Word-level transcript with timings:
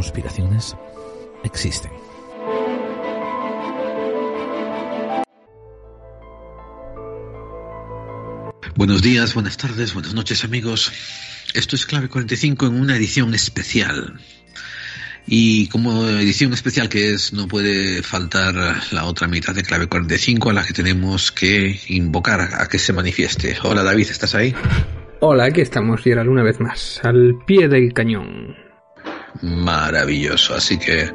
conspiraciones 0.00 0.74
existen. 1.44 1.90
Buenos 8.76 9.02
días, 9.02 9.34
buenas 9.34 9.58
tardes, 9.58 9.92
buenas 9.92 10.14
noches 10.14 10.42
amigos. 10.42 10.90
Esto 11.52 11.76
es 11.76 11.84
Clave 11.84 12.08
45 12.08 12.68
en 12.68 12.80
una 12.80 12.96
edición 12.96 13.34
especial. 13.34 14.18
Y 15.26 15.68
como 15.68 16.08
edición 16.08 16.54
especial 16.54 16.88
que 16.88 17.12
es, 17.12 17.34
no 17.34 17.46
puede 17.46 18.02
faltar 18.02 18.54
la 18.92 19.04
otra 19.04 19.28
mitad 19.28 19.54
de 19.54 19.62
Clave 19.62 19.86
45 19.86 20.48
a 20.48 20.54
la 20.54 20.64
que 20.64 20.72
tenemos 20.72 21.30
que 21.30 21.78
invocar 21.88 22.40
a 22.40 22.66
que 22.68 22.78
se 22.78 22.94
manifieste. 22.94 23.58
Hola 23.62 23.82
David, 23.82 24.08
¿estás 24.10 24.34
ahí? 24.34 24.54
Hola, 25.20 25.44
aquí 25.44 25.60
estamos, 25.60 26.00
Gerald, 26.00 26.30
una 26.30 26.42
vez 26.42 26.58
más, 26.58 27.02
al 27.04 27.34
pie 27.46 27.68
del 27.68 27.92
cañón. 27.92 28.69
Maravilloso, 29.42 30.54
así 30.54 30.78
que 30.78 31.12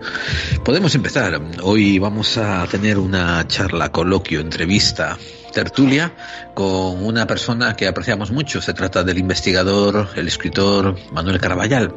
podemos 0.64 0.96
empezar. 0.96 1.40
Hoy 1.62 2.00
vamos 2.00 2.38
a 2.38 2.66
tener 2.66 2.98
una 2.98 3.48
charla, 3.48 3.92
coloquio, 3.92 4.40
entrevista 4.40 5.18
tertulia 5.56 6.12
con 6.54 7.06
una 7.06 7.26
persona 7.26 7.76
que 7.76 7.88
apreciamos 7.88 8.30
mucho. 8.32 8.62
Se 8.62 8.74
trata 8.74 9.04
del 9.04 9.18
investigador, 9.18 10.10
el 10.16 10.28
escritor 10.28 10.98
Manuel 11.14 11.40
Caraballal. 11.40 11.96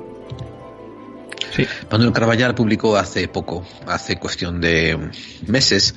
Sí. 1.55 1.67
Manuel 1.91 2.13
Caraballal 2.13 2.55
publicó 2.55 2.97
hace 2.97 3.27
poco, 3.27 3.67
hace 3.87 4.17
cuestión 4.17 4.61
de 4.61 5.11
meses, 5.47 5.95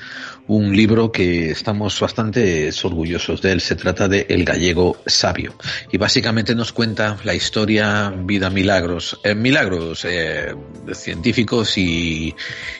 un 0.51 0.75
libro 0.75 1.11
que 1.11 1.51
estamos 1.51 1.97
bastante 1.99 2.69
orgullosos 2.83 3.41
de 3.41 3.53
él. 3.53 3.61
Se 3.61 3.75
trata 3.75 4.09
de 4.09 4.25
El 4.27 4.43
gallego 4.43 4.97
sabio. 5.05 5.53
Y 5.91 5.97
básicamente 5.97 6.55
nos 6.55 6.73
cuenta 6.73 7.17
la 7.23 7.33
historia, 7.33 8.09
vida, 8.09 8.49
milagros, 8.49 9.19
eh, 9.23 9.33
milagros 9.33 10.05
eh, 10.05 10.53
científicos 10.93 11.77
y, 11.77 12.35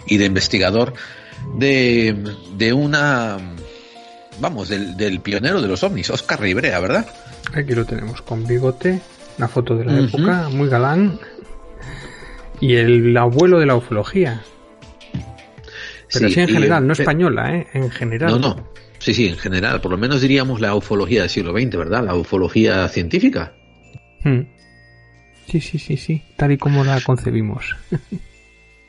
y, 0.06 0.18
de 0.18 0.26
investigador 0.26 0.94
de, 1.58 2.16
de 2.58 2.74
una 2.74 3.38
vamos, 4.42 4.68
del, 4.68 5.22
pionero 5.22 5.62
de 5.62 5.68
los 5.70 5.82
ovnis, 5.84 6.10
Oscar 6.10 6.42
Ribrea, 6.42 6.80
¿verdad? 6.80 7.06
Aquí 7.54 7.74
lo 7.74 7.86
tenemos 7.86 8.22
con 8.22 8.46
bigote, 8.46 9.00
una 9.38 9.48
foto 9.48 9.78
de 9.78 9.86
la 9.86 9.98
época, 9.98 10.50
muy 10.50 10.68
galán. 10.68 11.20
Y 12.60 12.76
el 12.76 13.16
abuelo 13.16 13.60
de 13.60 13.66
la 13.66 13.76
ufología. 13.76 14.44
Pero 16.14 16.30
sí, 16.30 16.40
en 16.40 16.48
general, 16.48 16.86
no 16.86 16.94
española, 16.94 17.56
¿eh? 17.56 17.68
En 17.74 17.90
general. 17.90 18.32
No, 18.32 18.40
no. 18.40 18.70
Sí, 19.00 19.14
sí, 19.14 19.28
en 19.28 19.38
general. 19.38 19.82
Por 19.82 19.92
lo 19.92 19.98
menos 19.98 20.22
diríamos 20.22 20.62
la 20.62 20.76
ufología 20.76 21.22
del 21.22 21.30
siglo 21.30 21.54
XX, 21.54 21.78
¿verdad? 21.78 22.04
La 22.04 22.16
ufología 22.16 22.88
científica. 22.88 23.54
Hmm. 24.24 24.42
Sí, 25.48 25.60
sí, 25.60 25.80
sí, 25.80 25.98
sí. 25.98 26.22
Tal 26.38 26.52
y 26.52 26.58
como 26.58 26.84
la 26.84 27.02
concebimos. 27.02 27.76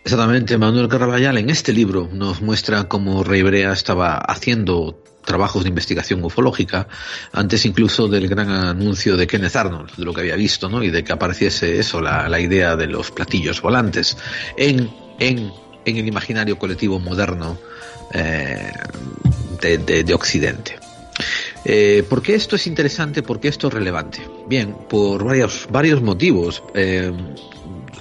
Exactamente, 0.04 0.58
Manuel 0.58 0.88
Caraballal 0.88 1.38
en 1.38 1.48
este 1.48 1.72
libro 1.72 2.08
nos 2.12 2.42
muestra 2.42 2.88
cómo 2.88 3.22
Rey 3.22 3.42
Brea 3.42 3.72
estaba 3.72 4.16
haciendo 4.16 5.00
trabajos 5.24 5.62
de 5.62 5.68
investigación 5.68 6.24
ufológica 6.24 6.88
antes 7.32 7.64
incluso 7.64 8.08
del 8.08 8.28
gran 8.28 8.50
anuncio 8.50 9.16
de 9.16 9.28
Kenneth 9.28 9.54
Arnold, 9.54 9.94
de 9.96 10.04
lo 10.04 10.12
que 10.12 10.22
había 10.22 10.34
visto, 10.34 10.68
¿no? 10.68 10.82
Y 10.82 10.90
de 10.90 11.04
que 11.04 11.12
apareciese 11.12 11.78
eso, 11.78 12.00
la, 12.00 12.28
la 12.28 12.40
idea 12.40 12.74
de 12.74 12.88
los 12.88 13.12
platillos 13.12 13.62
volantes 13.62 14.18
en, 14.56 14.90
en, 15.20 15.52
en 15.84 15.96
el 15.96 16.06
imaginario 16.06 16.58
colectivo 16.58 16.98
moderno 16.98 17.58
eh, 18.12 18.72
de, 19.60 19.78
de, 19.78 20.04
de, 20.04 20.14
Occidente. 20.14 20.78
Eh, 21.64 22.04
¿Por 22.08 22.22
qué 22.22 22.34
esto 22.34 22.56
es 22.56 22.66
interesante? 22.66 23.22
¿Por 23.22 23.40
qué 23.40 23.48
esto 23.48 23.68
es 23.68 23.74
relevante? 23.74 24.20
Bien, 24.48 24.74
por 24.88 25.24
varios, 25.24 25.68
varios 25.70 26.02
motivos. 26.02 26.62
Eh, 26.74 27.12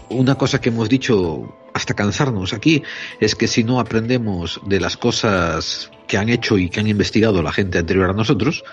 una 0.09 0.35
cosa 0.35 0.59
que 0.59 0.69
hemos 0.69 0.89
dicho 0.89 1.57
hasta 1.73 1.93
cansarnos 1.93 2.53
aquí 2.53 2.83
es 3.19 3.35
que 3.35 3.47
si 3.47 3.63
no 3.63 3.79
aprendemos 3.79 4.59
de 4.65 4.79
las 4.79 4.97
cosas 4.97 5.89
que 6.07 6.17
han 6.17 6.29
hecho 6.29 6.57
y 6.57 6.69
que 6.69 6.79
han 6.79 6.87
investigado 6.87 7.41
la 7.41 7.53
gente 7.53 7.77
anterior 7.77 8.09
a 8.09 8.13
nosotros, 8.13 8.63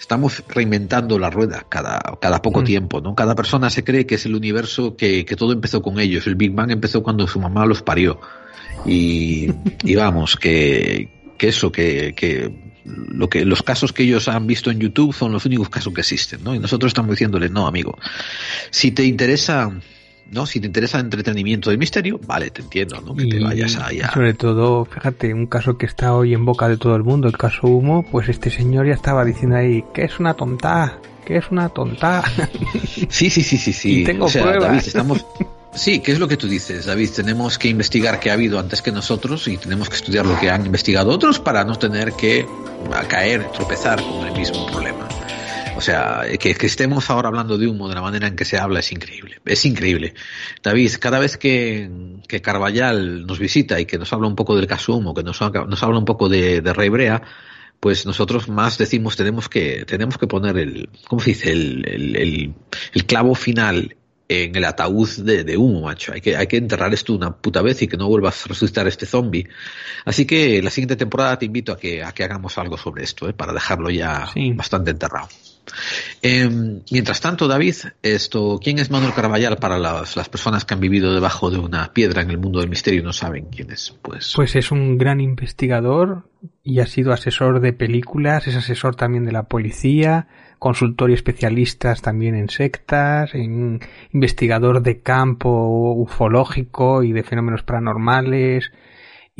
estamos 0.00 0.42
reinventando 0.48 1.18
la 1.18 1.28
rueda 1.28 1.66
cada, 1.68 2.00
cada 2.20 2.40
poco 2.40 2.62
mm. 2.62 2.64
tiempo, 2.64 3.00
¿no? 3.02 3.14
Cada 3.14 3.34
persona 3.34 3.68
se 3.68 3.84
cree 3.84 4.06
que 4.06 4.14
es 4.14 4.24
el 4.24 4.34
universo 4.34 4.96
que, 4.96 5.26
que, 5.26 5.36
todo 5.36 5.52
empezó 5.52 5.82
con 5.82 6.00
ellos. 6.00 6.26
El 6.26 6.36
Big 6.36 6.52
Bang 6.52 6.70
empezó 6.70 7.02
cuando 7.02 7.26
su 7.28 7.38
mamá 7.38 7.66
los 7.66 7.82
parió. 7.82 8.18
Y, 8.86 9.50
y 9.84 9.94
vamos, 9.94 10.36
que, 10.36 11.34
que 11.36 11.48
eso, 11.48 11.70
que, 11.70 12.14
que 12.16 12.70
lo 12.84 13.28
que 13.28 13.44
los 13.44 13.62
casos 13.62 13.92
que 13.92 14.04
ellos 14.04 14.26
han 14.28 14.46
visto 14.46 14.70
en 14.70 14.80
YouTube 14.80 15.14
son 15.14 15.32
los 15.32 15.44
únicos 15.44 15.68
casos 15.68 15.92
que 15.92 16.00
existen, 16.00 16.42
¿no? 16.42 16.54
Y 16.54 16.58
nosotros 16.58 16.90
estamos 16.90 17.10
diciéndoles, 17.10 17.50
no, 17.50 17.66
amigo, 17.66 17.98
si 18.70 18.92
te 18.92 19.04
interesa 19.04 19.70
¿no? 20.30 20.46
Si 20.46 20.60
te 20.60 20.66
interesa 20.66 20.98
el 20.98 21.04
entretenimiento 21.04 21.70
del 21.70 21.78
misterio, 21.78 22.20
vale, 22.26 22.50
te 22.50 22.62
entiendo, 22.62 23.00
¿no? 23.00 23.14
Que 23.14 23.24
y 23.24 23.28
te 23.28 23.40
vayas 23.40 23.76
allá. 23.76 24.10
Sobre 24.12 24.34
todo, 24.34 24.84
fíjate, 24.84 25.34
un 25.34 25.46
caso 25.46 25.76
que 25.76 25.86
está 25.86 26.14
hoy 26.14 26.34
en 26.34 26.44
boca 26.44 26.68
de 26.68 26.76
todo 26.76 26.96
el 26.96 27.02
mundo, 27.02 27.28
el 27.28 27.36
caso 27.36 27.66
Humo, 27.66 28.04
pues 28.10 28.28
este 28.28 28.50
señor 28.50 28.86
ya 28.86 28.94
estaba 28.94 29.24
diciendo 29.24 29.56
ahí, 29.56 29.84
que 29.92 30.04
es 30.04 30.18
una 30.18 30.34
tonta, 30.34 30.98
que 31.24 31.36
es 31.36 31.50
una 31.50 31.68
tonta. 31.68 32.22
Sí, 33.08 33.28
sí, 33.28 33.42
sí, 33.42 33.56
sí, 33.56 33.72
sí. 33.72 34.00
Y 34.02 34.04
tengo 34.04 34.26
o 34.26 34.28
sea, 34.28 34.42
pruebas. 34.42 34.68
David, 34.68 34.82
estamos... 34.86 35.26
Sí, 35.74 36.00
¿qué 36.00 36.12
es 36.12 36.18
lo 36.18 36.26
que 36.26 36.36
tú 36.36 36.48
dices, 36.48 36.86
David? 36.86 37.10
Tenemos 37.10 37.58
que 37.58 37.68
investigar 37.68 38.18
qué 38.18 38.30
ha 38.30 38.34
habido 38.34 38.58
antes 38.58 38.82
que 38.82 38.90
nosotros 38.90 39.46
y 39.46 39.56
tenemos 39.56 39.88
que 39.88 39.96
estudiar 39.96 40.26
lo 40.26 40.38
que 40.38 40.50
han 40.50 40.66
investigado 40.66 41.10
otros 41.10 41.38
para 41.38 41.64
no 41.64 41.76
tener 41.76 42.12
que 42.12 42.46
caer, 43.08 43.46
tropezar 43.52 44.02
con 44.02 44.26
el 44.26 44.32
mismo 44.36 44.66
problema. 44.66 45.08
O 45.80 45.82
sea, 45.82 46.26
que, 46.38 46.54
que, 46.54 46.66
estemos 46.66 47.08
ahora 47.08 47.28
hablando 47.28 47.56
de 47.56 47.66
humo 47.66 47.88
de 47.88 47.94
la 47.94 48.02
manera 48.02 48.26
en 48.26 48.36
que 48.36 48.44
se 48.44 48.58
habla 48.58 48.80
es 48.80 48.92
increíble. 48.92 49.40
Es 49.46 49.64
increíble. 49.64 50.12
David, 50.62 50.92
cada 51.00 51.18
vez 51.18 51.38
que, 51.38 51.88
que 52.28 52.42
Carballal 52.42 53.24
nos 53.26 53.38
visita 53.38 53.80
y 53.80 53.86
que 53.86 53.96
nos 53.96 54.12
habla 54.12 54.28
un 54.28 54.36
poco 54.36 54.54
del 54.54 54.66
caso 54.66 54.94
humo, 54.94 55.14
que 55.14 55.22
nos, 55.22 55.40
nos 55.40 55.82
habla 55.82 55.98
un 55.98 56.04
poco 56.04 56.28
de, 56.28 56.60
de 56.60 56.72
Rey 56.74 56.90
Brea, 56.90 57.22
pues 57.80 58.04
nosotros 58.04 58.46
más 58.50 58.76
decimos 58.76 59.16
tenemos 59.16 59.48
que, 59.48 59.86
tenemos 59.86 60.18
que 60.18 60.26
poner 60.26 60.58
el, 60.58 60.90
¿cómo 61.08 61.22
se 61.22 61.30
dice? 61.30 61.50
El, 61.50 61.88
el, 61.88 62.16
el, 62.16 62.54
el 62.92 63.06
clavo 63.06 63.34
final 63.34 63.96
en 64.28 64.54
el 64.54 64.64
ataúd 64.66 65.08
de, 65.24 65.44
de, 65.44 65.56
humo, 65.56 65.80
macho. 65.80 66.12
Hay 66.12 66.20
que, 66.20 66.36
hay 66.36 66.46
que 66.46 66.58
enterrar 66.58 66.92
esto 66.92 67.14
una 67.14 67.34
puta 67.34 67.62
vez 67.62 67.80
y 67.80 67.88
que 67.88 67.96
no 67.96 68.06
vuelvas 68.06 68.44
a 68.44 68.48
resucitar 68.50 68.86
este 68.86 69.06
zombie. 69.06 69.48
Así 70.04 70.26
que 70.26 70.62
la 70.62 70.68
siguiente 70.68 70.96
temporada 70.96 71.38
te 71.38 71.46
invito 71.46 71.72
a 71.72 71.78
que, 71.78 72.04
a 72.04 72.12
que 72.12 72.22
hagamos 72.22 72.58
algo 72.58 72.76
sobre 72.76 73.02
esto, 73.02 73.30
¿eh? 73.30 73.32
para 73.32 73.54
dejarlo 73.54 73.88
ya 73.88 74.28
sí. 74.34 74.52
bastante 74.52 74.90
enterrado. 74.90 75.28
Eh, 76.22 76.82
mientras 76.90 77.20
tanto, 77.20 77.48
David, 77.48 77.74
esto, 78.02 78.58
¿quién 78.62 78.78
es 78.78 78.90
Manuel 78.90 79.14
Caraballal 79.14 79.56
para 79.56 79.78
las, 79.78 80.16
las, 80.16 80.28
personas 80.28 80.64
que 80.64 80.74
han 80.74 80.80
vivido 80.80 81.14
debajo 81.14 81.50
de 81.50 81.58
una 81.58 81.92
piedra 81.92 82.22
en 82.22 82.30
el 82.30 82.38
mundo 82.38 82.60
del 82.60 82.68
misterio 82.68 83.00
y 83.00 83.04
no 83.04 83.12
saben 83.12 83.46
quién 83.46 83.70
es? 83.70 83.94
Pues, 84.02 84.32
pues 84.36 84.56
es 84.56 84.70
un 84.70 84.98
gran 84.98 85.20
investigador 85.20 86.24
y 86.62 86.80
ha 86.80 86.86
sido 86.86 87.12
asesor 87.12 87.60
de 87.60 87.72
películas, 87.72 88.46
es 88.46 88.56
asesor 88.56 88.96
también 88.96 89.24
de 89.24 89.32
la 89.32 89.44
policía, 89.44 90.28
consultor 90.58 91.10
y 91.10 91.14
especialistas 91.14 92.02
también 92.02 92.34
en 92.34 92.50
sectas, 92.50 93.34
en 93.34 93.80
investigador 94.12 94.82
de 94.82 95.00
campo 95.00 95.92
ufológico 95.94 97.02
y 97.02 97.12
de 97.12 97.22
fenómenos 97.22 97.62
paranormales, 97.62 98.72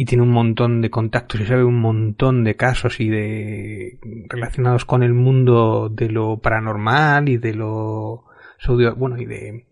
y 0.00 0.06
tiene 0.06 0.22
un 0.22 0.30
montón 0.30 0.80
de 0.80 0.88
contactos 0.88 1.42
y 1.42 1.44
sabe 1.44 1.62
un 1.62 1.78
montón 1.78 2.42
de 2.42 2.56
casos 2.56 3.00
y 3.00 3.10
de 3.10 3.98
relacionados 4.30 4.86
con 4.86 5.02
el 5.02 5.12
mundo 5.12 5.90
de 5.90 6.08
lo 6.08 6.38
paranormal 6.38 7.28
y 7.28 7.36
de 7.36 7.52
lo 7.52 8.24
bueno 8.96 9.18
y 9.18 9.26
de 9.26 9.66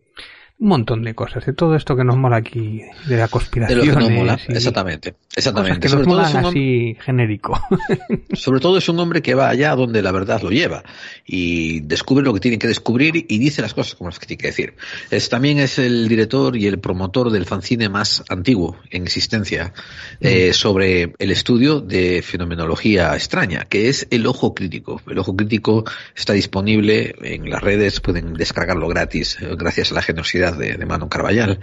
un 0.61 0.69
montón 0.69 1.05
de 1.05 1.15
cosas, 1.15 1.47
de 1.47 1.53
todo 1.53 1.77
esto 1.77 1.95
que 1.95 2.03
nos 2.03 2.17
mola 2.17 2.37
aquí, 2.37 2.83
de 3.07 3.17
la 3.17 3.29
conspiración. 3.29 3.81
De 3.81 3.87
lo 3.87 3.93
que 3.93 4.01
nos 4.01 4.11
mola, 4.11 4.41
exactamente. 4.49 5.15
Exactamente. 5.37 5.79
Que 5.79 5.89
sobre 5.89 6.05
nos 6.05 6.09
todo 6.09 6.17
molan 6.17 6.31
es 6.31 6.43
un 6.43 6.51
así 6.51 6.97
genérico. 7.01 7.61
sobre 8.33 8.59
todo 8.59 8.79
es 8.79 8.89
un 8.89 8.99
hombre 8.99 9.23
que 9.23 9.35
va 9.35 9.49
allá 9.49 9.77
donde 9.77 10.03
la 10.03 10.11
verdad 10.11 10.43
lo 10.43 10.51
lleva 10.51 10.83
y 11.25 11.81
descubre 11.81 12.25
lo 12.25 12.35
que 12.35 12.41
tiene 12.41 12.59
que 12.59 12.67
descubrir 12.67 13.27
y 13.29 13.39
dice 13.39 13.63
las 13.63 13.73
cosas 13.73 13.95
como 13.95 14.11
las 14.11 14.19
que 14.19 14.27
tiene 14.27 14.41
que 14.41 14.49
decir. 14.49 14.75
Es, 15.11 15.29
también 15.29 15.61
es 15.61 15.79
el 15.79 16.09
director 16.09 16.57
y 16.57 16.67
el 16.67 16.81
promotor 16.81 17.31
del 17.31 17.47
fanzine 17.47 17.89
más 17.89 18.25
antiguo 18.29 18.77
en 18.91 19.05
existencia 19.05 19.73
eh, 20.21 20.53
sobre 20.53 21.13
el 21.19 21.31
estudio 21.31 21.81
de 21.81 22.21
fenomenología 22.23 23.15
extraña, 23.15 23.67
que 23.69 23.89
es 23.89 24.09
el 24.11 24.27
ojo 24.27 24.55
crítico. 24.55 25.01
El 25.07 25.19
ojo 25.21 25.37
crítico 25.37 25.85
está 26.17 26.33
disponible 26.33 27.15
en 27.23 27.49
las 27.49 27.63
redes, 27.63 28.01
pueden 28.01 28.35
descargarlo 28.35 28.89
gratis 28.89 29.39
eh, 29.41 29.55
gracias 29.57 29.93
a 29.93 29.95
la 29.95 30.03
generosidad 30.03 30.48
de, 30.57 30.79
Manu 30.87 31.09
Carballal. 31.09 31.61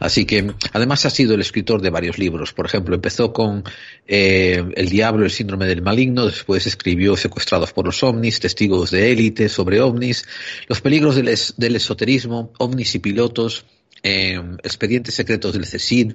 Así 0.00 0.24
que, 0.24 0.52
además 0.72 1.06
ha 1.06 1.10
sido 1.10 1.34
el 1.34 1.40
escritor 1.40 1.80
de 1.80 1.90
varios 1.90 2.18
libros. 2.18 2.52
Por 2.52 2.66
ejemplo, 2.66 2.94
empezó 2.94 3.32
con 3.32 3.64
eh, 4.06 4.64
El 4.74 4.88
Diablo, 4.88 5.24
el 5.24 5.30
síndrome 5.30 5.66
del 5.66 5.82
maligno, 5.82 6.26
después 6.26 6.66
escribió 6.66 7.16
Secuestrados 7.16 7.72
por 7.72 7.86
los 7.86 8.02
ovnis, 8.02 8.40
Testigos 8.40 8.90
de 8.90 9.12
élite 9.12 9.48
sobre 9.48 9.80
ovnis, 9.80 10.26
Los 10.68 10.80
peligros 10.80 11.16
del, 11.16 11.28
es, 11.28 11.54
del 11.56 11.76
esoterismo, 11.76 12.52
ovnis 12.58 12.94
y 12.94 12.98
pilotos, 12.98 13.64
eh, 14.02 14.40
expedientes 14.62 15.14
secretos 15.14 15.52
del 15.52 15.66
CESID, 15.66 16.14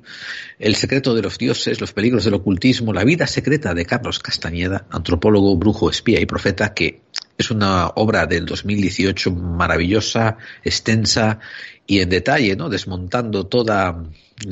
El 0.57 0.75
secreto 0.75 1.13
de 1.13 1.21
los 1.21 1.37
dioses, 1.37 1.81
Los 1.81 1.91
peligros 1.91 2.23
del 2.23 2.35
ocultismo, 2.35 2.93
La 2.93 3.03
vida 3.03 3.27
secreta 3.27 3.73
de 3.73 3.85
Carlos 3.85 4.19
Castañeda, 4.19 4.87
antropólogo, 4.89 5.55
brujo, 5.57 5.89
espía 5.89 6.21
y 6.21 6.25
profeta, 6.25 6.73
que 6.73 7.01
Es 7.37 7.51
una 7.51 7.87
obra 7.95 8.25
del 8.25 8.45
2018 8.45 9.31
maravillosa, 9.31 10.37
extensa 10.63 11.39
y 11.85 11.99
en 11.99 12.09
detalle, 12.09 12.55
¿no? 12.55 12.69
Desmontando 12.69 13.47
toda, 13.47 14.03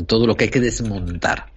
todo 0.07 0.27
lo 0.27 0.35
que 0.35 0.45
hay 0.45 0.49
que 0.49 0.59
desmontar 0.59 1.51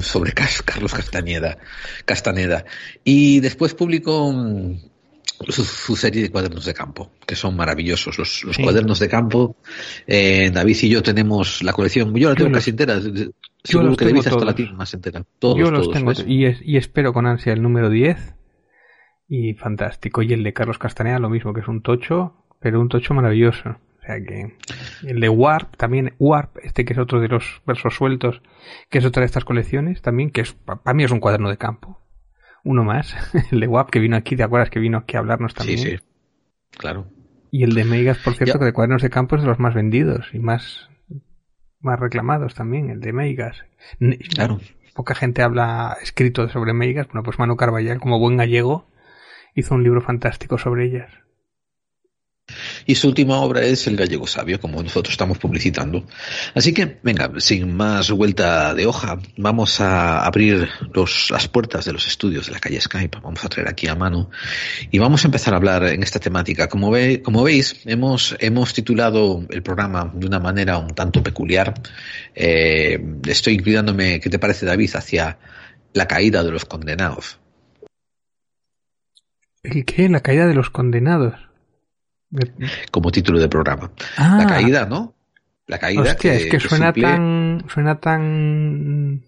sobre 0.00 0.32
Carlos 0.32 0.92
Castañeda, 0.92 1.58
Castaneda. 2.04 2.64
Y 3.04 3.40
después 3.40 3.74
publicó 3.74 4.32
mm, 4.32 4.76
su, 5.48 5.96
serie 5.96 6.22
de 6.22 6.30
cuadernos 6.30 6.64
de 6.64 6.74
campo, 6.74 7.10
que 7.26 7.36
son 7.36 7.56
maravillosos. 7.56 8.18
Los, 8.18 8.44
los 8.44 8.58
cuadernos 8.58 8.98
de 8.98 9.08
campo, 9.08 9.56
eh, 10.06 10.50
David 10.52 10.76
y 10.82 10.88
yo 10.88 11.02
tenemos 11.02 11.62
la 11.62 11.72
colección, 11.72 12.14
yo 12.14 12.30
la 12.30 12.34
tengo 12.34 12.52
casi 12.52 12.70
entera, 12.70 13.00
seguro 13.62 13.96
que 13.96 14.04
David 14.06 14.26
hasta 14.26 14.44
la 14.44 14.54
tiene 14.54 14.72
más 14.72 14.92
entera. 14.94 15.24
Todos, 15.38 15.58
yo 15.58 15.70
los 15.70 15.90
tengo 15.90 16.12
y, 16.26 16.46
y, 16.62 16.76
espero 16.76 17.12
con 17.12 17.26
ansia 17.26 17.52
el 17.52 17.62
número 17.62 17.90
10 17.90 18.34
y 19.28 19.54
fantástico. 19.54 20.22
Y 20.22 20.32
el 20.32 20.42
de 20.42 20.52
Carlos 20.52 20.78
Castaneda 20.78 21.18
lo 21.18 21.30
mismo, 21.30 21.52
que 21.52 21.60
es 21.60 21.68
un 21.68 21.82
tocho, 21.82 22.34
pero 22.60 22.80
un 22.80 22.88
tocho 22.88 23.14
maravilloso. 23.14 23.76
O 24.08 24.12
sea 24.12 24.24
que 24.24 24.56
el 25.06 25.20
de 25.20 25.28
Warp, 25.28 25.76
también 25.76 26.14
Warp, 26.18 26.56
este 26.62 26.84
que 26.84 26.94
es 26.94 26.98
otro 26.98 27.20
de 27.20 27.28
los 27.28 27.60
versos 27.66 27.94
sueltos, 27.94 28.40
que 28.88 28.98
es 28.98 29.04
otra 29.04 29.20
de 29.20 29.26
estas 29.26 29.44
colecciones, 29.44 30.00
también 30.00 30.30
que 30.30 30.40
es 30.40 30.54
para 30.54 30.94
mí 30.94 31.04
es 31.04 31.10
un 31.10 31.20
cuaderno 31.20 31.50
de 31.50 31.58
campo 31.58 32.00
uno 32.64 32.84
más, 32.84 33.14
el 33.52 33.60
de 33.60 33.66
WAP 33.66 33.90
que 33.90 33.98
vino 33.98 34.16
aquí, 34.16 34.36
¿te 34.36 34.42
acuerdas 34.42 34.70
que 34.70 34.80
vino 34.80 34.98
aquí 34.98 35.16
a 35.16 35.20
hablarnos 35.20 35.54
también? 35.54 35.78
Sí, 35.78 35.96
sí, 35.96 35.98
claro. 36.76 37.06
Y 37.50 37.64
el 37.64 37.74
de 37.74 37.84
Megas, 37.84 38.18
por 38.18 38.34
cierto, 38.34 38.58
que 38.58 38.66
de 38.66 38.72
cuadernos 38.72 39.00
de 39.00 39.08
campo 39.08 39.36
es 39.36 39.42
de 39.42 39.48
los 39.48 39.58
más 39.58 39.74
vendidos 39.74 40.28
y 40.34 40.38
más, 40.38 40.90
más 41.80 41.98
reclamados 41.98 42.54
también, 42.54 42.90
el 42.90 43.00
de 43.00 43.14
Megas. 43.14 43.64
Claro. 44.34 44.60
Poca 44.94 45.14
gente 45.14 45.42
habla 45.42 45.96
escrito 46.02 46.48
sobre 46.50 46.74
Megas, 46.74 47.06
bueno, 47.06 47.22
pues 47.22 47.38
Manu 47.38 47.56
Carballal, 47.56 48.00
como 48.00 48.18
buen 48.18 48.36
gallego, 48.36 48.90
hizo 49.54 49.74
un 49.74 49.82
libro 49.82 50.02
fantástico 50.02 50.58
sobre 50.58 50.84
ellas. 50.84 51.10
Y 52.86 52.94
su 52.94 53.08
última 53.08 53.36
obra 53.40 53.62
es 53.62 53.86
El 53.86 53.96
gallego 53.96 54.26
sabio, 54.26 54.60
como 54.60 54.82
nosotros 54.82 55.12
estamos 55.12 55.38
publicitando. 55.38 56.06
Así 56.54 56.72
que, 56.72 56.98
venga, 57.02 57.30
sin 57.38 57.76
más 57.76 58.10
vuelta 58.10 58.74
de 58.74 58.86
hoja, 58.86 59.18
vamos 59.36 59.80
a 59.80 60.24
abrir 60.24 60.68
las 61.30 61.48
puertas 61.48 61.84
de 61.84 61.92
los 61.92 62.06
estudios 62.06 62.46
de 62.46 62.52
la 62.52 62.58
calle 62.58 62.80
Skype. 62.80 63.18
Vamos 63.22 63.44
a 63.44 63.48
traer 63.48 63.68
aquí 63.68 63.86
a 63.88 63.94
mano 63.94 64.30
y 64.90 64.98
vamos 64.98 65.24
a 65.24 65.28
empezar 65.28 65.54
a 65.54 65.58
hablar 65.58 65.84
en 65.84 66.02
esta 66.02 66.18
temática. 66.18 66.68
Como, 66.68 66.90
ve, 66.90 67.22
como 67.22 67.42
veis, 67.42 67.82
hemos, 67.84 68.36
hemos 68.40 68.72
titulado 68.72 69.44
el 69.50 69.62
programa 69.62 70.10
de 70.14 70.26
una 70.26 70.40
manera 70.40 70.78
un 70.78 70.94
tanto 70.94 71.22
peculiar. 71.22 71.74
Eh, 72.34 72.98
estoy 73.26 73.54
inclinándome, 73.54 74.20
¿qué 74.20 74.30
te 74.30 74.38
parece, 74.38 74.66
David, 74.66 74.90
hacia 74.94 75.38
la 75.92 76.06
caída 76.06 76.42
de 76.42 76.50
los 76.50 76.64
condenados? 76.64 77.38
¿El 79.62 79.84
qué? 79.84 80.08
La 80.08 80.20
caída 80.20 80.46
de 80.46 80.54
los 80.54 80.70
condenados 80.70 81.47
como 82.90 83.10
título 83.10 83.38
de 83.40 83.48
programa. 83.48 83.90
La 84.16 84.42
ah. 84.42 84.46
caída, 84.46 84.86
¿no? 84.86 85.14
La 85.66 85.78
caída 85.78 86.16
que, 86.16 86.34
es 86.34 86.46
que 86.46 86.60
suena 86.60 86.92
tan 86.92 87.64
suena 87.68 88.00
tan 88.00 89.22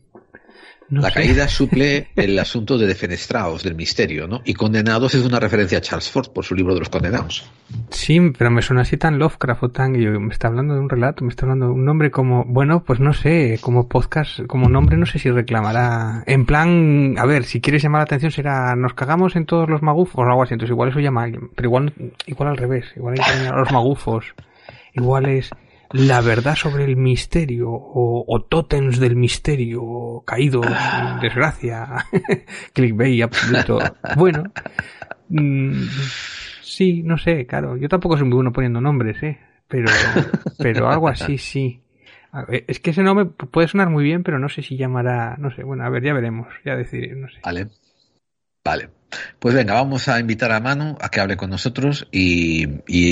la 0.91 1.11
caída 1.11 1.47
suple 1.49 2.09
el 2.17 2.39
asunto 2.39 2.77
de 2.77 2.87
defenestrados, 2.87 3.63
del 3.63 3.75
misterio, 3.75 4.27
¿no? 4.27 4.41
Y 4.45 4.55
condenados 4.55 5.15
es 5.15 5.25
una 5.25 5.39
referencia 5.39 5.79
a 5.79 5.81
Charles 5.81 6.11
Ford 6.11 6.31
por 6.33 6.45
su 6.45 6.55
libro 6.55 6.75
de 6.75 6.81
los 6.81 6.89
condenados. 6.89 7.51
Sí, 7.91 8.21
pero 8.37 8.51
me 8.51 8.63
suena 8.63 8.83
así 8.83 8.97
tan 8.97 9.19
Lovecraft 9.19 9.63
o 9.63 9.69
tan... 9.71 9.95
Yo, 9.95 10.19
me 10.19 10.33
está 10.33 10.49
hablando 10.49 10.75
de 10.75 10.81
un 10.81 10.89
relato, 10.89 11.25
me 11.25 11.31
está 11.31 11.47
hablando 11.47 11.67
de 11.67 11.73
un 11.73 11.85
nombre 11.85 12.11
como... 12.11 12.45
Bueno, 12.45 12.83
pues 12.85 12.99
no 12.99 13.13
sé, 13.13 13.59
como 13.61 13.89
podcast, 13.89 14.41
como 14.47 14.69
nombre 14.69 14.97
no 14.97 15.07
sé 15.07 15.19
si 15.19 15.31
reclamará... 15.31 16.25
En 16.27 16.45
plan, 16.47 17.15
a 17.19 17.27
ver, 17.27 17.45
si 17.45 17.61
quieres 17.61 17.83
llamar 17.83 18.01
la 18.01 18.05
atención 18.05 18.33
será... 18.33 18.75
Nos 18.75 18.95
cagamos 18.95 19.37
en 19.37 19.47
todos 19.47 19.69
los 19.69 19.83
magufos 19.83 20.19
o 20.19 20.29
algo 20.29 20.43
así, 20.43 20.55
entonces 20.55 20.73
igual 20.73 20.91
eso 20.91 21.01
llama 21.01 21.23
a 21.23 21.25
alguien. 21.25 21.51
Pero 21.55 21.69
igual, 21.69 21.93
igual 22.27 22.49
al 22.49 22.57
revés, 22.57 22.87
igual 22.97 23.15
hay 23.19 23.25
que 23.25 23.51
los 23.51 23.71
magufos. 23.71 24.25
Igual 24.95 25.27
es 25.27 25.51
la 25.93 26.21
verdad 26.21 26.55
sobre 26.55 26.85
el 26.85 26.97
misterio 26.97 27.71
o, 27.71 28.25
o 28.27 28.43
tótems 28.43 29.01
del 29.01 29.17
misterio 29.17 30.23
caídos 30.27 30.67
en 30.67 31.21
desgracia 31.21 32.07
clickbait 32.73 33.23
absoluto. 33.23 33.79
Bueno 34.17 34.45
mm, 35.29 35.83
sí 36.63 37.03
no 37.03 37.19
sé 37.19 37.47
claro 37.47 37.77
yo 37.77 37.89
tampoco 37.89 38.17
soy 38.17 38.27
muy 38.27 38.37
bueno 38.37 38.53
poniendo 38.53 38.81
nombres 38.81 39.23
eh 39.23 39.39
pero 39.67 39.91
pero 40.59 40.89
algo 40.89 41.09
así 41.09 41.39
sí. 41.39 41.83
Es 42.49 42.79
que 42.79 42.91
ese 42.91 43.03
nombre 43.03 43.25
puede 43.27 43.67
sonar 43.67 43.91
muy 43.91 44.05
bien 44.05 44.23
pero 44.23 44.39
no 44.39 44.49
sé 44.49 44.63
si 44.63 44.77
llamará 44.77 45.37
no 45.39 45.51
sé 45.51 45.65
bueno 45.65 45.85
a 45.85 45.91
ver 45.91 46.05
ya 46.05 46.13
veremos 46.15 46.49
ya 46.65 46.77
decir 46.77 47.17
no 47.17 47.29
sé. 47.29 47.41
Vale. 47.45 47.69
Vale 48.65 49.00
pues 49.39 49.55
venga, 49.55 49.75
vamos 49.75 50.09
a 50.09 50.21
invitar 50.21 50.53
a 50.53 50.61
Manu 50.61 50.97
a 51.01 51.11
que 51.11 51.21
hable 51.21 51.37
con 51.37 51.51
nosotros 51.51 52.07
y, 52.11 52.67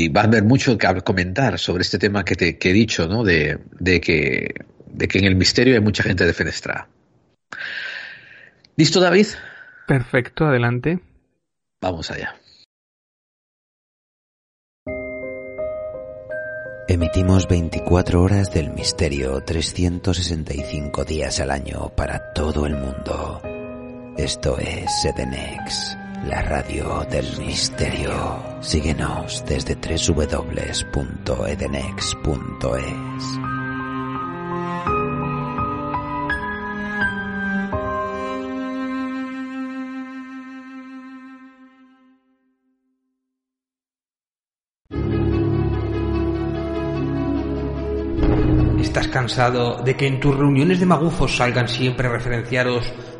va 0.09 0.23
a 0.23 0.25
haber 0.25 0.45
mucho 0.45 0.77
que 0.79 1.03
comentar 1.03 1.59
sobre 1.59 1.83
este 1.83 1.99
tema 1.99 2.25
que, 2.25 2.35
te, 2.35 2.59
he 2.61 2.73
dicho, 2.73 3.09
¿no? 3.09 3.25
De, 3.25 3.59
que, 4.00 4.55
de 4.87 5.09
que 5.09 5.19
en 5.19 5.25
el 5.25 5.37
misterio 5.37 5.75
hay 5.75 5.81
mucha 5.81 6.03
gente 6.03 6.25
defenestrada. 6.25 6.89
¿Listo, 8.77 9.00
David? 9.00 9.27
Perfecto, 9.87 10.47
adelante. 10.47 11.00
Vamos 11.81 12.11
allá. 12.11 12.35
Emitimos 16.91 17.47
24 17.49 18.23
horas 18.23 18.50
del 18.50 18.71
misterio, 18.71 19.43
365 19.45 21.05
días 21.05 21.39
al 21.39 21.50
año 21.50 21.91
para 21.95 22.33
todo 22.33 22.65
el 22.65 22.77
mundo. 22.77 23.43
Esto 24.19 24.59
es 24.59 25.05
Edenex, 25.05 25.97
la 26.26 26.43
radio 26.43 27.06
del 27.09 27.25
misterio. 27.38 28.43
Síguenos 28.61 29.44
desde 29.47 29.76
www.edenex.es. 29.76 30.85
¿Estás 48.81 49.07
cansado 49.09 49.81
de 49.85 49.97
que 49.97 50.09
en 50.09 50.19
tus 50.19 50.37
reuniones 50.37 50.81
de 50.81 50.87
magufos 50.87 51.37
salgan 51.37 51.69
siempre 51.69 52.09
referenciados 52.09 52.93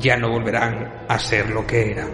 ya 0.00 0.16
no 0.16 0.30
volverán 0.30 1.04
a 1.08 1.18
ser 1.18 1.50
lo 1.50 1.66
que 1.66 1.92
eran. 1.92 2.08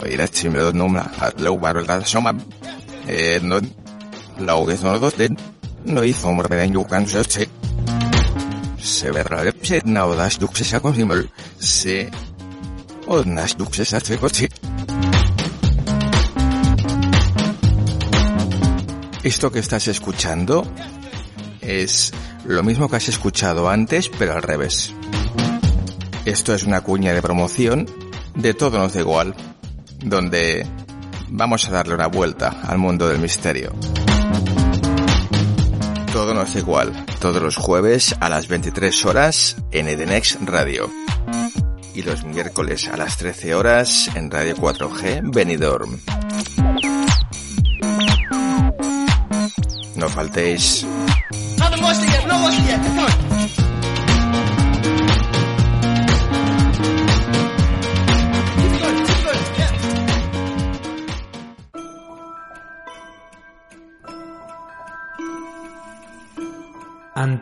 Oye, 0.00 0.16
la 0.16 0.28
chimera 0.28 0.72
no 0.72 0.88
me 0.88 1.00
la 1.38 1.50
guardo 1.50 1.80
la 1.82 2.04
soma. 2.04 2.34
Eh, 3.06 3.40
no 3.42 3.60
laugezonodosten 4.38 5.36
noizommorveden 5.84 6.72
jukansötse. 6.72 7.48
Se 8.78 9.14
verrade 9.14 9.52
pset 9.52 9.84
naudastuksessa 9.84 10.80
kosimöl. 10.80 11.24
Se 11.60 12.10
onnastuksessa 13.06 14.00
tsekotsi. 14.00 14.48
Esto 19.24 19.50
que 19.50 19.60
estás 19.60 19.88
escuchando 19.88 20.66
es 21.60 22.12
lo 22.44 22.62
mismo 22.62 22.88
que 22.88 22.96
has 22.96 23.08
escuchado 23.08 23.68
antes, 23.68 24.08
pero 24.08 24.32
al 24.32 24.42
revés. 24.42 24.92
Esto 26.24 26.54
es 26.54 26.64
una 26.64 26.80
cuña 26.80 27.12
de 27.12 27.22
promoción 27.22 27.86
de 28.34 28.54
Todo 28.54 28.78
nos 28.78 28.94
da 28.94 29.00
igual, 29.00 29.34
donde 30.04 30.66
vamos 31.28 31.68
a 31.68 31.70
darle 31.70 31.94
una 31.94 32.08
vuelta 32.08 32.60
al 32.66 32.78
mundo 32.78 33.08
del 33.08 33.18
misterio. 33.18 33.72
Todo 36.12 36.34
nos 36.34 36.52
da 36.52 36.60
igual, 36.60 37.06
todos 37.20 37.42
los 37.42 37.56
jueves 37.56 38.14
a 38.20 38.28
las 38.28 38.46
23 38.46 39.06
horas 39.06 39.56
en 39.70 39.88
Edenex 39.88 40.38
Radio. 40.44 40.90
Y 41.94 42.02
los 42.02 42.24
miércoles 42.24 42.88
a 42.88 42.96
las 42.96 43.16
13 43.16 43.54
horas 43.54 44.10
en 44.14 44.30
Radio 44.30 44.54
4G 44.56 45.22
Benidorm. 45.32 45.98
No 49.96 50.08
faltéis. 50.08 50.86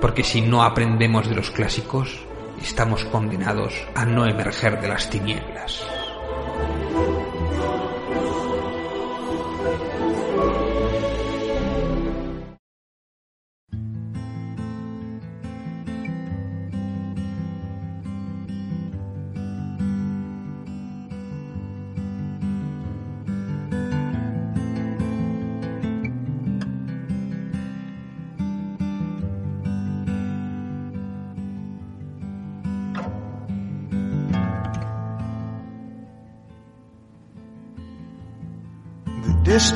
Porque 0.01 0.23
si 0.23 0.41
no 0.41 0.63
aprendemos 0.63 1.27
de 1.27 1.35
los 1.35 1.51
clásicos, 1.51 2.25
estamos 2.61 3.05
condenados 3.05 3.73
a 3.95 4.05
no 4.05 4.25
emerger 4.25 4.79
de 4.79 4.87
las 4.87 5.09
tinieblas. 5.09 5.83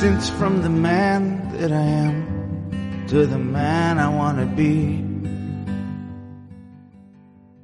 Distance 0.02 0.32
from 0.32 0.64
the 0.64 0.70
man 0.70 1.52
that 1.60 1.72
I 1.72 2.08
am 2.08 3.06
to 3.08 3.28
the 3.28 3.38
man 3.38 4.00
I 4.00 4.08
want 4.08 4.40
to 4.40 4.48
be. 4.56 5.06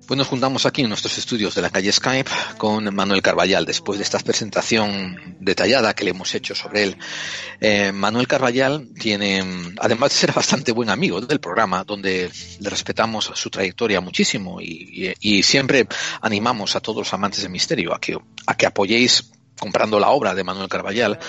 Pues 0.06 0.18
nos 0.20 0.28
juntamos 0.28 0.68
aquí 0.68 0.84
en 0.84 0.90
nuestros 0.90 1.18
estudios 1.18 1.56
de 1.56 1.64
la 1.64 1.72
calle 1.72 1.92
Skype 1.92 2.30
con 2.60 2.94
Manuel 2.94 3.24
Carballal 3.24 3.66
después 3.66 3.98
de 3.98 4.04
esta 4.04 4.20
presentación 4.20 5.36
detallada 5.40 5.96
que 5.96 6.04
le 6.04 6.12
hemos 6.12 6.36
hecho 6.36 6.54
sobre 6.54 6.84
él. 6.84 6.98
Eh, 7.60 7.92
Manuel 7.92 8.28
Carballal 8.28 8.88
tiene, 8.94 9.44
además 9.80 10.12
de 10.12 10.16
ser 10.18 10.32
bastante 10.32 10.72
buen 10.72 10.92
amigo 10.92 11.20
del 11.20 11.40
programa, 11.40 11.84
donde 11.84 12.30
le 12.60 12.70
respetamos 12.70 13.32
su 13.34 13.50
trayectoria 13.50 14.00
muchísimo 14.00 14.62
y, 14.62 15.16
y, 15.22 15.38
y 15.40 15.44
siempre 15.44 15.88
animamos 16.22 16.76
a 16.76 16.82
todos 16.82 17.00
los 17.00 17.14
amantes 17.14 17.42
del 17.42 17.52
misterio 17.52 17.96
a 17.96 18.00
que, 18.00 18.16
a 18.46 18.56
que 18.56 18.68
apoyéis 18.68 19.32
comprando 19.60 20.00
la 20.00 20.10
obra 20.10 20.36
de 20.36 20.44
Manuel 20.44 20.70
Carballal, 20.70 21.20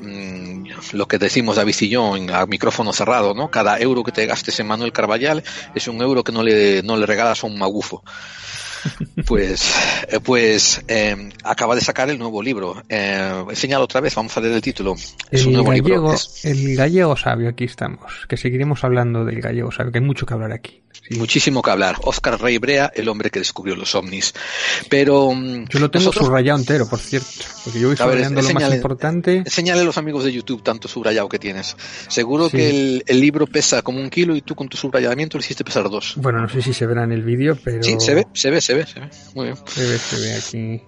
mmm, 0.00 0.64
lo 0.92 1.06
que 1.06 1.18
decimos 1.18 1.56
David 1.56 1.76
y 1.80 1.88
yo 1.88 2.16
en, 2.16 2.30
a 2.30 2.46
micrófono 2.46 2.92
cerrado, 2.92 3.34
¿no? 3.34 3.50
Cada 3.50 3.78
euro 3.78 4.02
que 4.02 4.12
te 4.12 4.26
gastes 4.26 4.58
en 4.60 4.66
Manuel 4.66 4.92
Carballal 4.92 5.42
es 5.74 5.88
un 5.88 6.00
euro 6.00 6.24
que 6.24 6.32
no 6.32 6.42
le, 6.42 6.82
no 6.82 6.96
le 6.96 7.06
regalas 7.06 7.44
a 7.44 7.46
un 7.46 7.58
magufo. 7.58 8.02
Pues, 9.26 9.74
eh, 10.08 10.20
pues 10.20 10.82
eh, 10.88 11.28
acaba 11.44 11.74
de 11.74 11.80
sacar 11.80 12.08
el 12.10 12.18
nuevo 12.18 12.42
libro. 12.42 12.82
Eh, 12.88 13.44
enseñalo 13.48 13.84
otra 13.84 14.00
vez, 14.00 14.14
vamos 14.14 14.36
a 14.36 14.40
leer 14.40 14.54
el 14.54 14.62
título. 14.62 14.94
Es 15.30 15.42
el, 15.42 15.48
un 15.48 15.52
nuevo 15.52 15.70
gallego, 15.70 15.88
libro. 15.88 16.12
Es... 16.14 16.44
el 16.44 16.76
gallego 16.76 17.16
sabio, 17.16 17.50
aquí 17.50 17.64
estamos. 17.64 18.26
Que 18.28 18.36
seguiremos 18.36 18.82
hablando 18.82 19.24
del 19.24 19.40
gallego 19.40 19.70
sabio, 19.70 19.92
que 19.92 19.98
hay 19.98 20.04
mucho 20.04 20.26
que 20.26 20.34
hablar 20.34 20.52
aquí. 20.52 20.82
Sí. 20.92 21.18
Muchísimo 21.18 21.62
que 21.62 21.70
hablar. 21.70 21.96
Oscar 22.02 22.40
Rey 22.40 22.58
Brea, 22.58 22.92
el 22.94 23.08
hombre 23.08 23.30
que 23.30 23.38
descubrió 23.38 23.76
los 23.76 23.94
ovnis. 23.94 24.34
Pero. 24.88 25.32
Yo 25.32 25.78
lo 25.78 25.90
tengo 25.90 26.06
nosotros... 26.06 26.26
subrayado 26.26 26.58
entero, 26.58 26.88
por 26.88 26.98
cierto. 26.98 27.28
Porque 27.64 27.80
yo 27.80 27.88
voy 27.88 27.96
subrayando 27.96 28.42
ver, 28.42 28.54
lo 28.54 28.60
más 28.60 28.74
importante. 28.74 29.36
Enséñale 29.38 29.80
a 29.80 29.84
los 29.84 29.98
amigos 29.98 30.24
de 30.24 30.32
YouTube 30.32 30.62
tanto 30.62 30.88
subrayado 30.88 31.28
que 31.28 31.38
tienes. 31.38 31.76
Seguro 32.08 32.48
sí. 32.48 32.56
que 32.56 32.70
el, 32.70 33.04
el, 33.06 33.20
libro 33.20 33.46
pesa 33.46 33.82
como 33.82 34.00
un 34.00 34.10
kilo 34.10 34.36
y 34.36 34.42
tú 34.42 34.54
con 34.54 34.68
tu 34.68 34.76
subrayamiento 34.76 35.38
lo 35.38 35.44
hiciste 35.44 35.64
pesar 35.64 35.88
dos. 35.88 36.14
Bueno, 36.16 36.40
no 36.40 36.48
sé 36.48 36.62
si 36.62 36.72
se 36.72 36.86
verá 36.86 37.04
en 37.04 37.12
el 37.12 37.22
vídeo, 37.22 37.56
pero. 37.62 37.82
Sí, 37.82 37.96
se 37.98 38.14
ve, 38.14 38.26
se 38.32 38.50
ve, 38.50 38.60
se 38.60 38.74
ve, 38.74 38.86
se 38.86 39.00
ve. 39.00 39.10
Muy 39.34 39.46
bien. 39.46 39.56
Se 39.66 39.86
ve, 39.86 39.98
se 39.98 40.20
ve 40.20 40.34
aquí. 40.34 40.82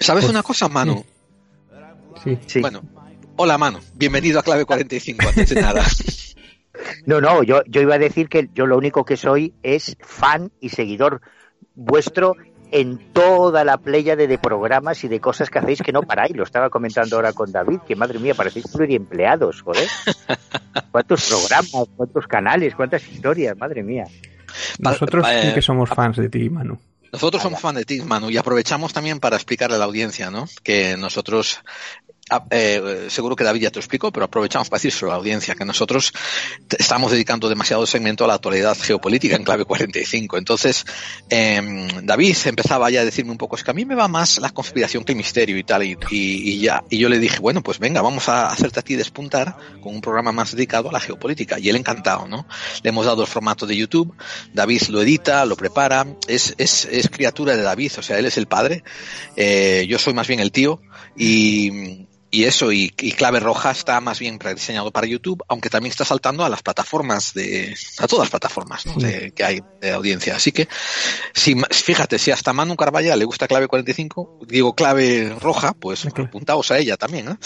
¿Sabes 0.00 0.24
pues, 0.24 0.30
una 0.30 0.42
cosa, 0.42 0.68
Manu? 0.68 1.04
Sí. 2.22 2.38
sí. 2.46 2.60
Bueno, 2.60 2.82
hola, 3.36 3.58
Manu. 3.58 3.80
Bienvenido 3.94 4.38
a 4.38 4.42
Clave 4.42 4.64
45, 4.64 5.28
antes 5.28 5.50
de 5.50 5.60
nada. 5.60 5.84
No, 7.06 7.20
no, 7.20 7.42
yo, 7.42 7.62
yo 7.66 7.80
iba 7.80 7.94
a 7.94 7.98
decir 7.98 8.28
que 8.28 8.48
yo 8.54 8.66
lo 8.66 8.76
único 8.76 9.04
que 9.04 9.16
soy 9.16 9.54
es 9.62 9.96
fan 10.00 10.50
y 10.60 10.70
seguidor 10.70 11.20
vuestro 11.74 12.34
en 12.70 13.12
toda 13.12 13.64
la 13.64 13.78
playa 13.78 14.14
de, 14.16 14.26
de, 14.26 14.38
programas 14.38 15.02
y 15.04 15.08
de 15.08 15.20
cosas 15.20 15.48
que 15.48 15.58
hacéis 15.58 15.82
que 15.82 15.92
no 15.92 16.02
paráis. 16.02 16.36
Lo 16.36 16.44
estaba 16.44 16.70
comentando 16.70 17.16
ahora 17.16 17.32
con 17.32 17.50
David, 17.50 17.80
que 17.86 17.96
madre 17.96 18.18
mía, 18.18 18.34
parecéis 18.34 18.68
pluriempleados, 18.68 19.62
joder. 19.62 19.88
¿Cuántos 20.90 21.28
programas, 21.28 21.88
cuántos 21.96 22.26
canales, 22.26 22.74
cuántas 22.74 23.06
historias, 23.08 23.56
madre 23.56 23.82
mía? 23.82 24.04
Nosotros 24.78 25.26
sí 25.42 25.54
que 25.54 25.62
somos 25.62 25.88
fans 25.88 26.16
de 26.16 26.28
ti, 26.28 26.50
Manu. 26.50 26.78
Nosotros 27.12 27.42
somos 27.42 27.60
fans 27.60 27.78
de 27.78 27.84
ti, 27.84 28.02
Manu, 28.02 28.28
y 28.30 28.36
aprovechamos 28.36 28.92
también 28.92 29.18
para 29.18 29.36
explicarle 29.36 29.76
a 29.76 29.78
la 29.78 29.86
audiencia, 29.86 30.30
¿no? 30.30 30.46
Que 30.62 30.96
nosotros 30.98 31.62
eh, 32.50 33.06
seguro 33.08 33.36
que 33.36 33.44
David 33.44 33.62
ya 33.62 33.70
te 33.70 33.78
explicó, 33.78 34.12
pero 34.12 34.26
aprovechamos 34.26 34.68
para 34.68 34.80
decir 34.80 35.04
a 35.04 35.08
la 35.08 35.14
audiencia 35.14 35.54
que 35.54 35.64
nosotros 35.64 36.12
estamos 36.78 37.12
dedicando 37.12 37.48
demasiado 37.48 37.86
segmento 37.86 38.24
a 38.24 38.28
la 38.28 38.34
actualidad 38.34 38.76
geopolítica 38.78 39.36
en 39.36 39.44
clave 39.44 39.64
45. 39.64 40.36
Entonces, 40.38 40.84
eh, 41.30 41.88
David 42.02 42.36
empezaba 42.44 42.90
ya 42.90 43.00
a 43.00 43.04
decirme 43.04 43.32
un 43.32 43.38
poco, 43.38 43.56
es 43.56 43.64
que 43.64 43.70
a 43.70 43.74
mí 43.74 43.84
me 43.84 43.94
va 43.94 44.08
más 44.08 44.38
la 44.38 44.50
conspiración 44.50 45.04
que 45.04 45.12
el 45.12 45.18
misterio 45.18 45.56
y 45.58 45.64
tal, 45.64 45.82
y 45.84 46.58
ya. 46.58 46.84
Y 46.90 46.98
yo 46.98 47.08
le 47.08 47.18
dije, 47.18 47.38
bueno, 47.38 47.62
pues 47.62 47.78
venga, 47.78 48.02
vamos 48.02 48.28
a 48.28 48.48
hacerte 48.48 48.80
a 48.80 48.82
ti 48.82 48.96
despuntar 48.96 49.56
con 49.80 49.94
un 49.94 50.00
programa 50.00 50.32
más 50.32 50.52
dedicado 50.52 50.88
a 50.88 50.92
la 50.92 51.00
geopolítica. 51.00 51.58
Y 51.58 51.68
él 51.68 51.76
encantado, 51.76 52.26
¿no? 52.28 52.46
Le 52.82 52.90
hemos 52.90 53.06
dado 53.06 53.22
el 53.22 53.28
formato 53.28 53.66
de 53.66 53.76
YouTube, 53.76 54.14
David 54.52 54.82
lo 54.88 55.02
edita, 55.02 55.44
lo 55.44 55.56
prepara, 55.56 56.06
es, 56.26 56.54
es, 56.58 56.86
es 56.90 57.08
criatura 57.08 57.56
de 57.56 57.62
David, 57.62 57.92
o 57.98 58.02
sea, 58.02 58.18
él 58.18 58.26
es 58.26 58.36
el 58.36 58.46
padre, 58.46 58.82
eh, 59.36 59.86
yo 59.88 59.98
soy 59.98 60.14
más 60.14 60.26
bien 60.26 60.40
el 60.40 60.52
tío, 60.52 60.80
y, 61.16 62.06
y 62.30 62.44
eso, 62.44 62.72
y, 62.72 62.92
y, 62.98 63.12
Clave 63.12 63.40
Roja 63.40 63.70
está 63.70 64.00
más 64.00 64.18
bien 64.18 64.38
rediseñado 64.38 64.90
para 64.90 65.06
YouTube, 65.06 65.42
aunque 65.48 65.70
también 65.70 65.90
está 65.90 66.04
saltando 66.04 66.44
a 66.44 66.50
las 66.50 66.62
plataformas 66.62 67.32
de, 67.32 67.74
a 67.98 68.06
todas 68.06 68.24
las 68.24 68.30
plataformas 68.30 68.84
¿no? 68.84 68.94
de, 68.96 69.30
que 69.32 69.44
hay 69.44 69.60
de 69.80 69.92
audiencia. 69.92 70.36
Así 70.36 70.52
que, 70.52 70.68
si, 71.32 71.56
fíjate, 71.70 72.18
si 72.18 72.30
hasta 72.30 72.52
Manu 72.52 72.76
Carballal 72.76 73.18
le 73.18 73.24
gusta 73.24 73.48
Clave 73.48 73.66
45, 73.66 74.40
digo 74.46 74.74
Clave 74.74 75.36
Roja, 75.40 75.72
pues 75.72 76.04
apuntaos 76.04 76.70
a 76.70 76.78
ella 76.78 76.96
también, 76.96 77.28
¿eh? 77.28 77.36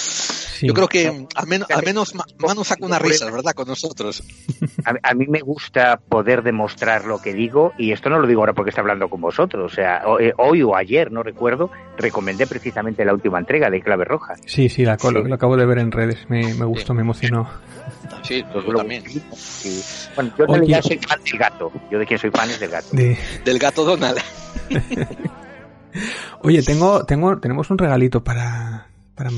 Sí. 0.62 0.68
Yo 0.68 0.74
creo 0.74 0.88
que 0.88 1.26
al 1.34 1.46
menos, 1.46 1.70
al 1.70 1.84
menos 1.84 2.14
Manu 2.38 2.64
saca 2.64 2.84
una 2.84 2.98
risa, 2.98 3.30
¿verdad? 3.30 3.52
Con 3.52 3.68
nosotros. 3.68 4.22
A, 4.84 5.10
a, 5.10 5.14
mí 5.14 5.26
me 5.28 5.40
gusta 5.40 5.96
poder 5.96 6.42
demostrar 6.42 7.04
lo 7.04 7.20
que 7.20 7.32
digo, 7.32 7.72
y 7.78 7.92
esto 7.92 8.10
no 8.10 8.18
lo 8.18 8.26
digo 8.26 8.40
ahora 8.40 8.52
porque 8.52 8.70
está 8.70 8.80
hablando 8.80 9.08
con 9.08 9.20
vosotros, 9.20 9.72
o 9.72 9.74
sea, 9.74 10.02
hoy 10.38 10.62
o 10.62 10.74
ayer, 10.74 11.12
no 11.12 11.22
recuerdo, 11.22 11.70
recomendé 11.96 12.46
precisamente 12.46 13.04
la 13.04 13.12
última 13.12 13.38
entrega 13.38 13.70
de 13.70 13.80
Clave 13.80 14.04
Roja. 14.04 14.34
Sí, 14.46 14.68
sí, 14.68 14.84
la 14.84 14.96
colo, 14.96 15.22
sí. 15.22 15.28
lo 15.28 15.34
acabo 15.34 15.56
de 15.56 15.66
ver 15.66 15.78
en 15.78 15.92
redes, 15.92 16.28
me, 16.28 16.54
me 16.54 16.64
gustó, 16.64 16.88
sí. 16.88 16.94
me 16.94 17.02
emocionó. 17.02 17.48
Sí, 18.22 18.44
pues 18.52 18.64
yo 18.64 18.74
también. 18.74 19.04
Sí. 19.34 19.82
Bueno, 20.14 20.32
yo 20.38 20.44
Oye, 20.48 20.66
ya 20.66 20.82
soy 20.82 20.98
fan 20.98 21.20
del 21.24 21.38
gato. 21.38 21.72
Yo 21.90 21.98
de 21.98 22.06
quien 22.06 22.18
soy 22.18 22.30
fan 22.30 22.50
es 22.50 22.60
del 22.60 22.70
gato. 22.70 22.88
De... 22.92 23.18
Del 23.44 23.58
gato 23.58 23.84
Donald. 23.84 24.18
Oye, 26.42 26.62
tengo, 26.62 27.04
tengo, 27.04 27.38
tenemos 27.38 27.70
un 27.70 27.78
regalito 27.78 28.24
para, 28.24 28.88
para, 29.14 29.30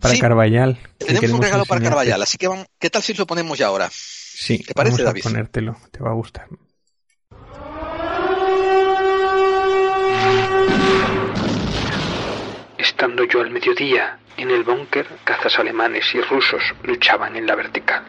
para 0.00 0.14
sí, 0.14 0.20
Carballal. 0.20 0.78
Tenemos 0.98 1.30
un 1.30 1.42
regalo 1.42 1.64
para 1.64 1.80
Carballal, 1.80 2.22
así 2.22 2.38
que 2.38 2.48
vamos, 2.48 2.66
¿qué 2.78 2.90
tal 2.90 3.02
si 3.02 3.14
lo 3.14 3.26
ponemos 3.26 3.58
ya 3.58 3.66
ahora? 3.66 3.88
Sí, 3.90 4.58
¿Te 4.58 4.74
parece, 4.74 4.96
vamos 4.96 5.00
a 5.00 5.04
David? 5.04 5.22
ponértelo, 5.22 5.76
te 5.90 6.02
va 6.02 6.10
a 6.10 6.14
gustar. 6.14 6.46
Estando 12.78 13.24
yo 13.24 13.40
al 13.40 13.50
mediodía 13.50 14.18
en 14.36 14.50
el 14.50 14.62
búnker, 14.62 15.06
cazas 15.24 15.58
alemanes 15.58 16.14
y 16.14 16.20
rusos 16.20 16.62
luchaban 16.82 17.36
en 17.36 17.46
la 17.46 17.54
vertical. 17.54 18.04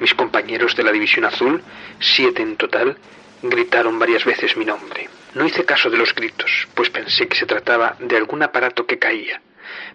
Mis 0.00 0.14
compañeros 0.14 0.76
de 0.76 0.82
la 0.82 0.92
División 0.92 1.24
Azul, 1.24 1.62
siete 2.00 2.42
en 2.42 2.56
total, 2.56 2.98
gritaron 3.42 3.98
varias 3.98 4.24
veces 4.24 4.56
mi 4.56 4.64
nombre. 4.64 5.08
No 5.34 5.46
hice 5.46 5.64
caso 5.64 5.90
de 5.90 5.98
los 5.98 6.14
gritos, 6.14 6.68
pues 6.74 6.90
pensé 6.90 7.26
que 7.26 7.36
se 7.36 7.46
trataba 7.46 7.96
de 7.98 8.16
algún 8.16 8.42
aparato 8.42 8.86
que 8.86 8.98
caía. 8.98 9.40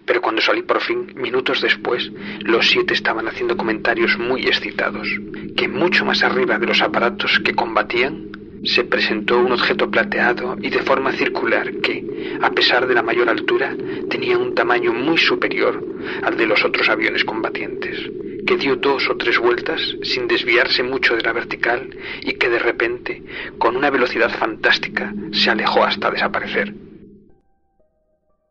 Pero 0.04 0.20
cuando 0.20 0.40
salí 0.40 0.62
por 0.62 0.80
fin, 0.80 1.12
minutos 1.16 1.60
después, 1.60 2.10
los 2.40 2.68
siete 2.68 2.94
estaban 2.94 3.28
haciendo 3.28 3.56
comentarios 3.56 4.18
muy 4.18 4.46
excitados, 4.46 5.08
que 5.56 5.68
mucho 5.68 6.04
más 6.04 6.22
arriba 6.22 6.58
de 6.58 6.66
los 6.66 6.82
aparatos 6.82 7.40
que 7.44 7.54
combatían, 7.54 8.30
se 8.64 8.84
presentó 8.84 9.38
un 9.38 9.52
objeto 9.52 9.90
plateado 9.90 10.56
y 10.60 10.68
de 10.68 10.82
forma 10.82 11.12
circular 11.12 11.72
que, 11.80 12.04
a 12.42 12.50
pesar 12.50 12.86
de 12.86 12.94
la 12.94 13.02
mayor 13.02 13.28
altura, 13.28 13.74
tenía 14.08 14.36
un 14.36 14.54
tamaño 14.54 14.92
muy 14.92 15.16
superior 15.16 15.82
al 16.22 16.36
de 16.36 16.46
los 16.46 16.64
otros 16.64 16.88
aviones 16.88 17.24
combatientes, 17.24 17.98
que 18.46 18.56
dio 18.56 18.76
dos 18.76 19.08
o 19.08 19.16
tres 19.16 19.38
vueltas 19.38 19.80
sin 20.02 20.28
desviarse 20.28 20.82
mucho 20.82 21.16
de 21.16 21.22
la 21.22 21.32
vertical 21.32 21.88
y 22.22 22.34
que 22.34 22.48
de 22.48 22.58
repente, 22.58 23.22
con 23.58 23.76
una 23.76 23.90
velocidad 23.90 24.30
fantástica, 24.30 25.12
se 25.32 25.50
alejó 25.50 25.84
hasta 25.84 26.10
desaparecer. 26.10 26.89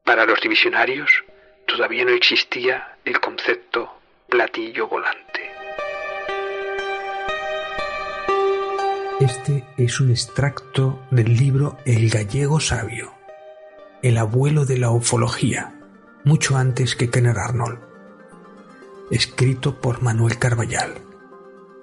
Para 0.09 0.25
los 0.25 0.41
divisionarios, 0.41 1.11
todavía 1.67 2.03
no 2.03 2.09
existía 2.09 2.97
el 3.05 3.19
concepto 3.19 4.01
platillo 4.27 4.87
volante. 4.87 5.51
Este 9.19 9.63
es 9.77 9.99
un 9.99 10.09
extracto 10.09 11.05
del 11.11 11.37
libro 11.37 11.77
El 11.85 12.09
gallego 12.09 12.59
sabio, 12.59 13.13
el 14.01 14.17
abuelo 14.17 14.65
de 14.65 14.79
la 14.79 14.89
ufología, 14.89 15.79
mucho 16.23 16.57
antes 16.57 16.95
que 16.95 17.11
Kenner 17.11 17.37
Arnold, 17.37 17.77
escrito 19.11 19.79
por 19.79 20.01
Manuel 20.01 20.39
Carballal. 20.39 20.95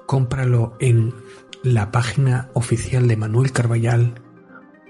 Cómpralo 0.06 0.76
en 0.80 1.14
la 1.62 1.92
página 1.92 2.48
oficial 2.54 3.06
de 3.06 3.16
Manuel 3.16 3.52
Carballal 3.52 4.20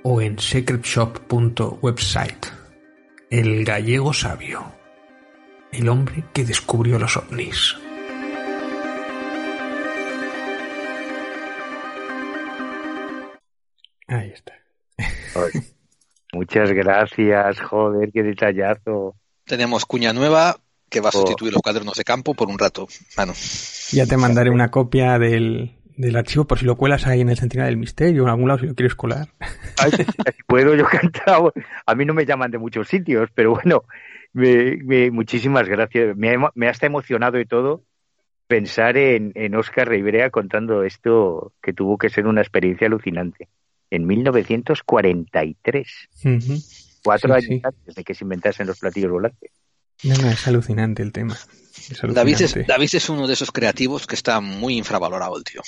o 0.05 0.22
en 0.22 0.38
secretshop.website. 0.38 2.56
El 3.37 3.66
gallego 3.66 4.14
sabio, 4.14 4.64
el 5.70 5.90
hombre 5.90 6.25
que 6.33 6.42
descubrió 6.42 6.99
los 6.99 7.18
ovnis. 7.18 7.77
Ahí 14.09 14.31
está. 14.31 14.55
Ay, 14.96 15.61
muchas 16.33 16.72
gracias, 16.72 17.61
joder, 17.61 18.11
qué 18.11 18.22
detallazo. 18.22 19.16
Tenemos 19.44 19.85
cuña 19.85 20.14
nueva 20.14 20.59
que 20.88 21.03
va 21.03 21.11
a 21.11 21.12
sustituir 21.12 21.53
oh. 21.53 21.57
los 21.57 21.62
cuadernos 21.62 21.99
de 21.99 22.05
campo 22.05 22.33
por 22.33 22.49
un 22.49 22.59
rato, 22.59 22.88
mano. 23.18 23.35
Ya 23.92 24.07
te 24.07 24.16
mandaré 24.16 24.49
una 24.49 24.70
copia 24.70 25.18
del, 25.18 25.76
del 25.96 26.16
archivo 26.16 26.46
por 26.46 26.59
si 26.59 26.66
lo 26.66 26.76
cuelas 26.76 27.06
ahí 27.06 27.20
en 27.20 27.28
el 27.28 27.38
Centinela 27.38 27.66
del 27.66 27.76
Misterio 27.76 28.22
o 28.22 28.26
en 28.26 28.30
algún 28.30 28.48
lado 28.48 28.61
si 28.61 28.66
lo 28.66 28.74
quieres 28.74 28.94
colar. 28.94 29.28
Ay, 29.78 29.92
si 29.92 30.04
puedo, 30.46 30.74
yo 30.74 30.87
cantado. 30.87 31.52
A 31.87 31.94
mí 31.94 32.04
no 32.04 32.14
me 32.14 32.26
llaman 32.26 32.50
de 32.50 32.59
muchos 32.59 32.88
sitios, 32.88 33.30
pero 33.35 33.52
bueno, 33.52 33.85
me, 34.32 34.76
me, 34.85 35.11
muchísimas 35.11 35.68
gracias. 35.68 36.16
Me, 36.16 36.37
me 36.54 36.66
ha 36.66 36.70
hasta 36.70 36.87
emocionado 36.87 37.40
y 37.40 37.46
todo 37.46 37.82
pensar 38.46 38.96
en, 38.96 39.32
en 39.35 39.56
Oscar 39.56 39.88
Rivera 39.88 40.30
contando 40.30 40.85
esto 40.85 41.52
que 41.62 41.72
tuvo 41.72 41.98
que 41.98 42.11
ser 42.11 42.26
una 42.26 42.42
experiencia 42.42 42.87
alucinante 42.87 43.48
en 43.90 44.06
1943. 44.06 46.09
Uh 46.24 46.28
-huh. 46.28 47.00
Cuatro 47.02 47.28
sí, 47.28 47.35
años 47.35 47.48
sí. 47.48 47.61
antes 47.62 47.94
de 47.94 48.04
que 48.04 48.14
se 48.14 48.24
inventasen 48.24 48.66
los 48.66 48.78
platillos 48.78 49.11
volantes. 49.11 49.50
No, 50.04 50.14
no, 50.16 50.28
es 50.28 50.46
alucinante 50.46 51.02
el 51.02 51.12
tema. 51.12 51.37
David, 52.12 52.40
es, 52.40 52.66
David 52.66 52.90
es 52.92 53.09
uno 53.09 53.27
de 53.27 53.35
esos 53.35 53.53
creativos 53.53 54.07
que 54.07 54.14
está 54.14 54.40
muy 54.40 54.77
infravalorado, 54.77 55.37
el 55.37 55.44
tío. 55.44 55.62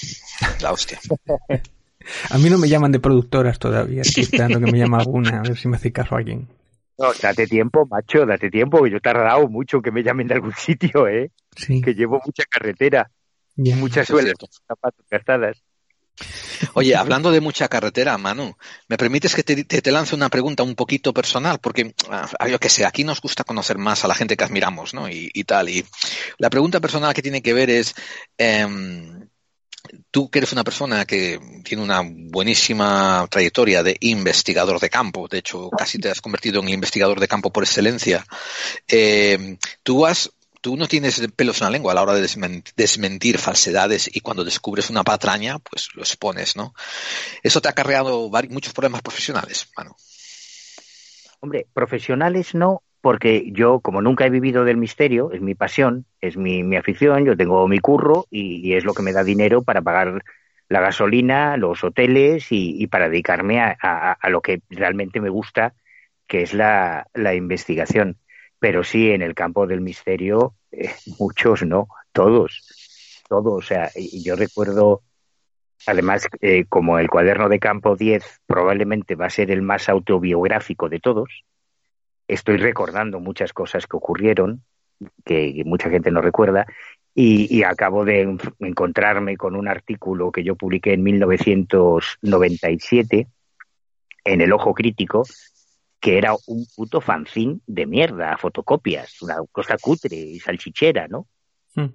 La 0.60 0.72
hostia. 0.72 0.98
a 2.30 2.38
mí 2.38 2.50
no 2.50 2.58
me 2.58 2.68
llaman 2.68 2.92
de 2.92 3.00
productoras 3.00 3.58
todavía. 3.58 4.02
Estoy 4.02 4.22
esperando 4.24 4.60
que 4.60 4.70
me 4.70 4.78
llame 4.78 4.96
alguna, 4.96 5.40
a 5.40 5.42
ver 5.42 5.56
si 5.56 5.68
me 5.68 5.76
hace 5.76 5.92
caso 5.92 6.14
a 6.14 6.18
alguien. 6.18 6.48
No, 6.98 7.12
date 7.14 7.46
tiempo, 7.46 7.86
macho, 7.86 8.26
date 8.26 8.50
tiempo, 8.50 8.82
que 8.82 8.90
yo 8.90 8.96
he 8.96 9.00
tardado 9.00 9.48
mucho 9.48 9.80
que 9.80 9.92
me 9.92 10.02
llamen 10.02 10.26
de 10.26 10.34
algún 10.34 10.52
sitio, 10.54 11.06
¿eh? 11.06 11.30
Sí. 11.54 11.80
Que 11.80 11.94
llevo 11.94 12.20
mucha 12.24 12.44
carretera, 12.50 13.10
yeah, 13.54 13.76
muchas 13.76 14.08
suelas, 14.08 14.34
zapatos 14.66 15.06
gastadas. 15.08 15.62
Oye, 16.74 16.96
hablando 16.96 17.30
de 17.30 17.40
mucha 17.40 17.68
carretera, 17.68 18.18
Manu, 18.18 18.56
¿me 18.88 18.96
permites 18.96 19.34
que 19.34 19.42
te, 19.42 19.92
lance 19.92 20.14
una 20.14 20.28
pregunta 20.28 20.62
un 20.62 20.74
poquito 20.74 21.12
personal? 21.12 21.58
Porque, 21.60 21.94
ah, 22.10 22.48
yo 22.48 22.58
que 22.58 22.68
sé, 22.68 22.84
aquí 22.84 23.04
nos 23.04 23.20
gusta 23.20 23.44
conocer 23.44 23.78
más 23.78 24.04
a 24.04 24.08
la 24.08 24.14
gente 24.14 24.36
que 24.36 24.44
admiramos, 24.44 24.94
¿no? 24.94 25.08
Y, 25.08 25.44
tal. 25.44 25.68
Y 25.68 25.84
la 26.38 26.50
pregunta 26.50 26.80
personal 26.80 27.14
que 27.14 27.22
tiene 27.22 27.42
que 27.42 27.54
ver 27.54 27.70
es, 27.70 27.94
eh, 28.36 28.66
tú 30.10 30.30
que 30.30 30.38
eres 30.38 30.52
una 30.52 30.64
persona 30.64 31.04
que 31.04 31.40
tiene 31.64 31.82
una 31.82 32.02
buenísima 32.04 33.26
trayectoria 33.30 33.82
de 33.82 33.96
investigador 34.00 34.80
de 34.80 34.90
campo, 34.90 35.28
de 35.28 35.38
hecho, 35.38 35.70
casi 35.70 35.98
te 35.98 36.10
has 36.10 36.20
convertido 36.20 36.60
en 36.60 36.68
investigador 36.68 37.20
de 37.20 37.28
campo 37.28 37.52
por 37.52 37.64
excelencia, 37.64 38.26
eh, 38.88 39.56
tú 39.82 40.06
has 40.06 40.30
tú 40.60 40.76
no 40.76 40.86
tienes 40.86 41.20
pelos 41.36 41.60
en 41.60 41.66
la 41.66 41.70
lengua 41.70 41.92
a 41.92 41.94
la 41.94 42.02
hora 42.02 42.14
de 42.14 42.26
desmentir, 42.76 43.38
falsedades 43.38 44.10
y 44.14 44.20
cuando 44.20 44.44
descubres 44.44 44.90
una 44.90 45.04
patraña, 45.04 45.58
pues 45.58 45.88
lo 45.94 46.02
expones, 46.02 46.56
¿no? 46.56 46.74
Eso 47.42 47.60
te 47.60 47.68
ha 47.68 47.72
acarreado 47.72 48.30
muchos 48.50 48.72
problemas 48.72 49.02
profesionales, 49.02 49.70
Manu. 49.76 49.92
Hombre, 51.40 51.66
profesionales 51.72 52.54
no, 52.54 52.82
porque 53.00 53.50
yo, 53.52 53.80
como 53.80 54.02
nunca 54.02 54.26
he 54.26 54.30
vivido 54.30 54.64
del 54.64 54.76
misterio, 54.76 55.30
es 55.32 55.40
mi 55.40 55.54
pasión, 55.54 56.04
es 56.20 56.36
mi, 56.36 56.64
mi 56.64 56.76
afición, 56.76 57.24
yo 57.24 57.36
tengo 57.36 57.66
mi 57.68 57.78
curro 57.78 58.26
y, 58.30 58.74
es 58.74 58.84
lo 58.84 58.94
que 58.94 59.02
me 59.02 59.12
da 59.12 59.22
dinero 59.22 59.62
para 59.62 59.82
pagar 59.82 60.24
la 60.68 60.80
gasolina, 60.80 61.56
los 61.56 61.84
hoteles 61.84 62.48
y, 62.50 62.86
para 62.88 63.08
dedicarme 63.08 63.60
a, 63.60 64.18
lo 64.28 64.40
que 64.40 64.60
realmente 64.68 65.20
me 65.20 65.30
gusta, 65.30 65.74
que 66.26 66.42
es 66.42 66.52
la 66.52 67.06
investigación 67.34 68.18
pero 68.58 68.84
sí 68.84 69.10
en 69.10 69.22
el 69.22 69.34
campo 69.34 69.66
del 69.66 69.80
misterio 69.80 70.54
eh, 70.70 70.92
muchos 71.18 71.62
no 71.62 71.88
todos 72.12 72.62
todos 73.28 73.64
o 73.64 73.66
sea 73.66 73.90
yo 73.96 74.36
recuerdo 74.36 75.02
además 75.86 76.26
eh, 76.40 76.64
como 76.68 76.98
el 76.98 77.08
cuaderno 77.08 77.48
de 77.48 77.58
campo 77.58 77.96
10 77.96 78.40
probablemente 78.46 79.14
va 79.14 79.26
a 79.26 79.30
ser 79.30 79.50
el 79.50 79.62
más 79.62 79.88
autobiográfico 79.88 80.88
de 80.88 81.00
todos 81.00 81.44
estoy 82.26 82.56
recordando 82.56 83.20
muchas 83.20 83.52
cosas 83.52 83.86
que 83.86 83.96
ocurrieron 83.96 84.62
que 85.24 85.62
mucha 85.64 85.88
gente 85.90 86.10
no 86.10 86.20
recuerda, 86.20 86.66
y, 87.14 87.62
acabo 87.64 88.04
de 88.04 88.36
encontrarme 88.60 89.36
con 89.36 89.56
un 89.56 89.66
artículo 89.66 90.30
que 90.30 90.44
yo 90.44 90.54
publiqué 90.54 90.92
en 90.92 91.02
1997 91.02 93.26
en 94.24 94.40
El 94.40 94.52
Ojo 94.52 94.72
Crítico, 94.72 95.24
que 96.00 96.18
era 96.18 96.34
un 96.46 96.66
puto 96.76 97.00
fanzine 97.00 97.60
de 97.66 97.86
mierda, 97.86 98.36
fotocopias, 98.36 99.20
una 99.22 99.36
cosa 99.50 99.76
cutre 99.78 100.16
y 100.16 100.38
salchichera, 100.38 101.08
¿no? 101.08 101.26
Hmm. 101.74 101.88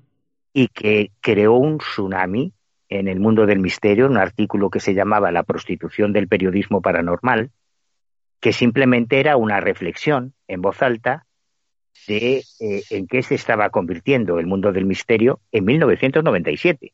Y 0.53 0.67
que 0.67 1.11
creó 1.21 1.53
un 1.53 1.77
tsunami 1.77 2.53
en 2.89 3.07
el 3.07 3.19
mundo 3.19 3.45
del 3.45 3.59
misterio, 3.59 4.07
un 4.07 4.17
artículo 4.17 4.69
que 4.69 4.79
se 4.79 4.93
llamaba 4.93 5.31
La 5.31 5.43
prostitución 5.43 6.13
del 6.13 6.27
periodismo 6.27 6.81
paranormal, 6.81 7.51
que 8.39 8.53
simplemente 8.53 9.19
era 9.19 9.37
una 9.37 9.61
reflexión 9.61 10.33
en 10.47 10.61
voz 10.61 10.81
alta 10.81 11.25
de 12.07 12.43
eh, 12.59 12.83
en 12.89 13.07
qué 13.07 13.23
se 13.23 13.35
estaba 13.35 13.69
convirtiendo 13.69 14.39
el 14.39 14.47
mundo 14.47 14.71
del 14.73 14.85
misterio 14.85 15.39
en 15.51 15.65
1997. 15.65 16.93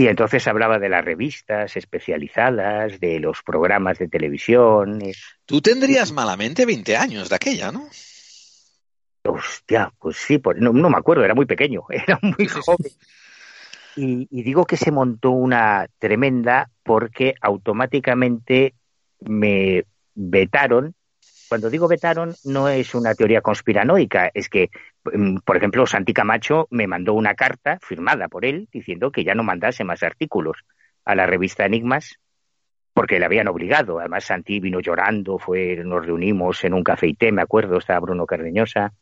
Y 0.00 0.08
entonces 0.08 0.48
hablaba 0.48 0.78
de 0.78 0.88
las 0.88 1.04
revistas 1.04 1.76
especializadas, 1.76 2.98
de 3.00 3.20
los 3.20 3.42
programas 3.42 3.98
de 3.98 4.08
televisión. 4.08 4.98
Tú 5.44 5.60
tendrías 5.60 6.10
malamente 6.10 6.64
20 6.64 6.96
años 6.96 7.28
de 7.28 7.36
aquella, 7.36 7.70
¿no? 7.70 7.86
Hostia, 9.24 9.92
pues 9.98 10.16
sí, 10.16 10.38
pues 10.38 10.56
no, 10.56 10.72
me 10.72 10.96
acuerdo, 10.96 11.22
era 11.22 11.34
muy 11.34 11.44
pequeño, 11.44 11.82
era 11.90 12.18
muy 12.22 12.48
joven. 12.48 12.92
Y, 13.94 14.26
y, 14.30 14.42
digo 14.42 14.64
que 14.64 14.78
se 14.78 14.90
montó 14.90 15.32
una 15.32 15.86
tremenda 15.98 16.70
porque 16.82 17.34
automáticamente 17.42 18.72
me 19.20 19.84
vetaron 20.14 20.94
cuando 21.50 21.68
digo 21.68 21.88
vetaron, 21.88 22.32
no 22.44 22.68
es 22.68 22.94
una 22.94 23.12
teoría 23.16 23.40
conspiranoica, 23.40 24.30
es 24.32 24.48
que, 24.48 24.70
mm, 25.12 25.38
por 25.44 25.56
ejemplo, 25.56 25.84
Santi 25.84 26.12
Camacho 26.12 26.68
me 26.70 26.86
mandó 26.86 27.12
una 27.14 27.34
carta 27.34 27.80
firmada 27.82 28.28
por 28.28 28.44
él 28.44 28.68
diciendo 28.72 29.10
que 29.10 29.24
ya 29.24 29.34
no 29.34 29.42
mandase 29.42 29.82
más 29.82 30.04
artículos 30.04 30.58
a 31.04 31.16
la 31.16 31.26
revista 31.26 31.66
Enigmas 31.66 32.20
porque 32.94 33.18
le 33.18 33.24
habían 33.24 33.48
obligado. 33.48 33.98
Además, 33.98 34.26
Santi 34.26 34.60
vino 34.60 34.78
llorando, 34.78 35.38
fue, 35.38 35.74
nos 35.84 36.06
reunimos 36.06 36.62
en 36.62 36.72
un 36.72 36.84
café 36.84 37.08
y 37.08 37.14
té, 37.14 37.32
me 37.32 37.42
acuerdo, 37.42 37.78
estaba 37.78 37.98
Bruno 37.98 38.26
Cardeñosa, 38.26 38.92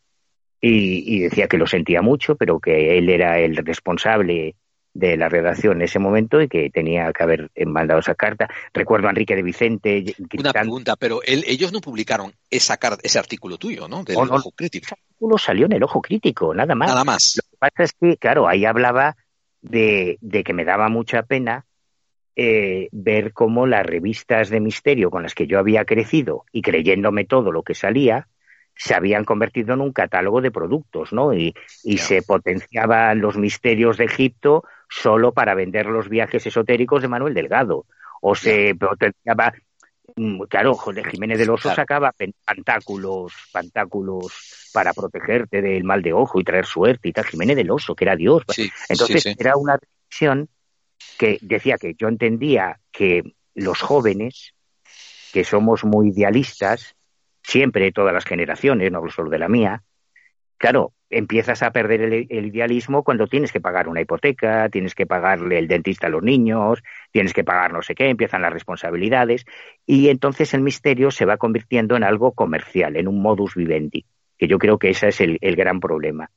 y, 0.59 1.17
y 1.17 1.21
decía 1.21 1.49
que 1.49 1.59
lo 1.59 1.67
sentía 1.67 2.01
mucho, 2.01 2.35
pero 2.35 2.61
que 2.61 2.97
él 2.97 3.11
era 3.11 3.39
el 3.41 3.57
responsable 3.57 4.57
de 4.99 5.17
la 5.17 5.29
redacción 5.29 5.77
en 5.77 5.83
ese 5.83 6.01
momento 6.01 6.43
y 6.43 6.49
que 6.49 6.71
tenía 6.71 7.13
que 7.13 7.23
haber 7.23 7.51
mandado 7.67 8.01
esa 8.01 8.17
carta. 8.17 8.49
Recuerdo 8.75 9.07
a 9.07 9.11
Enrique 9.11 9.37
de 9.37 9.45
Vicente. 9.45 10.17
Una 10.37 10.53
pregunta, 10.53 10.97
pero 10.97 11.21
ellos 11.25 11.73
no 11.73 11.81
publicaron 11.81 12.33
esa 12.51 12.79
ese 13.03 13.19
artículo 13.19 13.59
tuyo, 13.59 13.87
¿no? 13.87 14.03
Del 14.03 14.17
Ojo 14.17 14.51
Crítico. 14.51 14.87
Ese 14.87 14.95
artículo 14.95 15.39
salió 15.39 15.67
en 15.67 15.73
el 15.75 15.85
Ojo 15.85 16.03
Crítico, 16.03 16.53
nada 16.53 16.75
más. 16.75 16.89
Nada 16.89 17.05
más. 17.05 17.35
Lo 17.37 17.49
que 17.49 17.57
pasa 17.59 17.85
es 17.85 17.93
que, 17.93 18.17
claro, 18.17 18.49
ahí 18.49 18.65
hablaba 18.65 19.17
de, 19.63 20.19
de 20.21 20.43
que 20.43 20.53
me 20.53 20.65
daba 20.65 20.89
mucha 20.89 21.23
pena 21.23 21.65
eh, 22.35 22.89
ver 22.91 23.33
cómo 23.33 23.69
las 23.69 23.87
revistas 23.87 24.49
de 24.49 24.59
misterio 24.59 25.11
con 25.11 25.23
las 25.23 25.35
que 25.37 25.47
yo 25.47 25.61
había 25.61 25.85
crecido 25.85 26.45
y 26.51 26.63
creyéndome 26.63 27.25
todo 27.25 27.53
lo 27.53 27.63
que 27.63 27.75
salía, 27.75 28.27
se 28.75 28.95
habían 28.95 29.25
convertido 29.25 29.75
en 29.75 29.81
un 29.81 29.93
catálogo 29.93 30.41
de 30.41 30.51
productos, 30.51 31.13
¿no? 31.13 31.35
Y, 31.35 31.55
y 31.85 31.99
se 31.99 32.23
potenciaban 32.23 33.21
los 33.21 33.37
misterios 33.37 33.97
de 33.97 34.07
Egipto 34.07 34.65
solo 34.89 35.33
para 35.33 35.55
vender 35.55 35.87
los 35.87 36.09
viajes 36.09 36.47
esotéricos 36.47 37.03
de 37.03 37.09
Manuel 37.09 37.35
Delgado. 37.35 37.87
O 38.21 38.35
se 38.35 38.75
potenciaba, 38.75 39.53
mm, 40.17 40.43
claro, 40.45 40.77
Jiménez 40.77 41.39
del 41.39 41.51
Oso 41.51 41.73
sacaba 41.73 42.13
pantáculos, 42.45 43.33
pantáculos 43.53 44.71
para 44.73 44.93
protegerte 44.93 45.63
del 45.63 45.85
mal 45.85 46.03
de 46.03 46.13
ojo 46.13 46.41
y 46.41 46.45
traer 46.45 46.67
suerte 46.67 47.09
y 47.09 47.13
tal. 47.13 47.27
Jiménez 47.27 47.57
del 47.57 47.71
Oso, 47.71 47.95
que 47.95 48.05
era 48.05 48.17
Dios. 48.17 48.43
Entonces 48.89 49.25
era 49.39 49.57
una 49.57 49.77
reflexión 49.77 50.49
que 51.17 51.39
decía 51.43 51.79
que 51.79 51.95
yo 51.95 52.09
entendía 52.09 52.81
que 52.91 53.23
los 53.55 53.81
jóvenes, 53.81 54.55
que 55.33 55.45
somos 55.45 55.85
muy 55.85 56.09
idealistas, 56.09 56.97
siempre, 57.43 57.93
todas 57.93 58.13
las 58.13 58.25
generaciones, 58.25 58.91
no 58.91 58.99
hablo 58.99 59.11
solo 59.11 59.31
de 59.31 59.39
la 59.39 59.49
mía, 59.49 59.83
claro, 60.57 60.93
empiezas 61.11 61.63
a 61.63 61.71
perder 61.71 62.01
el, 62.03 62.47
idealismo 62.47 63.03
cuando 63.03 63.27
tienes 63.27 63.53
que 63.53 63.61
pagar 63.61 63.89
una 63.89 64.01
hipoteca, 64.01 64.69
tienes 64.69 64.95
que 64.95 65.07
pagarle 65.07 65.59
el 65.59 65.69
dentista 65.69 66.07
a 66.07 66.11
los 66.11 66.23
niños, 66.23 66.83
tienes 67.11 67.33
que 67.33 67.45
pagar 67.45 67.73
no 67.73 67.83
sé 67.83 67.95
qué, 67.95 68.09
empiezan 68.09 68.43
las 68.43 68.53
responsabilidades 68.53 69.45
y 69.87 70.09
entonces 70.09 70.53
el 70.55 70.61
misterio 70.61 71.11
se 71.11 71.25
va 71.25 71.37
convirtiendo 71.37 71.97
en 71.97 72.05
algo 72.05 72.33
comercial, 72.33 72.97
en 72.97 73.09
un 73.09 73.23
modus 73.23 73.55
vivendi, 73.55 74.05
que 74.37 74.49
yo 74.49 74.59
creo 74.59 74.79
que 74.79 74.91
ese 74.91 75.09
es 75.09 75.21
el, 75.21 75.39
gran 75.41 75.81
problema. 75.81 76.31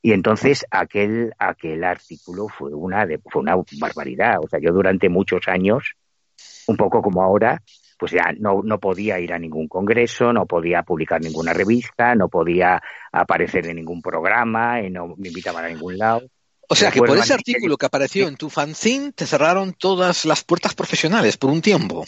Y 0.00 0.12
entonces 0.12 0.66
aquel, 0.70 1.32
aquel 1.38 1.84
artículo 1.84 2.48
fue 2.48 2.74
una, 2.74 3.06
fue 3.30 3.42
una 3.42 3.54
barbaridad. 3.78 4.38
O 4.42 4.48
sea, 4.48 4.58
yo 4.60 4.72
durante 4.72 5.08
muchos 5.08 5.46
años, 5.46 5.94
un 6.66 6.76
poco 6.76 7.02
como 7.02 7.22
ahora, 7.22 7.62
pues 8.02 8.10
ya 8.10 8.32
no, 8.36 8.62
no 8.64 8.80
podía 8.80 9.20
ir 9.20 9.32
a 9.32 9.38
ningún 9.38 9.68
congreso, 9.68 10.32
no 10.32 10.44
podía 10.44 10.82
publicar 10.82 11.20
ninguna 11.20 11.52
revista, 11.52 12.16
no 12.16 12.28
podía 12.28 12.82
aparecer 13.12 13.68
en 13.68 13.76
ningún 13.76 14.02
programa, 14.02 14.82
y 14.82 14.90
no 14.90 15.14
me 15.16 15.28
invitaban 15.28 15.66
a 15.66 15.68
ningún 15.68 15.98
lado. 15.98 16.22
O 16.68 16.74
sea 16.74 16.90
que 16.90 16.98
por 16.98 17.16
ese 17.16 17.32
artículo 17.32 17.76
que 17.76 17.86
apareció 17.86 18.26
en 18.26 18.34
tu 18.34 18.50
fanzine 18.50 19.12
te 19.12 19.24
cerraron 19.24 19.72
todas 19.74 20.24
las 20.24 20.42
puertas 20.42 20.74
profesionales 20.74 21.36
por 21.36 21.52
un 21.52 21.62
tiempo. 21.62 22.04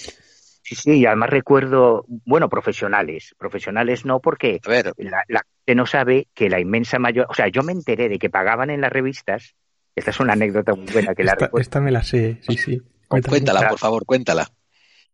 Sí, 0.64 0.74
sí, 0.74 0.98
y 0.98 1.06
además 1.06 1.30
recuerdo, 1.30 2.04
bueno, 2.08 2.48
profesionales, 2.48 3.32
profesionales 3.38 4.04
no, 4.04 4.18
porque 4.18 4.60
La, 4.96 5.22
gente 5.28 5.74
no 5.76 5.86
sabe 5.86 6.26
que 6.34 6.50
la 6.50 6.58
inmensa 6.58 6.98
mayor, 6.98 7.28
o 7.30 7.34
sea, 7.34 7.46
yo 7.46 7.62
me 7.62 7.70
enteré 7.70 8.08
de 8.08 8.18
que 8.18 8.30
pagaban 8.30 8.70
en 8.70 8.80
las 8.80 8.92
revistas, 8.92 9.54
esta 9.94 10.10
es 10.10 10.18
una 10.18 10.32
anécdota 10.32 10.74
muy 10.74 10.92
buena 10.92 11.14
que 11.14 11.22
la 11.22 11.34
esta, 11.34 11.50
esta 11.56 11.80
me 11.80 11.92
la 11.92 12.02
sé, 12.02 12.40
sí, 12.40 12.56
sí. 12.56 12.82
Cuéntala, 13.06 13.68
por 13.68 13.78
favor, 13.78 14.04
cuéntala 14.04 14.50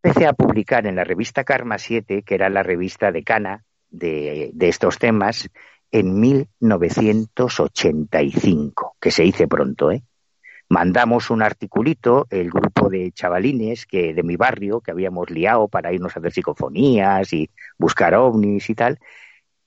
empecé 0.02 0.26
a 0.26 0.32
publicar 0.32 0.86
en 0.86 0.96
la 0.96 1.04
revista 1.04 1.44
Karma 1.44 1.76
7, 1.78 2.22
que 2.22 2.34
era 2.34 2.48
la 2.48 2.62
revista 2.62 3.12
decana 3.12 3.64
de, 3.90 4.50
de 4.54 4.68
estos 4.68 4.98
temas, 4.98 5.50
en 5.90 6.18
1985, 6.20 8.96
que 9.00 9.10
se 9.10 9.24
hice 9.24 9.48
pronto, 9.48 9.90
¿eh? 9.90 10.04
Mandamos 10.68 11.30
un 11.30 11.42
articulito, 11.42 12.28
el 12.30 12.50
grupo 12.50 12.88
de 12.88 13.10
chavalines 13.10 13.86
que 13.86 14.14
de 14.14 14.22
mi 14.22 14.36
barrio, 14.36 14.80
que 14.80 14.92
habíamos 14.92 15.28
liado 15.28 15.66
para 15.66 15.92
irnos 15.92 16.14
a 16.14 16.20
hacer 16.20 16.30
psicofonías 16.30 17.32
y 17.32 17.50
buscar 17.76 18.14
ovnis 18.14 18.70
y 18.70 18.76
tal, 18.76 19.00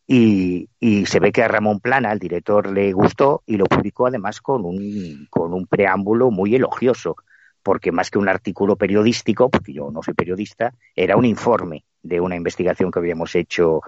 y, 0.07 0.69
y, 0.79 1.05
se 1.05 1.19
ve 1.19 1.33
que 1.33 1.43
a 1.43 1.49
Ramón 1.49 1.81
Plana, 1.81 2.13
el 2.13 2.19
director, 2.19 2.71
le 2.71 2.93
gustó 2.93 3.43
y 3.45 3.57
lo 3.57 3.65
publicó 3.65 4.07
además 4.07 4.39
con 4.41 4.63
un, 4.63 5.27
con 5.29 5.53
un 5.53 5.67
preámbulo 5.67 6.31
muy 6.31 6.55
elogioso 6.55 7.17
porque 7.63 7.91
más 7.91 8.11
que 8.11 8.19
un 8.19 8.29
artículo 8.29 8.75
periodístico, 8.75 9.49
porque 9.49 9.73
yo 9.73 9.89
no 9.89 10.03
soy 10.03 10.13
periodista, 10.13 10.73
era 10.95 11.15
un 11.15 11.25
informe 11.25 11.85
de 12.01 12.19
una 12.19 12.35
investigación 12.35 12.91
que 12.91 12.99
habíamos 12.99 13.33
hecho 13.35 13.81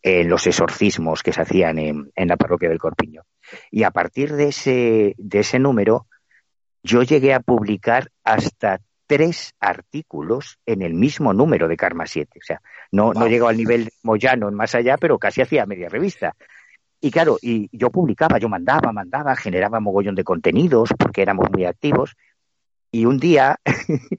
en 0.00 0.28
los 0.28 0.46
exorcismos 0.46 1.22
que 1.22 1.32
se 1.32 1.42
hacían 1.42 1.78
en, 1.78 2.12
la 2.14 2.36
parroquia 2.36 2.68
del 2.68 2.78
Corpiño. 2.78 3.22
Y 3.70 3.82
a 3.82 3.90
partir 3.90 4.32
de 4.34 4.48
ese, 4.48 5.14
de 5.18 5.40
ese 5.40 5.58
número, 5.58 6.06
yo 6.82 7.02
llegué 7.02 7.34
a 7.34 7.40
publicar 7.40 8.10
hasta 8.22 8.80
tres 9.08 9.54
artículos 9.58 10.58
en 10.66 10.82
el 10.82 10.94
mismo 10.94 11.32
número 11.32 11.66
de 11.66 11.76
Karma 11.76 12.06
7. 12.06 12.38
O 12.38 12.44
sea, 12.44 12.60
no, 12.92 13.12
no 13.12 13.26
llegó 13.26 13.48
al 13.48 13.56
nivel 13.56 13.86
de 13.86 13.92
Moyano 14.04 14.48
en 14.48 14.54
más 14.54 14.74
allá, 14.74 14.96
pero 14.98 15.18
casi 15.18 15.42
hacía 15.42 15.66
media 15.66 15.88
revista. 15.88 16.36
Y 17.00 17.10
claro, 17.10 17.38
y 17.40 17.68
yo 17.76 17.90
publicaba, 17.90 18.38
yo 18.38 18.48
mandaba, 18.48 18.92
mandaba, 18.92 19.34
generaba 19.34 19.80
mogollón 19.80 20.14
de 20.14 20.24
contenidos 20.24 20.90
porque 20.98 21.22
éramos 21.22 21.48
muy 21.50 21.64
activos 21.64 22.16
y 22.90 23.04
un 23.04 23.18
día, 23.18 23.60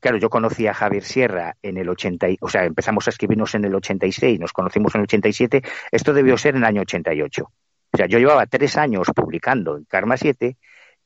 claro, 0.00 0.18
yo 0.18 0.30
conocí 0.30 0.66
a 0.66 0.74
Javier 0.74 1.02
Sierra 1.02 1.56
en 1.62 1.76
el 1.76 1.88
80, 1.88 2.28
o 2.40 2.48
sea, 2.48 2.64
empezamos 2.64 3.06
a 3.06 3.10
escribirnos 3.10 3.54
en 3.54 3.64
el 3.64 3.74
86, 3.74 4.38
nos 4.38 4.52
conocimos 4.52 4.94
en 4.94 5.00
el 5.00 5.04
87, 5.04 5.62
esto 5.90 6.12
debió 6.12 6.38
ser 6.38 6.54
en 6.54 6.62
el 6.62 6.64
año 6.64 6.82
88. 6.82 7.44
O 7.92 7.96
sea, 7.96 8.06
yo 8.06 8.18
llevaba 8.18 8.46
tres 8.46 8.76
años 8.76 9.08
publicando 9.14 9.76
en 9.76 9.84
Karma 9.84 10.16
7 10.16 10.56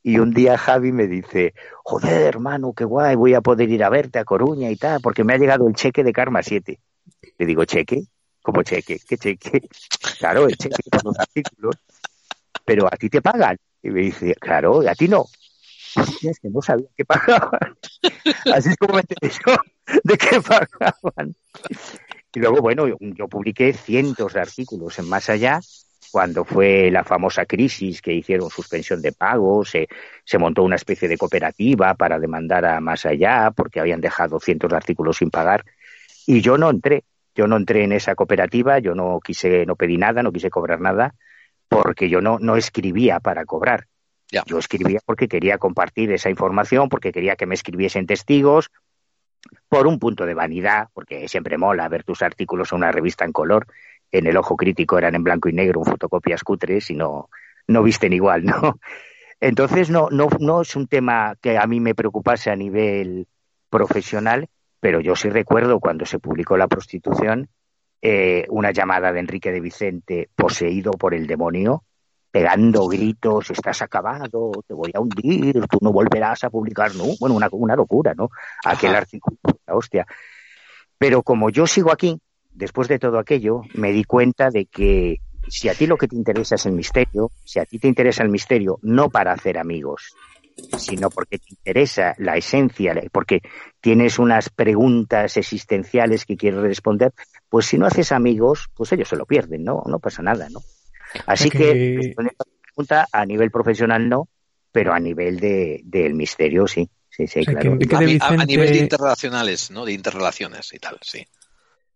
y 0.03 0.19
un 0.19 0.35
día 0.35 0.59
Javi 0.59 0.93
me 0.93 1.07
dice, 1.07 1.55
joder, 1.83 2.21
hermano, 2.27 2.75
qué 2.75 2.85
guay, 2.85 3.17
voy 3.17 3.33
a 3.33 3.41
poder 3.41 3.71
ir 3.71 3.83
a 3.83 3.89
verte 3.89 4.19
a 4.19 4.25
Coruña 4.25 4.71
y 4.71 4.77
tal, 4.77 5.01
porque 5.01 5.25
me 5.25 5.33
ha 5.33 5.39
llegado 5.39 5.67
el 5.67 5.75
cheque 5.75 6.05
de 6.05 6.13
Karma 6.13 6.43
7. 6.43 6.79
Le 7.39 7.47
digo, 7.47 7.65
¿cheque? 7.65 8.03
¿Cómo 8.43 8.63
cheque? 8.63 8.99
¿Qué 9.09 9.17
cheque? 9.17 9.63
Claro, 10.19 10.47
el 10.47 10.57
cheque 10.57 10.77
por 10.91 11.05
los 11.05 11.19
artículos. 11.19 11.77
Pero 12.65 12.87
a 12.87 12.97
ti 12.97 13.09
te 13.09 13.21
pagan. 13.21 13.57
Y 13.83 13.91
me 13.91 14.01
dice, 14.01 14.35
claro, 14.35 14.81
a 14.89 14.95
ti 14.95 15.09
no 15.09 15.27
es 15.97 16.41
que 16.41 16.51
no 16.51 16.63
sabía 16.63 16.89
que 16.97 17.05
pagaban. 17.05 17.77
Así 18.55 18.71
es 18.71 18.77
como 18.77 18.95
me 18.95 19.01
enteré 19.01 19.31
yo 19.47 19.57
de 20.03 20.17
que 20.17 20.41
pagaban. 20.41 21.35
Y 22.35 22.41
luego, 22.41 22.61
bueno, 22.61 22.87
yo, 22.89 23.29
publiqué 23.29 23.73
cientos 23.73 24.33
de 24.33 24.41
artículos 24.41 24.99
en 24.99 25.09
Más 25.09 25.31
Allá, 25.31 25.61
cuando 26.11 26.45
fue 26.45 26.91
la 26.91 27.05
famosa 27.05 27.47
crisis 27.47 28.03
que 28.03 28.13
hicieron 28.13 28.51
suspensión 28.51 29.01
de 29.01 29.13
pagos, 29.13 29.71
se, 29.71 29.89
se 30.25 30.39
montó 30.39 30.65
una 30.65 30.77
especie 30.77 31.09
de 31.09 31.17
cooperativa 31.17 31.95
para 31.95 32.19
demandar 32.19 32.65
a 32.65 32.81
Más 32.81 33.07
Allá 33.07 33.53
porque 33.55 33.81
habían 33.81 34.01
dejado 34.01 34.41
cientos 34.41 34.71
de 34.71 34.77
artículos 34.77 35.19
sin 35.19 35.31
pagar. 35.31 35.65
Y 36.27 36.41
yo 36.41 36.59
no 36.59 36.71
entré, 36.71 37.05
yo 37.35 37.47
no 37.47 37.57
entré 37.57 37.85
en 37.85 37.93
esa 37.93 38.15
cooperativa, 38.15 38.79
yo 38.79 38.95
no 38.95 39.21
quise, 39.21 39.65
no 39.67 39.77
pedí 39.77 39.97
nada, 39.97 40.23
no 40.23 40.33
quise 40.33 40.51
cobrar 40.51 40.81
nada, 40.81 41.15
porque 41.69 42.09
yo 42.09 42.21
no, 42.21 42.39
no 42.41 42.57
escribía 42.57 43.21
para 43.21 43.45
cobrar. 43.45 43.87
Yo 44.47 44.59
escribía 44.59 45.01
porque 45.05 45.29
quería 45.29 45.59
compartir 45.59 46.11
esa 46.13 46.31
información, 46.31 46.89
porque 46.89 47.13
quería 47.13 47.37
que 47.37 47.47
me 47.47 47.55
escribiesen 47.55 48.07
testigos, 48.07 48.71
por 49.69 49.87
un 49.87 49.99
punto 49.99 50.27
de 50.27 50.35
vanidad, 50.35 50.89
porque 50.93 51.29
siempre 51.29 51.59
mola 51.59 51.89
ver 51.89 52.05
tus 52.05 52.23
artículos 52.23 52.73
en 52.73 52.79
una 52.79 52.93
revista 52.93 53.25
en 53.25 53.33
color. 53.33 53.67
En 54.11 54.27
el 54.27 54.37
ojo 54.37 54.57
crítico 54.57 54.99
eran 54.99 55.15
en 55.15 55.25
blanco 55.25 55.49
y 55.49 55.53
negro, 55.53 55.81
en 55.81 55.87
fotocopias 55.87 56.43
cutres 56.43 56.91
y 56.91 56.95
no, 56.95 57.29
no 57.67 57.83
visten 57.83 58.13
igual, 58.13 58.45
¿no? 58.45 58.79
Entonces 59.41 59.91
no, 59.91 60.09
no, 60.11 60.29
no 60.39 60.63
es 60.63 60.75
un 60.77 60.87
tema 60.87 61.37
que 61.41 61.59
a 61.59 61.67
mí 61.67 61.81
me 61.81 61.95
preocupase 61.95 62.51
a 62.51 62.57
nivel 62.57 63.27
profesional, 63.69 64.49
pero 64.81 65.01
yo 65.01 65.17
sí 65.17 65.29
recuerdo 65.29 65.81
cuando 65.81 66.07
se 66.07 66.19
publicó 66.19 66.57
la 66.57 66.69
prostitución, 66.69 67.49
eh, 68.01 68.47
una 68.51 68.71
llamada 68.71 69.13
de 69.13 69.21
Enrique 69.21 69.51
de 69.51 69.61
Vicente 69.61 70.29
poseído 70.37 70.93
por 70.93 71.15
el 71.15 71.27
demonio, 71.27 71.85
pegando 72.35 72.89
gritos, 72.89 73.49
estás 73.53 73.81
acabado, 73.81 74.51
te 74.67 74.75
voy 74.75 74.91
a 74.93 74.99
hundir, 74.99 75.65
tú 75.69 75.79
no 75.81 75.93
volverás 75.93 76.43
a 76.43 76.51
publicar, 76.51 76.93
¿no? 76.97 77.05
Bueno, 77.21 77.37
una, 77.37 77.49
una 77.53 77.77
locura, 77.77 78.13
¿no? 78.13 78.29
Aquel 78.65 78.97
artículo, 78.97 79.37
la 79.65 79.77
hostia. 79.77 80.05
Pero 80.99 81.23
como 81.23 81.51
yo 81.51 81.65
sigo 81.69 81.93
aquí, 81.93 82.19
después 82.51 82.89
de 82.89 82.99
todo 82.99 83.21
aquello, 83.21 83.61
me 83.75 83.93
di 83.93 84.03
cuenta 84.03 84.51
de 84.51 84.67
que 84.67 85.19
si 85.47 85.69
a 85.69 85.75
ti 85.75 85.87
lo 85.87 85.97
que 85.97 86.09
te 86.09 86.17
interesa 86.17 86.57
es 86.57 86.67
el 86.67 86.73
misterio, 86.73 87.31
si 87.45 87.61
a 87.61 87.67
ti 87.67 87.79
te 87.79 87.87
interesa 87.87 88.25
el 88.25 88.31
misterio 88.31 88.81
no 88.83 89.11
para 89.11 89.33
hacer 89.33 89.57
amigos, 89.57 90.17
sino 90.77 91.11
porque 91.11 91.39
te 91.39 91.51
interesa 91.51 92.17
la 92.19 92.37
esencia, 92.37 93.01
porque 93.13 93.43
tienes 93.81 94.19
unas 94.19 94.51
preguntas 94.51 95.37
existenciales 95.37 96.25
que 96.25 96.37
quieres 96.37 96.63
responder, 96.63 97.13
pues 97.49 97.67
si 97.67 97.79
no 97.79 97.87
haces 97.87 98.11
amigos, 98.11 98.67
pues 98.75 98.91
ellos 98.91 99.09
se 99.09 99.15
lo 99.15 99.25
pierden, 99.25 99.63
¿no? 99.63 99.85
No 99.87 100.01
pasa 100.01 100.21
nada, 100.21 100.49
¿no? 100.51 100.59
Así 101.27 101.51
que, 101.51 102.15
pregunta 102.75 103.09
a 103.13 103.27
nivel 103.27 103.51
profesional 103.51 104.09
no, 104.09 104.29
pero 104.73 104.93
a 104.93 105.01
nivel 105.01 105.39
de, 105.39 105.81
del 105.85 106.15
misterio 106.15 106.67
sí. 106.67 106.89
Sí, 107.11 107.29
sí, 107.29 107.45
claro. 107.45 107.79
a, 108.21 108.45
nivel 108.45 108.73
de 108.73 108.79
interrelacionales, 108.79 109.71
¿no? 109.71 109.85
De 109.85 109.93
interrelaciones 109.93 110.75
y 110.75 110.79
tal, 110.81 110.99
sí. 111.01 111.25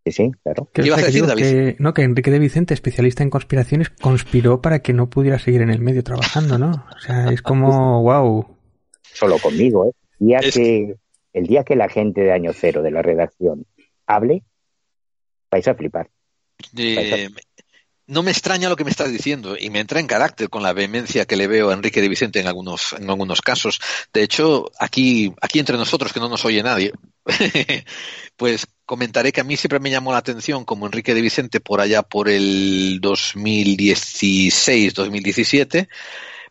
Sí, 0.04 0.12
sí, 0.12 0.30
claro. 0.44 0.68
¿Qué 0.72 0.82
ibas 0.82 1.02
a 1.02 1.06
decir, 1.06 1.26
David? 1.26 1.74
no, 1.80 1.92
que 1.92 2.02
Enrique 2.02 2.30
de 2.30 2.38
Vicente, 2.38 2.72
especialista 2.72 3.24
en 3.24 3.30
conspiraciones, 3.30 3.90
conspiró 3.90 4.62
para 4.62 4.78
que 4.78 4.92
no 4.92 5.10
pudiera 5.10 5.40
seguir 5.40 5.62
en 5.62 5.70
el 5.70 5.80
medio 5.80 6.04
trabajando, 6.04 6.56
¿no? 6.56 6.86
O 6.94 7.00
sea, 7.00 7.32
es 7.32 7.42
como, 7.42 8.02
wow. 8.02 8.46
Solo 9.02 9.38
conmigo, 9.38 9.86
¿eh? 9.86 9.92
El 10.20 10.26
día, 10.28 10.38
que, 10.38 10.94
el 11.32 11.46
día 11.46 11.64
que 11.64 11.74
la 11.74 11.88
gente 11.88 12.20
de 12.20 12.32
Año 12.32 12.52
Cero 12.52 12.82
de 12.82 12.92
la 12.92 13.02
redacción 13.02 13.66
hable, 14.06 14.44
vais 15.50 15.66
a 15.66 15.74
flipar. 15.74 16.08
No 18.08 18.22
me 18.22 18.30
extraña 18.30 18.70
lo 18.70 18.76
que 18.76 18.84
me 18.84 18.90
estás 18.90 19.12
diciendo 19.12 19.54
y 19.58 19.68
me 19.68 19.80
entra 19.80 20.00
en 20.00 20.06
carácter 20.06 20.48
con 20.48 20.62
la 20.62 20.72
vehemencia 20.72 21.26
que 21.26 21.36
le 21.36 21.46
veo 21.46 21.68
a 21.68 21.74
Enrique 21.74 22.00
de 22.00 22.08
Vicente 22.08 22.40
en 22.40 22.46
algunos, 22.46 22.94
en 22.94 23.08
algunos 23.08 23.42
casos. 23.42 23.80
De 24.14 24.22
hecho, 24.22 24.72
aquí, 24.80 25.34
aquí 25.42 25.58
entre 25.58 25.76
nosotros, 25.76 26.12
que 26.12 26.18
no 26.18 26.30
nos 26.30 26.44
oye 26.46 26.62
nadie, 26.62 26.92
pues 28.36 28.66
comentaré 28.86 29.30
que 29.30 29.42
a 29.42 29.44
mí 29.44 29.58
siempre 29.58 29.78
me 29.78 29.90
llamó 29.90 30.12
la 30.12 30.18
atención 30.18 30.64
como 30.64 30.86
Enrique 30.86 31.14
de 31.14 31.20
Vicente 31.20 31.60
por 31.60 31.82
allá 31.82 32.02
por 32.02 32.30
el 32.30 32.98
2016, 33.02 34.94
2017, 34.94 35.88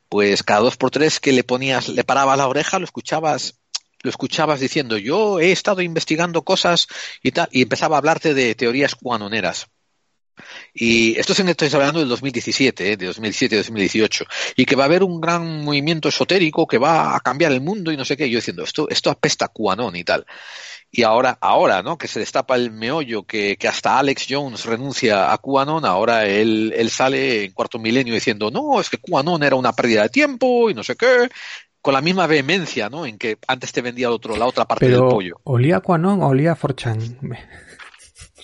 pues 0.10 0.44
cada 0.44 0.60
dos 0.60 0.78
por 0.78 0.92
tres 0.92 1.20
que 1.20 1.32
le 1.34 1.44
ponías, 1.44 1.90
le 1.90 2.04
parabas 2.04 2.38
la 2.38 2.48
oreja, 2.48 2.80
lo 2.80 2.86
escuchabas 2.86 3.56
lo 4.04 4.12
escuchabas 4.12 4.60
diciendo 4.60 4.98
yo 4.98 5.40
he 5.40 5.52
estado 5.52 5.82
investigando 5.82 6.44
cosas 6.44 6.88
y 7.24 7.32
tal 7.32 7.50
y 7.52 7.64
empezaba 7.64 7.96
a 7.96 7.98
hablarte 7.98 8.36
de 8.36 8.54
teorías 8.54 8.94
cuanoneras 8.94 9.70
y 10.74 11.18
esto 11.18 11.34
estoy 11.34 11.70
hablando 11.74 12.00
del 12.00 12.10
2017, 12.10 12.92
¿eh? 12.92 12.98
de 12.98 13.10
2017-2018, 13.10 14.26
y 14.56 14.66
que 14.66 14.76
va 14.76 14.84
a 14.84 14.86
haber 14.86 15.04
un 15.04 15.20
gran 15.20 15.64
movimiento 15.64 16.10
esotérico 16.10 16.68
que 16.68 16.78
va 16.78 17.16
a 17.16 17.20
cambiar 17.20 17.52
el 17.52 17.62
mundo 17.62 17.92
y 17.92 17.98
no 17.98 18.06
sé 18.06 18.16
qué. 18.16 18.30
Yo 18.30 18.38
diciendo, 18.38 18.64
esto, 18.64 18.88
esto 18.90 19.10
apesta 19.10 19.48
cuanón 19.48 19.96
y 19.96 20.04
tal. 20.04 20.26
Y 20.90 21.04
ahora, 21.04 21.38
ahora, 21.42 21.84
¿no? 21.84 21.98
Que 21.98 22.08
se 22.08 22.20
destapa 22.20 22.56
el 22.56 22.72
meollo, 22.72 23.24
que, 23.24 23.58
que 23.58 23.68
hasta 23.68 24.00
Alex 24.00 24.26
Jones 24.30 24.66
renuncia 24.66 25.34
a 25.34 25.38
QAnon, 25.38 25.84
ahora 25.86 26.26
él, 26.26 26.74
él 26.76 26.90
sale 26.90 27.44
en 27.44 27.52
cuarto 27.52 27.78
milenio 27.78 28.14
diciendo, 28.14 28.50
no, 28.52 28.80
es 28.80 28.90
que 28.90 28.98
QAnon 28.98 29.44
era 29.44 29.58
una 29.58 29.74
pérdida 29.74 30.04
de 30.04 30.10
tiempo 30.10 30.70
y 30.70 30.74
no 30.74 30.84
sé 30.84 30.96
qué, 30.96 31.30
con 31.82 31.94
la 31.94 32.02
misma 32.02 32.26
vehemencia, 32.26 32.90
¿no? 32.90 33.06
En 33.06 33.18
que 33.18 33.38
antes 33.48 33.72
te 33.74 33.82
vendía 33.82 34.10
otro, 34.10 34.38
la 34.38 34.46
otra 34.46 34.66
parte 34.66 34.88
del 34.88 35.00
pollo. 35.00 35.40
¿Olía 35.44 35.78
a 35.78 35.82
QAnon 35.82 36.22
o 36.22 36.28
olía 36.28 36.54
a 36.54 36.56
Forchan? 36.56 37.18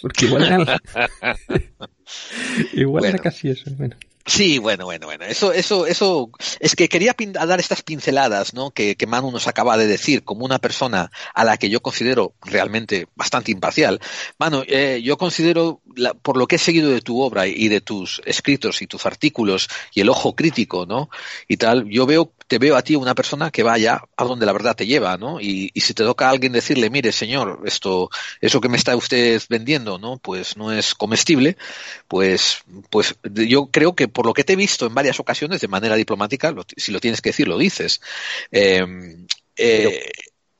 Porque 0.04 0.26
igual 0.26 0.44
era, 0.44 0.82
igual 2.74 3.06
era 3.06 3.18
casi 3.20 3.52
eso. 3.52 3.72
Bueno. 3.78 3.96
Sí, 4.26 4.58
bueno, 4.58 4.84
bueno, 4.84 5.06
bueno. 5.08 5.24
Eso, 5.24 5.54
eso, 5.54 5.86
eso, 5.86 6.30
es 6.60 6.76
que 6.76 6.90
quería 6.90 7.16
dar 7.18 7.60
estas 7.62 7.84
pinceladas, 7.84 8.54
¿no? 8.54 8.72
Que, 8.72 8.98
que 8.98 9.08
Manu 9.08 9.32
nos 9.32 9.48
acaba 9.48 9.78
de 9.78 9.88
decir, 9.88 10.26
como 10.26 10.44
una 10.44 10.60
persona 10.60 11.10
a 11.34 11.46
la 11.46 11.56
que 11.56 11.70
yo 11.70 11.82
considero 11.82 12.34
realmente 12.42 13.08
bastante 13.16 13.52
imparcial. 13.52 14.02
Manu, 14.38 14.64
eh, 14.68 15.02
yo 15.02 15.18
considero, 15.18 15.82
por 16.22 16.36
lo 16.36 16.48
que 16.48 16.58
he 16.58 16.60
seguido 16.60 16.90
de 16.90 17.00
tu 17.00 17.22
obra 17.22 17.48
y 17.48 17.70
de 17.70 17.80
tus 17.80 18.22
escritos 18.26 18.82
y 18.82 18.88
tus 18.88 19.06
artículos 19.06 19.70
y 19.94 20.02
el 20.02 20.10
ojo 20.10 20.36
crítico, 20.36 20.86
¿no? 20.86 21.10
Y 21.48 21.56
tal, 21.56 21.88
yo 21.90 22.06
veo 22.06 22.34
te 22.48 22.58
veo 22.60 22.76
a 22.76 22.82
ti 22.82 22.96
una 22.96 23.16
persona 23.16 23.52
que 23.52 23.64
vaya 23.64 24.02
a 24.16 24.24
donde 24.24 24.46
la 24.46 24.54
verdad 24.54 24.76
te 24.76 24.86
lleva, 24.86 25.18
¿no? 25.18 25.40
Y, 25.40 25.72
si 25.76 25.94
te 25.94 26.04
toca 26.04 26.28
a 26.28 26.30
alguien 26.30 26.52
decirle, 26.52 26.90
mire, 26.90 27.12
señor, 27.12 27.62
esto, 27.66 28.10
eso 28.42 28.62
que 28.62 28.70
me 28.70 28.78
está 28.78 28.96
usted 28.96 29.42
vendiendo, 29.50 29.98
¿no? 29.98 30.18
Pues 30.18 30.58
no 30.58 30.72
es 30.72 30.96
comestible, 30.96 31.58
pues, 32.08 32.64
pues 32.90 33.16
yo 33.24 33.68
creo 33.68 33.96
que 33.96 34.08
por 34.08 34.26
lo 34.26 34.34
que 34.34 34.44
te 34.44 34.54
he 34.54 34.58
visto 34.58 34.86
en 34.86 34.94
varias 34.94 35.20
ocasiones 35.20 35.62
de 35.62 35.68
manera 35.68 35.96
diplomática, 35.96 36.54
si 36.78 36.92
lo 36.92 37.00
tienes 37.00 37.22
que 37.22 37.30
decir, 37.30 37.48
lo 37.48 37.58
dices. 37.58 38.02
Em, 38.52 39.26
eh, 39.58 40.02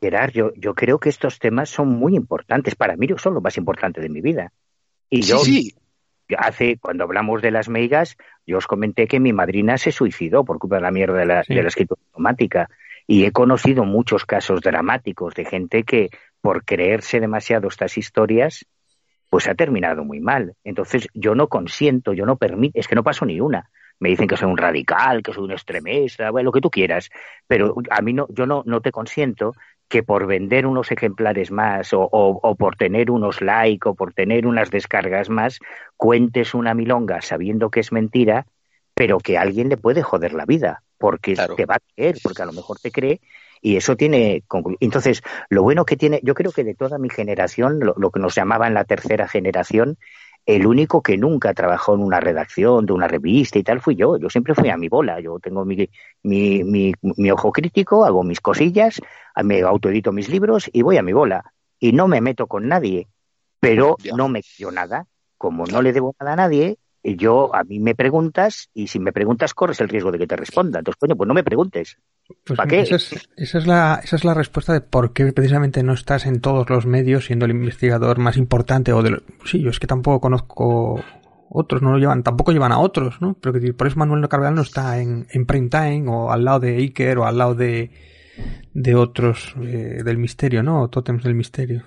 Gerard, 0.02 0.32
yo, 0.34 0.52
yo 0.56 0.74
creo 0.74 1.00
que 1.00 1.10
estos 1.10 1.40
temas 1.40 1.70
son 1.70 1.88
muy 1.88 2.16
importantes. 2.16 2.76
Para 2.76 2.98
mí 2.98 3.08
son 3.18 3.36
lo 3.36 3.42
más 3.42 3.58
importante 3.58 4.02
de 4.02 4.10
mi 4.10 4.20
vida. 4.20 4.52
Y 5.10 5.22
yo, 5.22 5.40
sí 5.40 5.74
hace, 6.38 6.78
cuando 6.78 7.04
hablamos 7.04 7.42
de 7.42 7.52
las 7.52 7.70
meigas, 7.70 8.18
yo 8.46 8.58
os 8.58 8.68
comenté 8.68 9.08
que 9.08 9.20
mi 9.20 9.34
madrina 9.34 9.78
se 9.78 9.92
suicidó 9.92 10.44
por 10.44 10.60
culpa 10.60 10.78
de 10.78 10.82
la 10.82 10.92
mierda 10.92 11.20
de 11.20 11.26
la, 11.26 11.42
escritura 11.42 12.02
automática. 12.08 12.70
Y 13.06 13.26
he 13.26 13.32
conocido 13.32 13.84
muchos 13.84 14.26
casos 14.26 14.62
dramáticos 14.62 15.34
de 15.36 15.46
gente 15.46 15.84
que, 15.84 16.10
por 16.42 16.64
creerse 16.64 17.20
demasiado 17.20 17.68
estas 17.68 17.98
historias, 17.98 18.66
pues 19.30 19.48
ha 19.48 19.56
terminado 19.56 20.04
muy 20.06 20.20
mal. 20.20 20.56
Entonces, 20.64 21.08
yo 21.14 21.36
no 21.36 21.48
consiento, 21.48 22.14
yo 22.14 22.26
no 22.26 22.38
permito, 22.38 22.80
es 22.80 22.88
que 22.88 22.96
no 22.96 23.04
paso 23.04 23.26
ni 23.26 23.42
una. 23.42 23.70
Me 24.00 24.10
dicen 24.10 24.28
que 24.28 24.38
soy 24.38 24.50
un 24.50 24.58
radical, 24.58 25.22
que 25.22 25.34
soy 25.34 25.44
un 25.44 25.52
extremista, 25.52 26.32
bueno, 26.32 26.48
lo 26.48 26.52
que 26.52 26.62
tú 26.62 26.70
quieras, 26.70 27.10
pero 27.48 27.76
a 27.90 28.02
mí 28.02 28.14
no, 28.14 28.28
yo 28.30 28.46
no, 28.46 28.64
no 28.66 28.82
te 28.82 28.92
consiento 28.92 29.54
que 29.94 30.02
por 30.02 30.26
vender 30.26 30.66
unos 30.66 30.92
ejemplares 30.92 31.52
más 31.52 31.90
o, 31.94 32.56
por 32.58 32.76
tener 32.76 33.12
unos 33.12 33.42
likes 33.42 33.88
o 33.88 33.94
por 33.94 34.12
tener 34.12 34.48
unas 34.48 34.72
descargas 34.72 35.30
más, 35.30 35.60
cuentes 35.98 36.56
una 36.56 36.74
milonga 36.74 37.22
sabiendo 37.22 37.70
que 37.70 37.82
es 37.82 37.92
mentira, 37.92 38.48
pero 38.96 39.20
que 39.20 39.38
a 39.38 39.42
alguien 39.42 39.70
le 39.70 39.78
puede 39.78 40.02
joder 40.02 40.34
la 40.34 40.48
vida, 40.48 40.82
porque 40.98 41.36
te 41.56 41.68
va 41.68 41.76
a 41.76 41.94
creer, 41.94 42.16
porque 42.24 42.42
a 42.42 42.48
lo 42.48 42.54
mejor 42.54 42.80
te 42.80 42.90
cree 42.90 43.22
y 43.62 43.76
eso 43.76 43.96
tiene 43.96 44.44
entonces 44.80 45.22
lo 45.50 45.62
bueno 45.62 45.86
que 45.86 45.96
tiene 45.96 46.20
yo 46.24 46.34
creo 46.34 46.52
que 46.52 46.64
de 46.64 46.74
toda 46.74 46.98
mi 46.98 47.12
generación 47.12 47.80
lo, 47.80 47.94
lo, 47.96 48.10
que 48.10 48.20
nos 48.20 48.34
llamaban 48.34 48.74
la 48.74 48.86
tercera 48.86 49.28
generación 49.28 50.00
el 50.46 50.68
único 50.68 51.02
que 51.02 51.18
nunca 51.18 51.54
trabajó 51.54 51.96
en 51.96 52.02
una 52.02 52.20
redacción 52.20 52.86
de 52.86 52.94
una 52.94 53.08
revista 53.08 53.60
y 53.60 53.64
tal 53.64 53.82
fui 53.82 53.96
yo. 53.96 54.18
Yo 54.18 54.30
siempre 54.30 54.56
fui 54.56 54.70
a 54.70 54.78
mi 54.78 54.90
bola. 54.90 55.20
Yo 55.20 55.40
tengo 55.40 55.64
mi, 55.64 55.90
mi, 56.24 56.64
mi, 56.64 57.32
ojo 57.32 57.52
crítico, 57.52 58.04
hago 58.04 58.24
mis 58.24 58.42
cosillas, 58.42 59.00
me 59.44 59.62
autoedito 59.62 60.12
mis 60.12 60.30
libros 60.30 60.70
y 60.74 60.82
voy 60.82 60.98
a 60.98 61.04
mi 61.04 61.14
bola. 61.14 61.54
Y 61.80 61.94
no 61.94 62.08
me 62.08 62.22
meto 62.22 62.48
con 62.48 62.68
nadie, 62.68 63.08
pero 63.60 63.98
no 64.16 64.28
me 64.28 64.42
quiero 64.44 64.72
nada. 64.72 65.08
Como 65.38 65.66
no 65.66 65.82
le 65.82 65.92
debo 65.94 66.16
nada 66.20 66.34
a 66.34 66.36
nadie, 66.38 66.78
yo 67.04 67.54
a 67.54 67.64
mí 67.64 67.80
me 67.80 67.96
preguntas 67.96 68.70
y 68.74 68.88
si 68.88 69.00
me 69.00 69.12
preguntas 69.12 69.54
corres 69.54 69.82
el 69.82 69.90
riesgo 69.90 70.12
de 70.12 70.18
que 70.18 70.28
te 70.28 70.38
responda. 70.38 70.80
Entonces, 70.80 71.00
coño, 71.00 71.16
pues 71.16 71.28
no 71.28 71.34
me 71.34 71.44
preguntes. 71.44 71.98
Pues 72.46 72.58
¿Para 72.58 72.68
qué? 72.68 72.82
Esa 72.82 72.96
es, 73.36 73.68
la, 73.68 74.00
esa 74.02 74.16
es 74.16 74.24
la 74.24 74.34
respuesta 74.34 74.72
de 74.72 74.80
por 74.80 75.12
qué 75.12 75.34
precisamente 75.34 75.84
no 75.84 75.94
estás 75.94 76.26
en 76.26 76.40
todos 76.40 76.70
los 76.70 76.86
medios 76.86 77.26
siendo 77.26 77.46
el 77.46 77.52
investigador 77.52 78.20
más 78.20 78.38
importante 78.38 78.94
o 78.94 79.04
de 79.04 79.22
sí, 79.44 79.62
yo 79.62 79.70
es 79.70 79.80
que 79.80 79.88
tampoco 79.88 80.22
conozco 80.22 81.04
otros, 81.50 81.82
no 81.82 81.92
lo 81.92 81.98
llevan, 82.00 82.24
tampoco 82.24 82.54
llevan 82.54 82.72
a 82.72 82.80
otros, 82.80 83.22
¿no? 83.22 83.36
Pero 83.40 83.60
que 83.60 83.74
por 83.74 83.88
eso 83.88 84.00
Manuel 84.00 84.28
Carvalho 84.30 84.56
no 84.56 84.62
está 84.62 85.00
en, 85.00 85.28
en 85.30 85.46
prime 85.46 85.70
time 85.70 86.06
o 86.08 86.32
al 86.32 86.46
lado 86.46 86.62
de 86.62 86.78
Iker 86.78 87.18
o 87.20 87.26
al 87.26 87.38
lado 87.38 87.54
de, 87.54 87.92
de 88.74 88.96
otros 88.96 89.54
eh, 89.62 90.02
del 90.04 90.18
misterio, 90.18 90.64
¿no? 90.64 90.84
O 90.84 90.88
tótems 90.88 91.24
del 91.24 91.36
misterio 91.36 91.84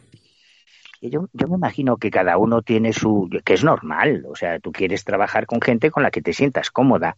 yo, 1.00 1.28
yo 1.32 1.48
me 1.48 1.56
imagino 1.56 1.96
que 1.96 2.10
cada 2.10 2.38
uno 2.38 2.62
tiene 2.62 2.92
su, 2.92 3.28
que 3.44 3.54
es 3.54 3.64
normal, 3.64 4.24
o 4.28 4.34
sea, 4.34 4.58
tú 4.58 4.72
quieres 4.72 5.04
trabajar 5.04 5.46
con 5.46 5.60
gente 5.60 5.90
con 5.90 6.02
la 6.02 6.10
que 6.10 6.22
te 6.22 6.32
sientas 6.32 6.70
cómoda 6.70 7.16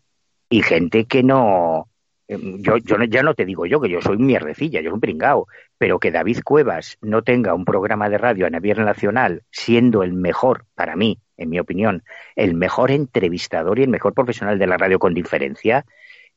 y 0.49 0.63
gente 0.63 1.05
que 1.05 1.23
no, 1.23 1.89
em, 2.27 2.63
yo, 2.63 2.79
yo 2.79 2.97
ya 3.05 3.23
no 3.23 3.35
te 3.35 3.45
digo 3.45 3.67
yo 3.67 3.81
que 3.81 3.91
yo 3.91 4.01
soy 4.01 4.19
mierdecilla, 4.19 4.81
yo 4.81 4.91
soy 4.91 4.95
un 4.95 5.01
pringao, 5.01 5.47
pero 5.77 5.99
que 5.99 6.11
David 6.11 6.41
Cuevas 6.45 6.99
no 7.01 7.23
tenga 7.23 7.55
un 7.55 7.65
programa 7.65 8.09
de 8.09 8.19
radio 8.19 8.47
a 8.47 8.51
nivel 8.51 8.85
nacional 8.85 9.43
siendo 9.51 10.03
el 10.03 10.13
mejor, 10.13 10.65
para 10.75 10.97
mí, 10.97 11.19
en 11.37 11.51
mi 11.51 11.61
opinión, 11.61 12.03
el 12.37 12.55
mejor 12.55 12.91
entrevistador 12.91 13.79
y 13.79 13.83
el 13.85 13.91
mejor 13.91 14.15
profesional 14.15 14.59
de 14.59 14.67
la 14.67 14.77
radio 14.77 14.99
con 14.99 15.15
diferencia, 15.15 15.85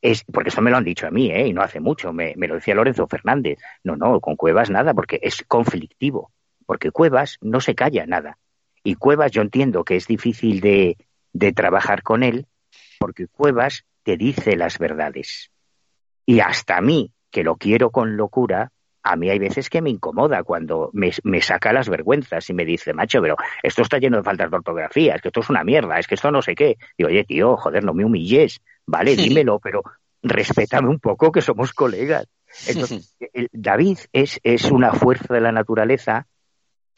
es, 0.01 0.23
porque 0.23 0.49
eso 0.49 0.61
me 0.61 0.71
lo 0.71 0.77
han 0.77 0.83
dicho 0.83 1.07
a 1.07 1.11
mí, 1.11 1.31
¿eh? 1.31 1.47
y 1.47 1.53
no 1.53 1.61
hace 1.61 1.79
mucho, 1.79 2.11
me, 2.11 2.33
me 2.35 2.47
lo 2.47 2.55
decía 2.55 2.75
Lorenzo 2.75 3.07
Fernández. 3.07 3.59
No, 3.83 3.95
no, 3.95 4.19
con 4.19 4.35
Cuevas 4.35 4.69
nada, 4.69 4.93
porque 4.93 5.19
es 5.21 5.43
conflictivo, 5.47 6.31
porque 6.71 6.91
Cuevas 6.91 7.37
no 7.41 7.59
se 7.59 7.75
calla 7.75 8.05
nada. 8.05 8.37
Y 8.81 8.95
Cuevas 8.95 9.29
yo 9.31 9.41
entiendo 9.41 9.83
que 9.83 9.97
es 9.97 10.07
difícil 10.07 10.61
de, 10.61 10.95
de 11.33 11.51
trabajar 11.51 12.01
con 12.01 12.23
él, 12.23 12.45
porque 12.97 13.27
Cuevas 13.27 13.83
te 14.03 14.15
dice 14.15 14.55
las 14.55 14.79
verdades. 14.79 15.51
Y 16.25 16.39
hasta 16.39 16.77
a 16.77 16.81
mí, 16.81 17.11
que 17.29 17.43
lo 17.43 17.57
quiero 17.57 17.89
con 17.89 18.15
locura, 18.15 18.71
a 19.03 19.17
mí 19.17 19.29
hay 19.29 19.37
veces 19.37 19.69
que 19.69 19.81
me 19.81 19.89
incomoda 19.89 20.43
cuando 20.43 20.91
me, 20.93 21.11
me, 21.23 21.41
saca 21.41 21.73
las 21.73 21.89
vergüenzas 21.89 22.49
y 22.49 22.53
me 22.53 22.63
dice, 22.63 22.93
macho, 22.93 23.21
pero 23.21 23.35
esto 23.61 23.81
está 23.81 23.97
lleno 23.97 24.15
de 24.15 24.23
faltas 24.23 24.49
de 24.49 24.55
ortografía, 24.55 25.15
es 25.15 25.21
que 25.21 25.27
esto 25.27 25.41
es 25.41 25.49
una 25.49 25.65
mierda, 25.65 25.99
es 25.99 26.07
que 26.07 26.15
esto 26.15 26.31
no 26.31 26.41
sé 26.41 26.55
qué. 26.55 26.77
Digo, 26.97 27.09
oye, 27.09 27.25
tío, 27.25 27.57
joder, 27.57 27.83
no 27.83 27.93
me 27.93 28.05
humilles, 28.05 28.61
vale, 28.85 29.17
dímelo, 29.17 29.59
pero 29.59 29.83
respétame 30.23 30.87
un 30.87 31.01
poco 31.01 31.33
que 31.33 31.41
somos 31.41 31.73
colegas. 31.73 32.27
Entonces, 32.65 33.13
David 33.51 33.97
es, 34.13 34.39
es 34.43 34.71
una 34.71 34.93
fuerza 34.93 35.33
de 35.33 35.41
la 35.41 35.51
naturaleza 35.51 36.27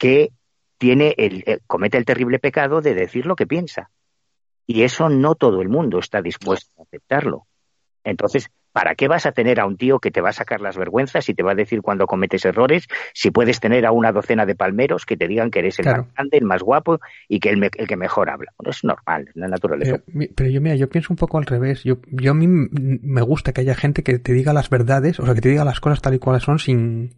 que 0.04 0.30
tiene 0.76 1.14
el, 1.16 1.42
eh, 1.46 1.60
comete 1.66 1.96
el 1.96 2.04
terrible 2.04 2.38
pecado 2.38 2.82
de 2.82 2.94
decir 2.94 3.24
lo 3.24 3.36
que 3.36 3.46
piensa. 3.46 3.90
Y 4.66 4.82
eso 4.82 5.08
no 5.08 5.34
todo 5.34 5.62
el 5.62 5.70
mundo 5.70 5.98
está 5.98 6.20
dispuesto 6.20 6.70
a 6.78 6.82
aceptarlo. 6.82 7.46
Entonces, 8.04 8.50
¿para 8.72 8.94
qué 8.96 9.08
vas 9.08 9.24
a 9.24 9.32
tener 9.32 9.60
a 9.60 9.66
un 9.66 9.78
tío 9.78 9.98
que 10.00 10.10
te 10.10 10.20
va 10.20 10.28
a 10.28 10.32
sacar 10.34 10.60
las 10.60 10.76
vergüenzas 10.76 11.26
y 11.30 11.34
te 11.34 11.42
va 11.42 11.52
a 11.52 11.54
decir 11.54 11.80
cuando 11.80 12.06
cometes 12.06 12.44
errores 12.44 12.86
si 13.14 13.30
puedes 13.30 13.60
tener 13.60 13.86
a 13.86 13.92
una 13.92 14.12
docena 14.12 14.44
de 14.44 14.54
palmeros 14.54 15.06
que 15.06 15.16
te 15.16 15.26
digan 15.26 15.50
que 15.50 15.60
eres 15.60 15.78
el 15.78 15.84
Claro. 15.84 16.02
más 16.02 16.14
grande, 16.14 16.36
el 16.38 16.44
más 16.44 16.62
guapo 16.62 17.00
y 17.28 17.40
que 17.40 17.48
el, 17.48 17.56
me- 17.56 17.70
el 17.78 17.86
que 17.86 17.96
mejor 17.96 18.28
habla? 18.28 18.52
Bueno, 18.58 18.70
es 18.72 18.84
normal, 18.84 19.26
es 19.28 19.36
la 19.36 19.48
naturaleza. 19.48 19.92
Pero, 20.04 20.04
mi- 20.18 20.28
pero 20.28 20.50
yo, 20.50 20.60
mira, 20.60 20.76
yo 20.76 20.88
pienso 20.90 21.14
un 21.14 21.16
poco 21.16 21.38
al 21.38 21.46
revés. 21.46 21.82
Yo, 21.82 21.96
yo 22.10 22.32
a 22.32 22.34
mí 22.34 22.46
me 22.46 23.22
gusta 23.22 23.54
que 23.54 23.62
haya 23.62 23.74
gente 23.74 24.02
que 24.02 24.18
te 24.18 24.34
diga 24.34 24.52
las 24.52 24.68
verdades, 24.68 25.18
o 25.18 25.24
sea, 25.24 25.34
que 25.34 25.40
te 25.40 25.48
diga 25.48 25.64
las 25.64 25.80
cosas 25.80 26.02
tal 26.02 26.12
y 26.14 26.18
cual 26.18 26.40
son 26.42 26.58
sin... 26.58 27.14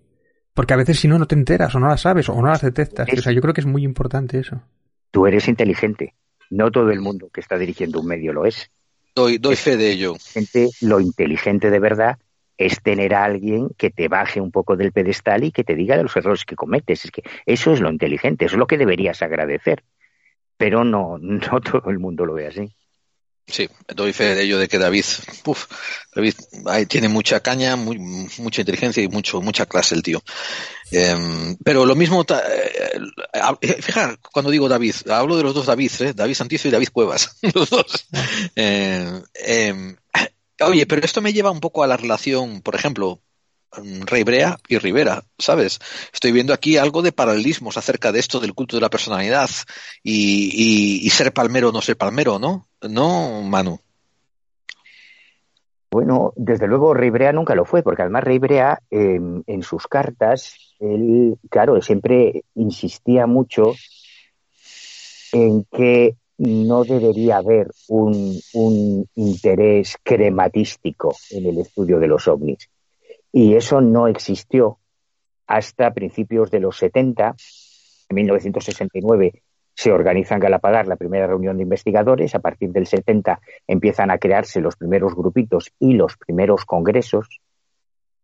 Porque 0.57 0.73
a 0.73 0.79
veces 0.79 0.99
si 0.99 1.07
no, 1.07 1.19
no 1.19 1.27
te 1.27 1.35
enteras, 1.35 1.75
o 1.75 1.81
no 1.81 1.87
las 1.87 2.01
sabes, 2.01 2.31
o 2.31 2.35
no 2.35 2.49
las 2.49 2.63
detectas. 2.63 3.07
O 3.13 3.21
sea, 3.21 3.31
yo 3.31 3.43
creo 3.43 3.53
que 3.53 3.61
es 3.61 3.67
muy 3.67 3.85
importante 3.85 4.39
eso. 4.39 4.63
Tú 5.11 5.27
eres 5.27 5.49
inteligente. 5.49 6.15
No 6.49 6.71
todo 6.71 6.91
el 6.91 7.01
mundo 7.03 7.29
que 7.31 7.43
está 7.43 7.59
dirigiendo 7.59 8.01
un 8.01 8.07
medio 8.07 8.33
lo 8.33 8.47
es. 8.47 8.71
Doy, 9.15 9.37
doy 9.37 9.55
fe 9.55 9.77
de 9.77 9.91
ello. 9.91 10.15
Lo 10.81 10.99
inteligente 10.99 11.69
de 11.69 11.79
verdad 11.79 12.17
es 12.57 12.81
tener 12.81 13.15
a 13.15 13.25
alguien 13.25 13.69
que 13.77 13.91
te 13.91 14.09
baje 14.09 14.41
un 14.41 14.51
poco 14.51 14.77
del 14.77 14.93
pedestal 14.93 15.45
y 15.45 15.53
que 15.53 15.63
te 15.63 15.75
diga 15.75 15.99
de 15.99 16.05
los 16.05 16.17
errores 16.17 16.47
que 16.47 16.57
cometes. 16.57 17.05
Es 17.05 17.11
que 17.11 17.23
eso 17.45 17.75
es 17.75 17.81
lo 17.81 17.91
inteligente, 17.91 18.47
eso 18.47 18.55
es 18.55 18.59
lo 18.59 18.67
que 18.67 18.79
deberías 18.79 19.21
agradecer. 19.21 19.85
Pero 20.57 20.85
no, 20.85 21.19
no 21.21 21.61
todo 21.61 21.91
el 21.91 21.99
mundo 21.99 22.25
lo 22.25 22.33
ve 22.33 22.47
así. 22.47 22.75
Sí, 23.49 23.69
doy 23.95 24.13
fe 24.13 24.35
de 24.35 24.43
ello 24.43 24.59
de 24.59 24.67
que 24.67 24.77
David, 24.77 25.05
uf, 25.45 25.67
David 26.13 26.35
ahí 26.67 26.85
tiene 26.87 27.09
mucha 27.09 27.39
caña, 27.41 27.77
muy, 27.77 27.97
mucha 27.97 28.61
inteligencia 28.61 29.05
y 29.05 29.09
mucho, 29.09 29.41
mucha 29.41 29.67
clase 29.67 29.95
el 29.95 30.03
tío. 30.03 30.21
Em, 30.91 31.57
pero 31.65 31.87
lo 31.87 31.95
mismo, 31.95 32.23
eh, 32.29 32.99
eh, 33.61 33.83
fijar, 33.83 34.19
cuando 34.33 34.51
digo 34.51 34.69
David, 34.69 34.95
hablo 35.09 35.37
de 35.37 35.45
los 35.45 35.55
dos 35.55 35.67
David, 35.67 35.93
¿eh? 36.01 36.13
David 36.13 36.35
Santizo 36.35 36.67
y 36.67 36.73
David 36.73 36.89
Cuevas, 36.93 37.37
los 37.55 37.71
dos. 37.71 38.09
Eh, 38.57 39.23
em, 39.35 39.97
oye, 40.61 40.87
pero 40.87 41.05
esto 41.05 41.23
me 41.23 41.33
lleva 41.33 41.53
un 41.53 41.61
poco 41.61 41.85
a 41.85 41.87
la 41.87 41.97
relación, 41.97 42.63
por 42.63 42.75
ejemplo, 42.75 43.21
Rey 43.73 44.25
Brea 44.25 44.59
y 44.69 44.79
Rivera, 44.79 45.25
¿sabes? 45.39 45.79
Estoy 46.13 46.33
viendo 46.33 46.53
aquí 46.53 46.77
algo 46.77 47.03
de 47.03 47.13
paralelismos 47.13 47.77
acerca 47.77 48.13
de 48.13 48.21
esto 48.21 48.41
del 48.41 48.55
culto 48.55 48.77
de 48.77 48.83
la 48.83 48.91
personalidad 48.91 49.49
y, 50.03 51.09
ser 51.11 51.33
palmero 51.33 51.71
o 51.71 51.73
no 51.73 51.81
ser 51.81 51.97
palmero, 51.97 52.39
¿no? 52.39 52.67
No, 52.89 53.43
Manu. 53.43 53.81
Bueno, 55.91 56.33
desde 56.37 56.67
luego 56.67 56.95
Ribrea 56.95 57.33
nunca 57.33 57.55
lo 57.55 57.65
fue, 57.65 57.83
porque 57.83 58.03
además 58.03 58.25
Ribrea 58.25 58.81
eh, 58.91 59.19
en 59.47 59.63
sus 59.63 59.87
cartas, 59.87 60.75
él, 60.79 61.39
claro, 61.49 61.81
siempre 61.81 62.45
insistía 62.55 63.27
mucho 63.27 63.73
en 65.33 65.65
que 65.65 66.17
no 66.39 66.85
debería 66.85 67.39
haber 67.39 67.71
un, 67.89 68.39
un 68.53 69.09
interés 69.15 69.97
crematístico 70.03 71.17
en 71.31 71.47
el 71.47 71.59
estudio 71.59 71.99
de 71.99 72.09
los 72.09 72.29
ovnis. 72.29 72.69
Y 73.39 73.55
eso 73.55 73.83
no 73.83 74.09
existió 74.09 74.79
hasta 75.47 75.93
principios 75.93 76.51
de 76.51 76.59
los 76.59 76.79
70. 76.79 77.37
En 78.09 78.15
1969 78.15 79.43
se 79.75 79.93
organiza 79.93 80.37
en 80.37 80.41
Galapagar 80.41 80.87
la 80.87 80.97
primera 80.97 81.27
reunión 81.27 81.59
de 81.59 81.65
investigadores. 81.65 82.35
A 82.35 82.39
partir 82.39 82.71
del 82.71 82.87
70 82.87 83.39
empiezan 83.67 84.11
a 84.11 84.17
crearse 84.17 84.63
los 84.63 84.77
primeros 84.77 85.15
grupitos 85.15 85.71
y 85.79 85.93
los 85.93 86.17
primeros 86.17 86.65
congresos. 86.65 87.43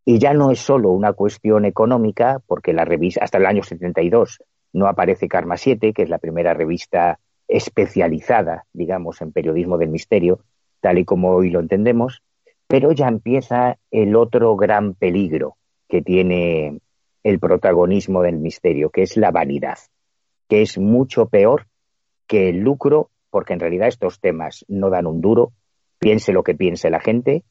Y 0.06 0.18
ya 0.18 0.32
no 0.32 0.50
es 0.50 0.60
solo 0.60 0.88
una 0.92 1.12
cuestión 1.12 1.66
económica, 1.66 2.40
porque 2.46 2.72
la 2.72 2.86
revista, 2.86 3.22
hasta 3.22 3.36
el 3.36 3.44
año 3.44 3.62
72 3.62 4.42
no 4.72 4.86
aparece 4.86 5.28
Karma 5.28 5.58
7, 5.58 5.92
que 5.92 6.04
es 6.04 6.08
la 6.08 6.20
primera 6.20 6.54
revista 6.54 7.20
especializada, 7.48 8.64
digamos, 8.72 9.20
en 9.20 9.30
periodismo 9.30 9.76
del 9.76 9.90
misterio, 9.90 10.40
tal 10.80 10.96
y 10.96 11.04
como 11.04 11.32
hoy 11.32 11.50
lo 11.50 11.60
entendemos, 11.60 12.22
pero 12.72 12.92
ya 12.92 13.06
empieza 13.06 13.76
el 13.90 14.16
otro 14.16 14.56
gran 14.56 14.94
peligro 14.94 15.58
que 15.90 16.00
tiene 16.00 16.80
el 17.22 17.38
protagonismo 17.38 18.22
del 18.22 18.38
misterio, 18.38 18.88
que 18.88 19.02
es 19.02 19.18
la 19.18 19.30
vanidad, 19.30 19.76
que 20.48 20.62
es 20.62 20.78
mucho 20.78 21.28
peor 21.28 21.66
que 22.26 22.48
el 22.48 22.60
lucro, 22.60 23.10
porque 23.28 23.52
en 23.52 23.60
realidad 23.60 23.88
estos 23.88 24.20
temas 24.20 24.64
no 24.68 24.88
dan 24.88 25.06
un 25.06 25.20
duro, 25.20 25.52
piense 25.98 26.32
lo 26.32 26.42
que 26.42 26.54
piense 26.54 26.88
la 26.88 27.00
gente, 27.00 27.44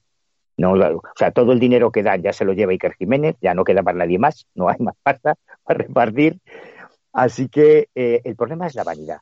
no, 0.57 0.71
o 0.71 1.01
sea, 1.15 1.29
todo 1.29 1.51
el 1.51 1.59
dinero 1.59 1.91
que 1.91 2.01
dan 2.01 2.23
ya 2.23 2.33
se 2.33 2.43
lo 2.43 2.53
lleva 2.53 2.71
Iker 2.71 2.95
Jiménez, 2.95 3.35
ya 3.41 3.53
no 3.53 3.63
queda 3.63 3.83
para 3.83 3.99
nadie 3.99 4.17
más, 4.17 4.47
no 4.55 4.69
hay 4.69 4.77
más 4.79 4.95
pasta 5.03 5.35
para 5.63 5.83
repartir. 5.83 6.39
Así 7.13 7.47
que 7.47 7.89
eh, 7.93 8.21
el 8.23 8.35
problema 8.35 8.65
es 8.65 8.73
la 8.73 8.83
vanidad. 8.83 9.19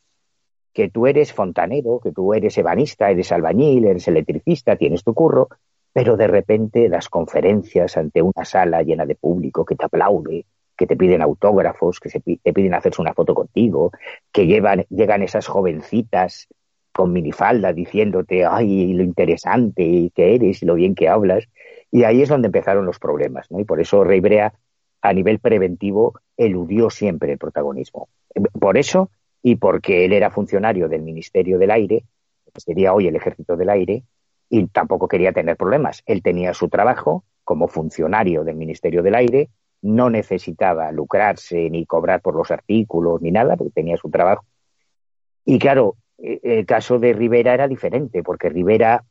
Que 0.71 0.89
tú 0.89 1.07
eres 1.07 1.33
fontanero, 1.33 1.99
que 2.01 2.13
tú 2.13 2.33
eres 2.33 2.57
ebanista, 2.57 3.11
eres 3.11 3.33
albañil, 3.33 3.83
eres 3.83 4.07
electricista, 4.07 4.77
tienes 4.77 5.03
tu 5.03 5.13
curro, 5.13 5.49
pero 5.93 6.17
de 6.17 6.27
repente 6.27 6.89
das 6.89 7.09
conferencias 7.09 7.97
ante 7.97 8.21
una 8.21 8.45
sala 8.45 8.83
llena 8.83 9.05
de 9.05 9.15
público 9.15 9.65
que 9.65 9.75
te 9.75 9.85
aplaude, 9.85 10.45
que 10.77 10.87
te 10.87 10.95
piden 10.95 11.21
autógrafos, 11.21 11.99
que 11.99 12.09
se 12.09 12.19
te 12.21 12.53
piden 12.53 12.73
hacerse 12.73 13.01
una 13.01 13.13
foto 13.13 13.33
contigo, 13.33 13.91
que 14.31 14.47
llegan 14.47 15.23
esas 15.23 15.47
jovencitas 15.47 16.47
con 16.93 17.11
minifalda 17.11 17.73
diciéndote, 17.73 18.45
ay, 18.45 18.93
lo 18.93 19.03
interesante 19.03 20.11
que 20.15 20.35
eres 20.35 20.63
y 20.63 20.65
lo 20.65 20.75
bien 20.75 20.95
que 20.95 21.09
hablas. 21.09 21.47
Y 21.91 22.03
ahí 22.03 22.21
es 22.21 22.29
donde 22.29 22.47
empezaron 22.47 22.85
los 22.85 22.99
problemas, 22.99 23.49
¿no? 23.51 23.59
Y 23.59 23.65
por 23.65 23.79
eso 23.79 24.03
Rey 24.03 24.19
Brea, 24.19 24.53
a 25.01 25.13
nivel 25.13 25.39
preventivo, 25.39 26.13
eludió 26.37 26.89
siempre 26.89 27.31
el 27.31 27.37
protagonismo. 27.37 28.09
Por 28.59 28.77
eso, 28.77 29.11
y 29.41 29.55
porque 29.55 30.05
él 30.05 30.13
era 30.13 30.29
funcionario 30.29 30.87
del 30.87 31.01
Ministerio 31.01 31.57
del 31.57 31.71
Aire, 31.71 32.03
que 32.53 32.61
sería 32.61 32.93
hoy 32.93 33.07
el 33.07 33.15
Ejército 33.15 33.55
del 33.55 33.69
Aire, 33.69 34.03
y 34.49 34.67
tampoco 34.67 35.07
quería 35.07 35.31
tener 35.31 35.55
problemas. 35.55 36.03
Él 36.05 36.21
tenía 36.21 36.53
su 36.53 36.69
trabajo 36.69 37.23
como 37.43 37.67
funcionario 37.67 38.43
del 38.43 38.55
Ministerio 38.55 39.01
del 39.03 39.15
Aire, 39.15 39.49
no 39.81 40.09
necesitaba 40.09 40.91
lucrarse 40.91 41.69
ni 41.69 41.85
cobrar 41.85 42.21
por 42.21 42.35
los 42.35 42.51
artículos 42.51 43.21
ni 43.21 43.31
nada, 43.31 43.55
porque 43.55 43.71
tenía 43.71 43.97
su 43.97 44.09
trabajo. 44.09 44.45
Y 45.45 45.57
claro, 45.57 45.95
eh, 46.17 46.39
el 46.43 46.65
caso 46.65 46.99
de 46.99 47.13
Rivera 47.13 47.53
era 47.53 47.67
diferente, 47.67 48.23
porque 48.23 48.49
Rivera 48.49 49.03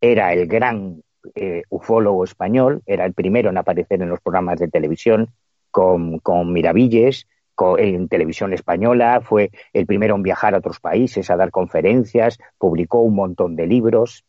era 0.00 0.32
el 0.32 0.46
gran 0.46 1.02
eh, 1.34 1.62
ufólogo 1.70 2.24
español, 2.24 2.82
era 2.86 3.04
el 3.04 3.14
primero 3.14 3.50
en 3.50 3.58
aparecer 3.58 4.02
en 4.02 4.08
los 4.08 4.20
programas 4.20 4.58
de 4.58 4.68
televisión 4.68 5.30
con, 5.70 6.18
con 6.18 6.52
Miravilles, 6.52 7.26
en 7.78 8.08
televisión 8.08 8.52
española, 8.52 9.20
fue 9.22 9.50
el 9.72 9.86
primero 9.86 10.14
en 10.14 10.22
viajar 10.22 10.54
a 10.54 10.58
otros 10.58 10.78
países, 10.78 11.30
a 11.30 11.36
dar 11.36 11.50
conferencias, 11.50 12.38
publicó 12.58 13.00
un 13.00 13.14
montón 13.14 13.56
de 13.56 13.66
libros, 13.66 14.24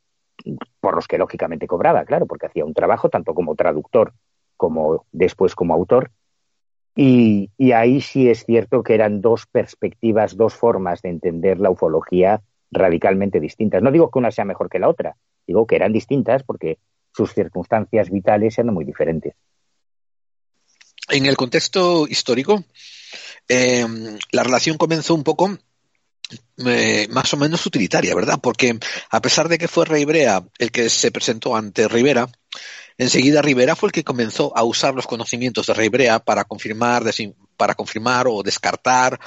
por 0.80 0.96
los 0.96 1.08
que 1.08 1.18
lógicamente 1.18 1.68
cobraba, 1.68 2.06
claro, 2.06 2.26
porque 2.26 2.48
hacía 2.48 2.66
un 2.66 2.74
trabajo 2.74 3.10
tanto 3.10 3.34
como 3.34 3.56
traductor 3.56 4.14
como 4.56 5.06
después 5.12 5.56
como 5.56 5.74
autor. 5.74 6.12
Y, 6.96 7.52
ahí 7.74 8.02
sí 8.02 8.28
es 8.28 8.44
cierto 8.44 8.82
que 8.82 8.96
eran 8.96 9.22
dos 9.22 9.46
perspectivas, 9.46 10.36
dos 10.36 10.56
formas 10.56 11.02
de 11.04 11.10
entender 11.10 11.60
la 11.60 11.70
ufología 11.70 12.42
radicalmente 12.72 13.40
distintas. 13.40 13.84
No 13.84 13.92
digo 13.92 14.10
que 14.10 14.20
una 14.20 14.32
sea 14.32 14.46
mejor 14.46 14.70
que 14.70 14.80
la 14.80 14.90
otra, 14.90 15.16
digo 15.46 15.68
que 15.68 15.76
eran 15.76 15.94
distintas 15.94 16.44
porque 16.44 16.80
sus 17.16 17.34
circunstancias 17.34 18.10
vitales 18.10 18.58
eran 18.58 18.74
muy 18.74 18.84
diferentes. 18.84 19.36
En 21.10 21.26
el 21.28 21.38
contexto 21.38 22.08
histórico, 22.08 22.64
eh, 23.48 23.86
la 24.32 24.44
relación 24.44 24.78
comenzó 24.78 25.14
un 25.14 25.24
poco 25.24 25.58
eh, 26.66 27.08
más 27.10 27.34
o 27.34 27.38
menos 27.38 27.66
utilitaria, 27.66 28.16
¿verdad? 28.16 28.40
Porque 28.42 28.80
a 29.10 29.22
pesar 29.22 29.48
de 29.50 29.58
que 29.58 29.68
fue 29.68 29.86
Rey 29.86 30.06
Brea 30.06 30.44
el 30.58 30.72
que 30.72 30.90
se 30.90 31.12
presentó 31.12 31.56
ante 31.56 31.88
Rivera, 31.88 32.30
Enseguida 32.98 33.44
Rivera 33.44 33.76
fue 33.76 33.90
el 33.90 33.94
que 33.94 34.04
comenzó 34.04 34.58
a 34.58 34.64
usar 34.64 34.96
los 34.96 35.06
conocimientos 35.06 35.68
de 35.68 35.74
Ribrea 35.74 36.20
para 36.20 36.46
confirmar, 36.46 37.04
para 37.56 37.76
confirmar 37.76 38.28
o 38.28 38.42
descartar 38.42 39.20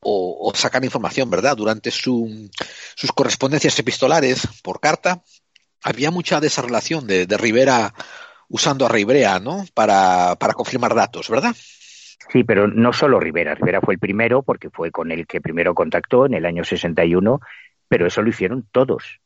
o, 0.00 0.52
sacar 0.54 0.84
información, 0.84 1.30
¿verdad? 1.30 1.56
Durante 1.56 1.90
su, 1.90 2.50
sus 2.96 3.12
correspondencias 3.12 3.78
epistolares 3.78 4.48
por 4.62 4.80
carta, 4.80 5.22
había 5.82 6.10
mucha 6.10 6.40
de 6.40 6.48
esa 6.48 6.62
relación 6.62 7.06
de, 7.06 7.26
Rivera 7.36 7.94
usando 8.48 8.86
a 8.86 8.88
Ribrea, 8.88 9.38
¿no? 9.38 9.64
Para, 9.74 10.36
para 10.36 10.54
confirmar 10.54 10.94
datos, 10.94 11.28
¿verdad? 11.28 11.54
Sí, 12.30 12.44
pero 12.44 12.68
no 12.68 12.92
solo 12.92 13.18
Rivera. 13.20 13.54
Rivera 13.54 13.80
fue 13.80 13.94
el 13.94 14.00
primero 14.00 14.42
porque 14.42 14.70
fue 14.70 14.90
con 14.90 15.10
el 15.10 15.26
que 15.26 15.40
primero 15.40 15.74
contactó 15.74 16.26
en 16.26 16.34
el 16.34 16.44
año 16.44 16.64
61, 16.64 17.40
pero 17.88 18.06
eso 18.06 18.22
lo 18.22 18.28
hicieron 18.28 18.66
todos. 18.70 19.20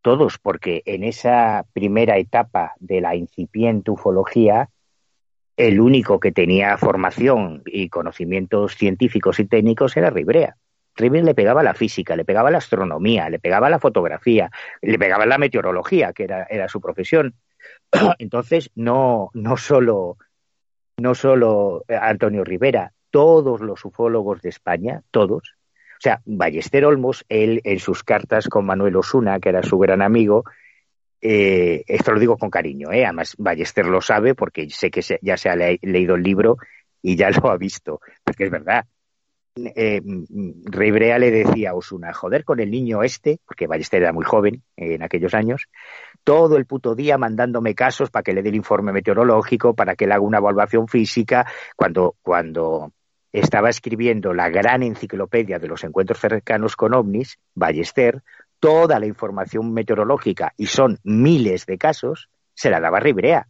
Todos, 0.00 0.38
porque 0.38 0.82
en 0.86 1.02
esa 1.02 1.64
primera 1.72 2.16
etapa 2.18 2.74
de 2.78 3.00
la 3.00 3.16
incipiente 3.16 3.90
ufología, 3.90 4.68
el 5.56 5.80
único 5.80 6.20
que 6.20 6.30
tenía 6.30 6.76
formación 6.78 7.62
y 7.66 7.88
conocimientos 7.88 8.76
científicos 8.76 9.40
y 9.40 9.46
técnicos 9.46 9.96
era 9.96 10.10
Ribrea. 10.10 10.56
Ribera 10.94 11.24
le 11.24 11.34
pegaba 11.34 11.64
la 11.64 11.74
física, 11.74 12.14
le 12.14 12.24
pegaba 12.24 12.52
la 12.52 12.58
astronomía, 12.58 13.28
le 13.28 13.40
pegaba 13.40 13.68
la 13.68 13.80
fotografía, 13.80 14.50
le 14.80 14.98
pegaba 14.98 15.26
la 15.26 15.38
meteorología, 15.38 16.12
que 16.12 16.24
era, 16.24 16.44
era 16.44 16.68
su 16.68 16.80
profesión. 16.80 17.34
Entonces, 18.18 18.70
no, 18.76 19.30
no 19.34 19.56
solo 19.56 20.16
no 20.96 21.14
solo 21.14 21.84
eh, 21.88 21.96
Antonio 22.00 22.44
Rivera, 22.44 22.92
todos 23.10 23.60
los 23.60 23.84
ufólogos 23.84 24.42
de 24.42 24.48
España, 24.48 25.02
todos. 25.10 25.54
O 25.98 26.00
sea, 26.00 26.20
Ballester 26.24 26.84
Olmos, 26.84 27.24
él 27.28 27.60
en 27.64 27.78
sus 27.78 28.02
cartas 28.02 28.48
con 28.48 28.66
Manuel 28.66 28.96
Osuna, 28.96 29.40
que 29.40 29.48
era 29.48 29.62
su 29.62 29.78
gran 29.78 30.02
amigo, 30.02 30.44
eh, 31.20 31.84
esto 31.86 32.12
lo 32.12 32.20
digo 32.20 32.36
con 32.36 32.50
cariño, 32.50 32.92
¿eh? 32.92 33.04
además 33.04 33.34
Ballester 33.38 33.86
lo 33.86 34.00
sabe 34.00 34.34
porque 34.34 34.68
sé 34.70 34.90
que 34.90 35.02
ya 35.22 35.36
se 35.36 35.48
ha 35.48 35.56
leído 35.56 36.14
el 36.14 36.22
libro 36.22 36.58
y 37.02 37.16
ya 37.16 37.30
lo 37.30 37.50
ha 37.50 37.56
visto, 37.56 38.00
porque 38.22 38.44
es 38.44 38.50
verdad. 38.50 38.84
Eh, 39.56 40.02
le 40.02 41.30
decía 41.30 41.70
a 41.70 41.74
Osuna, 41.74 42.12
joder 42.12 42.44
con 42.44 42.60
el 42.60 42.70
niño 42.70 43.02
este, 43.02 43.40
porque 43.46 43.66
Ballester 43.66 44.02
era 44.02 44.12
muy 44.12 44.24
joven 44.24 44.62
en 44.76 45.02
aquellos 45.02 45.32
años, 45.32 45.68
todo 46.24 46.56
el 46.58 46.66
puto 46.66 46.94
día 46.94 47.16
mandándome 47.16 47.74
casos 47.74 48.10
para 48.10 48.22
que 48.22 48.34
le 48.34 48.42
dé 48.42 48.50
el 48.50 48.56
informe 48.56 48.92
meteorológico, 48.92 49.74
para 49.74 49.96
que 49.96 50.06
le 50.06 50.12
haga 50.12 50.22
una 50.22 50.38
evaluación 50.38 50.88
física, 50.88 51.46
cuando, 51.74 52.16
cuando 52.20 52.92
estaba 53.32 53.70
escribiendo 53.70 54.34
la 54.34 54.50
gran 54.50 54.82
enciclopedia 54.82 55.58
de 55.58 55.68
los 55.68 55.84
encuentros 55.84 56.20
cercanos 56.20 56.76
con 56.76 56.92
ovnis, 56.92 57.38
Ballester, 57.54 58.22
toda 58.60 58.98
la 58.98 59.06
información 59.06 59.72
meteorológica, 59.72 60.52
y 60.58 60.66
son 60.66 60.98
miles 61.02 61.64
de 61.64 61.78
casos, 61.78 62.28
se 62.52 62.68
la 62.68 62.80
daba 62.80 63.00
Ribrea. 63.00 63.48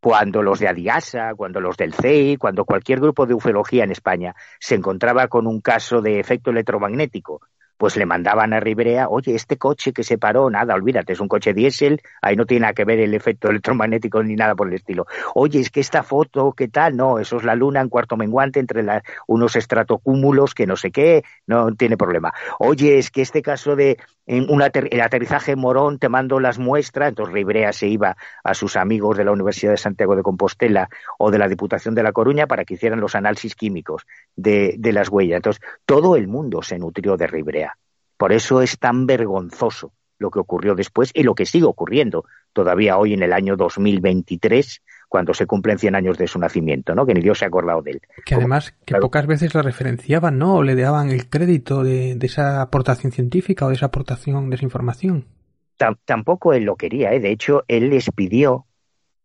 Cuando 0.00 0.42
los 0.42 0.58
de 0.58 0.68
Adiasa, 0.68 1.34
cuando 1.36 1.60
los 1.60 1.76
del 1.76 1.92
CEI, 1.92 2.36
cuando 2.36 2.64
cualquier 2.64 3.00
grupo 3.00 3.26
de 3.26 3.34
ufología 3.34 3.84
en 3.84 3.90
España 3.90 4.34
se 4.58 4.74
encontraba 4.74 5.28
con 5.28 5.46
un 5.46 5.60
caso 5.60 6.00
de 6.00 6.18
efecto 6.18 6.50
electromagnético 6.50 7.42
pues 7.80 7.96
le 7.96 8.04
mandaban 8.04 8.52
a 8.52 8.60
Ribrea, 8.60 9.08
oye, 9.08 9.34
este 9.34 9.56
coche 9.56 9.94
que 9.94 10.02
se 10.02 10.18
paró, 10.18 10.50
nada, 10.50 10.74
olvídate, 10.74 11.14
es 11.14 11.20
un 11.20 11.28
coche 11.28 11.54
diésel, 11.54 12.02
ahí 12.20 12.36
no 12.36 12.44
tiene 12.44 12.60
nada 12.60 12.74
que 12.74 12.84
ver 12.84 13.00
el 13.00 13.14
efecto 13.14 13.48
electromagnético 13.48 14.22
ni 14.22 14.36
nada 14.36 14.54
por 14.54 14.68
el 14.68 14.74
estilo. 14.74 15.06
Oye, 15.34 15.60
es 15.60 15.70
que 15.70 15.80
esta 15.80 16.02
foto, 16.02 16.52
¿qué 16.52 16.68
tal? 16.68 16.94
No, 16.94 17.18
eso 17.18 17.38
es 17.38 17.42
la 17.42 17.54
luna 17.54 17.80
en 17.80 17.88
cuarto 17.88 18.18
menguante 18.18 18.60
entre 18.60 18.84
unos 19.26 19.56
estratocúmulos 19.56 20.52
que 20.52 20.66
no 20.66 20.76
sé 20.76 20.90
qué, 20.90 21.24
no 21.46 21.74
tiene 21.74 21.96
problema. 21.96 22.34
Oye, 22.58 22.98
es 22.98 23.10
que 23.10 23.22
este 23.22 23.40
caso 23.40 23.74
de 23.76 23.96
un 24.26 24.60
el 24.60 25.00
aterrizaje 25.00 25.56
Morón, 25.56 25.98
te 25.98 26.10
mando 26.10 26.38
las 26.38 26.58
muestras, 26.58 27.08
entonces 27.08 27.32
Ribrea 27.32 27.72
se 27.72 27.88
iba 27.88 28.14
a 28.44 28.52
sus 28.52 28.76
amigos 28.76 29.16
de 29.16 29.24
la 29.24 29.32
Universidad 29.32 29.72
de 29.72 29.78
Santiago 29.78 30.16
de 30.16 30.22
Compostela 30.22 30.90
o 31.18 31.30
de 31.30 31.38
la 31.38 31.48
Diputación 31.48 31.94
de 31.94 32.02
La 32.02 32.12
Coruña 32.12 32.46
para 32.46 32.66
que 32.66 32.74
hicieran 32.74 33.00
los 33.00 33.14
análisis 33.14 33.54
químicos 33.54 34.06
de, 34.36 34.74
de 34.78 34.92
las 34.92 35.08
huellas. 35.08 35.36
Entonces, 35.36 35.62
todo 35.86 36.14
el 36.16 36.28
mundo 36.28 36.60
se 36.60 36.78
nutrió 36.78 37.16
de 37.16 37.26
Ribrea. 37.26 37.69
Por 38.20 38.34
eso 38.34 38.60
es 38.60 38.78
tan 38.78 39.06
vergonzoso 39.06 39.94
lo 40.18 40.30
que 40.30 40.40
ocurrió 40.40 40.74
después 40.74 41.10
y 41.14 41.22
lo 41.22 41.34
que 41.34 41.46
sigue 41.46 41.64
ocurriendo 41.64 42.26
todavía 42.52 42.98
hoy 42.98 43.14
en 43.14 43.22
el 43.22 43.32
año 43.32 43.56
2023 43.56 44.82
cuando 45.08 45.32
se 45.32 45.46
cumplen 45.46 45.78
100 45.78 45.94
años 45.94 46.18
de 46.18 46.26
su 46.26 46.38
nacimiento, 46.38 46.94
¿no? 46.94 47.06
Que 47.06 47.14
ni 47.14 47.22
Dios 47.22 47.38
se 47.38 47.46
ha 47.46 47.48
acordado 47.48 47.80
de 47.80 47.92
él. 47.92 48.02
Que 48.26 48.34
además, 48.34 48.74
que 48.84 48.94
pocas 48.96 49.26
veces 49.26 49.54
lo 49.54 49.62
referenciaban, 49.62 50.36
¿no? 50.36 50.56
O 50.56 50.62
le 50.62 50.76
daban 50.76 51.08
el 51.08 51.30
crédito 51.30 51.82
de, 51.82 52.18
esa 52.20 52.60
aportación 52.60 53.10
científica 53.10 53.64
o 53.64 53.68
de 53.70 53.76
esa 53.76 53.86
aportación 53.86 54.50
de 54.50 54.56
esa 54.56 54.66
información. 54.66 55.24
tampoco 56.04 56.52
él 56.52 56.64
lo 56.64 56.76
quería, 56.76 57.14
¿eh? 57.14 57.20
De 57.20 57.30
hecho, 57.30 57.64
él 57.68 57.88
les 57.88 58.10
pidió 58.10 58.66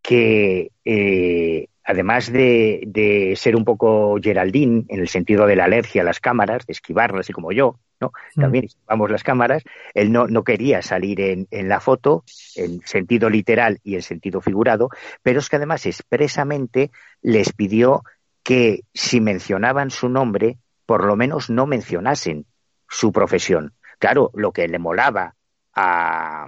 que 0.02 0.72
eh, 0.86 1.68
además 1.84 2.32
de, 2.32 3.34
ser 3.36 3.58
un 3.58 3.66
poco 3.66 4.18
Geraldine 4.22 4.86
en 4.88 5.02
el 5.02 5.10
sentido 5.10 5.48
de 5.48 5.58
la 5.58 5.66
alergia 5.66 6.02
a 6.02 6.06
las 6.06 6.22
cámaras, 6.22 6.66
de 6.66 6.72
esquivarlas, 6.72 7.30
y 7.30 7.34
como 7.34 7.52
yo, 7.52 7.78
¿no? 8.00 8.12
Mm. 8.36 8.42
También 8.42 8.66
esquivamos 8.66 9.12
las 9.12 9.24
cámaras, 9.24 9.64
él 9.94 10.12
no, 10.12 10.28
no 10.28 10.44
quería 10.44 10.82
salir 10.82 11.22
en, 11.22 11.48
en, 11.52 11.70
la 11.70 11.80
foto, 11.80 12.24
en 12.56 12.82
sentido 12.82 13.30
literal 13.30 13.80
y 13.84 13.96
en 13.96 14.02
sentido 14.02 14.42
figurado, 14.42 14.90
pero 15.24 15.40
es 15.40 15.50
que 15.50 15.56
además 15.56 15.86
expresamente 15.86 16.92
les 17.22 17.54
pidió 17.54 18.04
que 18.44 18.82
si 18.94 19.22
mencionaban 19.22 19.90
su 19.90 20.10
nombre, 20.10 20.58
por 20.86 21.06
lo 21.06 21.16
menos 21.16 21.50
no 21.50 21.66
mencionasen 21.66 22.46
su 22.88 23.12
profesión. 23.12 23.74
Claro, 23.98 24.30
lo 24.34 24.52
que 24.52 24.68
le 24.68 24.78
molaba 24.78 25.36
a, 25.74 26.48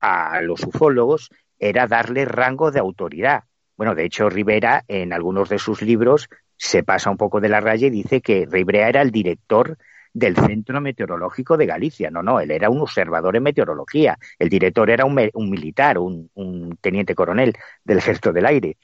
a 0.00 0.40
los 0.42 0.64
ufólogos 0.64 1.30
era 1.58 1.86
darle 1.86 2.24
rango 2.24 2.70
de 2.70 2.80
autoridad 2.80 3.44
bueno, 3.80 3.94
de 3.94 4.04
hecho, 4.04 4.28
Rivera 4.28 4.84
en 4.88 5.14
algunos 5.14 5.48
de 5.48 5.58
sus 5.58 5.80
libros 5.80 6.28
se 6.58 6.82
pasa 6.82 7.08
un 7.08 7.16
poco 7.16 7.40
de 7.40 7.48
la 7.48 7.60
raya 7.60 7.86
y 7.86 7.90
dice 7.90 8.20
que 8.20 8.44
Rivera 8.46 8.86
era 8.86 9.00
el 9.00 9.10
director 9.10 9.78
del 10.12 10.36
Centro 10.36 10.80
Meteorológico 10.80 11.56
de 11.56 11.66
Galicia. 11.66 12.10
No, 12.10 12.22
no, 12.22 12.40
él 12.40 12.50
era 12.50 12.70
un 12.70 12.80
observador 12.80 13.36
en 13.36 13.42
meteorología. 13.42 14.18
El 14.38 14.48
director 14.48 14.90
era 14.90 15.04
un, 15.04 15.14
militar, 15.50 15.98
un, 15.98 16.78
teniente 16.80 17.14
coronel 17.14 17.54
del 17.84 17.98
Ejército 17.98 18.32
del 18.32 18.46
Aire. 18.46 18.76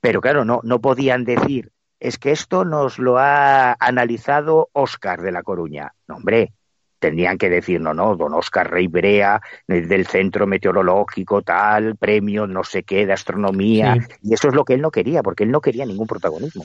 Pero 0.00 0.20
claro, 0.20 0.44
no, 0.44 0.60
no 0.64 0.80
podían 0.80 1.24
decir, 1.24 1.72
es 2.00 2.18
que 2.18 2.32
esto 2.32 2.64
nos 2.64 2.98
lo 2.98 3.18
ha 3.18 3.76
analizado 3.78 4.70
Óscar 4.72 5.22
de 5.22 5.32
La 5.32 5.42
Coruña. 5.42 5.94
No, 6.08 6.16
hombre, 6.16 6.52
tendrían 6.98 7.38
que 7.38 7.50
decir, 7.50 7.80
no, 7.80 7.94
no, 7.94 8.16
don 8.16 8.34
Oscar 8.34 8.70
Rey 8.70 8.86
Brea, 8.86 9.40
eh, 9.68 9.82
del 9.82 10.06
Centro 10.06 10.46
Meteorológico, 10.46 11.42
tal, 11.42 11.96
premio, 11.96 12.46
no 12.46 12.64
sé 12.64 12.82
qué, 12.82 13.06
de 13.06 13.12
astronomía. 13.12 13.96
Y 14.22 14.34
eso 14.34 14.48
es 14.48 14.54
lo 14.54 14.64
que 14.64 14.74
él 14.74 14.80
no 14.80 14.90
quería, 14.90 15.22
porque 15.22 15.44
él 15.44 15.50
no 15.50 15.60
quería 15.60 15.86
ningún 15.86 16.06
protagonismo. 16.06 16.64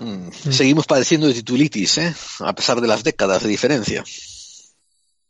Hmm. 0.00 0.30
Seguimos 0.30 0.86
padeciendo 0.86 1.26
de 1.26 1.34
titulitis, 1.34 1.98
¿eh? 1.98 2.14
a 2.40 2.52
pesar 2.52 2.80
de 2.80 2.88
las 2.88 3.04
décadas 3.04 3.42
de 3.42 3.48
diferencia. 3.48 4.04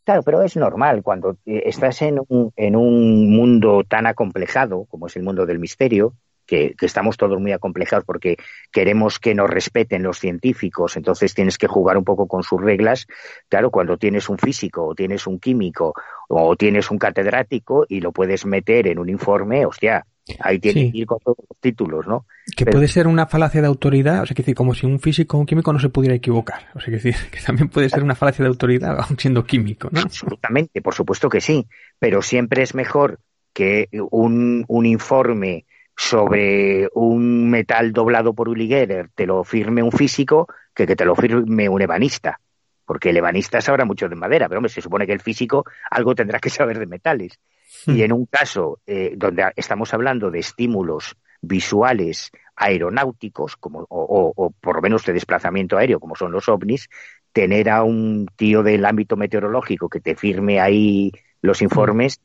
Claro, 0.05 0.21
pero 0.21 0.43
es 0.43 0.55
normal 0.55 1.01
cuando 1.01 1.37
eh, 1.47 1.63
estás 1.65 2.03
en 2.03 2.19
un, 2.27 2.51
en 2.55 2.75
un 2.75 3.35
mundo 3.35 3.83
tan 3.87 4.05
acomplejado 4.05 4.85
como 4.85 5.07
es 5.07 5.15
el 5.15 5.23
mundo 5.23 5.47
del 5.47 5.57
misterio, 5.57 6.13
que, 6.45 6.75
estamos 6.81 7.17
todos 7.17 7.39
muy 7.39 7.51
acomplejados 7.51 8.05
porque 8.05 8.37
queremos 8.71 9.19
que 9.19 9.35
nos 9.35 9.49
respeten 9.49 10.03
los 10.03 10.19
científicos, 10.19 10.97
entonces 10.97 11.33
tienes 11.33 11.57
que 11.57 11.67
jugar 11.67 11.97
un 11.97 12.03
poco 12.03 12.27
con 12.27 12.43
sus 12.43 12.61
reglas. 12.61 13.07
Claro, 13.49 13.71
cuando 13.71 13.97
tienes 13.97 14.29
un 14.29 14.37
físico 14.37 14.85
o 14.85 14.95
tienes 14.95 15.27
un 15.27 15.39
químico 15.39 15.93
o 16.29 16.55
tienes 16.55 16.91
un 16.91 16.97
catedrático 16.97 17.85
y 17.87 18.01
lo 18.01 18.11
puedes 18.11 18.45
meter 18.45 18.87
en 18.87 18.99
un 18.99 19.09
informe, 19.09 19.65
hostia, 19.65 20.05
ahí 20.39 20.59
tienes 20.59 20.91
que 20.91 20.97
ir 20.97 21.05
con 21.05 21.19
todos 21.19 21.37
los 21.37 21.57
títulos, 21.59 22.07
¿no? 22.07 22.25
Que 22.55 22.65
puede 22.65 22.87
ser 22.87 23.07
una 23.07 23.27
falacia 23.27 23.61
de 23.61 23.67
autoridad, 23.67 24.21
o 24.23 24.25
sea, 24.25 24.35
que 24.35 24.41
decir, 24.41 24.55
como 24.55 24.73
si 24.73 24.85
un 24.85 24.99
físico 24.99 25.37
o 25.37 25.39
un 25.39 25.45
químico 25.45 25.71
no 25.71 25.79
se 25.79 25.89
pudiera 25.89 26.15
equivocar. 26.15 26.69
O 26.73 26.79
sea, 26.79 26.85
que 26.85 26.99
decir, 27.01 27.15
que 27.31 27.39
también 27.41 27.69
puede 27.69 27.89
ser 27.89 28.03
una 28.03 28.15
falacia 28.15 28.43
de 28.43 28.49
autoridad, 28.49 28.99
aun 28.99 29.17
siendo 29.19 29.43
químico, 29.45 29.89
¿no? 29.91 30.01
Absolutamente, 30.01 30.81
por 30.81 30.93
supuesto 30.93 31.29
que 31.29 31.41
sí, 31.41 31.67
pero 31.99 32.21
siempre 32.21 32.63
es 32.63 32.75
mejor 32.75 33.19
que 33.53 33.87
un, 34.11 34.65
un 34.67 34.85
informe 34.85 35.65
sobre 35.95 36.89
un 36.93 37.49
metal 37.49 37.93
doblado 37.93 38.33
por 38.33 38.49
Uli 38.49 38.67
Geller 38.67 39.09
te 39.15 39.25
lo 39.25 39.43
firme 39.43 39.81
un 39.81 39.91
físico 39.91 40.47
que 40.73 40.85
que 40.85 40.95
te 40.95 41.05
lo 41.05 41.15
firme 41.15 41.69
un 41.69 41.81
ebanista. 41.81 42.39
Porque 42.85 43.09
el 43.09 43.17
ebanista 43.17 43.61
sabrá 43.61 43.83
mucho 43.85 44.07
de 44.07 44.15
madera, 44.15 44.47
pero 44.47 44.59
hombre, 44.59 44.71
se 44.71 44.81
supone 44.81 45.07
que 45.07 45.13
el 45.13 45.21
físico 45.21 45.65
algo 45.89 46.13
tendrá 46.13 46.39
que 46.39 46.49
saber 46.49 46.77
de 46.77 46.85
metales. 46.85 47.39
Y 47.87 47.93
hmm. 47.93 48.03
en 48.03 48.11
un 48.13 48.25
caso 48.25 48.79
eh, 48.85 49.13
donde 49.15 49.51
estamos 49.55 49.93
hablando 49.93 50.29
de 50.29 50.39
estímulos 50.39 51.15
visuales 51.41 52.31
aeronáuticos, 52.55 53.55
como, 53.57 53.79
o, 53.89 54.33
o, 54.35 54.51
por 54.51 54.75
lo 54.75 54.81
menos 54.81 55.03
de 55.05 55.13
desplazamiento 55.13 55.77
aéreo, 55.77 55.99
como 55.99 56.15
son 56.15 56.31
los 56.31 56.47
ovnis, 56.47 56.89
tener 57.33 57.69
a 57.69 57.83
un 57.83 58.27
tío 58.35 58.63
del 58.63 58.85
ámbito 58.85 59.17
meteorológico 59.17 59.89
que 59.89 59.99
te 59.99 60.15
firme 60.15 60.59
ahí 60.59 61.11
los 61.41 61.61
hmm. 61.61 61.63
informes, 61.63 62.21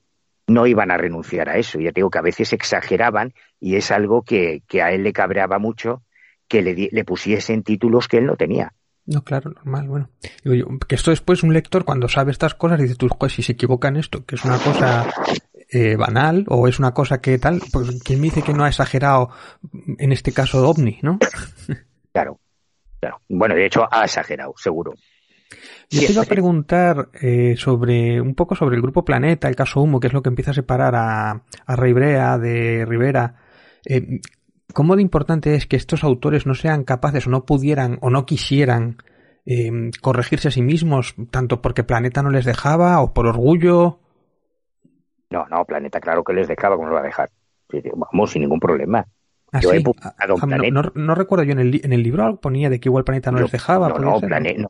no 0.47 0.67
iban 0.67 0.91
a 0.91 0.97
renunciar 0.97 1.49
a 1.49 1.57
eso. 1.57 1.79
Ya 1.81 1.91
digo 1.95 2.11
que 2.11 2.19
a 2.19 2.23
veces 2.23 2.53
exageraban 2.53 3.33
y 3.59 3.77
es 3.77 3.91
algo 3.91 4.23
que, 4.23 4.63
a 4.83 4.93
él 4.93 5.03
le 5.03 5.13
cabreaba 5.13 5.59
mucho 5.59 6.03
que 6.49 6.63
le, 6.63 6.89
le 6.91 7.05
pusiesen 7.05 7.63
títulos 7.63 8.09
que 8.09 8.19
él 8.19 8.27
no 8.27 8.37
tenía. 8.37 8.73
No, 9.07 9.23
claro, 9.23 9.51
normal, 9.51 9.89
bueno. 9.89 10.11
que 10.87 10.95
esto 10.95 11.11
después 11.11 11.43
un 11.43 11.53
lector 11.53 11.85
cuando 11.85 12.09
sabe 12.09 12.31
estas 12.31 12.55
cosas 12.55 12.81
dice, 12.81 12.95
tú, 12.95 13.09
si 13.29 13.43
se 13.43 13.53
equivoca 13.53 13.89
en 13.89 13.97
esto, 13.97 14.25
que 14.25 14.37
es 14.37 14.45
una 14.45 14.59
cosa 14.59 15.11
eh, 15.69 15.97
banal 15.97 16.45
o 16.49 16.69
es 16.69 16.79
una 16.79 16.93
cosa 16.93 17.21
que 17.21 17.39
tal, 17.39 17.61
pues 17.73 18.03
quien 18.03 18.21
me 18.21 18.27
dice 18.27 18.43
que 18.43 18.53
no 18.53 18.65
ha 18.65 18.69
exagerado 18.69 19.31
en 19.99 20.13
este 20.13 20.33
caso 20.33 20.69
OVNI, 20.69 21.01
¿no? 21.03 21.19
Claro, 22.13 22.41
claro. 22.99 23.21
Bueno, 23.29 23.55
de 23.55 23.67
hecho 23.67 23.87
ha 23.89 24.05
exagerado, 24.05 24.53
seguro. 24.57 24.95
Yo 25.91 26.07
te 26.07 26.13
iba 26.13 26.23
a 26.23 26.27
preguntar 26.27 27.09
eh, 27.21 27.55
sobre 27.57 28.21
un 28.21 28.35
poco 28.35 28.55
sobre 28.55 28.77
el 28.77 28.83
grupo 28.83 29.05
Planeta, 29.05 29.49
el 29.49 29.57
caso 29.57 29.81
Humo, 29.83 29.99
que 29.99 30.07
es 30.07 30.13
lo 30.13 30.23
que 30.23 30.29
empieza 30.29 30.53
a 30.53 30.55
separar 30.55 30.95
a, 30.95 31.43
a 31.67 31.77
Brea 31.77 32.39
de 32.39 32.85
Rivera. 32.87 33.35
Eh, 33.85 34.21
¿Cómo 34.73 34.95
de 34.95 35.03
importante 35.03 35.55
es 35.57 35.67
que 35.67 35.75
estos 35.77 36.05
autores 36.05 36.47
no 36.47 36.55
sean 36.55 36.85
capaces 36.85 37.27
o 37.27 37.31
no 37.31 37.45
pudieran 37.45 37.99
o 38.03 38.11
no 38.11 38.25
quisieran 38.25 38.99
eh, 39.47 39.91
corregirse 40.01 40.47
a 40.47 40.51
sí 40.53 40.63
mismos, 40.63 41.17
tanto 41.33 41.61
porque 41.61 41.83
Planeta 41.83 42.23
no 42.23 42.31
les 42.31 42.45
dejaba 42.45 43.01
o 43.01 43.13
por 43.13 43.27
orgullo? 43.27 43.99
No, 45.31 45.45
no, 45.51 45.65
Planeta, 45.65 45.99
claro 46.01 46.23
que 46.23 46.33
les 46.35 46.47
dejaba, 46.47 46.77
¿cómo 46.77 46.89
lo 46.89 46.95
va 46.95 47.01
a 47.01 47.05
dejar? 47.05 47.31
Vamos, 47.97 48.31
sin 48.31 48.43
ningún 48.43 48.61
problema. 48.61 49.05
¿Ah, 49.53 49.61
yo 49.61 49.71
sí? 49.71 49.79
he 49.79 49.81
publicado 49.81 50.15
Ah, 50.19 50.27
no, 50.29 50.35
Planeta. 50.37 50.71
no- 50.83 50.93
no 50.95 51.15
recuerdo 51.17 51.43
yo 51.45 51.53
en 51.53 51.59
el, 51.59 51.81
en 51.85 51.93
el 51.93 52.03
libro 52.05 52.23
algo 52.25 52.41
ponía 52.41 52.71
de 52.71 52.79
que 52.79 52.89
igual 52.89 53.03
Planeta 53.03 53.33
no 53.33 53.39
Yo- 53.39 53.45
les 53.45 53.53
dejaba. 53.53 53.89
no, 53.89 53.95
¿puede 53.97 54.07
no, 54.07 54.19
ser? 54.21 54.29
Plane- 54.29 54.55
no. 54.59 54.69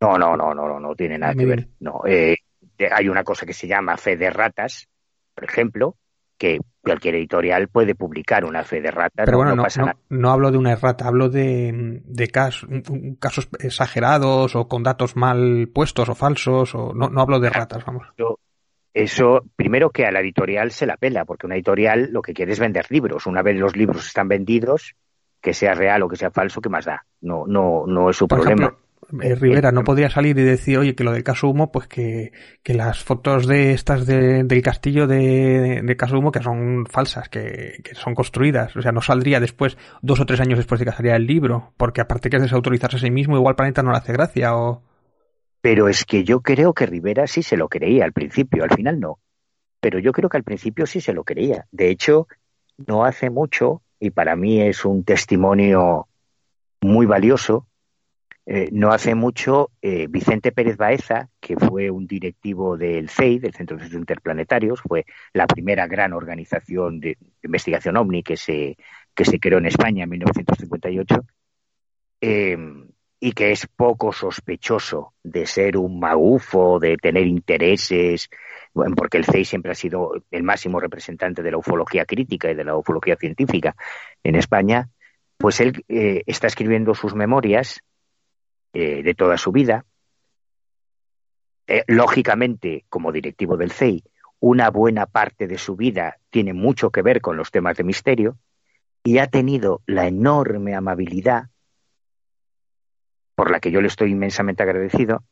No, 0.00 0.16
no, 0.18 0.36
no, 0.36 0.54
no, 0.54 0.66
no, 0.68 0.80
no 0.80 0.94
tiene 0.94 1.18
nada 1.18 1.32
Dime, 1.32 1.42
que 1.44 1.48
ver. 1.50 1.68
No, 1.80 2.00
eh, 2.06 2.36
hay 2.90 3.08
una 3.08 3.22
cosa 3.24 3.44
que 3.44 3.52
se 3.52 3.66
llama 3.68 3.96
fe 3.96 4.16
de 4.16 4.30
ratas, 4.30 4.88
por 5.34 5.44
ejemplo, 5.44 5.96
que 6.38 6.58
cualquier 6.82 7.16
editorial 7.16 7.68
puede 7.68 7.94
publicar 7.94 8.46
una 8.46 8.64
fe 8.64 8.80
de 8.80 8.90
ratas, 8.90 9.26
Pero 9.26 9.32
no, 9.32 9.36
bueno, 9.38 9.50
no 9.50 9.56
no, 9.58 9.62
pasa 9.64 9.80
no- 9.80 9.86
nada. 9.88 9.98
no 10.08 10.30
hablo 10.30 10.50
de 10.50 10.56
una 10.58 10.72
errata, 10.72 11.06
hablo 11.06 11.28
de, 11.28 12.00
de 12.02 12.28
cas- 12.28 12.62
un- 12.62 13.16
casos 13.20 13.48
exagerados 13.58 14.56
o 14.56 14.66
con 14.68 14.82
datos 14.82 15.16
mal 15.16 15.68
puestos 15.74 16.08
o 16.08 16.14
falsos, 16.14 16.74
o 16.74 16.94
no, 16.94 17.10
no 17.10 17.20
hablo 17.20 17.38
de 17.38 17.50
ratas, 17.50 17.84
vamos. 17.84 18.06
Yo- 18.16 18.38
Eso, 18.92 19.44
primero 19.54 19.90
que 19.90 20.04
a 20.06 20.10
la 20.10 20.18
editorial 20.20 20.72
se 20.72 20.84
la 20.86 20.96
pela, 20.96 21.24
porque 21.24 21.46
una 21.46 21.54
editorial 21.54 22.08
lo 22.10 22.22
que 22.22 22.32
quiere 22.32 22.52
es 22.52 22.58
vender 22.58 22.86
libros. 22.90 23.26
Una 23.26 23.40
vez 23.42 23.56
los 23.56 23.76
libros 23.76 24.04
están 24.06 24.26
vendidos, 24.26 24.96
que 25.40 25.54
sea 25.54 25.74
real 25.74 26.02
o 26.02 26.08
que 26.08 26.16
sea 26.16 26.30
falso, 26.32 26.60
¿qué 26.60 26.68
más 26.70 26.86
da? 26.86 27.06
No, 27.20 27.44
no, 27.46 27.84
no 27.86 28.10
es 28.10 28.16
su 28.16 28.26
Por 28.26 28.40
problema. 28.40 28.64
ejemplo, 28.64 28.80
eh, 29.22 29.34
Rivera 29.34 29.72
no 29.72 29.84
podría 29.84 30.10
salir 30.10 30.38
y 30.38 30.42
decir, 30.42 30.78
oye, 30.78 30.94
que 30.94 31.04
lo 31.04 31.12
del 31.12 31.24
caso 31.24 31.48
Humo, 31.48 31.72
pues 31.72 31.86
que, 31.88 32.32
que 32.62 32.74
las 32.74 33.02
fotos 33.02 33.46
de 33.46 33.72
estas 33.72 34.06
de- 34.06 34.44
del 34.44 34.62
castillo 34.62 35.06
de, 35.06 35.82
de 35.82 35.96
caso 35.96 36.18
Humo 36.18 36.32
que 36.32 36.42
son 36.42 36.86
falsas, 36.86 37.28
que, 37.28 37.80
que 37.84 37.94
son 37.94 38.14
construidas. 38.14 38.76
O 38.76 38.82
sea, 38.82 38.92
no 38.92 39.00
saldría 39.02 39.40
después, 39.40 39.76
dos 40.02 40.20
o 40.20 40.26
tres 40.26 40.40
años 40.40 40.58
después 40.58 40.78
de 40.78 40.84
que 40.86 40.92
saliera 40.92 41.16
el 41.16 41.26
libro, 41.26 41.72
porque 41.76 42.00
aparte 42.00 42.30
que 42.30 42.36
es 42.36 42.42
desautorizarse 42.42 42.96
a 42.98 43.00
sí 43.00 43.10
mismo, 43.10 43.36
igual 43.36 43.56
Planeta 43.56 43.82
no 43.82 43.90
le 43.92 43.98
hace 43.98 44.12
gracia 44.12 44.56
o... 44.56 44.82
Pero 45.60 45.88
es 45.88 46.04
que 46.04 46.24
yo 46.24 46.40
creo 46.40 46.72
que 46.72 46.86
Rivera 46.86 47.26
sí 47.26 47.42
se 47.42 47.56
lo 47.56 47.68
creía 47.68 48.04
al 48.04 48.12
principio, 48.12 48.64
al 48.64 48.74
final 48.74 48.98
no. 49.00 49.18
Pero 49.80 49.98
yo 49.98 50.12
creo 50.12 50.28
que 50.28 50.36
al 50.38 50.44
principio 50.44 50.86
sí 50.86 51.00
se 51.00 51.12
lo 51.12 51.24
creía. 51.24 51.66
De 51.70 51.90
hecho, 51.90 52.28
no 52.86 53.04
hace 53.04 53.30
mucho, 53.30 53.82
y 53.98 54.10
para 54.10 54.36
mí 54.36 54.60
es 54.62 54.84
un 54.84 55.04
testimonio 55.04 56.08
muy 56.80 57.06
valioso, 57.06 57.66
eh, 58.52 58.68
no 58.72 58.90
hace 58.90 59.14
mucho 59.14 59.70
eh, 59.80 60.08
Vicente 60.08 60.50
Pérez 60.50 60.76
Baeza, 60.76 61.28
que 61.38 61.54
fue 61.54 61.88
un 61.88 62.08
directivo 62.08 62.76
del 62.76 63.08
CEI, 63.08 63.38
del 63.38 63.54
Centro 63.54 63.76
de 63.76 63.84
Estudios 63.84 64.00
Interplanetarios, 64.00 64.80
fue 64.80 65.06
la 65.32 65.46
primera 65.46 65.86
gran 65.86 66.12
organización 66.12 66.98
de 66.98 67.16
investigación 67.44 67.96
OVNI 67.96 68.24
que 68.24 68.36
se, 68.36 68.76
que 69.14 69.24
se 69.24 69.38
creó 69.38 69.58
en 69.58 69.66
España 69.66 70.02
en 70.02 70.10
1958, 70.10 71.24
eh, 72.22 72.58
y 73.20 73.32
que 73.34 73.52
es 73.52 73.68
poco 73.68 74.12
sospechoso 74.12 75.14
de 75.22 75.46
ser 75.46 75.76
un 75.76 76.00
magufo, 76.00 76.80
de 76.80 76.96
tener 76.96 77.28
intereses, 77.28 78.28
porque 78.96 79.18
el 79.18 79.26
CEI 79.26 79.44
siempre 79.44 79.70
ha 79.70 79.76
sido 79.76 80.24
el 80.32 80.42
máximo 80.42 80.80
representante 80.80 81.44
de 81.44 81.52
la 81.52 81.58
ufología 81.58 82.04
crítica 82.04 82.50
y 82.50 82.56
de 82.56 82.64
la 82.64 82.76
ufología 82.76 83.14
científica 83.14 83.76
en 84.24 84.34
España, 84.34 84.88
pues 85.36 85.60
él 85.60 85.84
eh, 85.86 86.24
está 86.26 86.48
escribiendo 86.48 86.94
sus 86.96 87.14
memorias 87.14 87.80
eh, 88.72 89.02
de 89.02 89.14
toda 89.14 89.36
su 89.36 89.52
vida. 89.52 89.84
Eh, 91.66 91.84
lógicamente, 91.86 92.84
como 92.88 93.12
directivo 93.12 93.56
del 93.56 93.72
CEI, 93.72 94.04
una 94.40 94.70
buena 94.70 95.06
parte 95.06 95.46
de 95.46 95.58
su 95.58 95.76
vida 95.76 96.18
tiene 96.30 96.52
mucho 96.52 96.90
que 96.90 97.02
ver 97.02 97.20
con 97.20 97.36
los 97.36 97.50
temas 97.50 97.76
de 97.76 97.84
misterio 97.84 98.38
y 99.04 99.18
ha 99.18 99.26
tenido 99.26 99.82
la 99.86 100.06
enorme 100.06 100.74
amabilidad 100.74 101.48
por 103.34 103.50
la 103.50 103.60
que 103.60 103.70
yo 103.70 103.80
le 103.80 103.88
estoy 103.88 104.10
inmensamente 104.10 104.62
agradecido, 104.62 105.24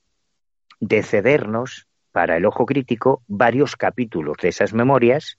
de 0.81 1.03
cedernos 1.03 1.87
para 2.11 2.39
el 2.39 2.47
ojo 2.47 2.65
crítico 2.65 3.23
varios 3.27 3.77
capítulos 3.77 4.39
de 4.41 4.49
esas 4.49 4.73
memorias 4.73 5.39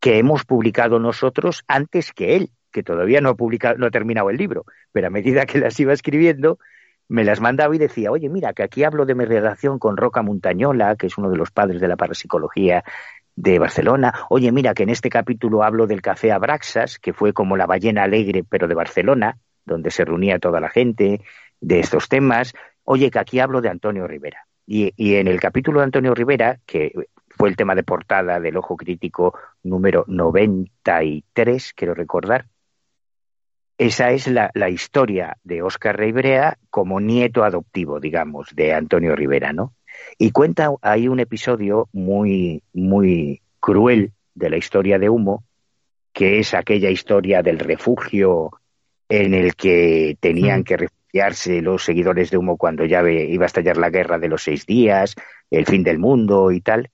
que 0.00 0.18
hemos 0.18 0.46
publicado 0.46 0.98
nosotros 0.98 1.64
antes 1.68 2.12
que 2.12 2.36
él, 2.36 2.52
que 2.72 2.82
todavía 2.82 3.20
no 3.20 3.28
ha 3.28 3.34
publicado, 3.34 3.76
no 3.76 3.86
ha 3.86 3.90
terminado 3.90 4.30
el 4.30 4.38
libro, 4.38 4.64
pero 4.92 5.08
a 5.08 5.10
medida 5.10 5.44
que 5.44 5.58
las 5.58 5.78
iba 5.78 5.92
escribiendo, 5.92 6.58
me 7.08 7.24
las 7.24 7.40
mandaba 7.40 7.74
y 7.74 7.78
decía, 7.78 8.10
oye, 8.10 8.28
mira, 8.28 8.52
que 8.52 8.62
aquí 8.62 8.84
hablo 8.84 9.06
de 9.06 9.14
mi 9.14 9.24
relación 9.24 9.78
con 9.78 9.96
Roca 9.96 10.22
Montañola, 10.22 10.96
que 10.96 11.06
es 11.06 11.18
uno 11.18 11.30
de 11.30 11.36
los 11.36 11.50
padres 11.50 11.80
de 11.80 11.88
la 11.88 11.96
parapsicología 11.96 12.84
de 13.34 13.58
Barcelona. 13.58 14.12
Oye, 14.28 14.52
mira, 14.52 14.74
que 14.74 14.82
en 14.82 14.90
este 14.90 15.08
capítulo 15.08 15.62
hablo 15.62 15.86
del 15.86 16.02
café 16.02 16.32
Abraxas, 16.32 16.98
que 16.98 17.12
fue 17.12 17.32
como 17.32 17.56
la 17.56 17.66
ballena 17.66 18.02
alegre, 18.02 18.44
pero 18.48 18.68
de 18.68 18.74
Barcelona, 18.74 19.38
donde 19.64 19.90
se 19.90 20.04
reunía 20.04 20.38
toda 20.38 20.60
la 20.60 20.68
gente 20.68 21.20
de 21.60 21.80
estos 21.80 22.08
temas. 22.08 22.52
Oye, 22.84 23.10
que 23.10 23.18
aquí 23.18 23.40
hablo 23.40 23.60
de 23.60 23.70
Antonio 23.70 24.06
Rivera. 24.06 24.46
Y, 24.66 24.92
y 24.96 25.16
en 25.16 25.28
el 25.28 25.40
capítulo 25.40 25.80
de 25.80 25.84
Antonio 25.84 26.14
Rivera, 26.14 26.60
que 26.66 26.92
fue 27.30 27.48
el 27.48 27.56
tema 27.56 27.74
de 27.74 27.84
portada 27.84 28.40
del 28.40 28.56
Ojo 28.56 28.76
Crítico 28.76 29.38
número 29.62 30.04
93, 30.08 31.72
quiero 31.74 31.94
recordar, 31.94 32.46
esa 33.78 34.10
es 34.10 34.26
la, 34.26 34.50
la 34.54 34.68
historia 34.68 35.36
de 35.44 35.62
Óscar 35.62 35.96
Rivera 35.96 36.58
como 36.68 37.00
nieto 37.00 37.44
adoptivo, 37.44 38.00
digamos, 38.00 38.48
de 38.54 38.74
Antonio 38.74 39.14
Rivera, 39.14 39.52
¿no? 39.52 39.74
Y 40.18 40.32
cuenta 40.32 40.70
ahí 40.82 41.08
un 41.08 41.20
episodio 41.20 41.88
muy, 41.92 42.62
muy 42.72 43.40
cruel 43.60 44.12
de 44.34 44.50
la 44.50 44.56
historia 44.56 44.98
de 44.98 45.08
Humo, 45.08 45.44
que 46.12 46.40
es 46.40 46.54
aquella 46.54 46.90
historia 46.90 47.42
del 47.42 47.58
refugio 47.60 48.50
en 49.08 49.34
el 49.34 49.54
que 49.54 50.16
tenían 50.20 50.60
Mm. 50.60 50.64
que 50.64 50.76
refugiarse 50.76 51.62
los 51.62 51.84
seguidores 51.84 52.30
de 52.30 52.36
Humo 52.36 52.56
cuando 52.56 52.84
ya 52.84 53.08
iba 53.08 53.44
a 53.44 53.46
estallar 53.46 53.76
la 53.76 53.90
guerra 53.90 54.18
de 54.18 54.28
los 54.28 54.42
seis 54.42 54.66
días, 54.66 55.14
el 55.50 55.66
fin 55.66 55.82
del 55.84 55.98
mundo 55.98 56.50
y 56.50 56.60
tal. 56.60 56.90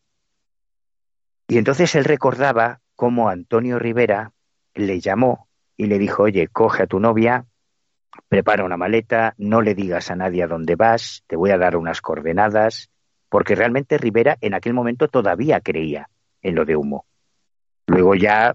Y 1.49 1.59
entonces 1.59 1.95
él 1.95 2.05
recordaba 2.05 2.81
cómo 2.95 3.29
Antonio 3.29 3.79
Rivera 3.79 4.33
le 4.75 5.01
llamó 5.01 5.49
y 5.77 5.87
le 5.87 5.99
dijo, 5.99 6.25
oye, 6.25 6.49
coge 6.49 6.85
a 6.85 6.87
tu 6.87 7.01
novia, 7.01 7.47
prepara 8.29 8.65
una 8.65 8.77
maleta, 8.77 9.35
no 9.39 9.61
le 9.61 9.75
digas 9.75 10.11
a 10.11 10.17
nadie 10.17 10.43
a 10.43 10.47
dónde 10.47 10.77
vas, 10.77 11.25
te 11.27 11.37
voy 11.37 11.51
a 11.51 11.59
dar 11.59 11.77
unas 11.77 12.01
coordenadas, 12.01 12.91
porque 13.29 13.55
realmente 13.55 13.99
Rivera 13.99 14.39
en 14.41 14.55
aquel 14.55 14.75
momento 14.75 15.09
todavía 15.09 15.61
creía 15.61 16.09
en 16.43 16.55
lo 16.55 16.65
de 16.65 16.77
humo. 16.77 17.07
Luego 17.87 18.15
ya, 18.15 18.55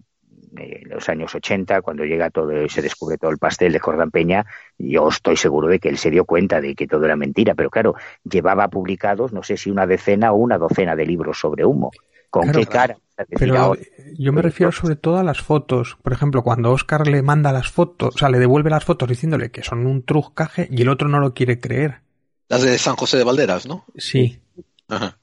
eh, 0.58 0.82
en 0.84 0.90
los 0.90 1.10
años 1.10 1.36
80, 1.36 1.82
cuando 1.82 2.06
llega 2.06 2.30
todo 2.30 2.64
y 2.64 2.70
se 2.70 2.82
descubre 2.82 3.18
todo 3.18 3.32
el 3.32 3.38
pastel 3.38 3.74
de 3.74 3.80
Jordán 3.80 4.12
Peña, 4.12 4.46
yo 4.78 5.10
estoy 5.10 5.36
seguro 5.36 5.68
de 5.68 5.80
que 5.80 5.90
él 5.90 5.98
se 5.98 6.10
dio 6.10 6.26
cuenta 6.26 6.62
de 6.62 6.76
que 6.76 6.88
todo 6.88 7.06
era 7.06 7.16
mentira, 7.16 7.56
pero 7.56 7.70
claro, 7.70 7.96
llevaba 8.24 8.70
publicados, 8.70 9.34
no 9.34 9.44
sé 9.44 9.58
si 9.58 9.70
una 9.70 9.86
decena 9.86 10.32
o 10.32 10.38
una 10.38 10.58
docena 10.58 10.96
de 10.96 11.06
libros 11.06 11.40
sobre 11.40 11.66
humo. 11.66 11.92
¿Con 12.30 12.44
Claro, 12.44 12.60
qué 12.60 12.66
cara? 12.68 12.98
Pero 13.28 13.76
yo 14.18 14.34
me 14.34 14.42
refiero 14.42 14.72
sobre 14.72 14.96
todo 14.96 15.18
a 15.18 15.24
las 15.24 15.42
fotos. 15.42 15.98
Por 16.02 16.14
ejemplo, 16.14 16.44
cuando 16.44 16.72
Oscar 16.72 17.08
le 17.08 17.22
manda 17.22 17.52
las 17.52 17.70
fotos, 17.70 18.16
o 18.16 18.18
sea, 18.18 18.30
le 18.30 18.40
devuelve 18.40 18.70
las 18.70 18.86
fotos 18.86 19.10
diciéndole 19.10 19.52
que 19.52 19.64
son 19.64 19.86
un 19.86 20.04
trucaje 20.04 20.68
y 20.72 20.82
el 20.82 20.90
otro 20.90 21.08
no 21.08 21.20
lo 21.20 21.34
quiere 21.34 21.60
creer. 21.60 22.02
Las 22.48 22.64
de 22.64 22.78
San 22.78 22.96
José 22.96 23.18
de 23.18 23.24
Valderas, 23.24 23.68
¿no? 23.68 23.86
Sí. 23.96 24.40
Ajá. 24.88 25.18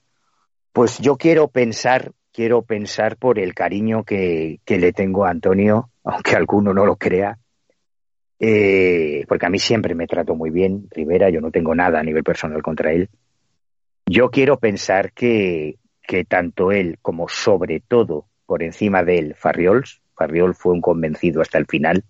Pues 0.73 0.99
yo 0.99 1.17
quiero 1.17 1.49
pensar, 1.49 2.13
quiero 2.33 2.63
pensar 2.63 3.17
por 3.17 3.39
el 3.39 3.55
cariño 3.55 4.05
que, 4.05 4.61
que 4.65 4.79
le 4.79 4.93
tengo 4.93 5.25
a 5.25 5.31
Antonio, 5.31 5.91
aunque 6.05 6.37
alguno 6.37 6.73
no 6.73 6.85
lo 6.85 6.97
crea, 6.97 7.39
eh, 8.39 9.25
porque 9.29 9.47
a 9.47 9.51
mí 9.51 9.59
siempre 9.59 9.95
me 9.95 10.07
trato 10.07 10.35
muy 10.35 10.51
bien, 10.51 10.89
Rivera, 10.91 11.31
yo 11.31 11.41
no 11.41 11.51
tengo 11.51 11.75
nada 11.75 12.01
a 12.01 12.03
nivel 12.03 12.23
personal 12.23 12.63
contra 12.63 12.93
él. 12.93 13.09
Yo 14.07 14.31
quiero 14.31 14.59
pensar 14.59 15.13
que, 15.13 15.77
que 16.07 16.25
tanto 16.25 16.73
él 16.73 16.99
como 17.03 17.29
sobre 17.29 17.81
todo 17.81 18.27
por 18.47 18.63
encima 18.63 19.03
de 19.03 19.19
él, 19.19 19.35
Farriols, 19.35 20.01
Farriol 20.17 20.55
fue 20.55 20.73
un 20.73 20.81
convencido 20.81 21.43
hasta 21.43 21.59
el 21.59 21.67
final. 21.67 22.05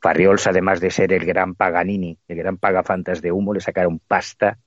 Farriols, 0.00 0.46
además 0.46 0.80
de 0.80 0.90
ser 0.90 1.12
el 1.12 1.24
gran 1.24 1.54
Paganini, 1.54 2.18
el 2.28 2.36
gran 2.36 2.56
pagafantas 2.56 3.20
de 3.22 3.32
humo, 3.32 3.54
le 3.54 3.60
sacaron 3.60 4.00
pasta, 4.00 4.58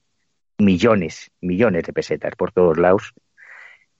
millones, 0.57 1.31
millones 1.41 1.83
de 1.83 1.93
pesetas 1.93 2.35
por 2.35 2.51
todos 2.51 2.77
lados. 2.77 3.13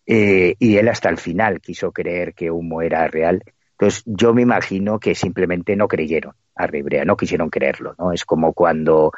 Eh, 0.05 0.55
y 0.59 0.77
él 0.77 0.87
hasta 0.87 1.09
el 1.09 1.17
final 1.17 1.61
quiso 1.61 1.91
creer 1.91 2.33
que 2.33 2.51
humo 2.51 2.81
era 2.81 3.07
real. 3.07 3.43
Entonces 3.71 4.03
yo 4.05 4.33
me 4.33 4.41
imagino 4.41 4.99
que 4.99 5.15
simplemente 5.15 5.75
no 5.75 5.87
creyeron 5.87 6.33
a 6.55 6.67
Ribrea, 6.67 7.05
no 7.05 7.17
quisieron 7.17 7.49
creerlo, 7.49 7.95
¿no? 7.97 8.11
Es 8.11 8.25
como 8.25 8.53
cuando 8.53 9.11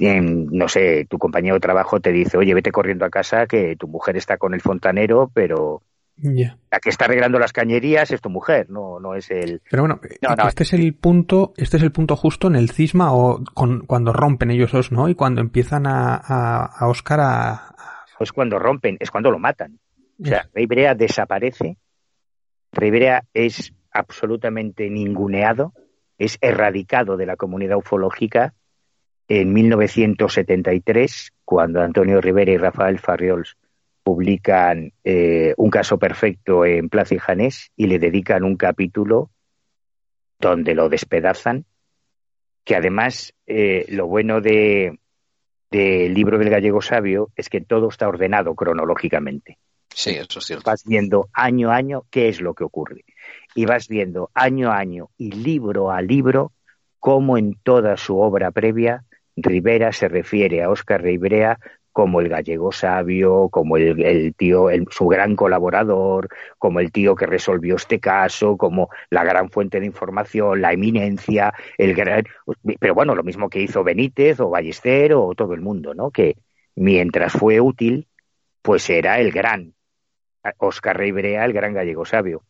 no 0.00 0.68
sé, 0.68 1.06
tu 1.08 1.18
compañero 1.18 1.54
de 1.54 1.60
trabajo 1.60 2.00
te 2.00 2.12
dice, 2.12 2.38
oye, 2.38 2.54
vete 2.54 2.70
corriendo 2.70 3.04
a 3.04 3.10
casa 3.10 3.46
que 3.46 3.76
tu 3.76 3.88
mujer 3.88 4.16
está 4.16 4.36
con 4.36 4.54
el 4.54 4.60
fontanero, 4.60 5.30
pero 5.32 5.82
la 6.20 6.80
que 6.80 6.90
está 6.90 7.04
arreglando 7.04 7.38
las 7.38 7.52
cañerías 7.52 8.10
es 8.10 8.20
tu 8.20 8.28
mujer, 8.28 8.70
no, 8.70 8.98
no 8.98 9.14
es 9.14 9.30
el. 9.30 9.62
Pero 9.70 9.84
bueno, 9.84 10.00
este 10.48 10.64
es 10.64 10.72
el 10.72 10.94
punto, 10.94 11.52
este 11.56 11.76
es 11.76 11.82
el 11.82 11.92
punto 11.92 12.16
justo 12.16 12.48
en 12.48 12.56
el 12.56 12.70
cisma 12.70 13.12
o 13.12 13.44
con, 13.54 13.86
cuando 13.86 14.12
rompen 14.12 14.50
ellos 14.50 14.72
dos, 14.72 14.90
¿no? 14.90 15.08
Y 15.08 15.14
cuando 15.14 15.40
empiezan 15.40 15.86
a, 15.86 16.16
a, 16.16 16.88
Oscar 16.88 17.20
a, 17.20 17.74
Es 18.18 18.32
cuando 18.32 18.58
rompen, 18.58 18.96
es 18.98 19.10
cuando 19.10 19.30
lo 19.30 19.38
matan. 19.38 19.78
O 20.20 20.26
sea, 20.26 20.48
Rey 20.52 20.66
Brea 20.66 20.94
desaparece. 20.94 21.78
Rey 22.72 22.90
Brea 22.90 23.22
es 23.32 23.72
absolutamente 23.92 24.90
ninguneado, 24.90 25.72
es 26.18 26.36
erradicado 26.40 27.16
de 27.16 27.26
la 27.26 27.36
comunidad 27.36 27.76
ufológica 27.76 28.54
en 29.28 29.52
1973, 29.52 31.32
cuando 31.44 31.82
Antonio 31.82 32.20
Rivera 32.20 32.52
y 32.52 32.56
Rafael 32.56 32.98
Farriols 32.98 33.56
publican 34.02 34.92
eh, 35.04 35.52
un 35.58 35.70
caso 35.70 35.98
perfecto 35.98 36.64
en 36.64 36.88
Plaza 36.88 37.14
y 37.14 37.18
Janés 37.18 37.70
y 37.76 37.86
le 37.86 37.98
dedican 37.98 38.42
un 38.42 38.56
capítulo 38.56 39.30
donde 40.40 40.74
lo 40.74 40.88
despedazan, 40.88 41.66
que 42.64 42.74
además 42.74 43.34
eh, 43.46 43.84
lo 43.90 44.06
bueno 44.06 44.40
de 44.40 44.98
del 45.70 46.14
libro 46.14 46.38
del 46.38 46.48
gallego 46.48 46.80
sabio 46.80 47.30
es 47.36 47.50
que 47.50 47.60
todo 47.60 47.88
está 47.88 48.08
ordenado 48.08 48.54
cronológicamente. 48.54 49.58
Sí, 49.94 50.10
eso 50.10 50.38
es 50.38 50.46
cierto. 50.46 50.70
Vas 50.70 50.84
viendo 50.84 51.28
año 51.34 51.70
a 51.70 51.76
año 51.76 52.04
qué 52.10 52.28
es 52.28 52.40
lo 52.40 52.54
que 52.54 52.64
ocurre. 52.64 53.04
Y 53.54 53.66
vas 53.66 53.88
viendo 53.88 54.30
año 54.32 54.70
a 54.70 54.78
año 54.78 55.10
y 55.18 55.32
libro 55.32 55.90
a 55.90 56.00
libro 56.00 56.52
cómo 56.98 57.36
en 57.36 57.54
toda 57.62 57.96
su 57.96 58.18
obra 58.18 58.50
previa 58.50 59.04
Rivera 59.42 59.92
se 59.92 60.08
refiere 60.08 60.62
a 60.62 60.70
Óscar 60.70 61.02
Rivera 61.02 61.58
como 61.92 62.20
el 62.20 62.28
gallego 62.28 62.70
sabio, 62.70 63.48
como 63.48 63.76
el, 63.76 64.32
tío, 64.36 64.68
su 64.88 65.08
gran 65.08 65.34
colaborador, 65.34 66.28
como 66.56 66.78
el 66.78 66.92
tío 66.92 67.16
que 67.16 67.26
resolvió 67.26 67.74
este 67.74 67.98
caso, 67.98 68.56
como 68.56 68.88
la 69.10 69.24
gran 69.24 69.50
fuente 69.50 69.80
de 69.80 69.86
información, 69.86 70.60
la 70.60 70.72
eminencia, 70.72 71.52
el 71.76 71.94
gran... 71.94 72.22
Pero 72.78 72.94
bueno, 72.94 73.16
lo 73.16 73.24
mismo 73.24 73.50
que 73.50 73.60
hizo 73.60 73.82
Benítez 73.82 74.38
o 74.38 74.48
Ballester 74.48 75.14
o 75.14 75.34
todo 75.34 75.54
el 75.54 75.60
mundo, 75.60 75.92
¿no? 75.92 76.12
Que 76.12 76.36
mientras 76.76 77.32
fue 77.32 77.60
útil, 77.60 78.06
pues 78.62 78.88
era 78.90 79.18
el 79.18 79.32
gran 79.32 79.74
Oscar 80.58 80.96
Ribrea, 80.98 81.44
el 81.44 81.52
gran 81.52 81.74
gallego 81.74 82.04
sabio. 82.04 82.44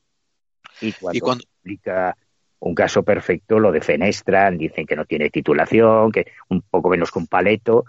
Y 0.82 0.92
cuando, 0.92 1.42
explica 1.42 2.14
un 2.60 2.74
caso 2.74 3.02
perfecto, 3.02 3.58
lo 3.58 3.72
defenestran, 3.72 4.58
dicen 4.58 4.86
que 4.86 4.96
no 4.96 5.04
tiene 5.04 5.30
titulación, 5.30 6.10
que 6.10 6.26
un 6.48 6.62
poco 6.62 6.88
menos 6.88 7.10
que 7.10 7.18
un 7.18 7.26
paleto, 7.26 7.84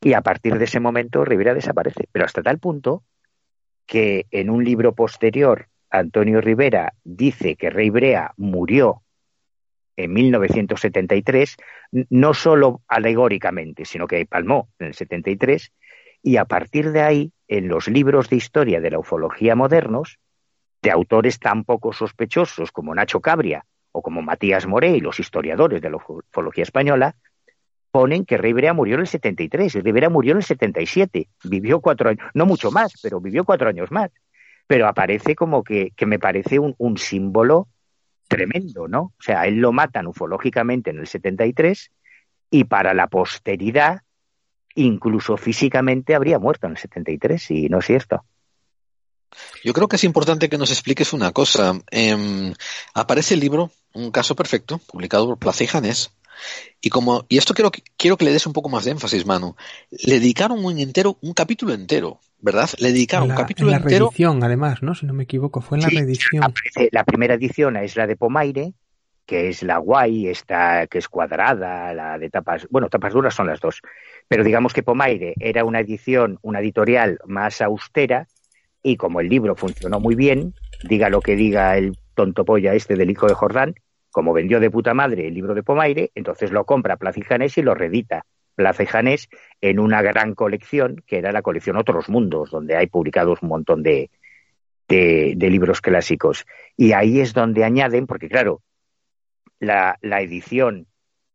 y 0.00 0.12
a 0.12 0.22
partir 0.22 0.58
de 0.58 0.64
ese 0.64 0.80
momento 0.80 1.24
Rivera 1.24 1.54
desaparece. 1.54 2.08
Pero 2.10 2.24
hasta 2.24 2.42
tal 2.42 2.58
punto 2.58 3.04
que 3.86 4.26
en 4.30 4.50
un 4.50 4.64
libro 4.64 4.94
posterior 4.94 5.68
Antonio 5.90 6.40
Rivera 6.40 6.94
dice 7.04 7.56
que 7.56 7.70
Rey 7.70 7.90
Brea 7.90 8.32
murió 8.36 9.02
en 9.96 10.12
1973, 10.12 11.56
no 12.10 12.34
solo 12.34 12.82
alegóricamente, 12.88 13.84
sino 13.84 14.06
que 14.06 14.26
palmó 14.26 14.68
en 14.78 14.88
el 14.88 14.94
73, 14.94 15.72
y 16.22 16.36
a 16.38 16.46
partir 16.46 16.90
de 16.90 17.02
ahí, 17.02 17.32
en 17.46 17.68
los 17.68 17.86
libros 17.86 18.28
de 18.28 18.36
historia 18.36 18.80
de 18.80 18.90
la 18.90 18.98
ufología 18.98 19.54
modernos, 19.54 20.18
de 20.82 20.90
autores 20.90 21.38
tan 21.38 21.64
poco 21.64 21.92
sospechosos 21.92 22.72
como 22.72 22.94
Nacho 22.94 23.20
Cabria 23.20 23.64
o 23.96 24.02
como 24.02 24.22
Matías 24.22 24.66
Morey, 24.66 24.98
los 24.98 25.20
historiadores 25.20 25.80
de 25.80 25.88
la 25.88 25.96
ufología 25.96 26.64
española, 26.64 27.14
ponen 27.92 28.24
que 28.24 28.36
Rivera 28.36 28.72
murió 28.72 28.96
en 28.96 29.02
el 29.02 29.06
73, 29.06 29.74
Rivera 29.84 30.10
murió 30.10 30.32
en 30.32 30.38
el 30.38 30.42
77, 30.42 31.28
vivió 31.44 31.80
cuatro 31.80 32.10
años, 32.10 32.26
no 32.34 32.44
mucho 32.44 32.72
más, 32.72 32.92
pero 33.00 33.20
vivió 33.20 33.44
cuatro 33.44 33.68
años 33.68 33.92
más. 33.92 34.10
Pero 34.66 34.88
aparece 34.88 35.36
como 35.36 35.62
que, 35.62 35.92
que 35.94 36.06
me 36.06 36.18
parece 36.18 36.58
un, 36.58 36.74
un, 36.78 36.98
símbolo 36.98 37.68
tremendo, 38.26 38.88
¿no? 38.88 39.00
O 39.16 39.22
sea, 39.22 39.46
él 39.46 39.58
lo 39.58 39.70
matan 39.70 40.08
ufológicamente 40.08 40.90
en 40.90 40.98
el 40.98 41.06
73 41.06 41.92
y 42.50 42.64
para 42.64 42.94
la 42.94 43.06
posteridad, 43.06 44.00
incluso 44.74 45.36
físicamente, 45.36 46.16
habría 46.16 46.40
muerto 46.40 46.66
en 46.66 46.72
el 46.72 46.78
73, 46.78 47.50
y 47.52 47.68
no 47.68 47.78
es 47.78 47.86
cierto. 47.86 48.24
Yo 49.62 49.72
creo 49.72 49.88
que 49.88 49.96
es 49.96 50.04
importante 50.04 50.48
que 50.48 50.58
nos 50.58 50.70
expliques 50.70 51.12
una 51.12 51.32
cosa. 51.32 51.78
Eh, 51.90 52.52
aparece 52.94 53.34
el 53.34 53.40
libro, 53.40 53.70
Un 53.92 54.10
caso 54.10 54.34
perfecto, 54.34 54.78
publicado 54.78 55.26
por 55.26 55.38
Plaza 55.38 55.64
y 55.64 55.68
Janés, 55.68 56.10
y 56.80 56.90
como, 56.90 57.24
y 57.28 57.38
esto 57.38 57.54
quiero, 57.54 57.70
quiero 57.96 58.16
que 58.16 58.24
le 58.24 58.32
des 58.32 58.46
un 58.46 58.52
poco 58.52 58.68
más 58.68 58.84
de 58.84 58.92
énfasis, 58.92 59.26
Manu. 59.26 59.56
Le 59.90 60.20
dedicaron 60.20 60.64
un 60.64 60.78
entero, 60.78 61.16
un 61.22 61.32
capítulo 61.32 61.72
entero, 61.72 62.20
¿verdad? 62.40 62.68
Le 62.78 62.92
dedicaron 62.92 63.30
un 63.30 63.36
capítulo 63.36 63.68
en 63.68 63.72
la 63.72 63.78
entero. 63.78 64.06
reedición, 64.06 64.42
además, 64.44 64.82
¿no? 64.82 64.94
Si 64.94 65.06
no 65.06 65.14
me 65.14 65.24
equivoco, 65.24 65.60
fue 65.60 65.78
en 65.78 65.82
la 65.82 65.88
reedición. 65.88 66.54
La 66.92 67.04
primera 67.04 67.34
edición 67.34 67.76
es 67.76 67.96
la 67.96 68.06
de 68.06 68.16
Pomaire, 68.16 68.74
que 69.26 69.48
es 69.48 69.62
la 69.62 69.78
guay, 69.78 70.28
esta 70.28 70.86
que 70.86 70.98
es 70.98 71.08
cuadrada, 71.08 71.94
la 71.94 72.18
de 72.18 72.28
tapas, 72.28 72.66
bueno, 72.70 72.88
tapas 72.88 73.14
duras 73.14 73.34
son 73.34 73.46
las 73.46 73.60
dos. 73.60 73.80
Pero 74.28 74.44
digamos 74.44 74.74
que 74.74 74.82
Pomaire 74.82 75.34
era 75.38 75.64
una 75.64 75.80
edición, 75.80 76.38
una 76.42 76.60
editorial 76.60 77.18
más 77.26 77.62
austera, 77.62 78.28
y 78.84 78.96
como 78.96 79.20
el 79.20 79.28
libro 79.28 79.56
funcionó 79.56 79.98
muy 79.98 80.14
bien, 80.14 80.54
diga 80.84 81.08
lo 81.08 81.20
que 81.20 81.34
diga 81.34 81.76
el 81.76 81.96
tonto 82.14 82.44
polla 82.44 82.74
este 82.74 82.94
del 82.94 83.10
hijo 83.10 83.26
de 83.26 83.34
Jordán, 83.34 83.74
como 84.10 84.34
vendió 84.34 84.60
de 84.60 84.70
puta 84.70 84.94
madre 84.94 85.26
el 85.26 85.34
libro 85.34 85.54
de 85.54 85.62
Pomaire, 85.62 86.12
entonces 86.14 86.52
lo 86.52 86.64
compra 86.64 86.98
Plaza 86.98 87.18
y 87.18 87.22
Janés 87.22 87.58
y 87.58 87.62
lo 87.62 87.74
reedita 87.74 88.26
Plaza 88.54 88.84
Janés 88.86 89.28
en 89.62 89.80
una 89.80 90.02
gran 90.02 90.34
colección, 90.34 91.02
que 91.06 91.16
era 91.16 91.32
la 91.32 91.40
colección 91.42 91.78
Otros 91.78 92.10
Mundos, 92.10 92.50
donde 92.50 92.76
hay 92.76 92.86
publicados 92.86 93.42
un 93.42 93.48
montón 93.48 93.82
de, 93.82 94.10
de, 94.86 95.34
libros 95.50 95.80
clásicos. 95.80 96.46
Y 96.76 96.92
ahí 96.92 97.20
es 97.20 97.32
donde 97.32 97.64
añaden, 97.64 98.06
porque 98.06 98.28
claro, 98.28 98.62
la, 99.58 99.98
la 100.02 100.20
edición 100.20 100.86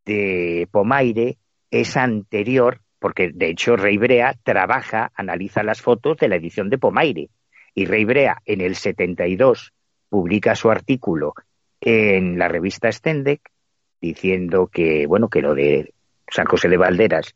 de 0.05 0.67
Pomaire 0.71 1.37
es 1.71 1.97
anterior, 1.97 2.79
porque 2.99 3.31
de 3.33 3.49
hecho 3.49 3.75
Rey 3.75 3.97
Brea 3.97 4.35
trabaja, 4.43 5.11
analiza 5.15 5.63
las 5.63 5.81
fotos 5.81 6.17
de 6.17 6.29
la 6.29 6.35
edición 6.35 6.69
de 6.69 6.77
Pomaire. 6.77 7.29
Y 7.79 7.85
Rey 7.85 8.03
Brea 8.03 8.41
en 8.45 8.59
el 8.59 8.75
72 8.75 9.71
publica 10.09 10.53
su 10.53 10.69
artículo 10.69 11.33
en 11.79 12.37
la 12.37 12.49
revista 12.49 12.91
Stendek 12.91 13.39
diciendo 14.01 14.67
que, 14.67 15.07
bueno, 15.07 15.29
que 15.29 15.41
lo 15.41 15.55
de 15.55 15.93
San 16.27 16.45
José 16.45 16.67
de 16.67 16.75
Valderas 16.75 17.35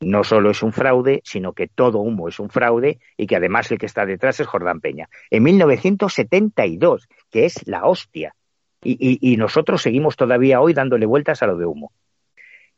no 0.00 0.24
solo 0.24 0.50
es 0.50 0.64
un 0.64 0.72
fraude, 0.72 1.20
sino 1.22 1.52
que 1.52 1.68
todo 1.68 2.00
humo 2.00 2.26
es 2.28 2.40
un 2.40 2.50
fraude 2.50 2.98
y 3.16 3.28
que 3.28 3.36
además 3.36 3.70
el 3.70 3.78
que 3.78 3.86
está 3.86 4.04
detrás 4.04 4.40
es 4.40 4.48
Jordán 4.48 4.80
Peña. 4.80 5.08
En 5.30 5.44
1972, 5.44 7.08
que 7.30 7.44
es 7.44 7.64
la 7.68 7.84
hostia. 7.84 8.34
Y, 8.82 9.18
y, 9.20 9.36
nosotros 9.36 9.80
seguimos 9.80 10.16
todavía 10.16 10.60
hoy 10.60 10.74
dándole 10.74 11.06
vueltas 11.06 11.40
a 11.44 11.46
lo 11.46 11.56
de 11.56 11.66
humo. 11.66 11.92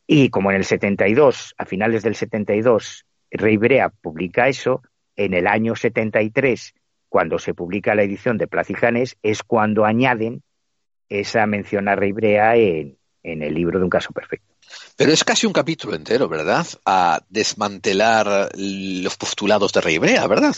Y 0.06 0.28
como 0.28 0.50
en 0.50 0.58
el 0.58 0.64
72, 0.66 1.54
a 1.56 1.64
finales 1.64 2.02
del 2.02 2.14
72, 2.14 3.06
Rey 3.30 3.56
Brea 3.56 3.88
publica 3.88 4.48
eso, 4.48 4.82
en 5.16 5.32
el 5.32 5.46
año 5.46 5.74
73, 5.74 6.74
cuando 7.08 7.38
se 7.38 7.54
publica 7.54 7.94
la 7.94 8.02
edición 8.02 8.38
de 8.38 8.46
Placijanes, 8.46 9.16
es 9.22 9.42
cuando 9.42 9.84
añaden 9.84 10.42
esa 11.08 11.46
mención 11.46 11.88
a 11.88 11.96
Brea 11.96 12.56
en, 12.56 12.98
en 13.22 13.42
el 13.42 13.54
libro 13.54 13.78
de 13.78 13.84
un 13.84 13.90
caso 13.90 14.12
perfecto. 14.12 14.54
Pero 14.96 15.12
es 15.12 15.24
casi 15.24 15.46
un 15.46 15.52
capítulo 15.52 15.94
entero, 15.94 16.28
¿verdad? 16.28 16.66
A 16.84 17.20
desmantelar 17.28 18.48
los 18.56 19.16
postulados 19.16 19.72
de 19.72 19.80
Rey 19.80 19.98
Brea, 19.98 20.26
¿verdad? 20.26 20.54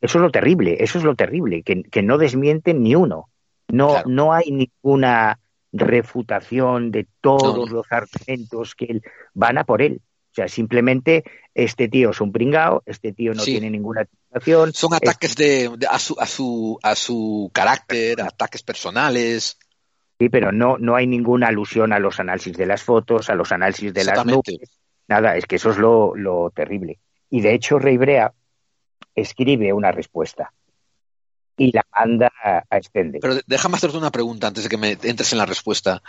Eso 0.00 0.18
es 0.18 0.22
lo 0.22 0.30
terrible, 0.30 0.76
eso 0.80 0.98
es 0.98 1.04
lo 1.04 1.14
terrible, 1.14 1.62
que, 1.62 1.82
que 1.84 2.02
no 2.02 2.18
desmienten 2.18 2.82
ni 2.82 2.94
uno. 2.94 3.28
No, 3.68 4.02
no 4.04 4.32
hay 4.32 4.50
ninguna 4.50 5.38
refutación 5.72 6.90
de 6.90 7.06
todos 7.20 7.70
los 7.70 7.86
argumentos 7.90 8.74
que 8.74 8.84
él, 8.86 9.02
van 9.32 9.58
a 9.58 9.64
por 9.64 9.80
él. 9.80 10.02
O 10.32 10.34
sea, 10.34 10.48
simplemente 10.48 11.24
este 11.54 11.88
tío 11.88 12.10
es 12.10 12.20
un 12.22 12.32
pringao, 12.32 12.82
este 12.86 13.12
tío 13.12 13.34
no 13.34 13.44
tiene 13.44 13.68
ninguna 13.68 14.06
titulación. 14.06 14.72
Son 14.72 14.94
ataques 14.94 15.36
de, 15.36 15.70
a, 15.90 15.98
su, 15.98 16.16
a, 16.18 16.26
su, 16.26 16.78
a 16.82 16.94
su 16.94 17.50
carácter, 17.52 18.22
ataques 18.22 18.62
personales. 18.62 19.58
Sí, 20.18 20.30
pero 20.30 20.50
no, 20.50 20.78
no 20.78 20.96
hay 20.96 21.06
ninguna 21.06 21.48
alusión 21.48 21.92
a 21.92 21.98
los 21.98 22.18
análisis 22.18 22.56
de 22.56 22.64
las 22.64 22.82
fotos, 22.82 23.28
a 23.28 23.34
los 23.34 23.52
análisis 23.52 23.92
de 23.92 24.04
las 24.04 24.24
nubes. 24.24 24.80
Nada, 25.06 25.36
es 25.36 25.44
que 25.44 25.56
eso 25.56 25.70
es 25.70 25.76
lo, 25.76 26.50
terrible. 26.54 26.98
Y 27.28 27.42
de 27.42 27.52
hecho, 27.52 27.78
Rey 27.78 27.98
Brea 27.98 28.32
escribe 29.14 29.70
una 29.74 29.92
respuesta 29.92 30.54
y 31.58 31.72
la 31.72 31.84
manda 31.94 32.32
a, 32.42 32.76
extender. 32.78 33.20
Pero 33.20 33.36
déjame 33.46 33.76
hacerte 33.76 33.98
una 33.98 34.10
pregunta 34.10 34.46
antes 34.46 34.64
de 34.64 34.70
que 34.70 34.78
me 34.78 34.92
entres 34.92 35.32
en 35.32 35.38
la 35.38 35.44
respuesta. 35.44 36.02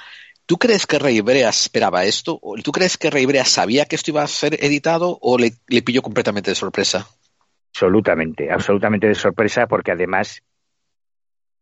¿Tú 0.45 0.57
crees 0.57 0.85
que 0.85 0.99
Rey 0.99 1.21
Brea 1.21 1.49
esperaba 1.49 2.03
esto? 2.03 2.39
¿Tú 2.63 2.71
crees 2.71 2.97
que 2.97 3.09
Rey 3.09 3.25
Brea 3.25 3.45
sabía 3.45 3.85
que 3.85 3.95
esto 3.95 4.11
iba 4.11 4.23
a 4.23 4.27
ser 4.27 4.55
editado 4.63 5.17
o 5.21 5.37
le, 5.37 5.53
pilló 5.81 6.01
completamente 6.01 6.51
de 6.51 6.55
sorpresa? 6.55 7.07
Absolutamente, 7.73 8.51
absolutamente 8.51 9.07
de 9.07 9.15
sorpresa, 9.15 9.67
porque 9.67 9.91
además 9.91 10.41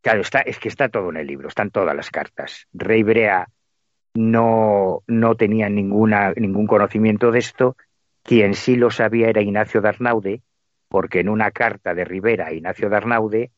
Claro, 0.01 0.21
está, 0.21 0.39
es 0.39 0.57
que 0.57 0.67
está 0.67 0.89
todo 0.89 1.11
en 1.11 1.17
el 1.17 1.27
libro, 1.27 1.47
están 1.47 1.69
todas 1.69 1.95
las 1.95 2.09
cartas. 2.09 2.67
Rey 2.73 3.03
Brea 3.03 3.47
no, 4.15 5.03
no 5.05 5.35
tenía 5.35 5.69
ningún 5.69 6.67
conocimiento 6.67 7.31
de 7.31 7.39
esto 7.39 7.77
Quien 8.23 8.55
sí 8.55 8.75
lo 8.75 8.89
sabía 8.89 9.29
era 9.29 9.41
Ignacio 9.41 9.81
Darnaude, 9.81 10.41
porque 10.89 11.19
en 11.19 11.29
una 11.29 11.51
carta 11.51 11.93
de 11.93 12.03
Rivera 12.03 12.47
a 12.47 12.53
Ignacio 12.53 12.89
Darnaude 12.89 13.51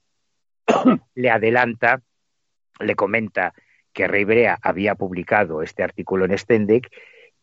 le 1.16 1.30
adelanta, 1.30 2.02
le 2.80 2.96
comenta 2.96 3.54
que 3.94 4.08
Rivera 4.08 4.60
había 4.62 4.96
publicado 4.96 5.62
este 5.62 5.84
artículo 5.84 6.26
en 6.26 6.38
Stendek 6.38 6.90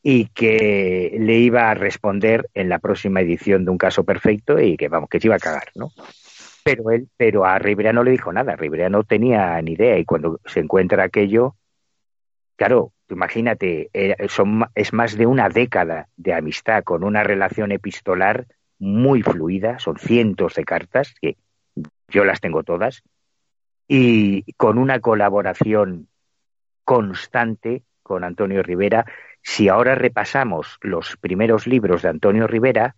y 0.03 0.27
que 0.27 1.17
le 1.19 1.39
iba 1.39 1.71
a 1.71 1.75
responder 1.75 2.49
en 2.55 2.69
la 2.69 2.79
próxima 2.79 3.21
edición 3.21 3.65
de 3.65 3.71
un 3.71 3.79
caso 3.79 4.05
perfecto 4.05 4.59
y 4.59 4.77
que 4.77 4.89
vamos 4.89 5.09
que 5.09 5.21
se 5.21 5.29
iba 5.29 5.37
a 5.37 5.41
cagar, 5.41 5.69
¿no? 5.75 5.91
Pero 6.65 6.91
él, 6.91 7.09
pero 7.17 7.45
a 7.45 7.59
Rivera 7.59 7.93
no 7.93 8.03
le 8.03 8.11
dijo 8.11 8.33
nada, 8.33 8.57
Rivera 8.57 8.89
no 8.89 9.05
tenía 9.05 9.61
ni 9.63 9.73
idea 9.73 9.99
y 9.99 10.05
cuando 10.05 10.41
se 10.45 10.61
encuentra 10.61 11.05
aquello, 11.05 11.57
claro, 12.57 12.93
imagínate, 13.09 13.91
son, 14.29 14.67
es 14.75 14.93
más 14.93 15.17
de 15.17 15.27
una 15.27 15.49
década 15.49 16.09
de 16.17 16.35
amistad 16.35 16.83
con 16.85 17.05
una 17.05 17.23
relación 17.23 17.73
epistolar 17.73 18.47
muy 18.79 19.23
fluida, 19.23 19.79
son 19.79 19.97
cientos 19.97 20.55
de 20.55 20.65
cartas 20.65 21.15
que 21.21 21.37
yo 22.09 22.25
las 22.25 22.41
tengo 22.41 22.63
todas 22.63 23.03
y 23.87 24.53
con 24.55 24.79
una 24.79 25.01
colaboración 25.01 26.10
constante 26.85 27.83
con 28.03 28.25
Antonio 28.25 28.63
Rivera. 28.63 29.05
Si 29.43 29.69
ahora 29.69 29.95
repasamos 29.95 30.79
los 30.83 31.17
primeros 31.17 31.67
libros 31.67 32.03
de 32.03 32.09
Antonio 32.09 32.47
Rivera, 32.47 32.97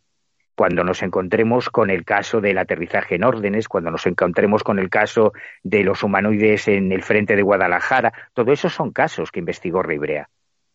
cuando 0.55 0.85
nos 0.85 1.03
encontremos 1.03 1.70
con 1.70 1.91
el 1.91 2.05
caso 2.05 2.41
del 2.41 2.59
aterrizaje 2.59 3.14
en 3.14 3.24
órdenes, 3.24 3.68
cuando 3.68 3.91
nos 3.91 4.07
encontremos 4.07 4.62
con 4.62 4.78
el 4.78 4.91
caso 4.91 5.33
de 5.62 5.83
los 5.83 6.03
humanoides 6.03 6.68
en 6.68 6.93
el 6.93 7.03
frente 7.03 7.37
de 7.37 7.43
Guadalajara, 7.43 8.12
todo 8.35 8.53
eso 8.53 8.68
son 8.68 8.93
casos 8.93 9.30
que 9.30 9.41
investigó 9.41 9.83
Ribrea. 9.83 10.28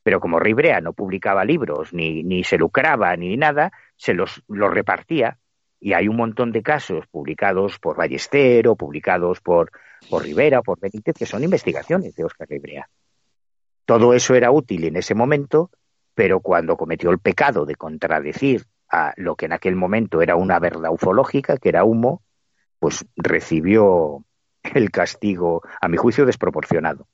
Pero 0.04 0.20
como 0.20 0.40
Ribrea 0.40 0.82
no 0.82 0.94
publicaba 0.94 1.46
libros, 1.46 1.94
ni, 1.94 2.24
ni 2.24 2.44
se 2.44 2.58
lucraba, 2.58 3.16
ni 3.16 3.38
nada, 3.38 3.72
se 3.96 4.14
los, 4.14 4.44
los 4.48 4.74
repartía. 4.74 5.38
Y 5.80 5.94
hay 5.94 6.08
un 6.08 6.16
montón 6.16 6.52
de 6.52 6.64
casos 6.64 7.06
publicados 7.08 7.80
por 7.80 7.98
Ballester 7.98 8.68
o 8.68 8.76
publicados 8.76 9.42
por, 9.42 9.72
por 10.10 10.24
Rivera 10.24 10.62
por 10.62 10.80
Benítez 10.80 11.16
que 11.16 11.26
son 11.26 11.44
investigaciones 11.44 12.16
de 12.16 12.24
Oscar 12.24 12.48
Ribrea. 12.50 12.90
Todo 13.86 14.14
eso 14.14 14.36
era 14.36 14.52
útil 14.52 14.84
en 14.86 14.98
ese 14.98 15.16
momento, 15.16 15.72
pero 16.14 16.40
cuando 16.40 16.78
cometió 16.78 17.10
el 17.10 17.20
pecado 17.20 17.66
de 17.66 17.76
contradecir 17.76 18.66
a 18.90 19.14
lo 19.18 19.36
que 19.36 19.46
en 19.46 19.54
aquel 19.54 19.76
momento 19.76 20.22
era 20.22 20.36
una 20.36 20.60
verdad 20.60 20.92
ufológica, 20.92 21.58
que 21.58 21.70
era 21.70 21.84
humo, 21.84 22.22
pues 22.80 23.06
recibió 23.16 24.24
el 24.64 24.92
castigo, 24.92 25.62
a 25.82 25.88
mi 25.88 25.98
juicio, 25.98 26.26
desproporcionado. 26.26 27.08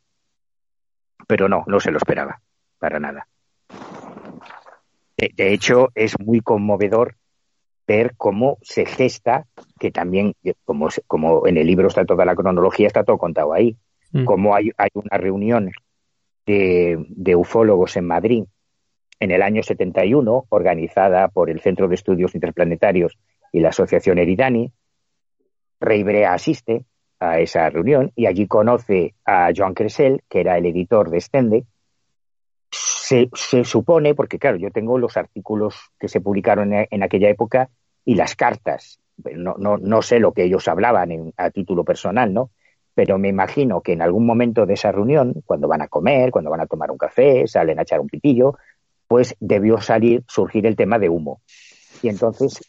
Pero 1.27 1.47
no, 1.47 1.63
no 1.67 1.79
se 1.79 1.91
lo 1.91 1.97
esperaba, 1.97 2.41
para 2.79 2.99
nada. 2.99 3.27
De, 5.17 5.53
hecho, 5.53 5.89
es 5.95 6.19
muy 6.19 6.41
conmovedor 6.41 7.15
ver 7.87 8.13
cómo 8.17 8.57
se 8.61 8.85
gesta, 8.85 9.45
que 9.79 9.91
también, 9.91 10.33
como, 10.65 10.89
como 11.07 11.47
en 11.47 11.57
el 11.57 11.67
libro 11.67 11.87
está 11.87 12.05
toda 12.05 12.25
la 12.25 12.35
cronología, 12.35 12.87
está 12.87 13.03
todo 13.03 13.17
contado 13.17 13.53
ahí, 13.53 13.75
mm. 14.11 14.25
cómo 14.25 14.55
hay, 14.55 14.71
hay 14.77 14.89
una 14.93 15.17
reunión 15.17 15.71
de, 16.45 17.05
de 17.09 17.35
ufólogos 17.35 17.97
en 17.97 18.05
Madrid 18.05 18.43
en 19.19 19.31
el 19.31 19.41
año 19.41 19.63
71, 19.63 20.47
organizada 20.49 21.29
por 21.29 21.49
el 21.49 21.61
Centro 21.61 21.87
de 21.87 21.95
Estudios 21.95 22.35
Interplanetarios 22.35 23.17
y 23.53 23.61
la 23.61 23.69
Asociación 23.69 24.17
Eridani. 24.17 24.71
Rey 25.79 26.03
Brea 26.03 26.33
asiste 26.33 26.85
a 27.19 27.39
esa 27.39 27.69
reunión 27.69 28.11
y 28.15 28.25
allí 28.25 28.47
conoce 28.47 29.15
a 29.23 29.51
Joan 29.55 29.75
Cresel, 29.75 30.23
que 30.29 30.41
era 30.41 30.57
el 30.57 30.65
editor 30.65 31.09
de 31.09 31.21
Stende. 31.21 31.63
Se, 33.03 33.65
supone, 33.65 34.15
porque 34.15 34.39
claro, 34.39 34.55
yo 34.55 34.71
tengo 34.71 34.97
los 34.97 35.17
artículos 35.17 35.75
que 35.99 36.07
se 36.07 36.21
publicaron 36.21 36.71
en, 36.73 37.03
aquella 37.03 37.29
época 37.29 37.69
y 38.05 38.15
las 38.15 38.35
cartas. 38.35 39.01
No, 39.17 39.55
no, 39.57 39.77
no 39.77 40.01
sé 40.01 40.19
lo 40.19 40.31
que 40.31 40.45
ellos 40.45 40.69
hablaban 40.69 41.33
a 41.35 41.49
título 41.49 41.83
personal, 41.83 42.33
¿no? 42.33 42.51
Pero 42.95 43.17
me 43.17 43.27
imagino 43.27 43.81
que 43.81 43.91
en 43.91 44.01
algún 44.01 44.25
momento 44.25 44.65
de 44.65 44.75
esa 44.75 44.93
reunión, 44.93 45.33
cuando 45.45 45.67
van 45.67 45.81
a 45.81 45.89
comer, 45.89 46.31
cuando 46.31 46.49
van 46.49 46.61
a 46.61 46.65
tomar 46.65 46.91
un 46.91 46.97
café, 46.97 47.45
salen 47.45 47.77
a 47.77 47.81
echar 47.81 47.99
un 47.99 48.07
pitillo, 48.07 48.57
pues 49.07 49.35
debió 49.41 49.81
salir, 49.81 50.23
surgir 50.29 50.65
el 50.65 50.77
tema 50.77 50.97
de 50.97 51.09
humo. 51.09 51.41
Y 52.01 52.07
entonces, 52.07 52.61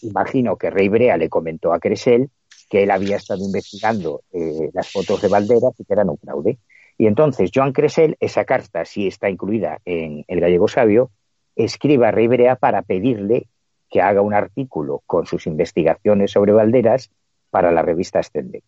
imagino 0.00 0.56
que 0.56 0.70
Rey 0.70 0.88
Brea 0.88 1.18
le 1.18 1.28
comentó 1.28 1.74
a 1.74 1.78
Cresel 1.78 2.30
que 2.70 2.84
él 2.84 2.90
había 2.90 3.16
estado 3.16 3.44
investigando 3.44 4.22
eh, 4.32 4.70
las 4.72 4.90
fotos 4.90 5.20
de 5.20 5.28
Valderas 5.28 5.78
y 5.78 5.84
que 5.84 5.92
eran 5.92 6.08
un 6.08 6.16
fraude. 6.16 6.58
Y 6.98 7.06
entonces 7.06 7.50
Joan 7.54 7.72
Cresel, 7.72 8.16
esa 8.20 8.44
carta 8.44 8.84
sí 8.84 9.06
está 9.06 9.28
incluida 9.28 9.80
en 9.84 10.24
El 10.28 10.40
Gallego 10.40 10.68
Sabio, 10.68 11.10
escribe 11.54 12.06
a 12.06 12.10
Rey 12.10 12.26
Brea 12.26 12.56
para 12.56 12.82
pedirle 12.82 13.48
que 13.90 14.00
haga 14.00 14.22
un 14.22 14.34
artículo 14.34 15.02
con 15.06 15.26
sus 15.26 15.46
investigaciones 15.46 16.32
sobre 16.32 16.52
Valderas 16.52 17.10
para 17.50 17.70
la 17.70 17.82
revista 17.82 18.22
Stende. 18.22 18.62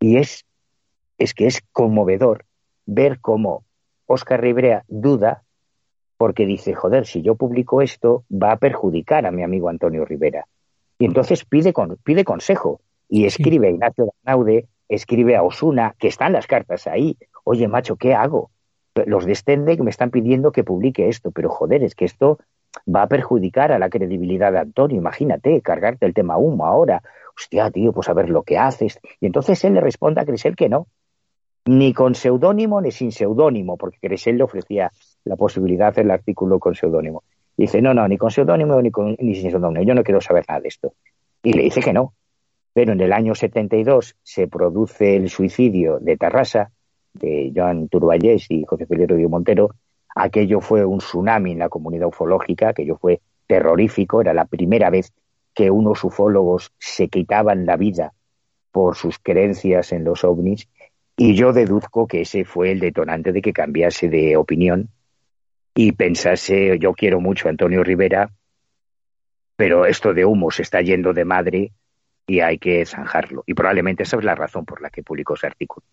Y 0.00 0.18
es, 0.18 0.44
es 1.18 1.34
que 1.34 1.46
es 1.46 1.62
conmovedor 1.72 2.44
ver 2.86 3.20
cómo 3.20 3.64
Oscar 4.06 4.40
Ribrea 4.40 4.84
duda 4.88 5.42
porque 6.16 6.46
dice, 6.46 6.74
joder, 6.74 7.06
si 7.06 7.22
yo 7.22 7.34
publico 7.34 7.82
esto, 7.82 8.24
va 8.30 8.52
a 8.52 8.56
perjudicar 8.56 9.26
a 9.26 9.30
mi 9.30 9.42
amigo 9.42 9.68
Antonio 9.68 10.04
Rivera. 10.04 10.46
Y 10.98 11.06
entonces 11.06 11.44
pide, 11.44 11.72
pide 12.04 12.24
consejo 12.24 12.80
y 13.08 13.26
escribe 13.26 13.68
a 13.68 13.70
Ignacio 13.70 14.14
Naude, 14.22 14.68
escribe 14.88 15.36
a 15.36 15.42
Osuna, 15.42 15.94
que 15.98 16.08
están 16.08 16.32
las 16.32 16.46
cartas 16.46 16.86
ahí. 16.86 17.16
Oye, 17.44 17.68
macho, 17.68 17.96
¿qué 17.96 18.14
hago? 18.14 18.50
Los 19.06 19.26
de 19.26 19.34
Stendek 19.34 19.80
me 19.80 19.90
están 19.90 20.10
pidiendo 20.10 20.52
que 20.52 20.64
publique 20.64 21.08
esto, 21.08 21.30
pero 21.30 21.48
joder, 21.48 21.82
es 21.82 21.94
que 21.94 22.04
esto 22.04 22.38
va 22.92 23.02
a 23.02 23.08
perjudicar 23.08 23.72
a 23.72 23.78
la 23.78 23.90
credibilidad 23.90 24.52
de 24.52 24.58
Antonio. 24.58 24.96
Imagínate, 24.96 25.60
cargarte 25.60 26.06
el 26.06 26.14
tema 26.14 26.36
humo 26.36 26.66
ahora. 26.66 27.02
Hostia, 27.36 27.70
tío, 27.70 27.92
pues 27.92 28.08
a 28.08 28.14
ver 28.14 28.28
lo 28.30 28.42
que 28.42 28.58
haces. 28.58 28.98
Y 29.20 29.26
entonces 29.26 29.62
él 29.64 29.74
le 29.74 29.80
responde 29.80 30.20
a 30.20 30.24
Cresel 30.24 30.56
que 30.56 30.68
no, 30.68 30.86
ni 31.66 31.92
con 31.92 32.14
seudónimo 32.14 32.80
ni 32.80 32.92
sin 32.92 33.10
seudónimo, 33.10 33.76
porque 33.76 33.98
Cresel 34.00 34.38
le 34.38 34.44
ofrecía 34.44 34.90
la 35.24 35.36
posibilidad 35.36 35.98
el 35.98 36.10
artículo 36.10 36.58
con 36.58 36.74
seudónimo. 36.74 37.24
Dice, 37.56 37.80
no, 37.80 37.94
no, 37.94 38.06
ni 38.08 38.18
con 38.18 38.30
seudónimo 38.30 38.80
ni, 38.80 38.90
ni 39.18 39.34
sin 39.34 39.50
seudónimo, 39.50 39.84
yo 39.84 39.94
no 39.94 40.04
quiero 40.04 40.20
saber 40.20 40.44
nada 40.48 40.60
de 40.60 40.68
esto. 40.68 40.94
Y 41.42 41.52
le 41.52 41.62
dice 41.62 41.80
que 41.80 41.92
no. 41.92 42.14
Pero 42.72 42.92
en 42.92 43.00
el 43.00 43.12
año 43.12 43.34
72 43.34 44.16
se 44.22 44.48
produce 44.48 45.16
el 45.16 45.28
suicidio 45.28 45.98
de 46.00 46.16
Tarrasa, 46.16 46.72
de 47.14 47.52
Joan 47.54 47.88
Turballés 47.88 48.46
y 48.50 48.64
José 48.64 48.86
Felipe 48.86 49.14
Río 49.14 49.28
Montero. 49.28 49.70
Aquello 50.14 50.60
fue 50.60 50.84
un 50.84 50.98
tsunami 50.98 51.52
en 51.52 51.58
la 51.60 51.68
comunidad 51.68 52.08
ufológica, 52.08 52.68
aquello 52.68 52.96
fue 52.96 53.20
terrorífico, 53.46 54.20
era 54.20 54.34
la 54.34 54.44
primera 54.44 54.90
vez 54.90 55.12
que 55.54 55.70
unos 55.70 56.02
ufólogos 56.04 56.72
se 56.78 57.08
quitaban 57.08 57.66
la 57.66 57.76
vida 57.76 58.12
por 58.72 58.96
sus 58.96 59.18
creencias 59.18 59.92
en 59.92 60.04
los 60.04 60.24
ovnis 60.24 60.68
y 61.16 61.34
yo 61.34 61.52
deduzco 61.52 62.08
que 62.08 62.22
ese 62.22 62.44
fue 62.44 62.72
el 62.72 62.80
detonante 62.80 63.32
de 63.32 63.40
que 63.40 63.52
cambiase 63.52 64.08
de 64.08 64.36
opinión 64.36 64.88
y 65.74 65.92
pensase, 65.92 66.78
yo 66.78 66.92
quiero 66.92 67.20
mucho 67.20 67.46
a 67.46 67.50
Antonio 67.50 67.84
Rivera, 67.84 68.30
pero 69.56 69.86
esto 69.86 70.12
de 70.12 70.24
humo 70.24 70.50
se 70.50 70.62
está 70.62 70.80
yendo 70.80 71.12
de 71.12 71.24
madre 71.24 71.72
y 72.26 72.40
hay 72.40 72.58
que 72.58 72.84
zanjarlo. 72.84 73.44
Y 73.46 73.54
probablemente 73.54 74.02
esa 74.02 74.16
es 74.16 74.24
la 74.24 74.34
razón 74.34 74.64
por 74.64 74.80
la 74.80 74.90
que 74.90 75.02
publicó 75.02 75.34
ese 75.34 75.46
artículo. 75.46 75.84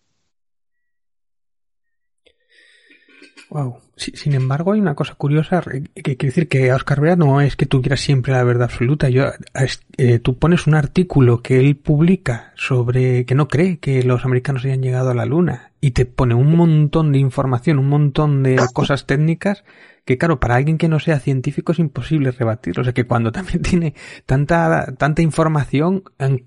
Wow. 3.52 3.80
sin 3.96 4.32
embargo, 4.32 4.72
hay 4.72 4.80
una 4.80 4.94
cosa 4.94 5.14
curiosa 5.14 5.60
que 5.62 6.16
quiere 6.16 6.16
decir 6.16 6.48
que 6.48 6.72
Oscar 6.72 7.02
Vera 7.02 7.16
no 7.16 7.42
es 7.42 7.54
que 7.54 7.66
tuviera 7.66 7.98
siempre 7.98 8.32
la 8.32 8.42
verdad 8.44 8.64
absoluta. 8.64 9.08
Eh, 9.10 10.18
tú 10.20 10.38
pones 10.38 10.66
un 10.66 10.74
artículo 10.74 11.42
que 11.42 11.60
él 11.60 11.76
publica 11.76 12.54
sobre 12.56 13.26
que 13.26 13.34
no 13.34 13.48
cree 13.48 13.78
que 13.78 14.04
los 14.04 14.24
americanos 14.24 14.64
hayan 14.64 14.80
llegado 14.80 15.10
a 15.10 15.14
la 15.14 15.26
Luna 15.26 15.72
y 15.82 15.90
te 15.90 16.06
pone 16.06 16.34
un 16.34 16.56
montón 16.56 17.12
de 17.12 17.18
información, 17.18 17.78
un 17.78 17.90
montón 17.90 18.42
de 18.42 18.58
cosas 18.72 19.04
técnicas 19.04 19.64
que 20.04 20.18
claro, 20.18 20.40
para 20.40 20.56
alguien 20.56 20.78
que 20.78 20.88
no 20.88 20.98
sea 20.98 21.20
científico 21.20 21.72
es 21.72 21.78
imposible 21.78 22.32
rebatirlo. 22.32 22.80
O 22.80 22.84
sea 22.84 22.92
que 22.92 23.04
cuando 23.04 23.32
también 23.32 23.60
tiene 23.62 23.94
tanta, 24.26 24.94
tanta 24.96 25.20
información, 25.22 26.04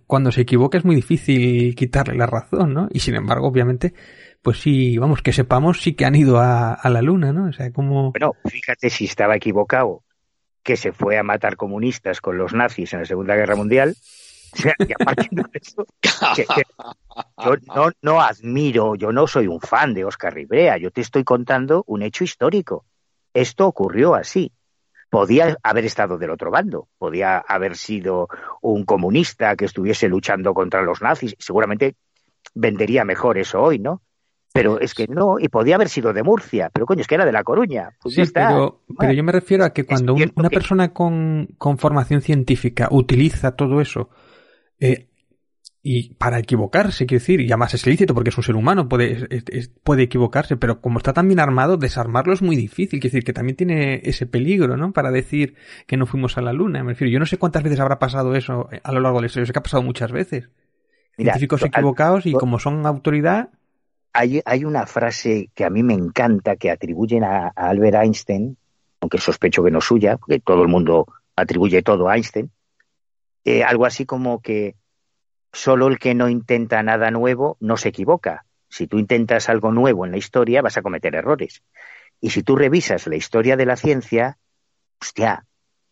cuando 0.08 0.32
se 0.32 0.42
equivoca 0.42 0.78
es 0.78 0.86
muy 0.86 0.96
difícil 0.96 1.76
quitarle 1.76 2.16
la 2.16 2.26
razón, 2.26 2.74
¿no? 2.74 2.88
Y 2.92 3.00
sin 3.00 3.16
embargo, 3.16 3.48
obviamente, 3.48 3.94
pues 4.46 4.60
sí, 4.60 5.00
vamos, 5.00 5.24
que 5.24 5.34
sepamos 5.34 5.82
sí 5.82 5.96
que 5.96 6.06
han 6.06 6.14
ido 6.14 6.40
a, 6.40 6.80
la 6.84 7.02
Luna, 7.02 7.34
¿no? 7.34 7.50
O 7.50 7.52
sea, 7.52 7.72
como... 7.72 8.12
Bueno, 8.12 8.34
fíjate 8.46 8.92
si 8.92 9.06
estaba 9.06 9.36
equivocado, 9.36 10.04
que 10.62 10.78
se 10.78 10.92
fue 10.92 11.18
a 11.18 11.24
matar 11.24 11.56
comunistas 11.56 12.22
con 12.22 12.38
los 12.38 12.54
nazis 12.54 12.94
en 12.94 13.00
la 13.00 13.06
Segunda 13.08 13.36
Guerra 13.36 13.56
Mundial. 13.56 13.96
O 14.54 14.58
sea, 14.58 14.76
y 14.88 14.94
aparte 14.94 15.30
de 15.32 15.44
eso, 15.54 15.88
yo 17.44 17.56
no, 17.76 17.90
no 18.04 18.22
admiro, 18.22 18.94
yo 18.94 19.12
no 19.12 19.26
soy 19.26 19.48
un 19.48 19.60
fan 19.60 19.96
de 19.96 20.06
Oscar 20.06 20.36
Rivera, 20.36 20.78
yo 20.78 20.92
te 20.92 21.02
estoy 21.02 21.24
contando 21.24 21.84
un 21.88 22.04
hecho 22.04 22.24
histórico. 22.24 22.86
Esto 23.34 23.66
ocurrió 23.66 24.14
así. 24.14 24.54
Podía 25.10 25.58
haber 25.64 25.86
estado 25.86 26.20
del 26.20 26.30
otro 26.30 26.52
bando, 26.52 26.88
podía 27.00 27.40
haber 27.40 27.76
sido 27.76 28.28
un 28.62 28.86
comunista 28.86 29.56
que 29.56 29.66
estuviese 29.66 30.08
luchando 30.08 30.54
contra 30.54 30.84
los 30.84 31.02
nazis, 31.02 31.36
seguramente 31.40 31.96
vendería 32.54 33.06
mejor 33.06 33.40
eso 33.40 33.60
hoy, 33.60 33.80
¿no? 33.80 34.04
Pero 34.56 34.80
es 34.80 34.94
que 34.94 35.06
no, 35.08 35.38
y 35.40 35.50
podía 35.50 35.76
haber 35.76 35.90
sido 35.90 36.14
de 36.14 36.24
Murcia, 36.24 36.70
pero 36.74 36.86
coño, 36.86 37.02
es 37.02 37.08
que 37.08 37.16
era 37.16 37.26
de 37.26 37.32
La 37.32 37.44
Coruña. 37.44 37.90
Pues 38.02 38.16
sí, 38.16 38.20
ya 38.20 38.24
está. 38.24 38.48
pero, 38.48 38.82
pero 38.98 39.14
yo 39.14 39.24
me 39.24 39.32
refiero 39.32 39.66
a 39.66 39.72
que 39.74 39.86
cuando 39.86 40.14
un- 40.16 40.32
una 40.36 40.50
que- 40.50 40.56
persona 40.56 40.94
con, 40.94 41.50
con 41.58 41.78
formación 41.78 42.22
científica 42.22 42.88
utiliza 42.90 43.56
todo 43.56 43.82
eso 43.82 44.10
eh, 44.80 45.08
y 45.88 46.16
para 46.16 46.40
equivocarse, 46.40 47.06
quiero 47.06 47.20
decir, 47.22 47.42
y 47.42 47.48
además 47.52 47.74
es 47.76 47.86
lícito 47.86 48.16
porque 48.16 48.30
es 48.32 48.38
un 48.38 48.44
ser 48.44 48.56
humano, 48.56 48.90
puede, 48.90 49.28
es- 49.30 49.44
es- 49.52 49.68
puede 49.84 50.04
equivocarse, 50.04 50.58
pero 50.58 50.82
como 50.82 50.98
está 50.98 51.14
tan 51.14 51.28
bien 51.28 51.40
armado, 51.40 51.78
desarmarlo 51.78 52.34
es 52.34 52.42
muy 52.42 52.56
difícil, 52.56 53.00
quiero 53.00 53.12
decir, 53.14 53.24
que 53.24 53.34
también 53.34 53.56
tiene 53.56 54.02
ese 54.04 54.26
peligro, 54.26 54.78
¿no? 54.78 54.94
Para 54.94 55.12
decir 55.12 55.56
que 55.86 55.96
no 55.98 56.06
fuimos 56.08 56.38
a 56.38 56.42
la 56.42 56.54
luna, 56.54 56.84
me 56.84 56.94
refiero, 56.94 57.12
yo 57.12 57.20
no 57.20 57.26
sé 57.28 57.38
cuántas 57.38 57.62
veces 57.62 57.80
habrá 57.80 58.00
pasado 58.00 58.34
eso 58.36 58.68
eh, 58.72 58.82
a 58.84 58.92
lo 58.92 59.00
largo 59.00 59.18
de 59.18 59.24
la 59.24 59.28
historia, 59.28 59.46
sé 59.46 59.54
que 59.54 59.60
ha 59.60 59.64
pasado 59.64 59.84
muchas 59.84 60.12
veces. 60.12 60.50
Mira, 61.18 61.34
Científicos 61.34 61.62
equivocados 61.64 62.26
y 62.26 62.34
como 62.34 62.58
son 62.60 62.86
autoridad, 62.86 63.50
hay, 64.16 64.66
una 64.66 64.86
frase 64.86 65.50
que 65.54 65.66
a 65.66 65.70
mí 65.70 65.84
me 65.84 65.94
encanta 65.94 66.56
que 66.56 66.72
atribuyen 66.72 67.24
a, 67.24 67.50
Albert 67.50 67.98
Einstein, 67.98 68.58
aunque 69.02 69.18
sospecho 69.18 69.64
que 69.64 69.72
no 69.72 69.82
suya, 69.82 70.18
porque 70.18 70.40
todo 70.40 70.62
el 70.62 70.70
mundo 70.70 71.06
atribuye 71.36 71.82
todo 71.82 72.08
a 72.08 72.16
Einstein, 72.16 72.52
algo 73.68 73.86
así 73.86 74.06
como 74.06 74.42
que 74.42 74.76
solo 75.52 75.88
el 75.88 76.00
que 76.00 76.16
no 76.16 76.30
intenta 76.30 76.82
nada 76.82 77.12
nuevo 77.12 77.58
no 77.60 77.78
se 77.78 77.90
equivoca. 77.90 78.46
Si 78.70 78.88
tú 78.88 79.00
intentas 79.00 79.50
algo 79.50 79.72
nuevo 79.72 80.06
en 80.06 80.12
la 80.12 80.18
historia, 80.18 80.62
vas 80.62 80.78
a 80.78 80.82
cometer 80.82 81.16
errores. 81.16 81.62
Y 82.20 82.32
si 82.32 82.42
tú 82.42 82.56
revisas 82.56 83.08
la 83.08 83.16
historia 83.16 83.56
de 83.56 83.66
la 83.66 83.76
ciencia, 83.76 84.38
hostia, 85.00 85.46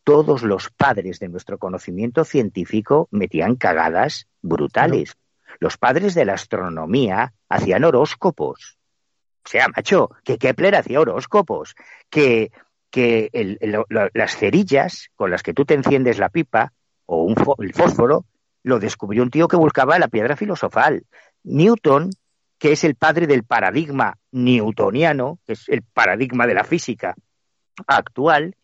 todos 0.04 0.44
los 0.44 0.70
padres 0.70 1.20
de 1.20 1.30
nuestro 1.30 1.58
conocimiento 1.58 2.26
científico 2.26 3.08
metían 3.12 3.56
cagadas 3.56 4.28
brutales. 4.42 5.16
Los 5.60 5.78
padres 5.78 6.14
de 6.14 6.26
la 6.26 6.34
astronomía 6.34 7.34
hacían 7.50 7.84
horóscopos. 7.84 8.78
O 9.46 9.50
sea, 9.50 9.68
macho, 9.76 10.10
que 10.24 10.38
Kepler 10.38 10.76
hacía 10.76 11.02
horóscopos, 11.02 11.76
que, 12.10 12.52
que 12.90 13.30
las 14.14 14.38
cerillas 14.38 15.10
con 15.16 15.32
las 15.32 15.44
que 15.44 15.54
tú 15.54 15.66
te 15.66 15.74
enciendes 15.74 16.18
la 16.18 16.30
pipa 16.30 16.72
o 17.06 17.24
un 17.24 17.36
el 17.60 17.74
fósforo 17.74 18.26
lo 18.64 18.80
descubrió 18.80 19.24
un 19.24 19.30
tío 19.30 19.48
que 19.48 19.58
buscaba 19.58 20.00
la 20.00 20.08
piedra 20.08 20.38
filosofal. 20.38 21.06
Newton, 21.44 22.12
que 22.58 22.72
es 22.72 22.84
el 22.86 22.96
padre 22.96 23.28
del 23.28 23.44
paradigma 23.44 24.18
newtoniano, 24.32 25.40
que 25.46 25.54
es 25.54 25.68
el 25.68 25.84
paradigma 25.84 26.48
de 26.48 26.54
la 26.54 26.64
física 26.64 27.16
actual, 27.88 28.56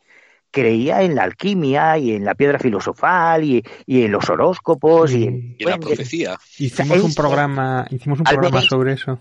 creía 0.51 1.01
en 1.03 1.15
la 1.15 1.23
alquimia 1.23 1.97
y 1.97 2.13
en 2.13 2.25
la 2.25 2.35
piedra 2.35 2.59
filosofal 2.59 3.43
y, 3.43 3.63
y 3.85 4.03
en 4.03 4.11
los 4.11 4.29
horóscopos 4.29 5.11
y, 5.13 5.25
en 5.25 5.55
Y 5.59 5.63
en 5.63 5.69
la 5.69 5.77
profecía. 5.77 6.37
hicimos 6.57 6.99
un 7.01 7.13
programa, 7.13 7.85
hicimos 7.89 8.19
un 8.19 8.27
Albert 8.27 8.41
programa 8.41 8.59
Einstein- 8.61 8.69
sobre 8.69 8.93
eso. 8.93 9.19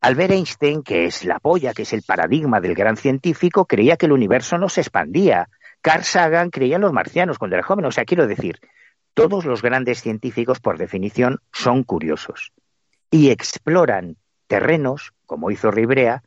Albert 0.00 0.32
Einstein, 0.32 0.82
que 0.82 1.04
es 1.06 1.24
la 1.24 1.38
polla, 1.38 1.74
que 1.74 1.82
es 1.82 1.92
el 1.92 2.02
paradigma 2.02 2.60
del 2.60 2.74
gran 2.74 2.96
científico, 2.96 3.66
creía 3.66 3.96
que 3.96 4.06
el 4.06 4.12
universo 4.12 4.58
no 4.58 4.68
se 4.68 4.80
expandía. 4.80 5.48
Carl 5.80 6.02
Sagan 6.02 6.50
creía 6.50 6.76
en 6.76 6.82
los 6.82 6.92
marcianos 6.92 7.38
cuando 7.38 7.56
era 7.56 7.64
joven. 7.64 7.84
O 7.84 7.92
sea, 7.92 8.04
quiero 8.04 8.26
decir, 8.26 8.58
todos 9.14 9.44
los 9.44 9.62
grandes 9.62 10.00
científicos, 10.00 10.58
por 10.58 10.76
definición, 10.78 11.38
son 11.52 11.84
curiosos 11.84 12.52
y 13.12 13.30
exploran 13.30 14.16
terrenos, 14.48 15.12
como 15.26 15.50
hizo 15.50 15.70
Ribrea, 15.70 16.22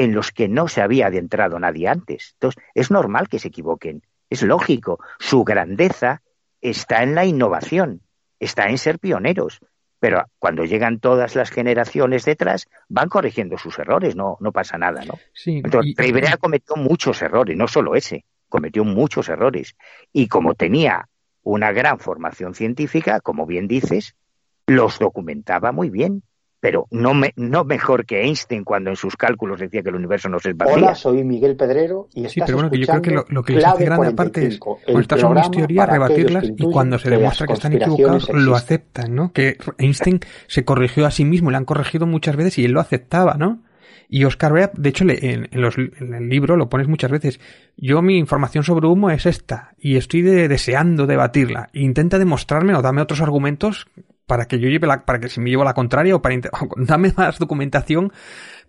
en 0.00 0.14
los 0.14 0.32
que 0.32 0.48
no 0.48 0.66
se 0.66 0.80
había 0.80 1.08
adentrado 1.08 1.58
nadie 1.58 1.86
antes. 1.86 2.30
Entonces, 2.34 2.62
es 2.74 2.90
normal 2.90 3.28
que 3.28 3.38
se 3.38 3.48
equivoquen, 3.48 4.02
es 4.30 4.42
lógico. 4.42 4.98
Su 5.18 5.44
grandeza 5.44 6.22
está 6.62 7.02
en 7.02 7.14
la 7.14 7.26
innovación, 7.26 8.00
está 8.38 8.68
en 8.70 8.78
ser 8.78 8.98
pioneros. 8.98 9.60
Pero 9.98 10.24
cuando 10.38 10.64
llegan 10.64 11.00
todas 11.00 11.36
las 11.36 11.50
generaciones 11.50 12.24
detrás, 12.24 12.66
van 12.88 13.10
corrigiendo 13.10 13.58
sus 13.58 13.78
errores, 13.78 14.16
no, 14.16 14.38
no 14.40 14.52
pasa 14.52 14.78
nada, 14.78 15.04
¿no? 15.04 15.18
Sí, 15.34 15.60
Entonces, 15.62 15.92
y- 15.92 15.94
cometió 16.38 16.76
muchos 16.76 17.20
errores, 17.20 17.54
no 17.54 17.68
solo 17.68 17.94
ese, 17.94 18.24
cometió 18.48 18.82
muchos 18.84 19.28
errores. 19.28 19.76
Y 20.14 20.28
como 20.28 20.54
tenía 20.54 21.10
una 21.42 21.72
gran 21.72 21.98
formación 21.98 22.54
científica, 22.54 23.20
como 23.20 23.44
bien 23.44 23.68
dices, 23.68 24.16
los 24.66 24.98
documentaba 24.98 25.72
muy 25.72 25.90
bien, 25.90 26.22
pero 26.60 26.86
no, 26.90 27.14
me- 27.14 27.32
no 27.36 27.64
mejor 27.64 28.04
que 28.04 28.20
Einstein 28.22 28.64
cuando 28.64 28.90
en 28.90 28.96
sus 28.96 29.16
cálculos 29.16 29.58
decía 29.60 29.82
que 29.82 29.88
el 29.88 29.94
universo 29.96 30.28
no 30.28 30.38
se 30.38 30.50
expandía. 30.50 30.76
Hola, 30.76 30.94
soy 30.94 31.24
Miguel 31.24 31.56
Pedrero 31.56 32.08
y 32.14 32.20
estás 32.26 32.32
Sí, 32.34 32.40
pero 32.44 32.58
bueno, 32.58 32.70
que 32.70 32.78
yo 32.78 32.86
creo 32.86 33.02
que 33.02 33.10
lo, 33.32 33.42
que 33.42 33.52
les 33.54 33.64
hace 33.64 33.84
grande 33.86 34.08
aparte 34.08 34.46
es 34.46 34.58
45, 34.58 34.80
con 34.86 34.94
el 34.96 35.00
estas 35.00 35.20
son 35.20 35.34
mis 35.34 35.40
programa 35.48 35.66
teorías, 35.66 35.88
rebatirlas 35.88 36.44
y 36.56 36.70
cuando 36.70 36.98
se 36.98 37.10
demuestra 37.10 37.46
que 37.46 37.52
están 37.54 37.72
equivocados 37.72 38.28
lo 38.32 38.54
aceptan, 38.54 39.14
¿no? 39.14 39.32
Que 39.32 39.56
Einstein 39.78 40.20
se 40.46 40.64
corrigió 40.64 41.06
a 41.06 41.10
sí 41.10 41.24
mismo, 41.24 41.50
le 41.50 41.56
han 41.56 41.64
corregido 41.64 42.06
muchas 42.06 42.36
veces 42.36 42.58
y 42.58 42.64
él 42.66 42.72
lo 42.72 42.80
aceptaba, 42.80 43.34
¿no? 43.34 43.62
Y 44.12 44.24
Oscar 44.24 44.52
Bea, 44.52 44.70
de 44.76 44.88
hecho, 44.88 45.04
le- 45.04 45.32
en, 45.32 45.48
en 45.52 45.60
los- 45.62 45.78
en 45.78 46.12
el 46.14 46.28
libro 46.28 46.56
lo 46.56 46.68
pones 46.68 46.88
muchas 46.88 47.12
veces. 47.12 47.38
Yo 47.76 48.02
mi 48.02 48.18
información 48.18 48.64
sobre 48.64 48.88
humo 48.88 49.08
es 49.10 49.24
esta 49.24 49.70
y 49.78 49.96
estoy 49.96 50.22
de- 50.22 50.48
deseando 50.48 51.06
debatirla. 51.06 51.70
Intenta 51.72 52.18
demostrarme 52.18 52.74
o 52.74 52.82
dame 52.82 53.02
otros 53.02 53.20
argumentos 53.20 53.86
para 54.30 54.46
que 54.46 54.60
yo 54.60 54.68
lleve 54.68 54.86
la, 54.86 55.04
para 55.04 55.18
que 55.18 55.28
si 55.28 55.40
me 55.40 55.50
llevo 55.50 55.64
la 55.64 55.74
contraria 55.74 56.14
o 56.14 56.22
para 56.22 56.36
dame 56.76 57.12
más 57.16 57.40
documentación 57.40 58.12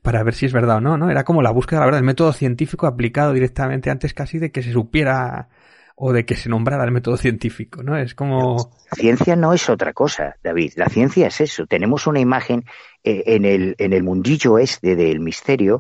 para 0.02 0.24
ver 0.24 0.34
si 0.34 0.48
es 0.48 0.54
verdad 0.54 0.78
o 0.78 0.82
no, 0.82 0.98
¿no? 0.98 1.12
Era 1.12 1.24
como 1.24 1.44
la 1.44 1.52
búsqueda, 1.52 1.82
la 1.82 1.86
verdad, 1.86 2.00
el 2.00 2.06
método 2.06 2.34
científico 2.34 2.88
aplicado 2.88 3.32
directamente 3.32 3.92
antes 3.92 4.16
casi 4.16 4.40
de 4.40 4.52
que 4.52 4.64
se 4.64 4.72
supiera 4.72 5.50
o 5.96 6.14
de 6.14 6.26
que 6.26 6.36
se 6.36 6.50
nombrara 6.50 6.84
el 6.84 6.90
método 6.90 7.16
científico, 7.16 7.84
¿no? 7.84 7.96
Es 7.96 8.16
como 8.16 8.72
La 8.90 8.96
ciencia 8.96 9.36
no 9.36 9.54
es 9.54 9.70
otra 9.70 9.94
cosa, 9.94 10.36
David. 10.42 10.74
La 10.78 10.88
ciencia 10.88 11.28
es 11.28 11.40
eso. 11.42 11.68
Tenemos 11.68 12.08
una 12.08 12.20
imagen 12.20 12.66
eh, 13.04 13.22
en, 13.28 13.46
el, 13.46 13.76
en 13.78 13.94
el 13.94 14.02
mundillo 14.02 14.58
este 14.58 14.96
del 14.96 15.20
misterio. 15.20 15.80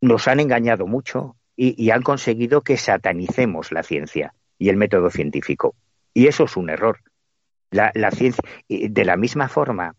Nos 0.00 0.26
han 0.26 0.40
engañado 0.40 0.88
mucho 0.88 1.36
y 1.54 1.90
han 1.90 2.02
conseguido 2.02 2.62
que 2.62 2.76
satanicemos 2.76 3.70
la 3.70 3.84
ciencia 3.84 4.34
y 4.58 4.68
el 4.68 4.76
método 4.76 5.10
científico. 5.10 5.76
Y 6.12 6.26
eso 6.26 6.42
es 6.42 6.56
un 6.56 6.70
error. 6.70 6.98
La, 7.72 7.90
la 7.94 8.12
ciencia, 8.12 8.42
de 8.68 9.04
la 9.04 9.16
misma 9.16 9.48
forma 9.48 9.96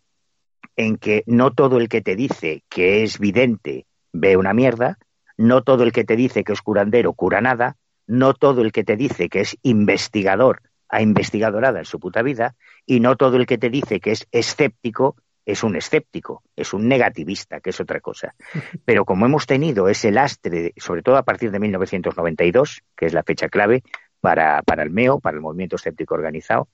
en 0.76 0.98
que 0.98 1.24
no 1.26 1.52
todo 1.52 1.78
el 1.78 1.90
que 1.90 2.02
te 2.02 2.16
dice 2.16 2.64
que 2.70 3.04
es 3.04 3.20
vidente 3.20 3.86
ve 4.14 4.38
una 4.38 4.54
mierda, 4.54 4.98
no 5.38 5.64
todo 5.64 5.84
el 5.84 5.92
que 5.92 6.06
te 6.06 6.16
dice 6.16 6.44
que 6.44 6.54
es 6.54 6.62
curandero 6.62 7.14
cura 7.14 7.42
nada, 7.42 7.76
no 8.08 8.34
todo 8.34 8.62
el 8.62 8.72
que 8.72 8.84
te 8.84 8.96
dice 8.96 9.30
que 9.30 9.42
es 9.42 9.58
investigador 9.64 10.62
ha 10.90 11.02
investigado 11.02 11.60
nada 11.60 11.80
en 11.80 11.86
su 11.86 12.00
puta 12.00 12.22
vida, 12.22 12.56
y 12.86 13.00
no 13.00 13.16
todo 13.16 13.38
el 13.38 13.48
que 13.48 13.58
te 13.58 13.72
dice 13.72 14.00
que 14.00 14.12
es 14.12 14.28
escéptico 14.32 15.16
es 15.46 15.64
un 15.64 15.76
escéptico, 15.76 16.44
es 16.56 16.72
un 16.74 16.88
negativista, 16.88 17.60
que 17.60 17.72
es 17.72 17.80
otra 17.80 18.00
cosa. 18.00 18.36
Pero 18.86 19.04
como 19.04 19.26
hemos 19.26 19.48
tenido 19.48 19.90
ese 19.90 20.12
lastre, 20.12 20.74
sobre 20.78 21.02
todo 21.02 21.18
a 21.18 21.24
partir 21.24 21.52
de 21.52 21.60
1992, 21.60 22.84
que 22.96 23.08
es 23.08 23.14
la 23.14 23.24
fecha 23.24 23.50
clave 23.50 23.84
para, 24.22 24.62
para 24.62 24.84
el 24.84 24.92
MEO, 24.92 25.20
para 25.20 25.36
el 25.36 25.42
movimiento 25.42 25.76
escéptico 25.76 26.14
organizado, 26.14 26.70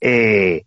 eh, 0.00 0.64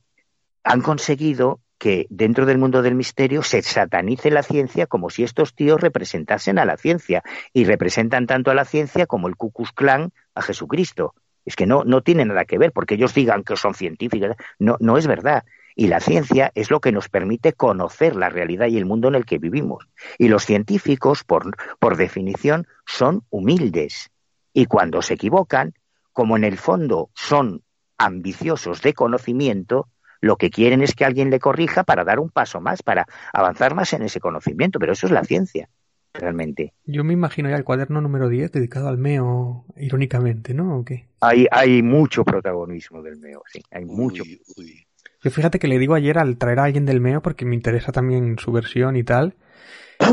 han 0.63 0.81
conseguido 0.81 1.59
que 1.79 2.07
dentro 2.09 2.45
del 2.45 2.57
mundo 2.57 2.81
del 2.81 2.93
misterio 2.93 3.41
se 3.41 3.61
satanice 3.61 4.29
la 4.29 4.43
ciencia 4.43 4.85
como 4.85 5.09
si 5.09 5.23
estos 5.23 5.55
tíos 5.55 5.79
representasen 5.79 6.59
a 6.59 6.65
la 6.65 6.77
ciencia 6.77 7.23
y 7.53 7.63
representan 7.63 8.27
tanto 8.27 8.51
a 8.51 8.53
la 8.53 8.65
ciencia 8.65 9.05
como 9.05 9.29
el 9.29 9.37
Ku 9.37 9.51
Klan 9.73 10.11
a 10.35 10.41
Jesucristo. 10.41 11.15
Es 11.45 11.55
que 11.55 11.65
no, 11.65 11.85
no 11.85 12.01
tiene 12.01 12.25
nada 12.25 12.43
que 12.43 12.57
ver 12.57 12.73
porque 12.73 12.95
ellos 12.95 13.13
digan 13.13 13.43
que 13.43 13.55
son 13.55 13.73
científicos. 13.73 14.35
No, 14.59 14.75
no 14.81 14.97
es 14.97 15.07
verdad. 15.07 15.45
Y 15.73 15.87
la 15.87 16.01
ciencia 16.01 16.51
es 16.53 16.69
lo 16.69 16.81
que 16.81 16.91
nos 16.91 17.07
permite 17.07 17.53
conocer 17.53 18.17
la 18.17 18.29
realidad 18.29 18.67
y 18.67 18.77
el 18.77 18.85
mundo 18.85 19.07
en 19.07 19.15
el 19.15 19.25
que 19.25 19.37
vivimos. 19.37 19.87
Y 20.17 20.27
los 20.27 20.45
científicos, 20.45 21.23
por, 21.23 21.55
por 21.79 21.95
definición, 21.95 22.67
son 22.85 23.23
humildes. 23.29 24.11
Y 24.51 24.65
cuando 24.65 25.01
se 25.01 25.13
equivocan, 25.13 25.73
como 26.11 26.35
en 26.35 26.43
el 26.43 26.57
fondo 26.57 27.09
son 27.15 27.63
ambiciosos 27.99 28.81
de 28.81 28.93
conocimiento, 28.93 29.87
lo 30.21 30.37
que 30.37 30.49
quieren 30.49 30.81
es 30.81 30.95
que 30.95 31.05
alguien 31.05 31.29
le 31.29 31.39
corrija 31.39 31.83
para 31.83 32.03
dar 32.03 32.19
un 32.19 32.29
paso 32.29 32.59
más, 32.59 32.81
para 32.81 33.05
avanzar 33.31 33.75
más 33.75 33.93
en 33.93 34.01
ese 34.01 34.19
conocimiento. 34.19 34.79
Pero 34.79 34.93
eso 34.93 35.05
es 35.05 35.11
la 35.11 35.23
ciencia, 35.23 35.69
realmente. 36.13 36.73
Yo 36.85 37.03
me 37.03 37.13
imagino 37.13 37.49
ya 37.49 37.55
el 37.55 37.63
cuaderno 37.63 38.01
número 38.01 38.29
10 38.29 38.51
dedicado 38.51 38.87
al 38.87 38.97
MEO, 38.97 39.65
irónicamente, 39.77 40.53
¿no? 40.53 40.79
¿O 40.79 40.85
qué? 40.85 41.07
Hay, 41.21 41.45
hay 41.51 41.81
mucho 41.83 42.23
protagonismo 42.23 43.01
del 43.01 43.17
MEO, 43.17 43.43
sí, 43.47 43.61
hay 43.71 43.85
mucho. 43.85 44.23
Uy, 44.23 44.41
uy. 44.57 44.85
Yo 45.21 45.31
fíjate 45.31 45.59
que 45.59 45.67
le 45.67 45.79
digo 45.79 45.95
ayer 45.95 46.17
al 46.17 46.37
traer 46.37 46.59
a 46.59 46.63
alguien 46.63 46.85
del 46.85 47.01
MEO 47.01 47.21
porque 47.21 47.45
me 47.45 47.55
interesa 47.55 47.91
también 47.91 48.37
su 48.39 48.53
versión 48.53 48.95
y 48.95 49.03
tal, 49.03 49.35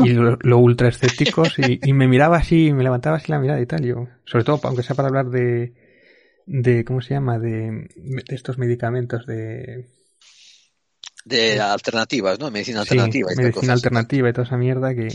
y 0.03 0.09
lo, 0.09 0.37
lo 0.41 0.57
ultra 0.57 0.89
escépticos, 0.89 1.59
y, 1.59 1.79
y 1.81 1.93
me 1.93 2.09
miraba 2.09 2.37
así, 2.37 2.73
me 2.73 2.83
levantaba 2.83 3.15
así 3.15 3.31
la 3.31 3.39
mirada 3.39 3.61
y 3.61 3.65
tal, 3.65 3.85
yo, 3.85 4.07
sobre 4.25 4.43
todo, 4.43 4.59
aunque 4.63 4.83
sea 4.83 4.97
para 4.97 5.07
hablar 5.07 5.29
de, 5.29 5.73
de 6.47 6.83
¿cómo 6.85 7.01
se 7.01 7.13
llama? 7.13 7.37
De, 7.37 7.87
de 7.95 8.35
estos 8.35 8.57
medicamentos 8.57 9.25
de... 9.27 9.85
De 11.25 11.59
alternativas, 11.59 12.39
¿no? 12.39 12.49
Medicina 12.49 12.83
Sí, 12.83 12.91
alternativa. 12.91 13.33
y 13.33 13.35
medicina 13.35 13.73
alternativa 13.73 14.29
y 14.29 14.33
toda 14.33 14.47
esa 14.47 14.57
mierda 14.57 14.95
que... 14.95 15.09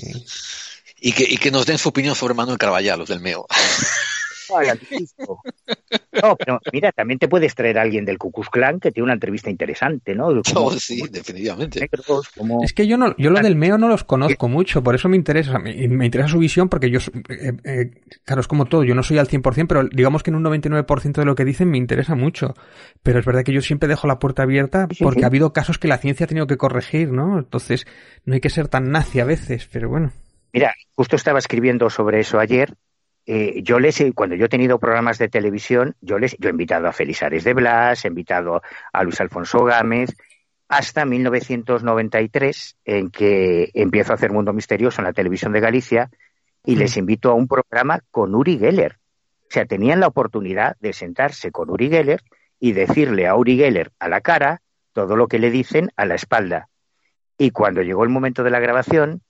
Y 1.00 1.12
que, 1.12 1.24
y 1.24 1.36
que 1.38 1.50
nos 1.50 1.66
den 1.66 1.78
su 1.78 1.88
opinión 1.88 2.14
sobre 2.14 2.34
Manuel 2.34 2.58
Carvallal, 2.58 2.98
los 3.00 3.08
del 3.08 3.20
MEO. 3.20 3.46
No, 6.22 6.36
pero 6.36 6.60
mira, 6.72 6.92
también 6.92 7.18
te 7.18 7.26
puedes 7.26 7.54
traer 7.54 7.78
a 7.78 7.82
alguien 7.82 8.04
del 8.04 8.18
Ku 8.18 8.30
Klux 8.30 8.50
Klan 8.50 8.78
que 8.80 8.92
tiene 8.92 9.04
una 9.04 9.14
entrevista 9.14 9.48
interesante, 9.50 10.14
¿no? 10.14 10.26
Como- 10.54 10.66
Oh, 10.66 10.70
sí, 10.72 11.02
definitivamente. 11.10 11.80
negros, 11.80 12.28
como- 12.36 12.62
Es 12.62 12.72
que 12.72 12.86
yo 12.86 12.96
no, 12.98 13.16
yo 13.16 13.30
lo 13.30 13.40
del 13.40 13.56
Meo 13.56 13.78
no 13.78 13.88
los 13.88 14.04
conozco 14.04 14.48
mucho, 14.48 14.82
por 14.82 14.94
eso 14.94 15.08
me 15.08 15.16
interesa, 15.16 15.58
me, 15.58 15.74
me 15.88 16.04
interesa 16.04 16.28
su 16.28 16.38
visión 16.38 16.68
porque 16.68 16.90
yo, 16.90 16.98
eh, 17.28 17.52
eh, 17.64 17.90
claro, 18.24 18.40
es 18.42 18.46
como 18.48 18.66
todo, 18.66 18.84
yo 18.84 18.94
no 18.94 19.02
soy 19.02 19.18
al 19.18 19.26
100%, 19.26 19.66
pero 19.66 19.84
digamos 19.84 20.22
que 20.22 20.30
en 20.30 20.36
un 20.36 20.42
99% 20.44 21.12
de 21.20 21.24
lo 21.24 21.34
que 21.34 21.44
dicen 21.44 21.70
me 21.70 21.78
interesa 21.78 22.14
mucho. 22.14 22.54
Pero 23.02 23.18
es 23.18 23.24
verdad 23.24 23.42
que 23.42 23.52
yo 23.52 23.62
siempre 23.62 23.88
dejo 23.88 24.06
la 24.06 24.18
puerta 24.18 24.42
abierta 24.42 24.86
sí, 24.90 25.02
porque 25.02 25.20
sí. 25.20 25.24
ha 25.24 25.28
habido 25.28 25.52
casos 25.52 25.78
que 25.78 25.88
la 25.88 25.98
ciencia 25.98 26.24
ha 26.24 26.28
tenido 26.28 26.46
que 26.46 26.56
corregir, 26.58 27.10
¿no? 27.10 27.38
Entonces, 27.38 27.86
no 28.24 28.34
hay 28.34 28.40
que 28.40 28.50
ser 28.50 28.68
tan 28.68 28.90
nazi 28.90 29.20
a 29.20 29.24
veces, 29.24 29.68
pero 29.72 29.88
bueno. 29.88 30.12
Mira, 30.52 30.74
justo 30.94 31.16
estaba 31.16 31.38
escribiendo 31.38 31.88
sobre 31.88 32.20
eso 32.20 32.38
ayer. 32.38 32.74
Eh, 33.26 33.62
yo 33.62 33.78
les 33.78 34.00
he- 34.00 34.12
cuando 34.12 34.34
yo 34.34 34.46
he 34.46 34.48
tenido 34.48 34.78
programas 34.78 35.18
de 35.18 35.28
televisión, 35.28 35.94
yo 36.00 36.18
les 36.18 36.36
yo 36.38 36.48
he 36.48 36.52
invitado 36.52 36.88
a 36.88 36.92
Félix 36.92 37.22
Ares 37.22 37.44
de 37.44 37.54
Blas, 37.54 38.04
he 38.04 38.08
invitado 38.08 38.62
a 38.92 39.04
Luis 39.04 39.20
Alfonso 39.20 39.64
Gámez, 39.64 40.10
hasta 40.68 41.04
1993, 41.04 42.76
en 42.84 43.10
que 43.10 43.70
empiezo 43.74 44.12
a 44.12 44.14
hacer 44.14 44.32
Mundo 44.32 44.52
Misterioso 44.52 45.00
en 45.00 45.06
la 45.06 45.12
televisión 45.12 45.52
de 45.52 45.60
Galicia, 45.60 46.10
y 46.64 46.76
Mm. 46.76 46.78
les 46.78 46.96
invito 46.96 47.30
a 47.30 47.34
un 47.34 47.46
programa 47.48 48.00
con 48.10 48.34
Uri 48.34 48.58
Geller. 48.58 48.98
O 49.42 49.50
sea, 49.50 49.66
tenían 49.66 50.00
la 50.00 50.06
oportunidad 50.06 50.76
de 50.80 50.92
sentarse 50.92 51.50
con 51.50 51.70
Uri 51.70 51.90
Geller 51.90 52.22
y 52.58 52.72
decirle 52.72 53.26
a 53.26 53.36
Uri 53.36 53.56
Geller 53.56 53.92
a 53.98 54.08
la 54.08 54.20
cara 54.20 54.62
todo 54.92 55.14
lo 55.16 55.26
que 55.28 55.38
le 55.38 55.50
dicen 55.50 55.90
a 55.96 56.06
la 56.06 56.14
espalda. 56.14 56.68
Y 57.38 57.50
cuando 57.50 57.82
llegó 57.82 58.04
el 58.04 58.10
momento 58.10 58.42
de 58.44 58.50
la 58.50 58.60
grabación, 58.60 59.22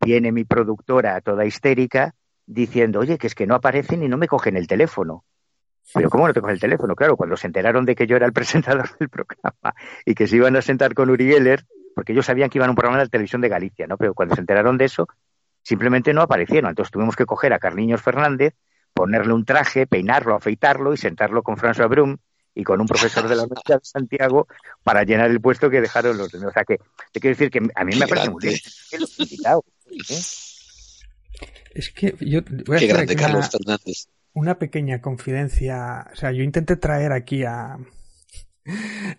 viene 0.00 0.32
mi 0.32 0.44
productora 0.44 1.20
toda 1.20 1.44
histérica 1.44 2.14
diciendo, 2.48 3.00
oye, 3.00 3.18
que 3.18 3.26
es 3.26 3.34
que 3.34 3.46
no 3.46 3.54
aparecen 3.54 4.02
y 4.02 4.08
no 4.08 4.16
me 4.16 4.26
cogen 4.26 4.56
el 4.56 4.66
teléfono. 4.66 5.24
Pero 5.94 6.10
¿cómo 6.10 6.26
no 6.26 6.34
te 6.34 6.40
cogen 6.40 6.54
el 6.54 6.60
teléfono? 6.60 6.94
Claro, 6.96 7.16
cuando 7.16 7.36
se 7.36 7.46
enteraron 7.46 7.84
de 7.84 7.94
que 7.94 8.06
yo 8.06 8.16
era 8.16 8.26
el 8.26 8.32
presentador 8.32 8.88
del 8.98 9.08
programa 9.08 9.74
y 10.04 10.14
que 10.14 10.26
se 10.26 10.36
iban 10.36 10.56
a 10.56 10.62
sentar 10.62 10.94
con 10.94 11.10
Uri 11.10 11.30
Geller, 11.30 11.64
porque 11.94 12.12
ellos 12.12 12.26
sabían 12.26 12.50
que 12.50 12.58
iban 12.58 12.68
a 12.68 12.72
un 12.72 12.76
programa 12.76 12.98
de 12.98 13.04
la 13.04 13.10
televisión 13.10 13.40
de 13.40 13.48
Galicia, 13.48 13.86
¿no? 13.86 13.96
Pero 13.96 14.14
cuando 14.14 14.34
se 14.34 14.40
enteraron 14.40 14.78
de 14.78 14.86
eso, 14.86 15.06
simplemente 15.62 16.12
no 16.12 16.22
aparecieron. 16.22 16.70
Entonces 16.70 16.90
tuvimos 16.90 17.16
que 17.16 17.26
coger 17.26 17.52
a 17.52 17.58
Carliños 17.58 18.02
Fernández, 18.02 18.54
ponerle 18.94 19.34
un 19.34 19.44
traje, 19.44 19.86
peinarlo, 19.86 20.34
afeitarlo 20.34 20.92
y 20.92 20.96
sentarlo 20.96 21.42
con 21.42 21.56
François 21.56 21.88
Brum 21.88 22.16
y 22.54 22.64
con 22.64 22.80
un 22.80 22.86
profesor 22.86 23.28
de 23.28 23.36
la 23.36 23.42
Universidad 23.42 23.78
de 23.80 23.84
Santiago 23.84 24.48
para 24.82 25.04
llenar 25.04 25.30
el 25.30 25.40
puesto 25.40 25.68
que 25.68 25.80
dejaron 25.80 26.16
los 26.16 26.32
demás. 26.32 26.48
O 26.48 26.52
sea 26.52 26.64
que 26.64 26.78
te 27.12 27.20
quiero 27.20 27.36
decir 27.36 27.50
que 27.50 27.60
a 27.74 27.84
mí 27.84 27.96
me 27.96 28.06
parece 28.06 28.30
muy 28.30 28.42
bien 28.42 28.58
que 28.90 28.98
los 28.98 29.20
invitados, 29.20 29.64
¿eh? 29.86 30.47
Es 31.74 31.90
que 31.90 32.14
yo 32.20 32.40
voy 32.66 32.76
a 32.76 32.80
Qué 32.80 32.86
grande, 32.86 33.12
aquí 33.12 33.22
Carlos 33.22 33.40
una, 33.40 33.50
Fernández. 33.50 34.08
una 34.32 34.58
pequeña 34.58 35.00
confidencia. 35.00 36.06
O 36.12 36.16
sea, 36.16 36.32
yo 36.32 36.42
intenté 36.42 36.76
traer 36.76 37.12
aquí 37.12 37.44
a, 37.44 37.78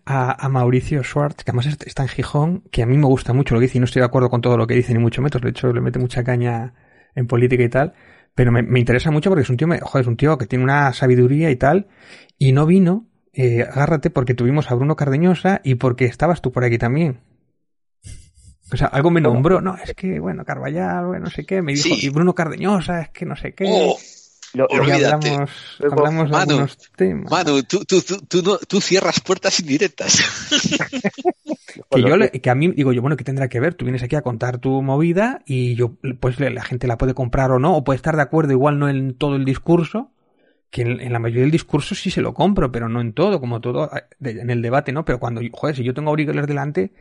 a, 0.05 0.45
a 0.45 0.49
Mauricio 0.49 1.03
Schwartz, 1.03 1.43
que 1.43 1.51
además 1.51 1.67
est- 1.67 1.87
está 1.87 2.03
en 2.03 2.09
Gijón, 2.09 2.63
que 2.71 2.83
a 2.83 2.85
mí 2.85 2.97
me 2.97 3.05
gusta 3.05 3.33
mucho 3.33 3.53
lo 3.53 3.59
que 3.59 3.65
dice 3.67 3.77
y 3.77 3.81
no 3.81 3.85
estoy 3.85 4.01
de 4.01 4.05
acuerdo 4.05 4.29
con 4.29 4.41
todo 4.41 4.57
lo 4.57 4.67
que 4.67 4.75
dice, 4.75 4.93
ni 4.93 4.99
mucho 4.99 5.21
menos. 5.21 5.41
De 5.41 5.49
hecho, 5.49 5.71
le 5.73 5.81
mete 5.81 5.99
mucha 5.99 6.23
caña 6.23 6.73
en 7.15 7.27
política 7.27 7.63
y 7.63 7.69
tal. 7.69 7.93
Pero 8.35 8.51
me, 8.51 8.61
me 8.61 8.79
interesa 8.79 9.11
mucho 9.11 9.29
porque 9.29 9.41
es 9.43 9.49
un 9.49 9.57
tío, 9.57 9.67
me- 9.67 9.79
joder, 9.79 10.01
es 10.03 10.07
un 10.07 10.17
tío 10.17 10.37
que 10.37 10.45
tiene 10.45 10.63
una 10.63 10.93
sabiduría 10.93 11.49
y 11.51 11.55
tal. 11.55 11.87
Y 12.37 12.51
no 12.51 12.65
vino, 12.65 13.07
eh, 13.33 13.63
agárrate, 13.63 14.09
porque 14.09 14.33
tuvimos 14.33 14.71
a 14.71 14.75
Bruno 14.75 14.95
Cardeñosa 14.95 15.61
y 15.63 15.75
porque 15.75 16.05
estabas 16.05 16.41
tú 16.41 16.51
por 16.51 16.63
aquí 16.63 16.77
también. 16.77 17.19
O 18.72 18.78
sea, 18.78 18.88
algo 18.88 19.09
me 19.11 19.22
nombró, 19.22 19.61
no, 19.61 19.76
es 19.78 19.93
que, 19.95 20.20
bueno, 20.20 20.45
Carballal, 20.45 21.05
bueno, 21.07 21.26
no 21.26 21.30
sé 21.32 21.45
qué, 21.45 21.61
me 21.61 21.74
dijo, 21.74 21.84
Sí. 21.89 21.99
y 22.05 22.09
Bruno 22.09 22.36
Cardeñosa, 22.36 23.01
es 23.01 23.09
que 23.09 23.26
no 23.26 23.36
sé 23.36 23.53
qué. 23.53 23.65
Oh, 23.67 23.97
Lo- 24.53 24.65
olvídate. 24.67 25.05
hablamos, 25.05 25.51
hablamos 25.80 26.26
de 26.26 26.32
Manu, 26.32 26.51
algunos 26.51 26.78
temas. 26.95 27.32
Manu, 27.32 27.63
tú, 27.63 27.84
tú, 27.86 28.01
tú, 28.01 28.17
tú, 28.28 28.41
no- 28.43 28.57
tú 28.57 28.80
cierras 28.82 29.20
puertas 29.22 29.59
indirectas. 29.59 30.20
que 31.91 32.01
yo 32.01 32.17
le- 32.17 32.30
que 32.32 32.49
a 32.49 32.55
mí 32.55 32.67
digo 32.72 32.93
yo 32.93 33.01
bueno 33.01 33.15
qué 33.17 33.24
tendrá 33.24 33.47
que 33.47 33.59
ver 33.59 33.74
tú 33.76 33.86
vienes 33.86 34.03
aquí 34.03 34.15
a 34.15 34.22
contar 34.22 34.57
tu 34.57 34.82
movida 34.82 35.41
y 35.45 35.76
yo 35.76 35.95
pues 36.20 36.39
la 36.39 36.63
gente 36.63 36.88
la 36.88 36.97
puede 36.97 37.13
comprar 37.13 37.51
o 37.51 37.59
no 37.59 37.76
o 37.76 37.84
puede 37.84 37.97
estar 37.97 38.15
de 38.15 38.22
acuerdo 38.22 38.51
igual 38.53 38.80
no 38.80 38.89
en 38.89 39.13
todo 39.15 39.36
el 39.36 39.45
discurso 39.45 40.11
que 40.72 40.82
en, 40.82 40.99
en 40.99 41.13
la 41.13 41.20
mayoría 41.20 41.43
del 41.43 41.51
discurso 41.51 41.95
sí 41.95 42.09
se 42.11 42.22
lo 42.22 42.34
compro 42.34 42.72
pero 42.72 42.89
no 42.89 43.01
en 43.01 43.13
todo 43.13 43.39
como 43.39 43.61
todo 43.61 43.89
de- 44.20 44.32
en 44.41 44.49
el 44.49 44.61
debate 44.61 44.91
no 44.91 45.05
pero 45.05 45.20
cuando 45.20 45.41
joder 45.51 45.76
si 45.76 45.84
yo 45.84 45.93
tengo 45.93 46.09
a 46.09 46.13
Uri 46.13 46.26
Geller 46.26 46.47
delante 46.47 46.91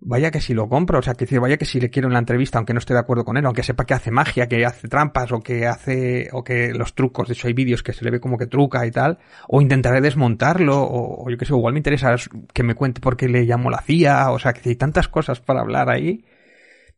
vaya 0.00 0.30
que 0.30 0.40
si 0.40 0.54
lo 0.54 0.68
compro 0.68 0.98
o 0.98 1.02
sea 1.02 1.14
que 1.14 1.24
decir 1.24 1.40
vaya 1.40 1.56
que 1.56 1.64
si 1.64 1.80
le 1.80 1.90
quiero 1.90 2.08
en 2.08 2.12
la 2.12 2.18
entrevista 2.18 2.58
aunque 2.58 2.74
no 2.74 2.78
esté 2.78 2.92
de 2.92 3.00
acuerdo 3.00 3.24
con 3.24 3.36
él 3.36 3.46
aunque 3.46 3.62
sepa 3.62 3.86
que 3.86 3.94
hace 3.94 4.10
magia 4.10 4.46
que 4.46 4.64
hace 4.64 4.88
trampas 4.88 5.32
o 5.32 5.40
que 5.40 5.66
hace 5.66 6.28
o 6.32 6.44
que 6.44 6.72
los 6.74 6.94
trucos 6.94 7.28
de 7.28 7.34
hecho 7.34 7.48
hay 7.48 7.54
vídeos 7.54 7.82
que 7.82 7.92
se 7.92 8.04
le 8.04 8.10
ve 8.10 8.20
como 8.20 8.36
que 8.36 8.46
truca 8.46 8.86
y 8.86 8.90
tal 8.90 9.18
o 9.48 9.62
intentaré 9.62 10.00
desmontarlo 10.00 10.82
o, 10.82 11.24
o 11.24 11.30
yo 11.30 11.38
qué 11.38 11.46
sé 11.46 11.54
igual 11.54 11.72
me 11.72 11.78
interesa 11.78 12.14
que 12.52 12.62
me 12.62 12.74
cuente 12.74 13.00
por 13.00 13.16
qué 13.16 13.28
le 13.28 13.44
llamo 13.44 13.70
la 13.70 13.80
CIA 13.80 14.30
o 14.30 14.38
sea 14.38 14.52
que 14.52 14.68
hay 14.68 14.76
tantas 14.76 15.08
cosas 15.08 15.40
para 15.40 15.60
hablar 15.60 15.88
ahí 15.88 16.24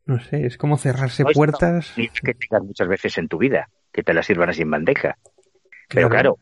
no 0.05 0.19
sé 0.19 0.45
es 0.45 0.57
como 0.57 0.77
cerrarse 0.77 1.23
No, 1.23 1.29
puertas 1.33 1.93
ni 1.95 2.05
es 2.05 2.21
que 2.21 2.33
tengas 2.33 2.63
muchas 2.63 2.87
veces 2.87 3.17
en 3.17 3.27
tu 3.27 3.37
vida, 3.37 3.69
que 3.93 4.03
te 4.03 4.13
las 4.13 4.25
sirvan 4.25 4.49
así 4.49 4.63
en 4.63 4.71
bandeja. 4.71 5.17
Pero 5.87 6.09
claro, 6.09 6.39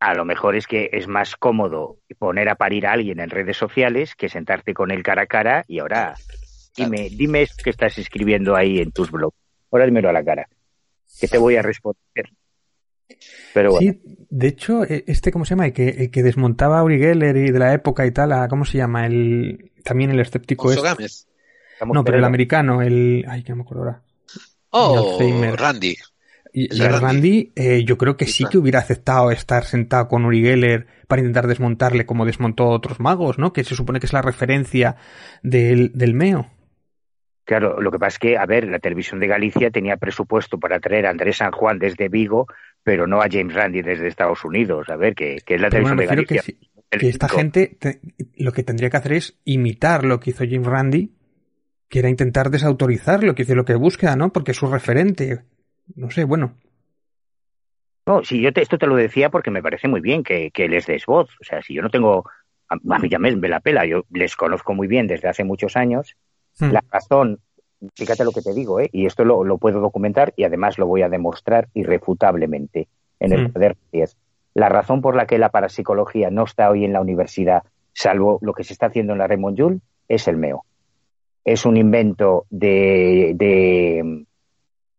a 0.00 0.14
lo 0.14 0.24
mejor 0.24 0.56
es 0.56 0.66
que 0.66 0.90
es 0.92 1.08
más 1.08 1.36
cómodo 1.36 1.98
poner 2.18 2.48
a 2.48 2.54
parir 2.56 2.86
a 2.86 2.92
alguien 2.92 3.20
en 3.20 3.30
redes 3.30 3.56
sociales 3.56 4.14
que 4.14 4.28
sentarte 4.28 4.74
con 4.74 4.90
él 4.90 5.02
cara 5.02 5.22
a 5.22 5.26
cara 5.26 5.64
y 5.68 5.78
ahora 5.78 6.14
dime, 6.76 7.08
dime 7.10 7.42
esto 7.42 7.62
que 7.64 7.70
estás 7.70 7.96
escribiendo 7.98 8.54
ahí 8.56 8.78
en 8.80 8.92
tus 8.92 9.10
blogs. 9.10 9.36
Ahora 9.70 9.86
dímelo 9.86 10.08
a 10.08 10.12
la 10.12 10.24
cara, 10.24 10.48
que 11.20 11.28
te 11.28 11.38
voy 11.38 11.56
a 11.56 11.62
responder. 11.62 12.30
Pero 13.54 13.72
bueno, 13.72 13.92
Sí, 13.92 14.00
de 14.28 14.48
hecho, 14.48 14.84
e- 14.84 15.04
este, 15.06 15.30
¿cómo 15.32 15.44
se 15.44 15.50
llama? 15.50 15.66
El 15.66 15.72
que, 15.72 15.88
el 15.88 16.10
que 16.10 16.22
desmontaba 16.22 16.78
a 16.78 16.84
Uri 16.84 16.98
Geller 16.98 17.36
y 17.36 17.50
de 17.50 17.58
la 17.58 17.72
época 17.72 18.04
y 18.06 18.10
tal, 18.10 18.32
a- 18.32 18.48
¿cómo 18.48 18.64
se 18.64 18.78
llama? 18.78 19.06
El, 19.06 19.72
también 19.84 20.10
el 20.10 20.20
escéptico 20.20 20.70
Alfonso 20.70 20.96
este. 21.00 21.30
No, 21.92 22.04
pero 22.04 22.18
el 22.18 22.24
americano, 22.24 22.82
el, 22.82 23.24
ay, 23.28 23.42
que 23.42 23.50
no 23.52 23.56
me 23.56 23.62
acuerdo 23.62 23.84
ahora. 23.84 24.02
Oh. 24.70 25.18
Randy. 25.56 25.96
Randy. 27.00 27.52
Eh, 27.54 27.84
yo 27.84 27.98
creo 27.98 28.16
que 28.16 28.26
sí 28.26 28.44
que 28.50 28.58
hubiera 28.58 28.78
aceptado 28.78 29.30
estar 29.30 29.64
sentado 29.64 30.08
con 30.08 30.24
Uri 30.24 30.42
Geller 30.42 30.86
para 31.06 31.20
intentar 31.20 31.46
desmontarle 31.46 32.06
como 32.06 32.24
desmontó 32.24 32.66
otros 32.68 32.98
magos, 33.00 33.38
¿no? 33.38 33.52
Que 33.52 33.64
se 33.64 33.74
supone 33.74 34.00
que 34.00 34.06
es 34.06 34.12
la 34.12 34.22
referencia 34.22 34.96
del, 35.42 35.92
del 35.92 36.14
Meo. 36.14 36.50
Claro, 37.44 37.80
lo 37.80 37.92
que 37.92 37.98
pasa 37.98 38.14
es 38.14 38.18
que, 38.18 38.36
a 38.36 38.46
ver, 38.46 38.66
la 38.66 38.80
televisión 38.80 39.20
de 39.20 39.28
Galicia 39.28 39.70
tenía 39.70 39.96
presupuesto 39.98 40.58
para 40.58 40.80
traer 40.80 41.06
a 41.06 41.10
Andrés 41.10 41.36
San 41.36 41.52
Juan 41.52 41.78
desde 41.78 42.08
Vigo, 42.08 42.48
pero 42.82 43.06
no 43.06 43.20
a 43.22 43.28
James 43.30 43.54
Randi 43.54 43.82
desde 43.82 44.08
Estados 44.08 44.44
Unidos. 44.44 44.88
A 44.88 44.96
ver, 44.96 45.14
que, 45.14 45.38
que 45.46 45.54
es 45.54 45.60
la 45.60 45.68
Pero 45.68 45.84
televisión 45.84 46.16
de 46.18 46.24
que, 46.26 46.34
Galicia. 46.36 46.54
El 46.90 47.00
que 47.00 47.08
esta 47.08 47.28
gente 47.28 47.76
te- 47.78 48.00
lo 48.36 48.52
que 48.52 48.62
tendría 48.62 48.90
que 48.90 48.96
hacer 48.96 49.12
es 49.12 49.38
imitar 49.44 50.04
lo 50.04 50.18
que 50.18 50.30
hizo 50.30 50.44
James 50.48 50.66
Randi, 50.66 51.12
que 51.88 51.98
era 52.00 52.08
intentar 52.08 52.50
desautorizarlo, 52.50 53.34
que 53.34 53.42
hizo 53.42 53.54
lo 53.54 53.64
que 53.64 53.74
búsqueda, 53.74 54.16
¿no? 54.16 54.32
Porque 54.32 54.50
es 54.52 54.56
su 54.56 54.66
referente. 54.66 55.44
No 55.94 56.10
sé, 56.10 56.24
bueno. 56.24 56.52
No, 58.06 58.22
sí, 58.22 58.40
yo 58.40 58.52
te- 58.52 58.62
esto 58.62 58.78
te 58.78 58.86
lo 58.86 58.94
decía 58.96 59.30
porque 59.30 59.50
me 59.50 59.62
parece 59.62 59.88
muy 59.88 60.00
bien 60.00 60.22
que, 60.22 60.50
que 60.50 60.68
les 60.68 60.86
des 60.86 61.06
voz. 61.06 61.28
O 61.40 61.44
sea, 61.44 61.62
si 61.62 61.74
yo 61.74 61.82
no 61.82 61.90
tengo. 61.90 62.24
A, 62.68 62.98
mí 62.98 63.08
ya 63.08 63.18
me, 63.20 63.34
me 63.36 63.48
la 63.48 63.60
pela, 63.60 63.86
yo 63.86 64.04
les 64.10 64.34
conozco 64.36 64.74
muy 64.74 64.88
bien 64.88 65.06
desde 65.06 65.28
hace 65.28 65.44
muchos 65.44 65.76
años. 65.76 66.16
Hmm. 66.58 66.70
La 66.72 66.82
razón, 66.90 67.38
fíjate 67.94 68.24
lo 68.24 68.32
que 68.32 68.42
te 68.42 68.52
digo, 68.54 68.80
¿eh? 68.80 68.88
y 68.92 69.06
esto 69.06 69.24
lo, 69.24 69.44
lo 69.44 69.58
puedo 69.58 69.80
documentar 69.80 70.32
y 70.36 70.42
además 70.42 70.76
lo 70.78 70.86
voy 70.86 71.02
a 71.02 71.08
demostrar 71.08 71.68
irrefutablemente 71.74 72.88
en 73.20 73.32
el 73.32 73.48
Hmm. 73.48 73.52
poder 73.52 73.76
10. 73.92 74.16
La 74.54 74.68
razón 74.68 75.00
por 75.00 75.14
la 75.14 75.26
que 75.26 75.38
la 75.38 75.50
parapsicología 75.50 76.30
no 76.30 76.42
está 76.44 76.68
hoy 76.70 76.84
en 76.84 76.92
la 76.92 77.00
universidad, 77.00 77.62
salvo 77.92 78.38
lo 78.42 78.52
que 78.52 78.64
se 78.64 78.72
está 78.72 78.86
haciendo 78.86 79.12
en 79.12 79.20
la 79.20 79.26
Raymond 79.28 79.60
Jules, 79.60 79.80
es 80.08 80.26
el 80.26 80.36
MEO. 80.36 80.64
Es 81.44 81.64
un 81.66 81.76
invento 81.76 82.46
de, 82.50 83.32
de- 83.36 84.25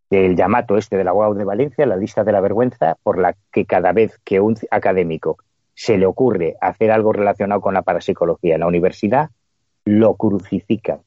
del 0.09 0.35
Yamato 0.35 0.77
este 0.77 0.97
de 0.97 1.03
la 1.03 1.13
UAU 1.13 1.33
de 1.33 1.43
Valencia, 1.43 1.85
la 1.85 1.97
lista 1.97 2.23
de 2.23 2.31
la 2.31 2.41
vergüenza, 2.41 2.95
por 3.03 3.17
la 3.17 3.35
que 3.51 3.65
cada 3.65 3.91
vez 3.91 4.19
que 4.23 4.39
un 4.39 4.55
académico 4.71 5.37
se 5.73 5.97
le 5.97 6.05
ocurre 6.05 6.55
hacer 6.61 6.91
algo 6.91 7.13
relacionado 7.13 7.61
con 7.61 7.73
la 7.73 7.81
parapsicología 7.81 8.55
en 8.55 8.61
la 8.61 8.67
universidad, 8.67 9.29
lo 9.85 10.15
crucifican. 10.15 11.01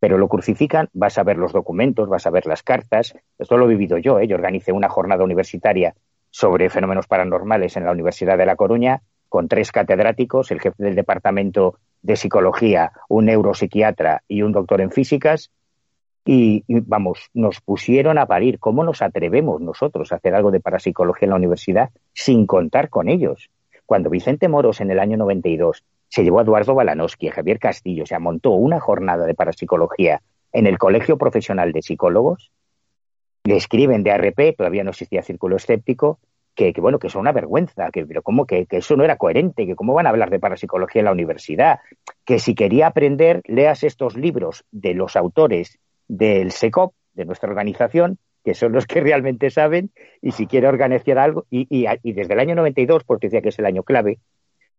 Pero 0.00 0.18
lo 0.18 0.28
crucifican, 0.28 0.88
vas 0.92 1.18
a 1.18 1.22
ver 1.22 1.36
los 1.36 1.52
documentos, 1.52 2.08
vas 2.08 2.26
a 2.26 2.30
ver 2.30 2.46
las 2.46 2.62
cartas. 2.62 3.14
Esto 3.38 3.56
lo 3.56 3.66
he 3.66 3.68
vivido 3.68 3.98
yo, 3.98 4.18
¿eh? 4.18 4.26
yo 4.26 4.34
organicé 4.34 4.72
una 4.72 4.88
jornada 4.88 5.22
universitaria 5.22 5.94
sobre 6.30 6.70
fenómenos 6.70 7.06
paranormales 7.06 7.76
en 7.76 7.84
la 7.84 7.92
Universidad 7.92 8.38
de 8.38 8.46
La 8.46 8.56
Coruña 8.56 9.02
con 9.28 9.48
tres 9.48 9.70
catedráticos, 9.70 10.50
el 10.50 10.60
jefe 10.60 10.82
del 10.82 10.94
departamento 10.94 11.78
de 12.02 12.16
psicología, 12.16 12.92
un 13.08 13.26
neuropsiquiatra 13.26 14.24
y 14.26 14.42
un 14.42 14.52
doctor 14.52 14.80
en 14.80 14.90
físicas, 14.90 15.50
y, 16.24 16.64
vamos, 16.68 17.30
nos 17.34 17.60
pusieron 17.60 18.18
a 18.18 18.26
parir. 18.26 18.58
¿Cómo 18.58 18.84
nos 18.84 19.02
atrevemos 19.02 19.60
nosotros 19.60 20.12
a 20.12 20.16
hacer 20.16 20.34
algo 20.34 20.50
de 20.50 20.60
parapsicología 20.60 21.26
en 21.26 21.30
la 21.30 21.36
universidad 21.36 21.90
sin 22.12 22.46
contar 22.46 22.90
con 22.90 23.08
ellos? 23.08 23.50
Cuando 23.86 24.10
Vicente 24.10 24.48
Moros 24.48 24.80
en 24.80 24.90
el 24.90 25.00
año 25.00 25.16
92 25.16 25.84
se 26.08 26.22
llevó 26.22 26.38
a 26.38 26.42
Eduardo 26.42 26.74
Balanowski, 26.74 27.28
a 27.28 27.32
Javier 27.32 27.58
Castillo, 27.58 28.06
se 28.06 28.18
montó 28.18 28.50
una 28.50 28.80
jornada 28.80 29.26
de 29.26 29.34
parapsicología 29.34 30.22
en 30.52 30.66
el 30.66 30.78
Colegio 30.78 31.16
Profesional 31.18 31.72
de 31.72 31.82
Psicólogos, 31.82 32.52
le 33.44 33.56
escriben 33.56 34.02
de 34.02 34.12
ARP, 34.12 34.56
todavía 34.56 34.84
no 34.84 34.90
existía 34.90 35.22
Círculo 35.22 35.56
Escéptico, 35.56 36.20
que, 36.54 36.72
bueno, 36.78 36.98
que 36.98 37.08
son 37.08 37.22
una 37.22 37.32
vergüenza, 37.32 37.90
que, 37.90 38.04
pero 38.04 38.22
cómo 38.22 38.46
que, 38.46 38.66
que, 38.66 38.76
eso 38.76 38.94
no 38.94 39.04
era 39.04 39.16
coherente, 39.16 39.66
que 39.66 39.74
cómo 39.74 39.94
van 39.94 40.06
a 40.06 40.10
hablar 40.10 40.30
de 40.30 40.38
parapsicología 40.38 41.00
en 41.00 41.06
la 41.06 41.12
universidad, 41.12 41.80
que 42.24 42.38
si 42.38 42.54
quería 42.54 42.88
aprender, 42.88 43.40
leas 43.46 43.82
estos 43.82 44.16
libros 44.16 44.64
de 44.70 44.94
los 44.94 45.16
autores 45.16 45.80
del 46.08 46.52
SECOP, 46.52 46.94
de 47.14 47.24
nuestra 47.24 47.48
organización, 47.48 48.18
que 48.44 48.54
son 48.54 48.72
los 48.72 48.86
que 48.86 49.00
realmente 49.00 49.50
saben, 49.50 49.90
y 50.20 50.32
si 50.32 50.46
quiere 50.46 50.68
organizar 50.68 51.18
algo, 51.18 51.46
y, 51.50 51.86
desde 52.12 52.34
el 52.34 52.40
año 52.40 52.54
92, 52.54 53.04
porque 53.04 53.28
decía 53.28 53.42
que 53.42 53.50
es 53.50 53.58
el 53.58 53.66
año 53.66 53.82
clave, 53.82 54.18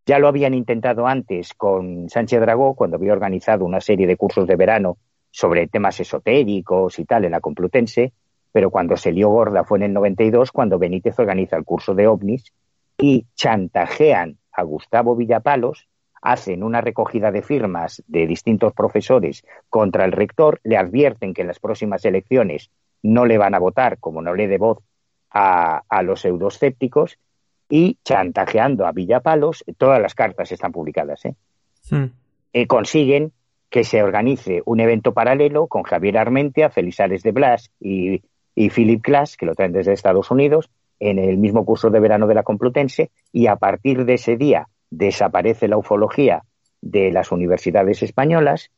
ya 0.05 0.19
lo 0.19 0.27
habían 0.27 0.53
intentado 0.53 1.07
antes 1.07 1.53
con 1.53 2.09
Sánchez 2.09 2.41
Dragó, 2.41 2.75
cuando 2.75 2.97
había 2.97 3.13
organizado 3.13 3.63
una 3.63 3.79
serie 3.79 4.05
de 4.05 4.17
cursos 4.17 4.47
de 4.47 4.57
verano 4.57 4.97
sobre 5.31 5.67
temas 5.67 5.99
esotéricos 5.99 6.99
y 6.99 7.05
tal 7.05 7.25
en 7.25 7.31
la 7.31 7.39
Complutense, 7.39 8.11
pero 8.51 8.69
cuando 8.69 8.97
se 8.97 9.11
lió 9.11 9.29
gorda 9.29 9.63
fue 9.63 9.79
en 9.79 9.83
el 9.83 9.93
92 9.93 10.51
cuando 10.51 10.77
Benítez 10.77 11.17
organiza 11.17 11.55
el 11.55 11.63
curso 11.63 11.95
de 11.95 12.07
ovnis 12.07 12.53
y 12.97 13.25
chantajean 13.33 14.37
a 14.51 14.63
Gustavo 14.63 15.15
Villapalos, 15.15 15.87
hacen 16.23 16.63
una 16.63 16.79
recogida 16.79 17.31
de 17.31 17.41
firmas 17.41 18.01
de 18.07 18.25
distintos 18.25 18.73
profesores 18.73 19.45
contra 19.69 20.05
el 20.05 20.13
rector, 20.13 20.61
le 20.63 20.77
advierten 20.77 21.33
que 21.33 21.41
en 21.41 21.47
las 21.47 21.59
próximas 21.59 22.05
elecciones 22.05 22.71
no 23.03 23.25
le 23.25 23.37
van 23.37 23.53
a 23.53 23.59
votar, 23.59 23.99
como 23.99 24.21
no 24.21 24.33
le 24.33 24.47
dé 24.47 24.57
voz 24.57 24.79
a, 25.29 25.83
a 25.89 26.01
los 26.01 26.21
pseudoscépticos, 26.21 27.19
y 27.69 27.97
chantajeando 28.05 28.85
a 28.85 28.93
Villapalos, 28.93 29.65
todas 29.77 30.01
las 30.01 30.15
cartas 30.15 30.51
están 30.51 30.71
publicadas, 30.71 31.25
¿eh? 31.25 31.35
Consiguen 32.67 33.33
que 33.69 33.83
se 33.83 34.01
organice 34.01 34.61
un 34.65 34.79
evento 34.79 35.13
paralelo 35.13 35.67
con 35.67 35.83
Javier 35.83 36.19
Armentia, 36.19 36.69
Felizales 36.69 37.23
de 37.23 37.31
Blas 37.31 37.71
y, 37.79 38.21
y 38.55 38.69
Philip 38.69 39.03
Glass, 39.03 39.35
que 39.35 39.45
lo 39.45 39.55
traen 39.55 39.73
desde 39.73 39.91
Estados 39.91 40.31
Unidos, 40.31 40.69
en 40.99 41.19
el 41.19 41.37
mismo 41.37 41.65
curso 41.65 41.89
de 41.89 41.99
verano 41.99 42.27
de 42.27 42.35
la 42.35 42.43
Complutense, 42.43 43.09
y 43.31 43.47
a 43.47 43.55
partir 43.55 44.05
de 44.05 44.13
ese 44.13 44.37
día 44.37 44.67
desaparece 44.97 45.67
la 45.67 45.77
ufología 45.77 46.43
de 46.81 47.11
las 47.11 47.31
universidades 47.31 48.03
españolas 48.03 48.69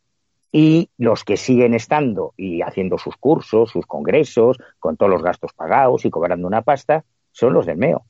y 0.52 0.90
los 0.98 1.24
que 1.24 1.36
siguen 1.38 1.74
estando 1.74 2.34
y 2.38 2.62
haciendo 2.62 2.98
sus 2.98 3.18
cursos, 3.18 3.72
sus 3.72 3.86
congresos, 3.86 4.58
con 4.80 4.96
todos 4.96 5.12
los 5.12 5.22
gastos 5.24 5.52
pagados 5.54 6.06
y 6.06 6.10
cobrando 6.10 6.48
una 6.48 6.62
pasta, 6.62 7.04
son 7.32 7.54
los 7.54 7.66
del 7.66 7.78
MEO. 7.78 8.06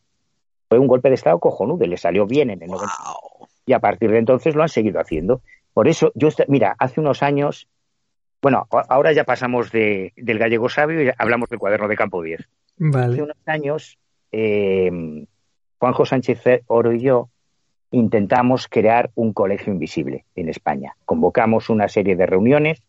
Fue 0.70 0.78
un 0.78 0.88
golpe 0.88 1.10
de 1.10 1.16
Estado 1.16 1.40
cojonudo, 1.40 1.86
le 1.88 1.98
salió 1.98 2.28
bien 2.28 2.52
en 2.52 2.62
el 2.62 2.68
Wow. 2.70 2.78
90. 2.78 2.94
Y 3.66 3.74
a 3.74 3.80
partir 3.80 4.12
de 4.12 4.20
entonces 4.20 4.54
lo 4.54 4.62
han 4.62 4.70
seguido 4.70 5.00
haciendo. 5.00 5.42
Por 5.74 5.88
eso, 5.88 6.12
yo, 6.14 6.30
mira, 6.48 6.76
hace 6.78 7.00
unos 7.00 7.24
años, 7.24 7.68
bueno, 8.42 8.68
ahora 8.90 9.12
ya 9.12 9.24
pasamos 9.24 9.72
de, 9.72 10.14
del 10.16 10.38
gallego 10.38 10.70
sabio 10.70 11.02
y 11.04 11.12
hablamos 11.18 11.50
del 11.50 11.58
cuaderno 11.58 11.88
de 11.88 11.96
campo 11.96 12.22
10. 12.22 12.42
Hace 12.42 12.48
Vale. 12.78 13.24
unos 13.24 13.38
años, 13.48 13.98
eh, 14.32 15.26
Juanjo 15.80 16.06
Sánchez 16.06 16.44
Oro 16.68 16.94
y 16.94 17.00
yo 17.02 17.30
intentamos 17.96 18.68
crear 18.68 19.10
un 19.16 19.32
colegio 19.32 19.72
invisible 19.72 20.26
en 20.36 20.50
España. 20.50 20.98
Convocamos 21.06 21.70
una 21.70 21.88
serie 21.88 22.18
de 22.18 22.26
reuniones 22.26 22.84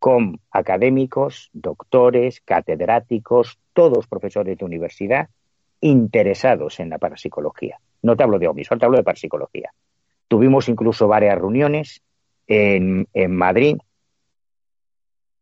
con 0.00 0.40
académicos, 0.50 1.50
doctores, 1.52 2.40
catedráticos, 2.40 3.60
todos 3.72 4.08
profesores 4.08 4.58
de 4.58 4.64
universidad 4.64 5.28
interesados 5.80 6.80
en 6.80 6.90
la 6.90 6.98
parapsicología. 6.98 7.78
No 8.02 8.16
te 8.16 8.24
hablo 8.24 8.40
de 8.40 8.48
ovnis, 8.48 8.66
solo 8.66 8.80
te 8.80 8.86
hablo 8.86 8.98
de 8.98 9.04
parapsicología. 9.04 9.72
Tuvimos 10.26 10.68
incluso 10.68 11.06
varias 11.06 11.38
reuniones 11.38 12.02
en, 12.48 13.06
en 13.14 13.36
Madrid. 13.36 13.76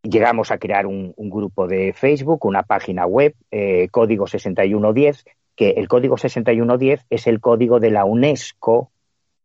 Llegamos 0.02 0.50
a 0.50 0.58
crear 0.58 0.86
un, 0.86 1.14
grupo 1.16 1.66
de 1.66 1.94
Facebook, 1.94 2.44
una 2.44 2.62
página 2.62 3.06
web, 3.06 3.34
eh, 3.50 3.88
código 3.90 4.26
6110, 4.26 5.24
que 5.56 5.70
el 5.70 5.88
código 5.88 6.18
6110 6.18 7.06
es 7.08 7.26
el 7.26 7.40
código 7.40 7.80
de 7.80 7.90
la 7.90 8.04
UNESCO 8.04 8.90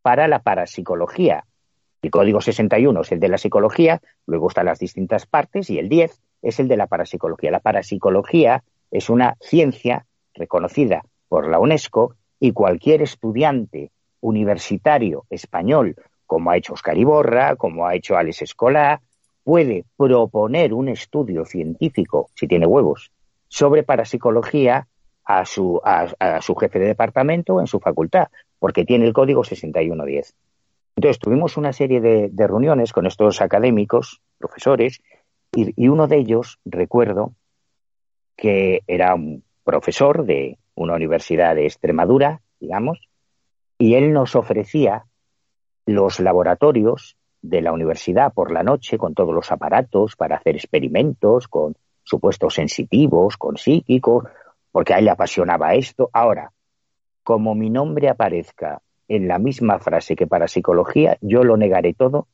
para 0.04 0.28
la 0.28 0.39
parapsicología. 0.39 1.45
El 2.04 2.12
código 2.12 2.41
61 2.41 3.01
es 3.01 3.12
el 3.14 3.20
de 3.20 3.30
la 3.30 3.38
psicología, 3.38 4.01
luego 4.28 4.49
están 4.49 4.68
las 4.68 4.78
distintas 4.78 5.26
partes 5.26 5.70
y 5.70 5.80
el 5.80 5.89
10 5.89 6.22
es 6.43 6.60
el 6.60 6.68
de 6.68 6.78
la 6.78 6.88
parapsicología. 6.88 7.49
La 7.49 7.62
parapsicología 7.62 8.64
es 8.91 9.10
una 9.10 9.36
ciencia 9.39 10.06
reconocida 10.36 11.04
por 11.30 11.47
la 11.47 11.60
UNESCO 11.60 12.16
y 12.39 12.51
cualquier 12.51 13.01
estudiante 13.01 13.91
universitario 14.20 15.26
español, 15.30 15.95
como 16.26 16.51
ha 16.51 16.58
hecho 16.58 16.74
Oscar 16.74 16.97
Iborra, 16.97 17.56
como 17.56 17.88
ha 17.88 17.95
hecho 17.95 18.18
Alex 18.18 18.41
Escolá, 18.41 19.01
puede 19.43 19.86
proponer 19.97 20.74
un 20.74 20.89
estudio 20.89 21.45
científico, 21.45 22.30
si 22.36 22.47
tiene 22.47 22.66
huevos, 22.66 23.12
sobre 23.47 23.84
parapsicología 23.84 24.88
a 25.24 25.45
su, 25.45 25.80
a, 25.84 26.08
a 26.20 26.41
su 26.41 26.56
jefe 26.56 26.80
de 26.80 26.88
departamento 26.88 27.62
en 27.62 27.68
su 27.68 27.80
facultad, 27.80 28.28
porque 28.64 28.86
tiene 28.86 29.05
el 29.05 29.11
código 29.11 29.43
6110. 29.43 30.36
Entonces 30.95 31.20
tuvimos 31.20 31.57
una 31.57 31.74
serie 31.74 31.99
de, 31.99 32.32
reuniones 32.47 32.93
con 32.93 33.05
estos 33.05 33.41
académicos, 33.41 34.22
profesores, 34.38 35.01
y, 35.53 35.74
y 35.76 35.89
uno 35.89 36.07
de 36.07 36.16
ellos, 36.16 36.59
recuerdo, 36.64 37.34
que 38.38 38.80
era 38.88 39.16
un 39.16 39.43
profesor 39.66 40.26
de 40.26 40.59
una 40.76 40.93
universidad 40.95 41.55
de 41.55 41.66
Extremadura, 41.66 42.39
digamos, 42.61 43.09
y 43.78 43.95
él 43.95 44.14
nos 44.14 44.34
ofrecía 44.34 45.07
los 45.86 46.22
laboratorios 46.22 47.18
de 47.41 47.61
la 47.61 47.74
universidad 47.74 48.32
por 48.32 48.53
la 48.53 48.64
noche 48.64 48.97
con 48.97 49.14
todos 49.14 49.36
los 49.36 49.51
aparatos 49.51 50.16
para 50.16 50.38
hacer 50.38 50.55
experimentos 50.55 51.49
con 51.49 51.76
supuestos 52.05 52.53
sensitivos, 52.53 53.36
con 53.36 53.57
psíquicos, 53.57 54.24
porque 54.72 54.93
a 54.93 54.99
él 54.99 55.03
le 55.03 55.11
apasionaba 55.11 55.74
esto. 55.74 56.09
Ahora, 56.14 56.53
como 57.24 57.55
mi 57.55 57.69
nombre 57.69 58.09
aparezca 58.09 58.82
en 59.07 59.28
la 59.28 59.39
misma 59.39 59.80
frase 59.80 60.15
que 60.15 60.28
para 60.28 60.47
psicología, 60.47 61.17
yo 61.21 61.43
lo 61.43 61.57
negaré 61.57 61.93
todo 61.93 62.28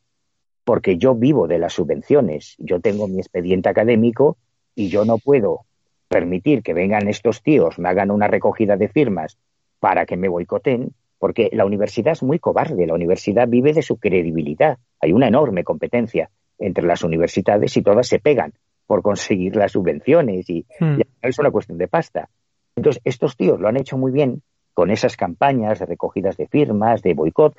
porque 0.64 0.98
yo 0.98 1.14
vivo 1.14 1.48
de 1.48 1.58
las 1.58 1.72
subvenciones, 1.72 2.54
yo 2.58 2.80
tengo 2.80 3.08
mi 3.08 3.18
expediente 3.18 3.68
académico 3.68 4.36
y 4.74 4.88
yo 4.88 5.04
no 5.04 5.18
puedo 5.18 5.62
permitir 6.08 6.62
que 6.62 6.74
vengan 6.74 7.08
estos 7.08 7.42
tíos, 7.42 7.78
me 7.78 7.88
hagan 7.88 8.10
una 8.10 8.28
recogida 8.28 8.76
de 8.76 8.88
firmas 8.88 9.38
para 9.78 10.06
que 10.06 10.16
me 10.16 10.28
boicoten, 10.28 10.92
porque 11.18 11.50
la 11.52 11.64
universidad 11.64 12.12
es 12.12 12.22
muy 12.22 12.38
cobarde, 12.38 12.86
la 12.86 12.94
universidad 12.94 13.48
vive 13.48 13.72
de 13.72 13.82
su 13.82 13.96
credibilidad. 13.98 14.78
Hay 15.00 15.12
una 15.12 15.28
enorme 15.28 15.64
competencia 15.64 16.30
entre 16.58 16.84
las 16.84 17.02
universidades 17.02 17.76
y 17.76 17.82
todas 17.82 18.06
se 18.06 18.18
pegan 18.18 18.52
por 18.86 19.02
conseguir 19.02 19.56
las 19.56 19.72
subvenciones 19.72 20.48
y, 20.50 20.66
y 20.80 21.02
es 21.22 21.38
una 21.38 21.50
cuestión 21.50 21.78
de 21.78 21.88
pasta. 21.88 22.28
Entonces, 22.76 23.00
estos 23.04 23.36
tíos 23.36 23.60
lo 23.60 23.68
han 23.68 23.76
hecho 23.76 23.96
muy 23.96 24.12
bien 24.12 24.42
con 24.74 24.90
esas 24.90 25.16
campañas 25.16 25.78
de 25.78 25.86
recogidas 25.86 26.36
de 26.36 26.46
firmas, 26.46 27.02
de 27.02 27.14
boicot. 27.14 27.56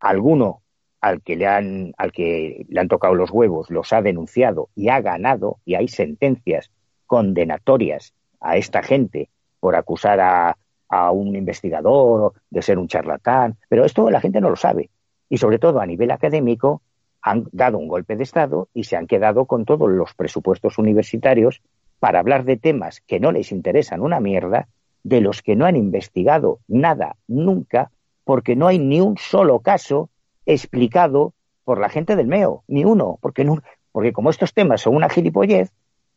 Alguno 0.00 0.62
al 1.00 1.22
que 1.22 1.36
le 1.36 1.46
han, 1.46 1.92
al 1.96 2.12
que 2.12 2.64
le 2.68 2.80
han 2.80 2.88
tocado 2.88 3.14
los 3.14 3.30
huevos 3.30 3.70
los 3.70 3.92
ha 3.92 4.02
denunciado 4.02 4.68
y 4.74 4.88
ha 4.88 5.00
ganado, 5.00 5.58
y 5.64 5.74
hay 5.74 5.88
sentencias 5.88 6.70
condenatorias 7.06 8.14
a 8.40 8.56
esta 8.56 8.82
gente 8.82 9.28
por 9.60 9.76
acusar 9.76 10.20
a, 10.20 10.56
a 10.88 11.10
un 11.10 11.34
investigador 11.36 12.34
de 12.50 12.62
ser 12.62 12.78
un 12.78 12.88
charlatán, 12.88 13.56
pero 13.68 13.84
esto 13.84 14.10
la 14.10 14.20
gente 14.20 14.40
no 14.40 14.50
lo 14.50 14.56
sabe. 14.56 14.90
Y 15.28 15.38
sobre 15.38 15.58
todo 15.58 15.80
a 15.80 15.86
nivel 15.86 16.10
académico 16.10 16.82
han 17.22 17.48
dado 17.52 17.78
un 17.78 17.88
golpe 17.88 18.16
de 18.16 18.24
Estado 18.24 18.68
y 18.74 18.84
se 18.84 18.96
han 18.96 19.06
quedado 19.06 19.46
con 19.46 19.64
todos 19.64 19.90
los 19.90 20.12
presupuestos 20.14 20.78
universitarios 20.78 21.62
para 21.98 22.18
hablar 22.18 22.44
de 22.44 22.56
temas 22.56 23.00
que 23.00 23.20
no 23.20 23.32
les 23.32 23.52
interesan 23.52 24.02
una 24.02 24.20
mierda, 24.20 24.68
de 25.02 25.20
los 25.20 25.42
que 25.42 25.56
no 25.56 25.66
han 25.66 25.76
investigado 25.76 26.60
nada 26.68 27.16
nunca, 27.26 27.90
porque 28.24 28.56
no 28.56 28.68
hay 28.68 28.78
ni 28.78 29.00
un 29.00 29.16
solo 29.18 29.60
caso 29.60 30.10
explicado 30.46 31.34
por 31.64 31.78
la 31.80 31.88
gente 31.88 32.16
del 32.16 32.26
MEO, 32.26 32.64
ni 32.68 32.84
uno, 32.84 33.18
porque, 33.20 33.44
no, 33.44 33.62
porque 33.92 34.12
como 34.12 34.30
estos 34.30 34.52
temas 34.54 34.80
son 34.80 34.96
una 34.96 35.08
gilipollez, 35.08 35.72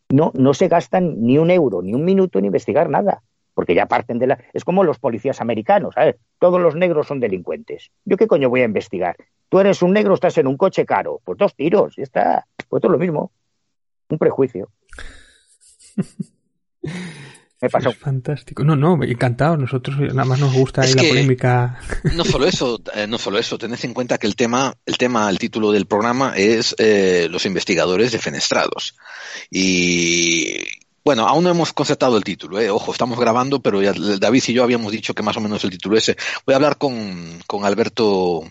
no, 0.10 0.32
no 0.36 0.54
se 0.54 0.68
gastan 0.68 1.22
ni 1.22 1.38
un 1.38 1.50
euro, 1.50 1.82
ni 1.82 1.94
un 1.94 2.06
minuto 2.06 2.40
en 2.40 2.46
investigar 2.46 2.90
nada, 2.90 3.24
porque 3.54 3.74
ya 3.74 3.88
parten 3.88 4.20
de 4.20 4.28
la... 4.28 4.40
Es 4.54 4.64
como 4.64 4.84
los 4.84 5.00
policías 5.00 5.42
americanos, 5.42 5.96
¿sabes? 5.96 6.18
Todos 6.40 6.62
los 6.62 6.76
negros 6.76 7.08
son 7.08 7.20
delincuentes. 7.20 7.90
¿Yo 8.04 8.18
qué 8.18 8.28
coño 8.28 8.50
voy 8.50 8.62
a 8.62 8.66
investigar? 8.66 9.16
Tú 9.50 9.60
eres 9.60 9.82
un 9.82 9.94
negro, 9.94 10.14
estás 10.14 10.38
en 10.38 10.48
un 10.48 10.58
coche 10.58 10.86
caro, 10.86 11.22
pues 11.24 11.38
dos 11.38 11.56
tiros, 11.56 11.96
ya 11.96 12.04
está. 12.04 12.46
Pues 12.70 12.82
todo 12.82 12.92
lo 12.92 12.98
mismo. 13.00 13.32
Un 14.10 14.18
prejuicio. 14.18 14.70
Me 17.62 17.70
pasó. 17.70 17.90
Es 17.90 17.98
fantástico. 17.98 18.64
No, 18.64 18.76
no, 18.76 19.02
encantado. 19.04 19.58
Nosotros 19.58 19.98
nada 20.00 20.26
más 20.26 20.40
nos 20.40 20.54
gusta 20.54 20.82
ahí 20.82 20.94
la 20.94 21.04
polémica. 21.04 21.80
No 22.16 22.24
solo 22.26 22.46
eso, 22.48 22.82
eh, 22.94 23.08
no 23.08 23.18
solo 23.18 23.40
eso, 23.40 23.58
tened 23.58 23.80
en 23.84 23.94
cuenta 23.94 24.18
que 24.18 24.28
el 24.28 24.36
tema, 24.36 24.76
el 24.86 24.98
tema, 24.98 25.30
el 25.30 25.40
título 25.40 25.72
del 25.72 25.86
programa 25.86 26.34
es 26.36 26.76
eh, 26.78 27.28
los 27.30 27.46
investigadores 27.46 28.12
defenestrados. 28.12 28.96
Y 29.50 30.58
bueno, 31.04 31.28
aún 31.28 31.44
no 31.44 31.52
hemos 31.52 31.72
concertado 31.72 32.18
el 32.18 32.24
título, 32.24 32.60
eh. 32.60 32.70
ojo, 32.70 32.92
estamos 32.92 33.20
grabando, 33.20 33.62
pero 33.62 33.82
ya 33.82 33.94
David 33.94 34.44
y 34.48 34.54
yo 34.54 34.64
habíamos 34.64 34.92
dicho 34.92 35.14
que 35.14 35.22
más 35.22 35.38
o 35.38 35.42
menos 35.42 35.64
el 35.64 35.70
título 35.70 35.98
ese. 35.98 36.18
Voy 36.46 36.54
a 36.54 36.56
hablar 36.56 36.78
con, 36.78 37.40
con 37.46 37.64
Alberto 37.64 38.44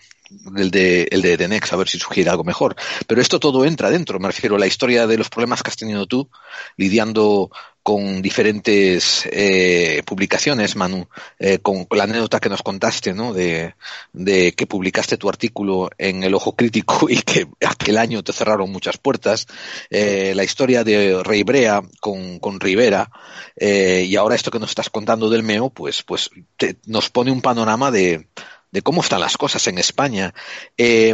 el 0.55 0.71
de, 0.71 1.07
el 1.11 1.21
de 1.21 1.37
Denex, 1.37 1.73
a 1.73 1.77
ver 1.77 1.87
si 1.87 1.99
sugiere 1.99 2.29
algo 2.29 2.43
mejor. 2.43 2.75
Pero 3.07 3.21
esto 3.21 3.39
todo 3.39 3.65
entra 3.65 3.89
dentro, 3.89 4.19
me 4.19 4.27
refiero 4.27 4.55
a 4.55 4.59
la 4.59 4.67
historia 4.67 5.07
de 5.07 5.17
los 5.17 5.29
problemas 5.29 5.63
que 5.63 5.69
has 5.69 5.77
tenido 5.77 6.05
tú 6.05 6.29
lidiando 6.77 7.49
con 7.85 8.23
diferentes 8.23 9.29
eh, 9.31 10.01
publicaciones, 10.07 10.75
Manu, 10.75 11.07
eh, 11.37 11.59
con 11.59 11.85
la 11.91 12.05
anécdota 12.05 12.39
que 12.39 12.49
nos 12.49 12.63
contaste, 12.63 13.13
¿no? 13.13 13.31
De, 13.31 13.75
de, 14.11 14.53
que 14.53 14.65
publicaste 14.65 15.17
tu 15.17 15.29
artículo 15.29 15.91
en 15.99 16.23
El 16.23 16.33
Ojo 16.33 16.55
Crítico 16.55 17.07
y 17.07 17.21
que 17.21 17.47
aquel 17.63 17.99
año 17.99 18.23
te 18.23 18.33
cerraron 18.33 18.71
muchas 18.71 18.97
puertas, 18.97 19.45
eh, 19.91 20.33
la 20.35 20.43
historia 20.43 20.83
de 20.83 21.21
Rey 21.21 21.43
Brea 21.43 21.83
con, 21.99 22.39
con 22.39 22.59
Rivera, 22.59 23.11
y 23.55 24.15
ahora 24.15 24.33
esto 24.33 24.49
que 24.49 24.59
nos 24.59 24.71
estás 24.71 24.89
contando 24.89 25.29
del 25.29 25.43
MEO, 25.43 25.69
pues, 25.69 26.01
pues 26.01 26.31
te, 26.57 26.77
nos 26.87 27.11
pone 27.11 27.31
un 27.31 27.43
panorama 27.43 27.91
de, 27.91 28.27
de 28.71 28.81
cómo 28.81 29.01
están 29.01 29.21
las 29.21 29.37
cosas 29.37 29.67
en 29.67 29.77
España. 29.77 30.33
Eh, 30.77 31.13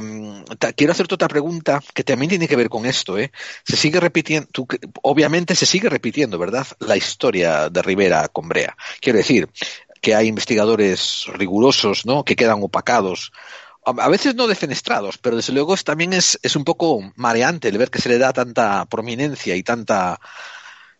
quiero 0.76 0.94
hacerte 0.94 1.16
otra 1.16 1.28
pregunta 1.28 1.82
que 1.94 2.04
también 2.04 2.30
tiene 2.30 2.48
que 2.48 2.56
ver 2.56 2.70
con 2.70 2.86
esto. 2.86 3.18
¿eh? 3.18 3.32
Se 3.64 3.78
sigue 3.78 4.00
repitiendo, 4.00 4.50
obviamente 5.02 5.56
se 5.56 5.66
sigue 5.66 5.90
repitiendo, 5.90 6.38
¿verdad? 6.40 6.68
La 6.80 6.98
historia 6.98 7.70
de 7.70 7.82
Rivera 7.82 8.28
con 8.30 8.50
Brea. 8.50 8.76
Quiero 9.00 9.18
decir 9.18 9.50
que 10.02 10.16
hay 10.16 10.28
investigadores 10.28 11.26
rigurosos, 11.34 12.06
¿no? 12.06 12.26
Que 12.26 12.36
quedan 12.36 12.64
opacados. 12.64 13.32
A 13.84 14.10
veces 14.10 14.36
no 14.36 14.46
defenestrados, 14.46 15.18
pero 15.18 15.36
desde 15.36 15.54
luego 15.54 15.76
también 15.78 16.14
es, 16.14 16.40
es 16.44 16.56
un 16.56 16.64
poco 16.64 17.02
mareante 17.16 17.68
el 17.68 17.80
ver 17.80 17.90
que 17.90 18.00
se 18.00 18.10
le 18.10 18.20
da 18.20 18.32
tanta 18.32 18.86
prominencia 18.86 19.56
y 19.56 19.64
tanta 19.64 20.20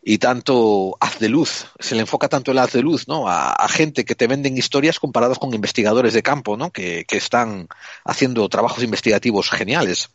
y 0.04 0.18
tanto 0.18 0.98
haz 1.00 1.20
de 1.20 1.30
luz, 1.30 1.68
se 1.80 1.94
le 1.94 2.02
enfoca 2.02 2.28
tanto 2.28 2.52
el 2.52 2.58
haz 2.58 2.74
de 2.74 2.82
luz, 2.82 3.08
¿no? 3.08 3.28
A, 3.28 3.52
a 3.52 3.68
gente 3.68 4.04
que 4.04 4.16
te 4.16 4.28
venden 4.28 4.58
historias 4.58 5.00
comparadas 5.00 5.38
con 5.38 5.54
investigadores 5.54 6.14
de 6.14 6.24
campo, 6.24 6.58
¿no? 6.58 6.72
Que, 6.72 7.06
que, 7.06 7.18
están 7.18 7.68
haciendo 8.04 8.50
trabajos 8.50 8.84
investigativos 8.84 9.52
geniales. 9.52 10.10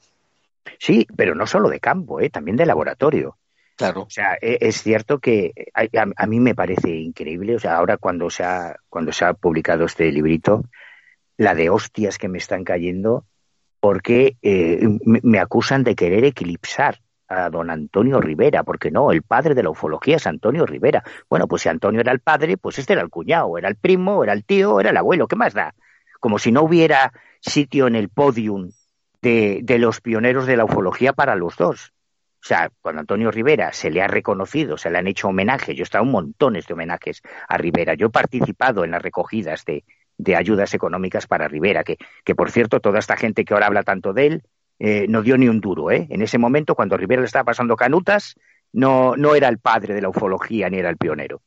Sí, 0.78 1.06
pero 1.16 1.34
no 1.36 1.46
solo 1.46 1.68
de 1.68 1.78
campo, 1.78 2.20
¿eh? 2.20 2.30
también 2.30 2.56
de 2.56 2.66
laboratorio. 2.66 3.36
Claro. 3.76 4.02
O 4.02 4.10
sea, 4.10 4.36
e, 4.40 4.58
es 4.60 4.82
cierto 4.82 5.20
que 5.20 5.52
a, 5.72 5.86
a, 6.16 6.26
mí 6.26 6.40
me 6.40 6.54
parece 6.54 6.90
increíble, 6.90 7.54
o 7.54 7.60
sea, 7.60 7.76
ahora 7.76 7.96
cuando 7.96 8.28
se 8.28 8.42
ha, 8.42 8.76
cuando 8.88 9.12
se 9.12 9.24
ha 9.24 9.34
publicado 9.34 9.84
este 9.84 10.10
librito, 10.10 10.64
la 11.36 11.54
de 11.54 11.70
hostias 11.70 12.18
que 12.18 12.28
me 12.28 12.38
están 12.38 12.64
cayendo, 12.64 13.24
porque 13.78 14.36
eh, 14.42 14.80
me, 15.04 15.20
me 15.22 15.38
acusan 15.38 15.84
de 15.84 15.94
querer 15.94 16.24
eclipsar 16.24 16.98
a 17.28 17.50
don 17.50 17.70
Antonio 17.70 18.20
Rivera, 18.20 18.62
porque 18.62 18.90
no, 18.90 19.10
el 19.12 19.22
padre 19.22 19.54
de 19.54 19.62
la 19.62 19.70
ufología 19.70 20.16
es 20.16 20.26
Antonio 20.26 20.66
Rivera. 20.66 21.02
Bueno, 21.28 21.48
pues 21.48 21.62
si 21.62 21.68
Antonio 21.68 22.00
era 22.00 22.12
el 22.12 22.20
padre, 22.20 22.56
pues 22.56 22.78
este 22.78 22.92
era 22.92 23.02
el 23.02 23.10
cuñado, 23.10 23.58
era 23.58 23.68
el 23.68 23.76
primo, 23.76 24.22
era 24.22 24.32
el 24.32 24.44
tío, 24.44 24.80
era 24.80 24.90
el 24.90 24.96
abuelo, 24.96 25.26
¿qué 25.26 25.36
más 25.36 25.54
da? 25.54 25.74
Como 26.20 26.38
si 26.38 26.52
no 26.52 26.62
hubiera 26.62 27.12
sitio 27.40 27.86
en 27.86 27.96
el 27.96 28.08
podium 28.08 28.70
de, 29.22 29.60
de 29.62 29.78
los 29.78 30.00
pioneros 30.00 30.46
de 30.46 30.56
la 30.56 30.64
ufología 30.64 31.12
para 31.12 31.34
los 31.34 31.56
dos. 31.56 31.92
O 32.42 32.48
sea, 32.48 32.70
cuando 32.80 33.00
Antonio 33.00 33.32
Rivera 33.32 33.72
se 33.72 33.90
le 33.90 34.02
ha 34.02 34.06
reconocido, 34.06 34.76
se 34.76 34.88
le 34.88 34.98
han 34.98 35.08
hecho 35.08 35.28
homenajes, 35.28 35.74
yo 35.74 35.82
he 35.82 35.84
estado 35.84 36.04
en 36.04 36.12
montones 36.12 36.66
de 36.66 36.74
homenajes 36.74 37.22
a 37.48 37.56
Rivera, 37.56 37.94
yo 37.94 38.06
he 38.06 38.10
participado 38.10 38.84
en 38.84 38.92
las 38.92 39.02
recogidas 39.02 39.64
de, 39.64 39.84
de 40.16 40.36
ayudas 40.36 40.72
económicas 40.74 41.26
para 41.26 41.48
Rivera, 41.48 41.82
que, 41.82 41.98
que 42.24 42.34
por 42.34 42.50
cierto, 42.50 42.80
toda 42.80 43.00
esta 43.00 43.16
gente 43.16 43.44
que 43.44 43.52
ahora 43.52 43.66
habla 43.66 43.82
tanto 43.82 44.12
de 44.12 44.26
él, 44.26 44.42
eh, 44.78 45.06
no 45.08 45.22
dio 45.22 45.36
ni 45.38 45.48
un 45.48 45.60
duro. 45.60 45.90
¿eh? 45.90 46.06
En 46.10 46.22
ese 46.22 46.38
momento, 46.38 46.74
cuando 46.74 46.96
Rivera 46.96 47.22
le 47.22 47.26
estaba 47.26 47.44
pasando 47.44 47.76
canutas, 47.76 48.34
no, 48.72 49.16
no 49.16 49.34
era 49.34 49.48
el 49.48 49.58
padre 49.58 49.94
de 49.94 50.02
la 50.02 50.08
ufología 50.08 50.68
ni 50.68 50.78
era 50.78 50.90
el 50.90 50.96
pionero. 50.96 51.42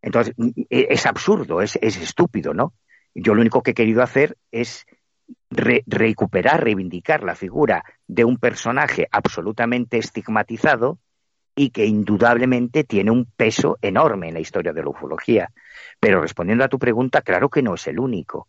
Entonces, 0.00 0.34
es 0.70 1.06
absurdo, 1.06 1.60
es, 1.60 1.76
es 1.82 1.96
estúpido, 1.96 2.54
¿no? 2.54 2.72
Yo 3.14 3.34
lo 3.34 3.40
único 3.40 3.62
que 3.62 3.72
he 3.72 3.74
querido 3.74 4.02
hacer 4.02 4.36
es 4.52 4.86
re 5.50 5.82
recuperar, 5.86 6.62
reivindicar 6.62 7.24
la 7.24 7.34
figura 7.34 7.84
de 8.06 8.24
un 8.24 8.36
personaje 8.36 9.08
absolutamente 9.10 9.98
estigmatizado 9.98 10.98
y 11.56 11.70
que 11.70 11.86
indudablemente 11.86 12.84
tiene 12.84 13.10
un 13.10 13.24
peso 13.24 13.78
enorme 13.82 14.28
en 14.28 14.34
la 14.34 14.40
historia 14.40 14.72
de 14.72 14.82
la 14.82 14.90
ufología. 14.90 15.50
Pero 15.98 16.20
respondiendo 16.20 16.64
a 16.64 16.68
tu 16.68 16.78
pregunta, 16.78 17.22
claro 17.22 17.48
que 17.48 17.62
no 17.62 17.74
es 17.74 17.86
el 17.88 17.98
único. 17.98 18.46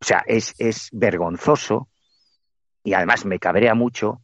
O 0.00 0.04
sea, 0.04 0.22
es, 0.26 0.54
es 0.58 0.88
vergonzoso 0.92 1.88
y 2.84 2.92
además 2.92 3.24
me 3.24 3.40
cabrea 3.40 3.74
mucho 3.74 4.20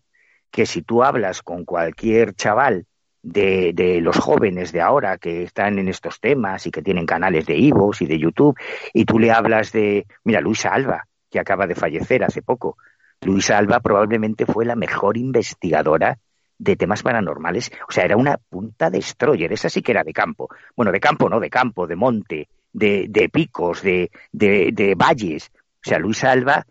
que 0.51 0.67
si 0.67 0.83
tú 0.83 1.03
hablas 1.03 1.43
con 1.43 1.65
cualquier 1.65 2.35
chaval 2.35 2.87
de, 3.23 3.73
de, 3.75 4.01
los 4.01 4.19
jóvenes 4.19 4.73
de 4.73 4.81
ahora 4.81 5.19
que 5.19 5.43
están 5.43 5.79
en 5.79 5.89
estos 5.89 6.21
temas 6.21 6.67
y 6.67 6.71
que 6.71 6.83
tienen 6.83 7.07
canales 7.07 7.47
de 7.47 7.57
Ivos 7.57 8.03
y 8.03 8.07
de 8.07 8.19
YouTube, 8.19 8.59
y 8.93 9.05
tú 9.05 9.19
le 9.19 9.31
hablas 9.31 9.73
de, 9.73 10.07
mira, 10.25 10.41
Luisa 10.41 10.73
Alba, 10.73 11.07
que 11.31 11.39
acaba 11.39 11.67
de 11.67 11.75
fallecer 11.75 12.25
hace 12.25 12.43
poco. 12.43 12.77
Luisa 13.23 13.59
Alba 13.59 13.81
probablemente 13.81 14.47
fue 14.47 14.65
la 14.65 14.77
mejor 14.77 15.17
investigadora 15.17 16.19
de 16.59 16.77
temas 16.77 17.03
paranormales. 17.03 17.71
O 17.89 17.93
sea, 17.93 18.05
era 18.05 18.17
una 18.17 18.37
punta 18.37 18.91
destroyer. 18.91 19.53
Esa 19.53 19.69
sí 19.69 19.83
que 19.83 19.93
era 19.93 20.05
de 20.05 20.13
campo. 20.13 20.49
Bueno, 20.77 20.93
de 20.93 21.01
campo, 21.01 21.29
no, 21.29 21.41
de 21.41 21.51
campo, 21.51 21.87
de 21.87 21.97
monte, 21.97 22.49
de, 22.73 23.07
de 23.09 23.29
picos, 23.29 23.83
de, 23.83 24.11
de, 24.33 24.71
de 24.73 24.95
valles. 24.95 25.51
O 25.55 25.89
sea, 25.89 25.99
Luisa 25.99 26.31
Alba 26.31 26.67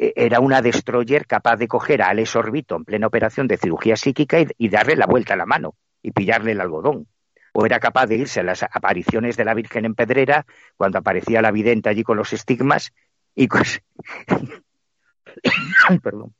era 0.00 0.40
una 0.40 0.62
destroyer 0.62 1.26
capaz 1.26 1.56
de 1.56 1.68
coger 1.68 2.00
a 2.00 2.08
Alex 2.08 2.34
Orbito 2.34 2.76
en 2.76 2.84
plena 2.84 3.06
operación 3.06 3.46
de 3.46 3.58
cirugía 3.58 3.96
psíquica 3.96 4.40
y, 4.40 4.46
y, 4.56 4.70
darle 4.70 4.96
la 4.96 5.04
vuelta 5.04 5.34
a 5.34 5.36
la 5.36 5.44
mano 5.44 5.74
y 6.02 6.12
pillarle 6.12 6.52
el 6.52 6.60
algodón. 6.60 7.06
O 7.52 7.66
era 7.66 7.80
capaz 7.80 8.06
de 8.06 8.16
irse 8.16 8.40
a 8.40 8.44
las 8.44 8.62
apariciones 8.62 9.36
de 9.36 9.44
la 9.44 9.52
Virgen 9.52 9.84
en 9.84 9.94
Pedrera 9.94 10.46
cuando 10.76 10.98
aparecía 10.98 11.42
la 11.42 11.50
vidente 11.50 11.90
allí 11.90 12.02
con 12.02 12.16
los 12.16 12.32
estigmas 12.32 12.92
y 13.34 13.46
pues, 13.46 13.82
perdón, 16.02 16.34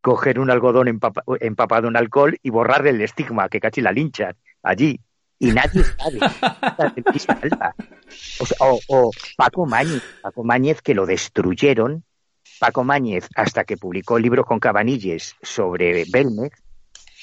coger 0.00 0.40
un 0.40 0.50
algodón 0.50 0.88
empapa, 0.88 1.22
empapado 1.40 1.86
en 1.88 1.96
alcohol 1.96 2.36
y 2.42 2.50
borrarle 2.50 2.90
el 2.90 3.00
estigma 3.00 3.48
que 3.48 3.60
cachi 3.60 3.80
la 3.80 3.92
linchan 3.92 4.34
allí. 4.62 5.00
Y 5.38 5.52
nadie 5.52 5.84
sabe. 5.84 6.18
o, 8.40 8.46
sea, 8.46 8.56
o, 8.60 8.80
o 8.88 9.10
Paco 9.36 9.66
Mañez, 9.66 10.02
Paco 10.22 10.42
Mañez 10.42 10.82
que 10.82 10.94
lo 10.94 11.06
destruyeron 11.06 12.04
Paco 12.58 12.84
Mañez, 12.84 13.28
hasta 13.34 13.64
que 13.64 13.76
publicó 13.76 14.16
el 14.16 14.22
libro 14.22 14.44
con 14.44 14.60
Cabanilles 14.60 15.36
sobre 15.42 16.04
Belmez, 16.10 16.52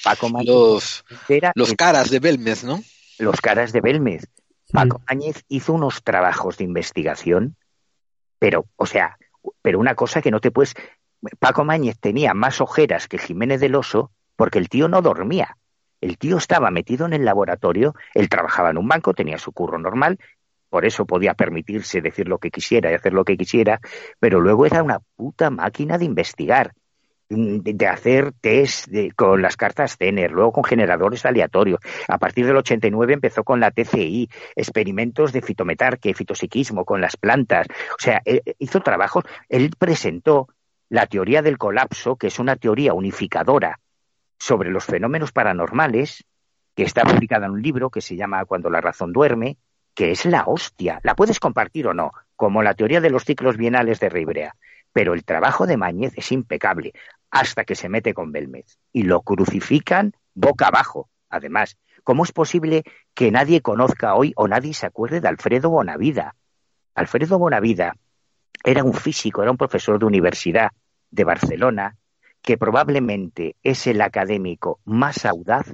Paco 0.04 0.28
Mañez. 0.28 0.48
Los, 0.48 1.04
era, 1.28 1.52
los 1.54 1.74
caras 1.74 2.10
de 2.10 2.18
Belmez, 2.18 2.64
¿no? 2.64 2.82
Los 3.18 3.40
caras 3.40 3.72
de 3.72 3.80
Belmez. 3.80 4.26
Paco 4.72 4.98
mm. 4.98 5.02
Mañez 5.08 5.44
hizo 5.48 5.72
unos 5.72 6.02
trabajos 6.02 6.56
de 6.58 6.64
investigación, 6.64 7.56
pero, 8.38 8.66
o 8.76 8.86
sea, 8.86 9.18
pero 9.62 9.78
una 9.78 9.94
cosa 9.94 10.22
que 10.22 10.30
no 10.30 10.40
te 10.40 10.50
puedes. 10.50 10.74
Paco 11.38 11.64
Mañez 11.64 11.98
tenía 12.00 12.34
más 12.34 12.60
ojeras 12.60 13.06
que 13.06 13.18
Jiménez 13.18 13.60
del 13.60 13.76
Oso 13.76 14.10
porque 14.36 14.58
el 14.58 14.68
tío 14.68 14.88
no 14.88 15.02
dormía. 15.02 15.56
El 16.00 16.18
tío 16.18 16.36
estaba 16.36 16.72
metido 16.72 17.06
en 17.06 17.12
el 17.12 17.24
laboratorio, 17.24 17.94
él 18.12 18.28
trabajaba 18.28 18.70
en 18.70 18.78
un 18.78 18.88
banco, 18.88 19.14
tenía 19.14 19.38
su 19.38 19.52
curro 19.52 19.78
normal 19.78 20.18
por 20.72 20.86
eso 20.86 21.04
podía 21.04 21.34
permitirse 21.34 22.00
decir 22.00 22.28
lo 22.28 22.38
que 22.38 22.50
quisiera 22.50 22.90
y 22.90 22.94
hacer 22.94 23.12
lo 23.12 23.26
que 23.26 23.36
quisiera, 23.36 23.78
pero 24.18 24.40
luego 24.40 24.64
era 24.64 24.82
una 24.82 25.00
puta 25.16 25.50
máquina 25.50 25.98
de 25.98 26.06
investigar, 26.06 26.72
de, 27.28 27.86
hacer 27.86 28.32
test 28.40 28.86
de, 28.86 29.10
con 29.10 29.42
las 29.42 29.58
cartas 29.58 29.98
Zener, 29.98 30.30
luego 30.30 30.50
con 30.52 30.64
generadores 30.64 31.26
aleatorios. 31.26 31.78
A 32.08 32.16
partir 32.16 32.46
del 32.46 32.56
89 32.56 33.12
empezó 33.12 33.44
con 33.44 33.60
la 33.60 33.70
TCI, 33.70 34.30
experimentos 34.56 35.34
de 35.34 35.42
fitometarque, 35.42 36.14
fitopsiquismo 36.14 36.86
con 36.86 37.02
las 37.02 37.18
plantas. 37.18 37.66
O 37.90 38.02
sea, 38.02 38.22
él 38.24 38.40
hizo 38.58 38.80
trabajos, 38.80 39.24
él 39.50 39.72
presentó 39.78 40.48
la 40.88 41.06
teoría 41.06 41.42
del 41.42 41.58
colapso, 41.58 42.16
que 42.16 42.28
es 42.28 42.38
una 42.38 42.56
teoría 42.56 42.94
unificadora 42.94 43.78
sobre 44.38 44.70
los 44.70 44.86
fenómenos 44.86 45.32
paranormales, 45.32 46.24
que 46.74 46.84
está 46.84 47.02
publicada 47.02 47.44
en 47.44 47.52
un 47.52 47.62
libro 47.62 47.90
que 47.90 48.00
se 48.00 48.16
llama 48.16 48.46
Cuando 48.46 48.70
la 48.70 48.80
razón 48.80 49.12
duerme, 49.12 49.58
que 49.94 50.10
es 50.10 50.24
la 50.24 50.44
hostia. 50.46 51.00
La 51.02 51.14
puedes 51.14 51.40
compartir 51.40 51.86
o 51.86 51.94
no, 51.94 52.12
como 52.36 52.62
la 52.62 52.74
teoría 52.74 53.00
de 53.00 53.10
los 53.10 53.24
ciclos 53.24 53.56
bienales 53.56 54.00
de 54.00 54.08
Ribrea. 54.08 54.56
Pero 54.92 55.14
el 55.14 55.24
trabajo 55.24 55.66
de 55.66 55.76
Mañez 55.76 56.12
es 56.16 56.32
impecable, 56.32 56.92
hasta 57.30 57.64
que 57.64 57.74
se 57.74 57.88
mete 57.88 58.14
con 58.14 58.32
Belmez. 58.32 58.78
Y 58.92 59.04
lo 59.04 59.22
crucifican 59.22 60.12
boca 60.34 60.68
abajo, 60.68 61.08
además. 61.28 61.78
¿Cómo 62.04 62.24
es 62.24 62.32
posible 62.32 62.82
que 63.14 63.30
nadie 63.30 63.60
conozca 63.60 64.14
hoy 64.14 64.32
o 64.36 64.48
nadie 64.48 64.74
se 64.74 64.86
acuerde 64.86 65.20
de 65.20 65.28
Alfredo 65.28 65.70
Bonavida? 65.70 66.34
Alfredo 66.94 67.38
Bonavida 67.38 67.94
era 68.64 68.84
un 68.84 68.94
físico, 68.94 69.42
era 69.42 69.50
un 69.50 69.56
profesor 69.56 69.98
de 69.98 70.06
universidad 70.06 70.70
de 71.10 71.24
Barcelona, 71.24 71.96
que 72.42 72.58
probablemente 72.58 73.56
es 73.62 73.86
el 73.86 74.00
académico 74.00 74.80
más 74.84 75.24
audaz 75.24 75.72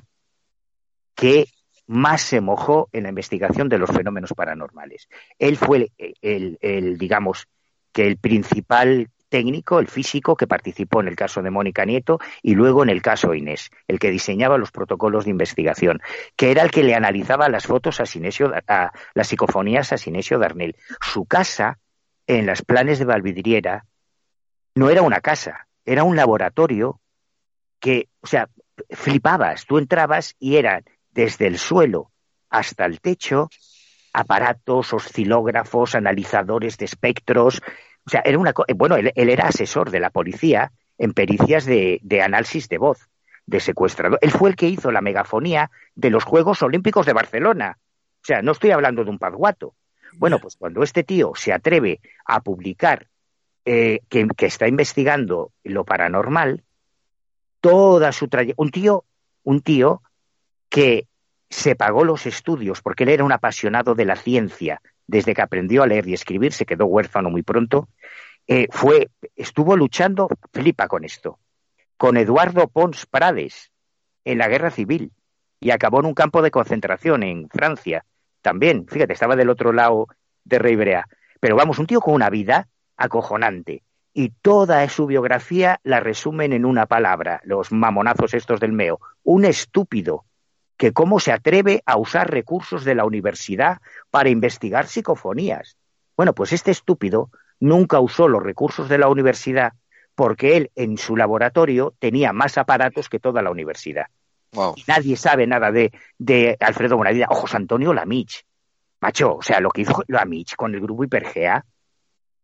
que 1.15 1.49
más 1.89 2.21
se 2.21 2.41
mojó 2.41 2.89
en 2.93 3.05
la 3.05 3.09
investigación 3.09 3.69
de 3.69 3.79
los 3.79 3.91
fenómenos 3.91 4.35
paranormales. 4.35 5.09
Él 5.39 5.57
fue 5.57 5.91
el, 5.97 6.99
digamos, 6.99 7.49
que 7.93 8.07
el 8.07 8.19
principal 8.19 9.09
técnico, 9.31 9.79
el 9.79 9.89
físico 9.89 10.37
que 10.37 10.47
participó 10.47 11.01
en 11.01 11.09
el 11.09 11.17
caso 11.17 11.43
de 11.43 11.51
Mónica 11.51 11.85
Nieto 11.85 12.19
y 12.43 12.55
luego 12.55 12.83
en 12.83 12.91
el 12.91 13.03
caso 13.03 13.35
Inés, 13.35 13.71
el 13.87 13.99
que 13.99 14.11
diseñaba 14.11 14.59
los 14.59 14.71
protocolos 14.71 15.25
de 15.25 15.31
investigación, 15.31 16.01
que 16.37 16.51
era 16.51 16.63
el 16.63 16.71
que 16.71 16.83
le 16.83 16.95
analizaba 16.95 17.49
las 17.49 17.67
fotos 17.67 18.01
a 18.01 18.07
Sinesio, 18.07 18.53
a 18.69 18.93
las 19.15 19.29
psicofonías 19.29 19.93
a 19.93 19.99
Sinesio 19.99 20.39
Darnell. 20.39 20.77
Su 21.01 21.25
casa, 21.25 21.79
en 22.27 22.47
las 22.47 22.63
planes 22.63 22.99
de 22.99 23.07
Valvidriera, 23.07 23.87
no 24.75 24.91
era 24.91 25.03
una 25.03 25.21
casa, 25.21 25.67
era 25.85 26.05
un 26.05 26.17
laboratorio 26.17 27.01
que, 27.81 28.09
o 28.21 28.27
sea, 28.27 28.49
flipabas, 28.91 29.65
tú 29.65 29.79
entrabas 29.79 30.37
y 30.39 30.57
eran 30.57 30.85
desde 31.19 31.49
el 31.49 31.59
suelo 31.59 32.13
hasta 32.49 32.87
el 32.87 33.01
techo 33.01 33.51
aparatos, 34.13 34.93
oscilógrafos, 34.93 35.97
analizadores 35.97 36.79
de 36.79 36.85
espectros. 36.85 37.61
O 38.07 38.11
sea, 38.11 38.23
era 38.25 38.39
una 38.39 38.55
bueno, 38.77 38.95
él, 38.95 39.13
era 39.17 39.49
asesor 39.49 39.91
de 39.91 39.99
la 39.99 40.11
policía 40.11 40.71
en 40.97 41.15
pericias 41.15 41.67
de, 41.67 41.99
de 42.03 42.23
análisis 42.23 42.69
de 42.69 42.79
voz, 42.79 43.09
de 43.47 43.59
secuestrador. 43.59 44.21
Él 44.23 44.31
fue 44.31 44.51
el 44.51 44.55
que 44.55 44.69
hizo 44.69 44.93
la 44.93 45.01
megafonía 45.01 45.73
de 45.97 46.11
los 46.11 46.23
Juegos 46.23 46.63
Olímpicos 46.63 47.05
de 47.05 47.15
Barcelona. 47.15 47.79
O 48.23 48.25
sea, 48.25 48.41
no 48.41 48.53
estoy 48.53 48.71
hablando 48.71 49.03
de 49.03 49.11
un 49.11 49.19
pazguato. 49.19 49.75
Bueno, 50.19 50.39
pues 50.39 50.55
cuando 50.55 50.85
este 50.85 51.03
tío 51.03 51.33
se 51.35 51.53
atreve 51.53 52.01
a 52.27 52.41
publicar 52.43 53.09
eh, 53.65 54.03
que, 54.09 54.29
que, 54.37 54.47
está 54.47 54.69
investigando 54.69 55.51
lo 55.65 55.85
paranormal, 55.85 56.63
toda 57.61 58.13
su 58.13 58.29
trayectoria, 58.29 58.63
un 58.63 58.71
tío, 58.71 59.05
un 59.43 59.63
tío 59.63 60.03
que 60.69 61.08
se 61.51 61.75
pagó 61.75 62.05
los 62.05 62.27
estudios 62.27 62.83
porque 62.83 63.05
él 63.05 63.11
era 63.11 63.25
un 63.25 63.33
apasionado 63.33 63.95
de 63.95 64.05
la 64.05 64.17
ciencia. 64.17 64.81
Desde 65.07 65.35
que 65.35 65.43
aprendió 65.43 65.83
a 65.83 65.87
leer 65.87 66.07
y 66.07 66.15
escribir, 66.15 66.53
se 66.53 66.67
quedó 66.67 66.87
huérfano 66.87 67.31
muy 67.31 67.43
pronto. 67.43 67.89
Eh, 68.47 68.69
fue, 68.71 69.09
estuvo 69.37 69.77
luchando, 69.77 70.29
flipa 70.53 70.89
con 70.89 71.05
esto, 71.05 71.39
con 71.97 72.17
Eduardo 72.17 72.69
Pons 72.69 73.07
Prades 73.07 73.71
en 74.25 74.39
la 74.39 74.49
guerra 74.49 74.71
civil 74.71 75.13
y 75.61 75.71
acabó 75.71 76.01
en 76.01 76.07
un 76.07 76.15
campo 76.15 76.43
de 76.43 76.51
concentración 76.51 77.23
en 77.23 77.49
Francia. 77.49 78.05
También, 78.43 78.87
fíjate, 78.87 79.13
estaba 79.13 79.37
del 79.37 79.51
otro 79.51 79.73
lado 79.73 80.09
de 80.45 80.59
Reibrea. 80.59 81.07
Pero 81.41 81.57
vamos, 81.57 81.79
un 81.79 81.87
tío 81.87 82.01
con 82.01 82.15
una 82.15 82.31
vida 82.31 82.69
acojonante. 82.97 83.83
Y 84.13 84.31
toda 84.31 84.89
su 84.89 85.07
biografía 85.07 85.81
la 85.85 86.01
resumen 86.01 86.53
en 86.53 86.65
una 86.65 86.87
palabra, 86.87 87.41
los 87.45 87.71
mamonazos 87.71 88.35
estos 88.35 88.61
del 88.61 88.73
meo. 88.73 89.01
Un 89.23 89.45
estúpido 89.45 90.25
que 90.79 90.93
cómo 90.93 91.21
se 91.21 91.33
atreve 91.33 91.83
a 91.85 91.99
usar 91.99 92.31
recursos 92.31 92.85
de 92.85 92.95
la 92.95 93.05
universidad 93.05 93.79
para 94.11 94.31
investigar 94.31 94.87
psicofonías. 94.87 95.77
Bueno, 96.17 96.35
pues 96.35 96.53
este 96.53 96.71
estúpido 96.71 97.31
nunca 97.61 98.01
usó 98.01 98.29
los 98.29 98.43
recursos 98.43 98.89
de 98.89 98.97
la 98.97 99.09
universidad 99.09 99.73
porque 100.15 100.57
él 100.57 100.71
en 100.77 100.97
su 100.97 101.17
laboratorio 101.17 101.95
tenía 101.99 102.33
más 102.33 102.59
aparatos 102.59 103.09
que 103.09 103.19
toda 103.19 103.43
la 103.43 103.51
universidad. 103.51 104.07
nadie 104.87 105.17
sabe 105.17 105.47
nada 105.47 105.71
de, 105.71 105.93
de 106.17 106.57
Alfredo 106.61 106.97
Bonavida. 106.97 107.27
Ojos 107.29 107.55
Antonio 107.55 107.93
Lamich. 107.93 108.45
Macho, 109.01 109.37
o 109.37 109.43
sea, 109.43 109.61
lo 109.61 109.71
que 109.71 109.83
hizo 109.83 110.03
Lamich 110.09 110.57
con 110.57 110.75
el 110.75 110.81
grupo 110.81 111.05
Hipergea 111.05 111.65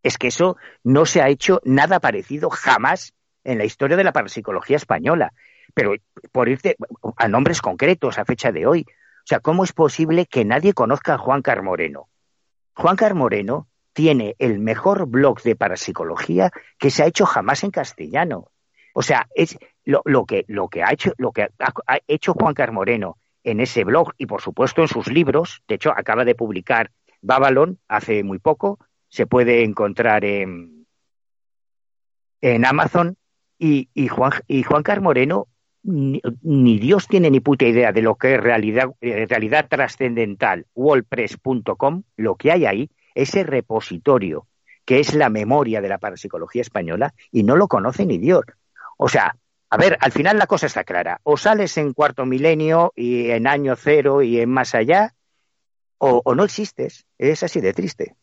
es 0.02 0.18
que 0.18 0.28
eso 0.28 0.56
no 0.82 1.06
se 1.06 1.22
ha 1.22 1.28
hecho 1.28 1.60
nada 1.64 1.98
parecido 1.98 2.50
jamás 2.50 3.14
en 3.42 3.58
la 3.58 3.64
historia 3.64 3.96
de 3.96 4.04
la 4.04 4.12
parapsicología 4.12 4.76
española 4.76 5.32
pero 5.74 5.94
por 6.32 6.48
irte 6.48 6.76
a 7.16 7.28
nombres 7.28 7.60
concretos 7.60 8.18
a 8.18 8.24
fecha 8.24 8.52
de 8.52 8.66
hoy. 8.66 8.86
O 8.88 9.26
sea, 9.26 9.40
¿cómo 9.40 9.64
es 9.64 9.72
posible 9.72 10.26
que 10.26 10.44
nadie 10.44 10.72
conozca 10.72 11.14
a 11.14 11.18
Juan 11.18 11.42
Carmoreno? 11.42 12.08
Juan 12.74 12.96
Carmoreno 12.96 13.68
tiene 13.92 14.36
el 14.38 14.58
mejor 14.58 15.06
blog 15.06 15.42
de 15.42 15.56
parapsicología 15.56 16.50
que 16.78 16.90
se 16.90 17.02
ha 17.02 17.06
hecho 17.06 17.26
jamás 17.26 17.64
en 17.64 17.70
castellano. 17.70 18.50
O 18.92 19.02
sea, 19.02 19.28
es 19.34 19.58
lo, 19.84 20.02
que, 20.26 20.44
lo 20.48 20.68
que 20.68 20.82
ha 20.82 20.92
hecho, 20.92 21.12
lo 21.16 21.32
que 21.32 21.42
ha, 21.42 21.98
hecho 22.06 22.34
Juan 22.34 22.54
Carmoreno 22.54 23.18
en 23.42 23.60
ese 23.60 23.84
blog 23.84 24.12
y 24.18 24.26
por 24.26 24.40
supuesto 24.40 24.82
en 24.82 24.88
sus 24.88 25.08
libros. 25.08 25.62
De 25.68 25.76
hecho, 25.76 25.92
acaba 25.96 26.24
de 26.24 26.34
publicar 26.34 26.90
Babylon 27.22 27.78
hace 27.88 28.22
muy 28.22 28.38
poco. 28.38 28.78
Se 29.08 29.26
puede 29.26 29.64
encontrar 29.64 30.24
en, 30.24 30.86
en 32.40 32.64
Amazon. 32.64 33.16
Y, 33.58 33.88
y, 33.94 34.08
Juan, 34.08 34.32
y 34.48 34.64
Juan 34.64 34.82
Carmoreno 34.82 35.46
ni, 35.84 36.78
Dios 36.78 37.06
tiene 37.06 37.30
ni 37.30 37.40
puta 37.40 37.66
idea 37.66 37.92
de 37.92 38.02
lo 38.02 38.16
que 38.16 38.34
es 38.34 38.40
realidad, 38.40 38.90
eh, 39.00 39.26
realidad 39.28 39.66
trascendental, 39.68 40.66
wallpress.com, 40.74 42.02
lo 42.16 42.36
que 42.36 42.50
hay 42.50 42.66
ahí, 42.66 42.90
ese 43.14 43.44
repositorio 43.44 44.46
que 44.84 45.00
es 45.00 45.14
la 45.14 45.30
memoria 45.30 45.80
de 45.80 45.88
la 45.88 45.98
parapsicología 45.98 46.62
española, 46.62 47.14
y 47.32 47.42
no 47.42 47.56
lo 47.56 47.68
conoce 47.68 48.04
ni 48.04 48.18
Dios. 48.18 48.44
O 48.98 49.08
sea, 49.08 49.36
a 49.70 49.76
ver, 49.76 49.96
al 50.00 50.12
final 50.12 50.36
la 50.38 50.46
cosa 50.46 50.66
está 50.66 50.84
clara. 50.84 51.20
O 51.22 51.36
sales 51.36 51.76
en 51.78 51.94
cuarto 51.94 52.26
milenio 52.26 52.92
y 52.94 53.30
en 53.30 53.46
año 53.46 53.76
cero 53.76 54.22
y 54.22 54.40
en 54.40 54.50
más 54.50 54.74
allá, 54.74 55.14
o, 55.98 56.20
o 56.24 56.34
no 56.34 56.44
existes. 56.44 57.06
Es 57.16 57.42
así 57.42 57.60
de 57.60 57.72
triste. 57.72 58.14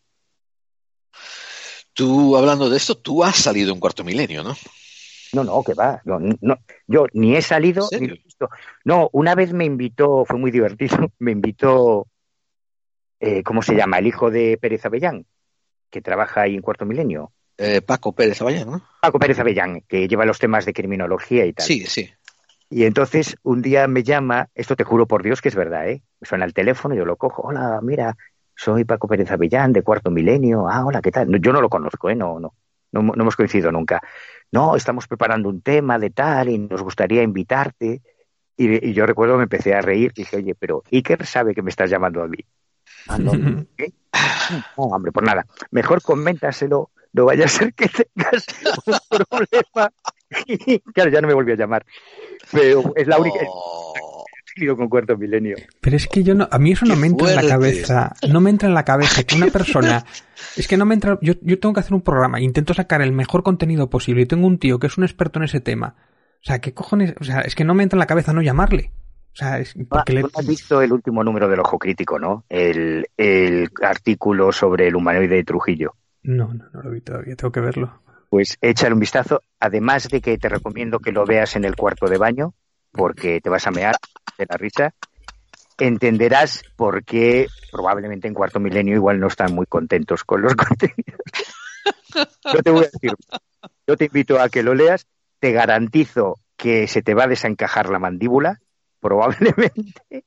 Tú, 1.93 2.37
hablando 2.37 2.69
de 2.69 2.77
esto, 2.77 2.95
tú 2.95 3.23
has 3.23 3.35
salido 3.37 3.73
en 3.73 3.79
cuarto 3.79 4.03
milenio, 4.03 4.43
¿no? 4.43 4.55
No, 5.33 5.43
no, 5.43 5.63
que 5.63 5.73
va. 5.73 6.01
No, 6.05 6.57
yo 6.87 7.05
ni 7.13 7.35
he 7.35 7.41
salido 7.41 7.87
ni 7.91 8.07
he 8.07 8.21
visto. 8.23 8.49
No, 8.83 9.09
una 9.13 9.35
vez 9.35 9.53
me 9.53 9.65
invitó, 9.65 10.25
fue 10.25 10.37
muy 10.37 10.51
divertido, 10.51 10.97
me 11.19 11.31
invitó, 11.31 12.07
eh, 13.19 13.43
¿cómo 13.43 13.61
se 13.61 13.75
llama? 13.75 13.99
El 13.99 14.07
hijo 14.07 14.29
de 14.29 14.57
Pérez 14.59 14.85
Avellán, 14.85 15.25
que 15.89 16.01
trabaja 16.01 16.41
ahí 16.41 16.55
en 16.55 16.61
Cuarto 16.61 16.85
Milenio. 16.85 17.31
Eh, 17.57 17.81
Paco 17.81 18.13
Pérez 18.13 18.41
Avellán, 18.41 18.71
¿no? 18.71 18.81
Paco 19.01 19.19
Pérez 19.19 19.39
Avellán, 19.39 19.81
que 19.87 20.07
lleva 20.07 20.25
los 20.25 20.39
temas 20.39 20.65
de 20.65 20.73
criminología 20.73 21.45
y 21.45 21.53
tal. 21.53 21.65
Sí, 21.65 21.85
sí. 21.85 22.09
Y 22.69 22.85
entonces 22.85 23.35
un 23.43 23.61
día 23.61 23.87
me 23.87 24.03
llama, 24.03 24.49
esto 24.55 24.75
te 24.75 24.83
juro 24.83 25.05
por 25.05 25.23
Dios 25.23 25.41
que 25.41 25.49
es 25.49 25.55
verdad, 25.55 25.89
¿eh? 25.89 26.01
Me 26.19 26.27
suena 26.27 26.45
el 26.45 26.53
teléfono, 26.53 26.95
yo 26.95 27.05
lo 27.05 27.17
cojo, 27.17 27.43
hola, 27.43 27.79
mira, 27.81 28.15
soy 28.55 28.85
Paco 28.85 29.07
Pérez 29.07 29.29
Avellán 29.31 29.73
de 29.73 29.83
Cuarto 29.83 30.09
Milenio, 30.09 30.67
ah, 30.67 30.85
hola, 30.85 31.01
¿qué 31.01 31.11
tal? 31.11 31.27
yo 31.39 31.53
no 31.53 31.61
lo 31.61 31.69
conozco, 31.69 32.09
¿eh? 32.09 32.15
No, 32.15 32.39
no, 32.39 32.53
no, 32.93 33.01
no 33.01 33.13
hemos 33.21 33.35
coincidido 33.35 33.71
nunca 33.71 34.01
no, 34.51 34.75
estamos 34.75 35.07
preparando 35.07 35.49
un 35.49 35.61
tema 35.61 35.97
de 35.97 36.09
tal 36.09 36.49
y 36.49 36.57
nos 36.57 36.81
gustaría 36.81 37.23
invitarte. 37.23 38.01
Y, 38.57 38.93
yo 38.93 39.05
recuerdo 39.05 39.35
que 39.35 39.37
me 39.39 39.43
empecé 39.43 39.73
a 39.73 39.81
reír 39.81 40.11
y 40.15 40.21
dije, 40.21 40.37
oye, 40.37 40.55
pero 40.55 40.83
Iker 40.91 41.25
sabe 41.25 41.55
que 41.55 41.61
me 41.61 41.69
estás 41.69 41.89
llamando 41.89 42.21
a 42.21 42.27
mí. 42.27 42.37
Ah, 43.07 43.17
no, 43.17 43.31
¿qué? 43.77 43.93
no, 44.77 44.83
hombre, 44.83 45.11
por 45.11 45.23
nada. 45.23 45.45
Mejor 45.71 46.01
coméntaselo, 46.01 46.91
no 47.13 47.25
vaya 47.25 47.45
a 47.45 47.47
ser 47.47 47.73
que 47.73 47.87
tengas 47.87 48.45
un 48.85 48.97
problema. 49.09 49.91
Claro, 50.93 51.11
ya 51.11 51.19
no 51.19 51.27
me 51.27 51.33
volvió 51.33 51.55
a 51.55 51.57
llamar. 51.57 51.85
Pero 52.53 52.93
es 52.95 53.05
la 53.05 53.19
única. 53.19 53.39
Oh 53.45 54.10
con 54.75 54.89
cuarto 54.89 55.17
milenio. 55.17 55.55
Pero 55.79 55.95
es 55.95 56.07
que 56.07 56.23
yo 56.23 56.35
no, 56.35 56.47
a 56.51 56.59
mí 56.59 56.71
eso 56.71 56.85
no 56.85 56.95
me 56.95 57.07
entra 57.07 57.29
en 57.29 57.35
la 57.35 57.47
cabeza. 57.47 58.13
No 58.29 58.41
me 58.41 58.49
entra 58.49 58.67
en 58.67 58.75
la 58.75 58.85
cabeza 58.85 59.23
que 59.23 59.35
una 59.35 59.47
persona, 59.47 60.05
es 60.57 60.67
que 60.67 60.77
no 60.77 60.85
me 60.85 60.93
entra, 60.93 61.17
yo, 61.21 61.33
yo 61.41 61.59
tengo 61.59 61.73
que 61.73 61.79
hacer 61.79 61.93
un 61.93 62.01
programa, 62.01 62.39
intento 62.41 62.73
sacar 62.73 63.01
el 63.01 63.11
mejor 63.11 63.43
contenido 63.43 63.89
posible 63.89 64.23
y 64.23 64.25
tengo 64.25 64.47
un 64.47 64.59
tío 64.59 64.79
que 64.79 64.87
es 64.87 64.97
un 64.97 65.03
experto 65.03 65.39
en 65.39 65.45
ese 65.45 65.61
tema. 65.61 65.95
O 66.41 66.43
sea, 66.43 66.59
¿qué 66.59 66.73
cojones? 66.73 67.13
O 67.19 67.23
sea, 67.23 67.41
es 67.41 67.55
que 67.55 67.63
no 67.63 67.73
me 67.73 67.83
entra 67.83 67.97
en 67.97 68.01
la 68.01 68.07
cabeza 68.07 68.33
no 68.33 68.41
llamarle. 68.41 68.91
O 69.33 69.35
sea, 69.35 69.59
es 69.59 69.75
porque 69.89 70.13
le... 70.13 70.25
has 70.33 70.45
visto 70.45 70.81
el 70.81 70.91
último 70.91 71.23
número 71.23 71.47
del 71.47 71.59
Ojo 71.59 71.79
Crítico, 71.79 72.19
¿no? 72.19 72.43
El, 72.49 73.07
el 73.15 73.69
artículo 73.81 74.51
sobre 74.51 74.87
el 74.87 74.95
humanoide 74.95 75.35
de 75.35 75.43
Trujillo. 75.43 75.95
No, 76.23 76.53
no, 76.53 76.65
no 76.73 76.81
lo 76.81 76.91
vi 76.91 77.01
todavía, 77.01 77.35
tengo 77.35 77.51
que 77.51 77.61
verlo. 77.61 78.01
Pues 78.29 78.57
échale 78.61 78.93
un 78.93 78.99
vistazo, 78.99 79.43
además 79.59 80.09
de 80.09 80.21
que 80.21 80.37
te 80.37 80.49
recomiendo 80.49 80.99
que 80.99 81.11
lo 81.11 81.25
veas 81.25 81.55
en 81.55 81.65
el 81.65 81.75
cuarto 81.75 82.07
de 82.07 82.17
baño, 82.17 82.53
porque 82.91 83.41
te 83.41 83.49
vas 83.49 83.67
a 83.67 83.71
mear 83.71 83.95
de 84.37 84.45
la 84.49 84.57
risa, 84.57 84.93
entenderás 85.77 86.63
por 86.75 87.03
qué 87.03 87.47
probablemente 87.71 88.27
en 88.27 88.33
cuarto 88.33 88.59
milenio 88.59 88.95
igual 88.95 89.19
no 89.19 89.27
están 89.27 89.53
muy 89.53 89.65
contentos 89.65 90.23
con 90.23 90.41
los 90.41 90.55
contenidos. 90.55 91.21
Yo 92.53 92.61
te 92.61 92.71
voy 92.71 92.81
a 92.81 92.89
decir, 92.91 93.13
yo 93.87 93.97
te 93.97 94.05
invito 94.05 94.39
a 94.39 94.49
que 94.49 94.63
lo 94.63 94.75
leas, 94.75 95.07
te 95.39 95.51
garantizo 95.51 96.35
que 96.55 96.87
se 96.87 97.01
te 97.01 97.13
va 97.13 97.23
a 97.23 97.27
desencajar 97.27 97.89
la 97.89 97.99
mandíbula, 97.99 98.59
probablemente, 98.99 100.25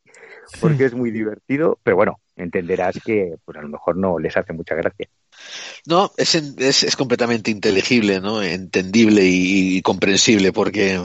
porque 0.60 0.84
es 0.86 0.94
muy 0.94 1.10
divertido, 1.10 1.78
pero 1.82 1.96
bueno, 1.96 2.20
entenderás 2.36 2.98
que 3.04 3.36
pues 3.44 3.58
a 3.58 3.62
lo 3.62 3.68
mejor 3.68 3.96
no 3.96 4.18
les 4.18 4.36
hace 4.36 4.52
mucha 4.52 4.74
gracia. 4.74 5.08
No, 5.86 6.12
es, 6.16 6.34
es, 6.34 6.96
completamente 6.96 7.50
inteligible, 7.50 8.20
¿no? 8.20 8.42
Entendible 8.42 9.22
y, 9.24 9.82
comprensible, 9.82 10.52
porque, 10.52 11.00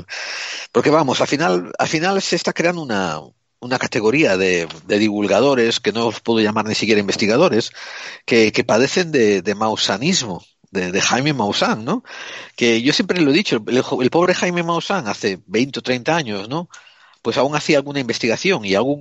porque 0.72 0.90
vamos, 0.90 1.20
al 1.22 1.28
final, 1.28 1.72
al 1.78 1.88
final 1.88 2.22
se 2.22 2.36
está 2.36 2.54
creando 2.54 2.82
una, 2.82 3.20
una 3.60 3.80
categoría 3.80 4.38
de, 4.38 4.68
de, 4.88 5.00
divulgadores, 5.00 5.80
que 5.80 5.92
no 5.92 6.08
os 6.08 6.22
puedo 6.22 6.40
llamar 6.40 6.66
ni 6.66 6.76
siquiera 6.76 7.02
investigadores, 7.02 7.72
que, 8.26 8.52
que 8.52 8.64
padecen 8.64 9.12
de, 9.12 9.42
de 9.42 9.56
mausanismo, 9.56 10.44
de, 10.72 10.92
de, 10.92 11.02
Jaime 11.02 11.34
Maussan, 11.34 11.84
¿no? 11.84 12.04
Que 12.56 12.82
yo 12.82 12.94
siempre 12.94 13.20
lo 13.20 13.32
he 13.32 13.34
dicho, 13.34 13.62
el, 13.68 13.84
el, 14.02 14.10
pobre 14.10 14.34
Jaime 14.36 14.64
Maussan 14.64 15.08
hace 15.08 15.40
20 15.48 15.80
o 15.80 15.82
30 15.82 16.16
años, 16.16 16.48
¿no? 16.48 16.70
Pues 17.22 17.38
aún 17.38 17.56
hacía 17.56 17.78
alguna 17.78 18.00
investigación 18.00 18.66
y 18.66 18.76
aún 18.76 19.00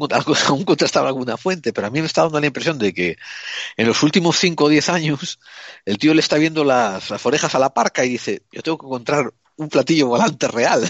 contrastaba 0.65 1.09
alguna 1.09 1.37
fuente, 1.37 1.73
pero 1.73 1.87
a 1.87 1.91
mí 1.91 2.01
me 2.01 2.07
está 2.07 2.23
dando 2.23 2.41
la 2.41 2.47
impresión 2.47 2.79
de 2.79 2.93
que 2.93 3.17
en 3.77 3.87
los 3.87 4.03
últimos 4.03 4.37
5 4.39 4.65
o 4.65 4.69
10 4.69 4.89
años 4.89 5.39
el 5.85 5.99
tío 5.99 6.15
le 6.15 6.21
está 6.21 6.37
viendo 6.37 6.65
las, 6.65 7.11
orejas 7.25 7.55
a 7.55 7.59
la 7.59 7.75
parca 7.75 8.05
y 8.05 8.11
dice, 8.11 8.43
yo 8.53 8.63
tengo 8.63 8.79
que 8.79 8.87
encontrar 8.87 9.33
un 9.59 9.69
platillo 9.69 10.07
volante 10.07 10.47
real, 10.49 10.89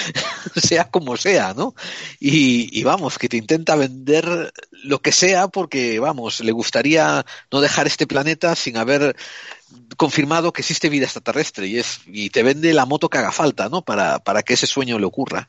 sea 0.56 0.84
como 0.90 1.16
sea, 1.16 1.52
¿no? 1.54 1.74
Y, 2.18 2.68
y, 2.78 2.82
vamos, 2.82 3.18
que 3.18 3.28
te 3.28 3.36
intenta 3.36 3.76
vender 3.76 4.52
lo 4.84 5.00
que 5.00 5.12
sea 5.12 5.48
porque, 5.48 6.00
vamos, 6.00 6.40
le 6.40 6.52
gustaría 6.52 7.24
no 7.52 7.60
dejar 7.60 7.86
este 7.86 8.06
planeta 8.06 8.56
sin 8.56 8.78
haber 8.78 9.14
confirmado 9.98 10.52
que 10.52 10.62
existe 10.62 10.88
vida 10.88 11.04
extraterrestre 11.04 11.66
y 11.66 11.78
es 11.78 12.00
y 12.06 12.30
te 12.30 12.42
vende 12.42 12.72
la 12.72 12.86
moto 12.86 13.10
que 13.10 13.18
haga 13.18 13.32
falta, 13.32 13.68
¿no? 13.68 13.82
Para, 13.82 14.18
para 14.18 14.42
que 14.42 14.54
ese 14.54 14.66
sueño 14.66 14.98
le 14.98 15.06
ocurra. 15.06 15.48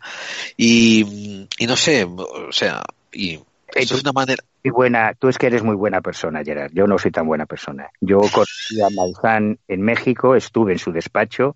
Y, 0.58 1.48
y 1.58 1.68
no 1.68 1.78
sé, 1.78 2.04
o 2.04 2.52
sea, 2.52 2.84
y 3.14 3.40
eso 3.76 3.96
es 3.96 4.02
una 4.02 4.12
manera. 4.12 4.44
Muy 4.64 4.72
buena, 4.72 5.14
tú 5.14 5.30
es 5.30 5.38
que 5.38 5.48
eres 5.48 5.64
muy 5.64 5.76
buena 5.76 6.02
persona, 6.02 6.44
Gerard. 6.44 6.72
Yo 6.74 6.86
no 6.86 6.98
soy 6.98 7.12
tan 7.12 7.28
buena 7.28 7.46
persona. 7.46 7.90
Yo 8.02 8.18
conocí 8.18 8.82
a 8.82 8.90
Maussan 8.94 9.58
en 9.70 9.82
México, 9.82 10.36
estuve 10.36 10.74
en 10.74 10.80
su 10.80 10.92
despacho 10.92 11.56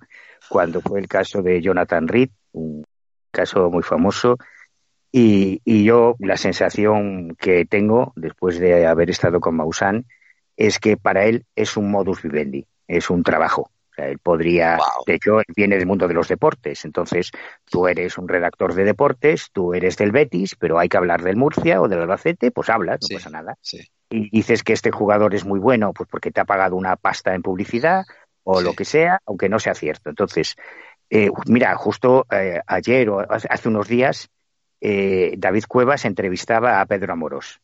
cuando 0.52 0.82
fue 0.82 0.99
el 0.99 1.07
caso 1.07 1.41
de 1.41 1.61
Jonathan 1.61 2.10
Reed, 2.10 2.30
un 2.52 2.84
caso 3.32 3.69
muy 3.72 3.84
famoso. 3.84 4.38
Y, 5.10 5.61
y 5.64 5.86
yo 5.86 6.15
la 6.19 6.36
sensación 6.36 7.38
que 7.40 7.65
tengo 7.65 8.11
después 8.18 8.60
de 8.60 8.86
haber 8.86 9.10
estado 9.10 9.40
con 9.40 9.56
Maussan 9.56 10.06
es 10.57 10.78
que 10.80 10.98
para 10.98 11.23
él 11.23 11.45
es 11.56 11.78
un 11.78 11.90
modus 11.90 12.22
vivendi, 12.22 12.68
es 12.86 13.10
un 13.10 13.23
trabajo. 13.23 13.72
O 13.91 13.94
sea, 13.95 14.10
él 14.10 14.19
podría, 14.19 14.76
wow. 14.76 15.06
de 15.07 15.15
hecho, 15.15 15.40
él 15.40 15.53
viene 15.56 15.78
del 15.78 15.86
mundo 15.86 16.10
de 16.10 16.15
los 16.15 16.28
deportes. 16.28 16.84
Entonces, 16.84 17.32
tú 17.69 17.88
eres 17.88 18.18
un 18.18 18.28
redactor 18.28 18.73
de 18.73 18.84
deportes, 18.84 19.52
tú 19.53 19.73
eres 19.73 19.95
del 19.95 20.11
Betis, 20.11 20.56
pero 20.56 20.80
hay 20.80 20.90
que 20.90 20.98
hablar 20.98 21.23
del 21.23 21.38
Murcia 21.38 21.82
o 21.82 21.88
del 21.88 22.02
Albacete, 22.02 22.52
pues 22.52 22.69
hablas, 22.69 22.99
no 23.10 23.15
pasa 23.15 23.30
nada. 23.30 23.56
sí. 23.61 23.80
Y 24.14 24.30
dices 24.30 24.61
que 24.64 24.73
este 24.73 24.91
jugador 24.91 25.34
es 25.34 25.45
muy 25.45 25.57
bueno, 25.57 25.94
pues 25.94 26.10
porque 26.10 26.32
te 26.32 26.41
ha 26.41 26.45
pagado 26.45 26.76
una 26.76 26.98
pasta 26.98 27.34
en 27.34 27.41
publicidad 27.41 28.03
o 28.43 28.59
Sí. 28.59 28.65
lo 28.65 28.73
que 28.73 28.85
sea, 28.85 29.19
aunque 29.26 29.49
no 29.49 29.59
sea 29.59 29.73
cierto. 29.76 30.09
Entonces, 30.09 30.55
eh, 31.09 31.30
mira, 31.47 31.76
justo 31.76 32.26
eh, 32.31 32.61
ayer 32.68 33.09
o 33.09 33.19
hace 33.30 33.68
unos 33.69 33.88
días, 33.88 34.30
eh, 34.80 35.35
David 35.38 35.65
Cuevas 35.68 36.05
entrevistaba 36.05 36.81
a 36.81 36.85
Pedro 36.85 37.13
Amorós 37.13 37.59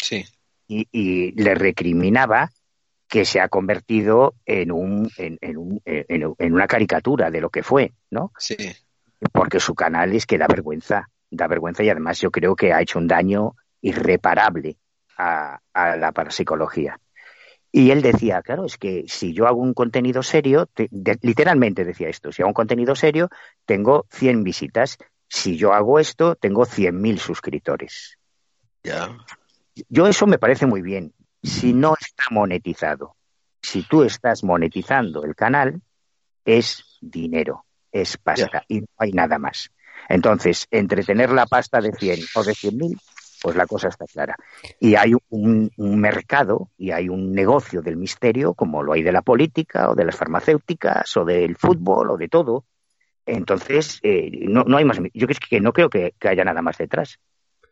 Sí, 0.00 0.24
y, 0.66 0.88
y 0.90 1.32
le 1.32 1.54
recriminaba 1.54 2.50
que 3.08 3.24
se 3.26 3.40
ha 3.40 3.48
convertido 3.48 4.34
en, 4.46 4.72
un, 4.72 5.10
en, 5.18 5.36
en 5.42 5.56
un- 5.58 5.82
en- 5.84 6.34
en 6.38 6.54
una 6.54 6.66
caricatura 6.66 7.30
de 7.30 7.40
lo 7.42 7.50
que 7.50 7.62
fue, 7.62 7.92
¿no? 8.10 8.32
sí. 8.38 8.56
Porque 9.32 9.60
su 9.60 9.74
canal 9.74 10.12
es 10.14 10.24
que 10.26 10.38
da 10.38 10.46
vergüenza, 10.48 11.08
da 11.30 11.46
vergüenza 11.46 11.82
y 11.84 11.90
además 11.90 12.20
yo 12.20 12.30
creo 12.30 12.56
que 12.56 12.72
ha 12.72 12.80
hecho 12.80 12.98
un 12.98 13.06
daño 13.06 13.54
irreparable 13.82 14.78
a, 15.18 15.60
a 15.74 15.96
la 15.96 16.10
parapsicología. 16.12 16.98
Y 17.74 17.90
él 17.90 18.02
decía, 18.02 18.42
claro, 18.42 18.66
es 18.66 18.76
que 18.76 19.04
si 19.08 19.32
yo 19.32 19.46
hago 19.46 19.60
un 19.62 19.72
contenido 19.72 20.22
serio, 20.22 20.66
te- 20.66 20.88
de- 20.90 21.18
literalmente 21.22 21.84
decía 21.84 22.08
esto, 22.08 22.30
si 22.30 22.42
hago 22.42 22.50
un 22.50 22.54
contenido 22.54 22.94
serio, 22.94 23.30
tengo 23.64 24.04
100 24.10 24.44
visitas. 24.44 24.98
Si 25.26 25.56
yo 25.56 25.72
hago 25.72 25.98
esto, 25.98 26.34
tengo 26.36 26.66
100.000 26.66 27.18
suscriptores. 27.18 28.18
Ya. 28.84 29.16
Yo 29.88 30.06
eso 30.06 30.26
me 30.26 30.38
parece 30.38 30.66
muy 30.66 30.82
bien. 30.82 31.14
Si 31.42 31.72
no 31.72 31.94
está 31.98 32.24
monetizado, 32.30 33.16
si 33.62 33.82
tú 33.84 34.02
estás 34.02 34.44
monetizando 34.44 35.24
el 35.24 35.34
canal, 35.34 35.80
es 36.44 36.98
dinero, 37.00 37.64
es 37.90 38.16
pasta 38.18 38.64
y 38.68 38.80
no 38.82 38.86
hay 38.98 39.12
nada 39.12 39.38
más. 39.38 39.70
Entonces, 40.08 40.66
entre 40.70 41.04
tener 41.04 41.30
la 41.30 41.46
pasta 41.46 41.80
de 41.80 41.92
100 41.92 42.20
o 42.34 42.44
de 42.44 42.52
100.000, 42.54 42.98
pues 43.42 43.56
la 43.56 43.66
cosa 43.66 43.88
está 43.88 44.06
clara. 44.06 44.36
Y 44.78 44.94
hay 44.94 45.14
un, 45.30 45.70
mercado 45.76 46.70
y 46.78 46.90
hay 46.92 47.08
un 47.08 47.32
negocio 47.32 47.82
del 47.82 47.96
misterio, 47.96 48.54
como 48.54 48.82
lo 48.82 48.92
hay 48.92 49.02
de 49.02 49.12
la 49.12 49.22
política 49.22 49.90
o 49.90 49.94
de 49.94 50.04
las 50.04 50.16
farmacéuticas 50.16 51.16
o 51.16 51.24
del 51.24 51.56
fútbol 51.56 52.10
o 52.10 52.16
de 52.16 52.28
todo. 52.28 52.64
Entonces, 53.26 54.00
eh, 54.02 54.30
no, 54.48 54.64
no 54.64 54.76
hay 54.76 54.84
más. 54.84 54.98
Yo 55.14 55.26
creo 55.26 55.38
que 55.48 55.60
no 55.60 55.72
creo 55.72 55.90
que 55.90 56.12
haya 56.20 56.44
nada 56.44 56.62
más 56.62 56.78
detrás. 56.78 57.18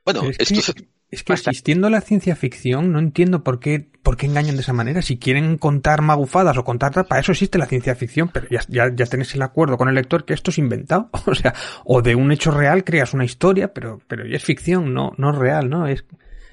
Bueno, 0.04 0.22
es 0.38 0.50
esto 0.50 0.74
que, 0.74 0.88
es 1.10 1.24
que 1.24 1.74
la 1.74 2.00
ciencia 2.00 2.36
ficción, 2.36 2.92
no 2.92 2.98
entiendo 2.98 3.42
por 3.42 3.58
qué, 3.58 3.90
por 4.02 4.16
qué 4.16 4.26
engañan 4.26 4.54
de 4.54 4.62
esa 4.62 4.72
manera. 4.72 5.02
Si 5.02 5.18
quieren 5.18 5.58
contar 5.58 6.02
magufadas 6.02 6.56
o 6.56 6.64
contar, 6.64 6.92
para 6.92 7.20
eso 7.20 7.32
existe 7.32 7.58
la 7.58 7.66
ciencia 7.66 7.94
ficción, 7.96 8.28
pero 8.28 8.46
ya, 8.48 8.60
ya, 8.68 8.94
ya 8.94 9.06
tenés 9.06 9.34
el 9.34 9.42
acuerdo 9.42 9.76
con 9.76 9.88
el 9.88 9.94
lector 9.94 10.24
que 10.24 10.34
esto 10.34 10.50
es 10.50 10.58
inventado. 10.58 11.10
O 11.26 11.34
sea, 11.34 11.54
o 11.84 12.02
de 12.02 12.14
un 12.14 12.32
hecho 12.32 12.50
real 12.50 12.84
creas 12.84 13.14
una 13.14 13.24
historia, 13.24 13.72
pero, 13.72 14.00
pero 14.08 14.26
ya 14.26 14.36
es 14.36 14.44
ficción, 14.44 14.94
no, 14.94 15.12
no 15.16 15.30
es 15.30 15.38
real, 15.38 15.68
¿no? 15.68 15.86
Es, 15.86 16.04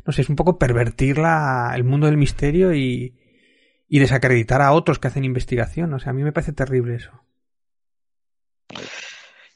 no 0.06 0.14
sé, 0.14 0.22
es 0.22 0.30
un 0.30 0.36
poco 0.36 0.58
pervertir 0.58 1.18
la, 1.18 1.72
el 1.76 1.84
mundo 1.84 2.08
del 2.08 2.18
misterio 2.18 2.74
y, 2.74 3.16
y 3.88 4.00
desacreditar 4.00 4.62
a 4.62 4.72
otros 4.72 5.00
que 5.00 5.08
hacen 5.08 5.24
investigación. 5.24 5.94
O 5.94 6.00
sea, 6.00 6.12
a 6.12 6.14
mí 6.14 6.24
me 6.24 6.32
parece 6.32 6.54
terrible 6.54 6.96
eso. 6.96 7.12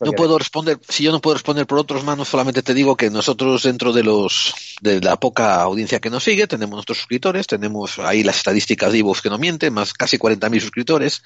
No 0.04 0.14
puedo 0.14 0.38
responder, 0.38 0.80
si 0.88 1.04
yo 1.04 1.12
no 1.12 1.22
puedo 1.22 1.36
responder 1.36 1.68
por 1.68 1.78
otros 1.78 2.04
manos, 2.04 2.28
solamente 2.28 2.64
te 2.64 2.74
digo 2.74 2.98
que 2.98 3.10
nosotros 3.10 3.64
dentro 3.64 3.94
de 3.94 4.04
los 4.04 4.54
de 4.82 5.00
la 5.00 5.16
poca 5.20 5.62
audiencia 5.62 6.00
que 6.00 6.10
nos 6.10 6.24
sigue, 6.24 6.48
tenemos 6.48 6.76
nuestros 6.76 6.98
suscriptores, 6.98 7.46
tenemos 7.46 8.00
ahí 8.00 8.24
las 8.24 8.38
estadísticas 8.38 8.92
de 8.92 8.98
Ivox 9.00 9.22
que 9.22 9.30
no 9.30 9.38
mienten, 9.38 9.74
más 9.74 9.94
casi 9.94 10.18
40.000 10.18 10.60
suscriptores, 10.60 11.24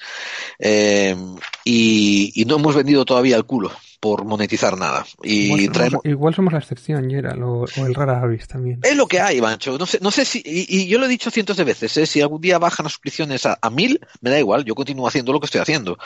eh, 0.58 1.16
y, 1.64 2.32
y, 2.34 2.44
no 2.44 2.56
hemos 2.56 2.74
vendido 2.74 3.06
todavía 3.06 3.36
el 3.36 3.44
culo 3.44 3.72
por 3.98 4.24
monetizar 4.24 4.76
nada. 4.76 5.06
Y 5.22 5.46
igual, 5.46 5.60
somos, 5.60 5.72
traemos... 5.72 6.00
igual 6.04 6.34
somos 6.34 6.52
la 6.52 6.58
excepción, 6.58 7.10
Gerald, 7.10 7.42
o, 7.42 7.64
o, 7.64 7.86
el 7.86 7.94
rara 7.94 8.20
avis 8.20 8.46
también. 8.46 8.80
Es 8.82 8.94
lo 8.94 9.06
que 9.06 9.20
hay, 9.20 9.40
Bancho. 9.40 9.78
No 9.78 9.86
sé, 9.86 9.98
no 10.02 10.10
sé 10.10 10.24
si, 10.24 10.42
y, 10.44 10.82
y 10.82 10.86
yo 10.86 10.98
lo 10.98 11.06
he 11.06 11.08
dicho 11.08 11.30
cientos 11.30 11.56
de 11.56 11.64
veces, 11.64 11.96
¿eh? 11.96 12.06
si 12.06 12.20
algún 12.20 12.40
día 12.40 12.58
bajan 12.58 12.84
las 12.84 12.92
suscripciones 12.92 13.46
a, 13.46 13.58
a 13.60 13.70
mil, 13.70 14.00
me 14.20 14.30
da 14.30 14.38
igual, 14.38 14.64
yo 14.64 14.74
continúo 14.74 15.08
haciendo 15.08 15.32
lo 15.32 15.40
que 15.40 15.46
estoy 15.46 15.62
haciendo. 15.62 15.98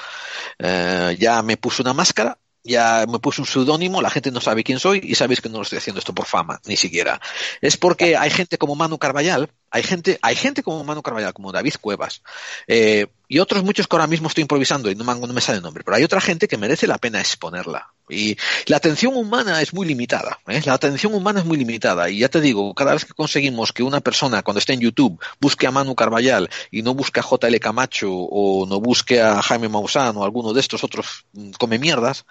Eh, 0.59 1.17
ya 1.19 1.43
me 1.43 1.57
puse 1.57 1.83
una 1.83 1.95
máscara, 1.95 2.39
ya 2.63 3.07
me 3.09 3.19
puse 3.19 3.41
un 3.41 3.47
seudónimo, 3.47 4.03
la 4.03 4.11
gente 4.11 4.31
no 4.31 4.41
sabe 4.41 4.65
quién 4.65 4.79
soy 4.79 5.01
y 5.03 5.15
sabéis 5.15 5.41
que 5.41 5.49
no 5.49 5.59
lo 5.59 5.63
estoy 5.63 5.79
haciendo 5.79 5.99
esto 5.99 6.15
por 6.15 6.27
fama, 6.27 6.61
ni 6.67 6.77
siquiera. 6.77 7.21
Es 7.61 7.77
porque 7.77 8.17
hay 8.17 8.31
gente 8.31 8.59
como 8.59 8.75
Manu 8.75 8.99
Carballal, 8.99 9.51
hay 9.71 9.83
gente, 9.83 10.19
hay 10.21 10.35
gente 10.35 10.63
como 10.63 10.83
Manu 10.85 11.03
Carballal, 11.03 11.33
como 11.33 11.53
David 11.53 11.75
Cuevas, 11.81 12.23
eh, 12.67 13.07
y 13.29 13.39
otros 13.39 13.63
muchos 13.63 13.87
que 13.87 13.95
ahora 13.95 14.09
mismo 14.09 14.27
estoy 14.27 14.43
improvisando 14.43 14.91
y 14.91 14.97
no 14.97 15.05
me, 15.05 15.15
no 15.15 15.33
me 15.33 15.41
sale 15.41 15.59
el 15.59 15.63
nombre, 15.63 15.85
pero 15.85 15.97
hay 15.97 16.03
otra 16.03 16.21
gente 16.21 16.49
que 16.49 16.59
merece 16.59 16.87
la 16.87 16.99
pena 16.99 17.21
exponerla. 17.21 17.93
Y 18.09 18.37
la 18.67 18.79
atención 18.79 19.17
humana 19.17 19.63
es 19.63 19.73
muy 19.73 19.87
limitada, 19.87 20.41
¿eh? 20.49 20.61
la 20.65 20.75
atención 20.75 21.15
humana 21.15 21.39
es 21.41 21.47
muy 21.47 21.57
limitada. 21.57 22.11
Y 22.11 22.19
ya 22.19 22.29
te 22.29 22.41
digo, 22.41 22.75
cada 22.75 22.93
vez 22.93 23.05
que 23.05 23.15
conseguimos 23.15 23.73
que 23.73 23.85
una 23.85 24.01
persona 24.01 24.43
cuando 24.43 24.59
esté 24.59 24.73
en 24.73 24.81
YouTube 24.81 25.21
busque 25.41 25.69
a 25.69 25.71
Manu 25.71 25.95
Carballal 25.95 26.51
y 26.73 26.83
no 26.83 26.95
busque 26.95 27.21
a 27.21 27.23
JL 27.23 27.57
Camacho 27.61 28.11
o 28.13 28.67
no 28.67 28.81
busque 28.81 29.23
a 29.23 29.41
Jaime 29.41 29.69
Maussan 29.69 30.17
o 30.17 30.25
alguno 30.25 30.53
de 30.53 30.61
estos 30.61 30.83
otros 30.83 31.25
mm, 31.33 31.53
come 31.53 31.79
mierdas, 31.79 32.27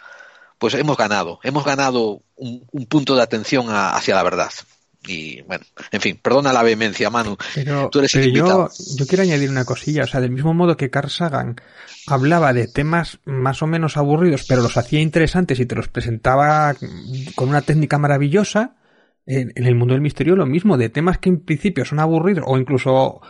pues 0.59 0.75
hemos 0.75 0.97
ganado, 0.97 1.39
hemos 1.43 1.65
ganado 1.65 2.21
un, 2.35 2.65
un 2.71 2.85
punto 2.85 3.15
de 3.15 3.23
atención 3.23 3.69
a, 3.69 3.95
hacia 3.95 4.15
la 4.15 4.23
verdad. 4.23 4.51
Y 5.07 5.41
bueno, 5.43 5.63
en 5.91 6.01
fin, 6.01 6.19
perdona 6.21 6.51
la 6.51 6.61
vehemencia, 6.61 7.09
Manu. 7.09 7.37
Pero, 7.55 7.89
Tú 7.89 7.99
eres 7.99 8.11
pero 8.11 8.27
yo, 8.27 8.69
yo 8.97 9.07
quiero 9.07 9.23
añadir 9.23 9.49
una 9.49 9.63
cosilla, 9.63 10.03
o 10.03 10.07
sea, 10.07 10.19
del 10.19 10.31
mismo 10.31 10.53
modo 10.53 10.75
que 10.75 10.89
Carl 10.89 11.09
Sagan 11.09 11.55
hablaba 12.05 12.51
de 12.51 12.67
temas 12.67 13.19
más 13.23 13.61
o 13.61 13.67
menos 13.67 13.95
aburridos, 13.95 14.45
pero 14.47 14.61
los 14.61 14.75
hacía 14.75 14.99
interesantes 14.99 15.59
y 15.59 15.65
te 15.65 15.75
los 15.75 15.87
presentaba 15.87 16.75
con 17.35 17.49
una 17.49 17.61
técnica 17.61 17.97
maravillosa, 17.97 18.75
en, 19.25 19.53
en 19.55 19.65
el 19.65 19.75
mundo 19.75 19.93
del 19.93 20.01
misterio 20.01 20.35
lo 20.35 20.45
mismo, 20.45 20.77
de 20.77 20.89
temas 20.89 21.17
que 21.17 21.29
en 21.29 21.39
principio 21.39 21.85
son 21.85 21.99
aburridos, 21.99 22.43
o 22.45 22.57
incluso 22.57 23.21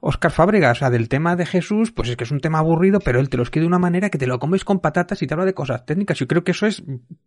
Oscar 0.00 0.30
Fábrega, 0.30 0.70
o 0.70 0.74
sea, 0.74 0.90
del 0.90 1.08
tema 1.08 1.36
de 1.36 1.46
Jesús, 1.46 1.92
pues 1.92 2.08
es 2.08 2.16
que 2.16 2.24
es 2.24 2.30
un 2.30 2.40
tema 2.40 2.58
aburrido, 2.58 3.00
pero 3.00 3.20
él 3.20 3.28
te 3.28 3.36
lo 3.36 3.42
escribe 3.42 3.62
de 3.62 3.68
una 3.68 3.78
manera 3.78 4.10
que 4.10 4.18
te 4.18 4.26
lo 4.26 4.38
comes 4.38 4.64
con 4.64 4.80
patatas 4.80 5.22
y 5.22 5.26
te 5.26 5.34
habla 5.34 5.46
de 5.46 5.54
cosas 5.54 5.84
técnicas. 5.86 6.18
Yo 6.18 6.28
creo 6.28 6.44
que 6.44 6.52
eso 6.52 6.66
es 6.66 6.82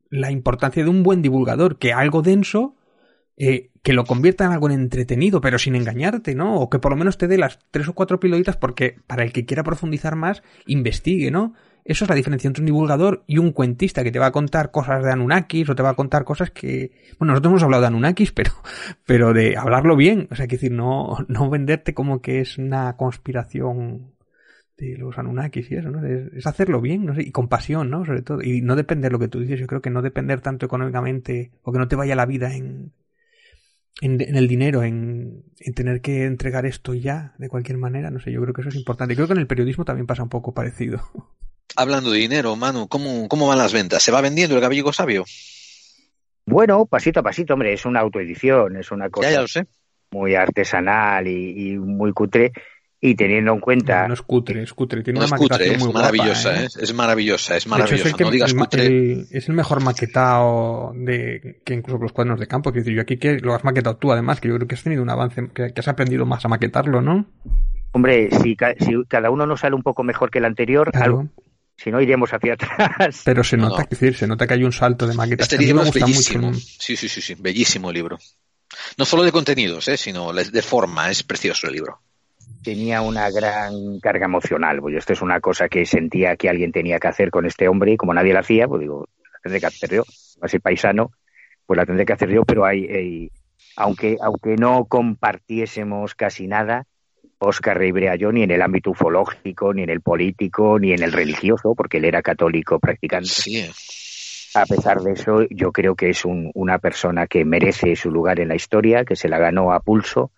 la 0.09 0.31
importancia 0.31 0.83
de 0.83 0.89
un 0.89 1.03
buen 1.03 1.21
divulgador, 1.21 1.77
que 1.77 1.93
algo 1.93 2.21
denso, 2.21 2.75
eh, 3.37 3.71
que 3.81 3.93
lo 3.93 4.05
convierta 4.05 4.45
en 4.45 4.51
algo 4.51 4.69
entretenido, 4.69 5.41
pero 5.41 5.57
sin 5.57 5.75
engañarte, 5.75 6.35
¿no? 6.35 6.55
O 6.55 6.69
que 6.69 6.79
por 6.79 6.91
lo 6.91 6.97
menos 6.97 7.17
te 7.17 7.27
dé 7.27 7.37
las 7.37 7.59
tres 7.71 7.87
o 7.87 7.93
cuatro 7.93 8.19
piloditas 8.19 8.57
porque 8.57 8.97
para 9.07 9.23
el 9.23 9.33
que 9.33 9.45
quiera 9.45 9.63
profundizar 9.63 10.15
más, 10.15 10.43
investigue, 10.65 11.31
¿no? 11.31 11.53
Eso 11.83 12.05
es 12.05 12.09
la 12.09 12.15
diferencia 12.15 12.47
entre 12.47 12.61
un 12.61 12.67
divulgador 12.67 13.23
y 13.25 13.37
un 13.39 13.51
cuentista 13.51 14.03
que 14.03 14.11
te 14.11 14.19
va 14.19 14.27
a 14.27 14.31
contar 14.31 14.71
cosas 14.71 15.03
de 15.03 15.11
Anunnakis 15.11 15.69
o 15.69 15.75
te 15.75 15.83
va 15.83 15.89
a 15.89 15.95
contar 15.95 16.23
cosas 16.23 16.51
que, 16.51 16.91
bueno, 17.17 17.33
nosotros 17.33 17.51
hemos 17.51 17.63
hablado 17.63 17.81
de 17.81 17.87
Anunnakis, 17.87 18.31
pero, 18.33 18.51
pero 19.05 19.33
de 19.33 19.57
hablarlo 19.57 19.95
bien, 19.95 20.27
o 20.31 20.35
sea, 20.35 20.47
que 20.47 20.57
decir, 20.57 20.71
no, 20.71 21.17
no 21.27 21.49
venderte 21.49 21.93
como 21.93 22.21
que 22.21 22.41
es 22.41 22.57
una 22.57 22.95
conspiración 22.97 24.13
de 24.77 24.97
los 24.97 25.17
Anunnakis 25.17 25.71
y 25.71 25.75
eso, 25.75 25.89
¿no? 25.89 26.05
Es, 26.05 26.45
hacerlo 26.45 26.81
bien, 26.81 27.05
no 27.05 27.15
sé, 27.15 27.23
y 27.23 27.31
con 27.31 27.47
pasión, 27.47 27.89
¿no? 27.89 28.05
Sobre 28.05 28.21
todo, 28.21 28.41
y 28.41 28.61
no 28.61 28.75
depender 28.75 29.11
lo 29.11 29.19
que 29.19 29.27
tú 29.27 29.39
dices, 29.39 29.59
yo 29.59 29.67
creo 29.67 29.81
que 29.81 29.89
no 29.89 30.01
depender 30.01 30.41
tanto 30.41 30.65
económicamente 30.65 31.51
o 31.63 31.71
que 31.71 31.79
no 31.79 31.87
te 31.87 31.95
vaya 31.95 32.15
la 32.15 32.25
vida 32.25 32.55
en, 32.55 32.91
en, 34.01 34.21
en 34.21 34.35
el 34.35 34.47
dinero, 34.47 34.83
en, 34.83 35.43
en, 35.59 35.73
tener 35.73 36.01
que 36.01 36.25
entregar 36.25 36.65
esto 36.65 36.93
ya, 36.93 37.35
de 37.37 37.49
cualquier 37.49 37.77
manera, 37.77 38.09
no 38.11 38.19
sé, 38.19 38.31
yo 38.31 38.41
creo 38.41 38.53
que 38.53 38.61
eso 38.61 38.69
es 38.69 38.75
importante. 38.75 39.15
Creo 39.15 39.27
que 39.27 39.33
en 39.33 39.39
el 39.39 39.47
periodismo 39.47 39.85
también 39.85 40.07
pasa 40.07 40.23
un 40.23 40.29
poco 40.29 40.53
parecido. 40.53 41.01
Hablando 41.75 42.11
de 42.11 42.19
dinero, 42.19 42.55
Manu, 42.55 42.87
¿cómo, 42.87 43.27
cómo 43.27 43.47
van 43.47 43.57
las 43.57 43.73
ventas? 43.73 44.03
¿Se 44.03 44.11
va 44.11 44.21
vendiendo 44.21 44.55
el 44.55 44.61
gallego 44.61 44.91
sabio? 44.93 45.25
Bueno, 46.45 46.85
pasito 46.85 47.19
a 47.19 47.23
pasito, 47.23 47.53
hombre, 47.53 47.73
es 47.73 47.85
una 47.85 47.99
autoedición, 47.99 48.75
es 48.77 48.91
una 48.91 49.09
cosa 49.09 49.29
ya, 49.29 49.35
ya 49.35 49.41
lo 49.41 49.47
sé. 49.47 49.67
muy 50.11 50.35
artesanal 50.35 51.27
y, 51.27 51.71
y, 51.73 51.77
muy 51.77 52.11
cutre. 52.13 52.51
y 52.99 53.15
teniendo 53.15 53.53
en 53.53 53.59
cuenta... 53.59 54.01
No, 54.03 54.07
no 54.09 54.13
es 54.15 54.21
cutre, 54.21 54.61
es 54.63 54.73
cutre. 54.73 55.01
Tiene 55.03 55.19
No 55.19 55.25
una 55.25 55.35
es 55.35 55.39
cutre, 55.39 55.53
maquetación 55.55 55.75
es 55.79 55.83
muy 55.85 55.93
maravillosa, 55.93 56.49
guapa, 56.49 56.63
¿eh? 56.63 56.65
¿eh? 56.65 56.79
es 56.83 56.93
maravillosa, 56.93 57.55
es 57.57 57.63
De 57.65 57.75
hecho, 57.75 57.83
es 57.95 58.03
maravillosa. 58.11 58.17
que- 58.17 58.23
no 58.25 58.31
digas 58.31 58.53
cutre. 58.53 58.85
el- 58.85 59.27
es 59.31 59.47
el 59.49 59.55
mejor 59.55 59.81
maquetado 59.83 60.91
de 60.95 61.61
que 61.65 61.73
incluso 61.73 61.99
los 62.01 62.11
cuadernos 62.11 62.39
de 62.39 62.47
campo. 62.47 62.71
Quiero 62.71 62.83
decir, 62.83 62.95
yo 62.97 63.01
aquí 63.01 63.17
que 63.17 63.39
lo 63.39 63.53
has 63.55 63.63
maquetado 63.63 63.95
tú, 63.97 64.11
además, 64.11 64.41
que 64.41 64.49
yo 64.49 64.55
creo 64.55 64.67
que 64.67 64.75
has 64.75 64.83
tenido 64.83 65.01
un 65.03 65.09
avance, 65.09 65.49
que, 65.53 65.73
que 65.73 65.79
has 65.79 65.87
aprendido 65.87 66.25
más 66.25 66.43
a 66.43 66.47
maquetarlo, 66.49 67.01
¿no? 67.01 67.25
Hombre, 67.93 68.29
si, 68.41 68.55
ca- 68.55 68.75
si 68.79 68.93
cada 69.07 69.29
uno 69.31 69.45
nos 69.45 69.61
sale 69.61 69.75
un 69.75 69.83
poco 69.83 70.03
mejor 70.03 70.29
que 70.31 70.39
el 70.39 70.45
anterior, 70.45 70.91
Claro. 70.91 71.19
algo- 71.19 71.29
si 71.83 71.91
no 71.91 72.01
iremos 72.01 72.31
hacia 72.33 72.53
atrás. 72.53 73.21
Pero 73.25 73.43
se 73.43 73.57
No, 73.57 73.69
nota, 73.69 73.81
no. 73.83 73.87
decir, 73.89 74.15
se 74.15 74.27
nota 74.27 74.45
que 74.47 74.53
hay 74.55 74.63
un 74.63 74.71
salto 74.71 75.05
de 75.05 75.11
Este 75.11 75.17
maquetación. 75.17 75.59
a 75.59 75.61
mí 75.61 75.65
me 75.65 75.67
libro 75.73 75.81
es 75.83 75.87
gusta 75.89 76.05
bellísimo. 76.05 76.47
mucho. 76.49 76.59
Sí, 76.79 76.95
sí, 76.95 77.09
sí, 77.09 77.21
sí, 77.21 77.35
bellísimo 77.39 77.91
libro. 77.91 78.17
No 78.97 79.05
solo 79.05 79.23
de 79.23 79.31
contenidos, 79.31 79.87
¿eh? 79.87 79.97
sino 79.97 80.31
de 80.33 80.61
forma, 80.61 81.09
es 81.09 81.23
precioso 81.23 81.67
el 81.67 81.73
libro. 81.73 81.99
tenía 82.63 83.01
una 83.01 83.29
gran 83.31 83.99
carga 83.99 84.25
emocional. 84.25 84.79
Pues 84.81 84.95
esto 84.95 85.13
es 85.13 85.21
una 85.21 85.39
cosa 85.39 85.67
que 85.67 85.85
sentía 85.85 86.35
que 86.37 86.47
alguien 86.49 86.71
tenía 86.71 86.99
que 86.99 87.07
hacer 87.07 87.31
con 87.31 87.45
este 87.45 87.67
hombre 87.67 87.93
y 87.93 87.97
como 87.97 88.13
nadie 88.13 88.33
la 88.33 88.41
hacía, 88.41 88.67
pues 88.67 88.81
digo, 88.81 89.07
la 89.23 89.39
tendré 89.43 89.59
que 89.59 89.65
hacer 89.65 89.89
yo. 89.91 90.03
Así 90.41 90.59
paisano, 90.59 91.11
pues 91.65 91.77
la 91.77 91.85
tendré 91.85 92.05
que 92.05 92.13
hacer 92.13 92.29
yo, 92.29 92.43
pero 92.45 92.65
hay, 92.65 92.85
hay- 92.85 93.31
aunque, 93.75 94.17
aunque 94.21 94.55
no 94.57 94.85
compartiésemos 94.85 96.15
casi 96.15 96.47
nada, 96.47 96.85
Oscar 97.43 97.77
Reibrea 97.77 98.15
yo 98.15 98.31
ni 98.31 98.43
en 98.43 98.51
el 98.51 98.61
ámbito 98.61 98.91
ufológico, 98.91 99.73
ni 99.73 99.81
en 99.81 99.89
el 99.89 100.01
político, 100.01 100.77
ni 100.79 100.93
en 100.93 101.01
el 101.01 101.11
religioso, 101.11 101.73
porque 101.75 101.97
él 101.97 102.05
era 102.05 102.21
católico 102.21 102.79
practicante. 102.79 103.29
Sí, 103.29 103.67
A 104.53 104.65
pesar 104.65 105.01
de 105.01 105.13
eso, 105.13 105.43
yo 105.49 105.71
creo 105.71 105.95
que 105.95 106.09
es 106.09 106.23
un- 106.25 106.51
una 106.53 106.77
persona 106.77 107.25
que 107.25 107.43
merece 107.45 107.95
su 107.95 108.11
lugar 108.11 108.39
en 108.39 108.49
la 108.49 108.55
historia, 108.55 109.05
que 109.05 109.15
se 109.15 109.27
la 109.29 109.39
ganó 109.39 109.71
a 109.71 109.79
pulso 109.79 110.31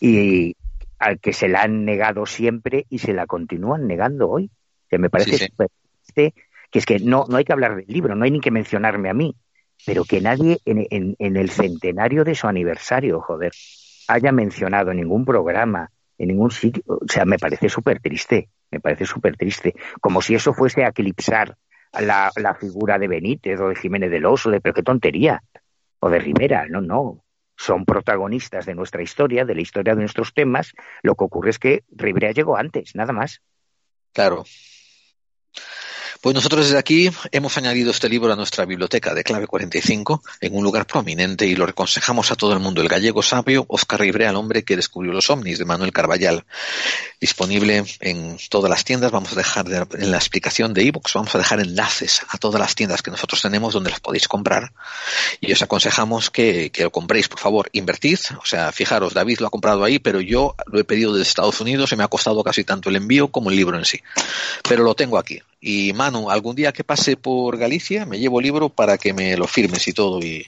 y 0.00 0.56
al 0.98 1.20
que 1.20 1.32
se 1.32 1.48
la 1.48 1.62
han 1.62 1.84
negado 1.84 2.26
siempre 2.26 2.86
y 2.90 2.98
se 2.98 3.12
la 3.12 3.26
continúan 3.26 3.86
negando 3.86 4.28
hoy. 4.28 4.50
Que 4.90 4.98
me 4.98 5.10
parece 5.10 5.32
Sí, 5.32 5.38
sí. 5.38 5.46
súper 5.46 5.68
triste, 6.02 6.34
que 6.70 6.78
es 6.80 6.86
que 6.86 6.98
no, 6.98 7.24
no 7.28 7.36
hay 7.38 7.44
que 7.44 7.52
hablar 7.52 7.76
del 7.76 7.86
libro, 7.88 8.14
no 8.14 8.24
hay 8.24 8.30
ni 8.30 8.40
que 8.40 8.50
mencionarme 8.50 9.08
a 9.10 9.14
mí, 9.14 9.34
pero 9.86 10.04
que 10.04 10.20
nadie 10.20 10.58
en, 10.64 10.86
en- 10.90 11.16
en 11.18 11.36
el 11.36 11.50
centenario 11.50 12.24
de 12.24 12.34
su 12.34 12.46
aniversario, 12.46 13.20
joder, 13.20 13.52
haya 14.08 14.32
mencionado 14.32 14.90
en 14.90 14.98
ningún 14.98 15.24
programa, 15.24 15.90
en 16.18 16.28
ningún 16.28 16.50
sitio. 16.50 16.82
O 16.86 17.06
sea, 17.08 17.24
me 17.24 17.38
parece 17.38 17.68
súper 17.68 18.00
triste, 18.00 18.48
me 18.70 18.80
parece 18.80 19.06
súper 19.06 19.36
triste. 19.36 19.74
Como 20.00 20.22
si 20.22 20.34
eso 20.34 20.52
fuese 20.52 20.84
a 20.84 20.88
eclipsar 20.88 21.56
la, 21.92 22.30
la 22.36 22.54
figura 22.54 22.98
de 22.98 23.08
Benítez 23.08 23.60
o 23.60 23.68
de 23.68 23.76
Jiménez 23.76 24.10
del 24.10 24.26
Oso, 24.26 24.50
de 24.50 24.60
pero 24.60 24.74
qué 24.74 24.82
tontería. 24.82 25.42
O 26.00 26.10
de 26.10 26.18
Rivera, 26.18 26.66
no, 26.68 26.80
no. 26.80 27.22
Son 27.56 27.86
protagonistas 27.86 28.66
de 28.66 28.74
nuestra 28.74 29.02
historia, 29.02 29.44
de 29.46 29.54
la 29.54 29.62
historia 29.62 29.94
de 29.94 30.00
nuestros 30.00 30.34
temas. 30.34 30.72
Lo 31.02 31.14
que 31.14 31.24
ocurre 31.24 31.50
es 31.50 31.58
que 31.58 31.84
Rivera 31.90 32.32
llegó 32.32 32.56
antes, 32.56 32.94
nada 32.94 33.12
más. 33.12 33.40
claro. 34.12 34.44
Pues 36.20 36.34
nosotros 36.34 36.64
desde 36.66 36.78
aquí 36.78 37.10
hemos 37.30 37.56
añadido 37.56 37.90
este 37.90 38.08
libro 38.08 38.32
a 38.32 38.36
nuestra 38.36 38.64
biblioteca 38.64 39.14
de 39.14 39.22
clave 39.22 39.46
45 39.46 40.22
en 40.40 40.56
un 40.56 40.64
lugar 40.64 40.86
prominente 40.86 41.46
y 41.46 41.54
lo 41.54 41.64
aconsejamos 41.64 42.32
a 42.32 42.36
todo 42.36 42.52
el 42.52 42.58
mundo. 42.58 42.82
El 42.82 42.88
gallego 42.88 43.22
sabio, 43.22 43.64
Oscar 43.68 44.00
Ribrea, 44.00 44.30
el 44.30 44.36
hombre 44.36 44.64
que 44.64 44.74
descubrió 44.76 45.12
los 45.12 45.30
ovnis, 45.30 45.58
de 45.58 45.64
Manuel 45.64 45.92
Carballal. 45.92 46.44
Disponible 47.20 47.84
en 48.00 48.38
todas 48.50 48.68
las 48.70 48.84
tiendas. 48.84 49.12
Vamos 49.12 49.32
a 49.32 49.36
dejar 49.36 49.66
de- 49.66 49.86
en 50.02 50.10
la 50.10 50.16
explicación 50.16 50.74
de 50.74 50.82
ebooks, 50.88 51.12
vamos 51.14 51.34
a 51.34 51.38
dejar 51.38 51.60
enlaces 51.60 52.22
a 52.28 52.38
todas 52.38 52.60
las 52.60 52.74
tiendas 52.74 53.02
que 53.02 53.10
nosotros 53.12 53.40
tenemos 53.42 53.74
donde 53.74 53.90
las 53.90 54.00
podéis 54.00 54.26
comprar. 54.26 54.72
Y 55.40 55.52
os 55.52 55.62
aconsejamos 55.62 56.30
que, 56.30 56.70
que 56.70 56.82
lo 56.84 56.90
compréis, 56.90 57.28
por 57.28 57.38
favor. 57.38 57.68
Invertid. 57.72 58.18
O 58.42 58.46
sea, 58.46 58.72
fijaros, 58.72 59.14
David 59.14 59.38
lo 59.40 59.46
ha 59.46 59.50
comprado 59.50 59.84
ahí, 59.84 59.98
pero 60.00 60.20
yo 60.20 60.56
lo 60.66 60.80
he 60.80 60.84
pedido 60.84 61.12
desde 61.12 61.28
Estados 61.28 61.60
Unidos 61.60 61.92
y 61.92 61.96
me 61.96 62.02
ha 62.04 62.08
costado 62.08 62.42
casi 62.42 62.64
tanto 62.64 62.88
el 62.88 62.96
envío 62.96 63.28
como 63.28 63.50
el 63.50 63.56
libro 63.56 63.78
en 63.78 63.84
sí. 63.84 64.00
Pero 64.68 64.82
lo 64.82 64.94
tengo 64.94 65.18
aquí. 65.18 65.40
Y 65.60 65.92
Manu, 65.94 66.30
algún 66.30 66.54
día 66.54 66.72
que 66.72 66.84
pase 66.84 67.16
por 67.16 67.56
Galicia, 67.56 68.04
me 68.06 68.18
llevo 68.18 68.40
el 68.40 68.44
libro 68.44 68.68
para 68.68 68.98
que 68.98 69.12
me 69.12 69.36
lo 69.36 69.46
firmes 69.46 69.88
y 69.88 69.92
todo 69.92 70.20
y 70.22 70.46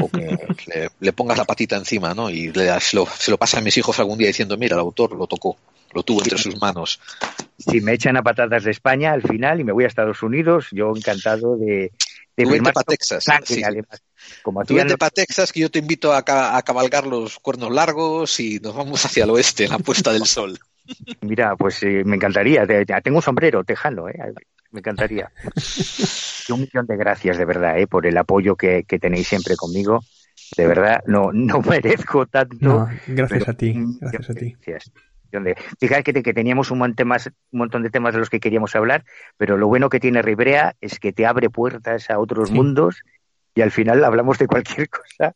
o 0.00 0.08
que 0.08 0.20
le, 0.66 0.90
le 1.00 1.12
pongas 1.12 1.36
la 1.38 1.44
patita 1.44 1.76
encima, 1.76 2.14
¿no? 2.14 2.30
Y 2.30 2.50
le, 2.52 2.80
se, 2.80 2.96
lo, 2.96 3.06
se 3.06 3.30
lo 3.30 3.38
pasa 3.38 3.58
a 3.58 3.60
mis 3.60 3.76
hijos 3.76 3.98
algún 3.98 4.18
día 4.18 4.28
diciendo, 4.28 4.56
mira, 4.56 4.74
el 4.74 4.80
autor 4.80 5.14
lo 5.16 5.26
tocó, 5.26 5.56
lo 5.92 6.02
tuvo 6.02 6.22
entre 6.22 6.38
sus 6.38 6.60
manos. 6.60 6.98
Si 7.58 7.80
me 7.80 7.92
echan 7.92 8.16
a 8.16 8.22
patatas 8.22 8.64
de 8.64 8.70
España 8.70 9.12
al 9.12 9.22
final 9.22 9.60
y 9.60 9.64
me 9.64 9.72
voy 9.72 9.84
a 9.84 9.88
Estados 9.88 10.22
Unidos, 10.22 10.68
yo 10.72 10.92
encantado 10.96 11.56
de, 11.56 11.92
de 12.36 12.46
firmar 12.46 12.72
pa' 12.72 12.82
con 12.82 12.96
Texas, 12.96 13.24
sí. 13.44 13.62
Como 14.42 14.64
Tú 14.64 14.74
vente 14.74 14.96
para 14.96 15.10
Texas 15.10 15.52
que 15.52 15.60
yo 15.60 15.70
te 15.70 15.78
invito 15.78 16.12
a, 16.12 16.24
ca- 16.24 16.56
a 16.56 16.62
cabalgar 16.62 17.06
los 17.06 17.38
cuernos 17.38 17.70
largos 17.72 18.40
y 18.40 18.58
nos 18.60 18.74
vamos 18.74 19.04
hacia 19.04 19.24
el 19.24 19.30
oeste, 19.30 19.64
en 19.64 19.70
la 19.70 19.78
puesta 19.78 20.12
del 20.12 20.26
sol. 20.26 20.58
Mira, 21.20 21.56
pues 21.56 21.82
eh, 21.82 22.02
me 22.04 22.16
encantaría. 22.16 22.66
Te- 22.66 22.84
te- 22.84 23.00
Tengo 23.02 23.18
un 23.18 23.22
sombrero 23.22 23.64
tejano, 23.64 24.08
¿eh? 24.08 24.14
Me 24.70 24.80
encantaría. 24.80 25.30
Y 26.48 26.52
un 26.52 26.60
millón 26.60 26.86
de 26.86 26.96
gracias, 26.96 27.38
de 27.38 27.44
verdad, 27.44 27.78
¿eh? 27.78 27.86
por 27.86 28.06
el 28.06 28.16
apoyo 28.16 28.56
que, 28.56 28.84
que 28.84 28.98
tenéis 28.98 29.28
siempre 29.28 29.56
conmigo. 29.56 30.00
De 30.56 30.66
verdad, 30.66 31.02
no, 31.06 31.30
no 31.32 31.60
merezco 31.62 32.26
tanto. 32.26 32.56
No, 32.60 32.88
gracias 33.06 33.48
a 33.48 33.54
ti, 33.54 33.74
gracias 34.00 34.30
a 34.30 34.34
ti. 34.34 34.56
gracias. 34.62 34.92
Que, 36.04 36.22
que 36.22 36.34
teníamos 36.34 36.70
un, 36.70 36.78
mon- 36.78 36.94
temas- 36.94 37.28
un 37.52 37.58
montón 37.58 37.82
de 37.82 37.90
temas 37.90 38.12
de 38.14 38.20
los 38.20 38.28
que 38.30 38.40
queríamos 38.40 38.74
hablar, 38.76 39.04
pero 39.36 39.56
lo 39.56 39.66
bueno 39.68 39.88
que 39.88 40.00
tiene 40.00 40.20
Ribrea 40.20 40.74
es 40.80 40.98
que 40.98 41.12
te 41.12 41.24
abre 41.26 41.48
puertas 41.48 42.10
a 42.10 42.18
otros 42.18 42.48
Sí. 42.48 42.54
mundos 42.54 43.02
y 43.54 43.60
al 43.62 43.70
final 43.70 44.04
hablamos 44.04 44.38
de 44.38 44.46
cualquier 44.46 44.88
cosa. 44.90 45.34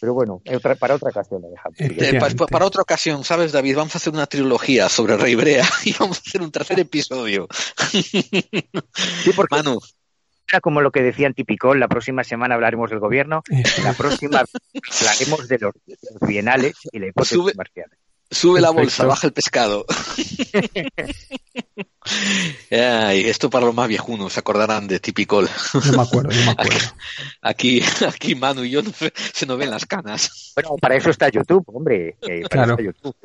Pero 0.00 0.12
bueno, 0.14 0.42
otra- 0.54 0.74
para 0.74 0.94
otra 0.94 1.08
ocasión 1.10 1.40
lo 1.42 1.48
dejamos. 1.48 1.80
Eh, 1.80 2.18
para 2.50 2.66
otra 2.66 2.82
ocasión, 2.82 3.24
¿sabes, 3.24 3.52
David? 3.52 3.76
Vamos 3.76 3.94
a 3.94 3.98
hacer 3.98 4.12
una 4.12 4.26
trilogía 4.26 4.88
sobre 4.88 5.16
Rey 5.16 5.34
Brea 5.34 5.64
y 5.84 5.94
vamos 5.98 6.18
a 6.18 6.22
hacer 6.26 6.42
un 6.42 6.50
tercer 6.52 6.78
episodio. 6.80 7.48
Sí, 7.92 9.30
porque 9.34 9.56
Manu, 9.56 9.78
era 10.48 10.60
como 10.60 10.80
lo 10.80 10.90
que 10.92 11.02
decían 11.02 11.34
Tipicol, 11.34 11.80
la 11.80 11.88
próxima 11.88 12.22
semana 12.24 12.54
hablaremos 12.54 12.90
del 12.90 13.00
gobierno, 13.00 13.42
la 13.82 13.92
próxima 13.94 14.44
hablaremos 15.00 15.48
de 15.48 15.58
los, 15.58 15.74
de 15.86 15.96
los 16.12 16.28
bienales 16.28 16.74
y 16.92 16.98
la 16.98 17.06
hipótesis 17.08 17.38
Sube- 17.38 17.54
marciana. 17.56 17.92
Sube 18.30 18.60
la 18.60 18.68
Perfecto. 18.68 18.82
bolsa, 18.82 19.04
baja 19.06 19.26
el 19.28 19.32
pescado. 19.32 19.86
Ay, 22.70 23.24
esto 23.28 23.50
para 23.50 23.66
los 23.66 23.74
más 23.74 23.88
viejunos, 23.88 24.32
se 24.32 24.40
acordarán 24.40 24.86
de 24.86 25.00
Tipicol. 25.00 25.48
No 25.74 25.92
me 25.96 26.02
acuerdo, 26.02 26.30
no 26.30 26.44
me 26.44 26.50
acuerdo. 26.58 26.78
Aquí, 27.42 27.82
aquí 28.06 28.34
Manu 28.34 28.64
y 28.64 28.70
yo 28.70 28.82
no- 28.82 28.92
se 29.32 29.46
nos 29.46 29.58
ven 29.58 29.70
las 29.70 29.86
canas. 29.86 30.52
Bueno, 30.54 30.76
para 30.80 30.96
eso 30.96 31.10
está 31.10 31.28
YouTube, 31.28 31.64
hombre. 31.66 32.16
eh, 32.22 32.42
para 32.48 32.64
Claro. 32.64 32.74
eso 32.74 32.90
está 32.90 33.02
YouTube. 33.10 33.16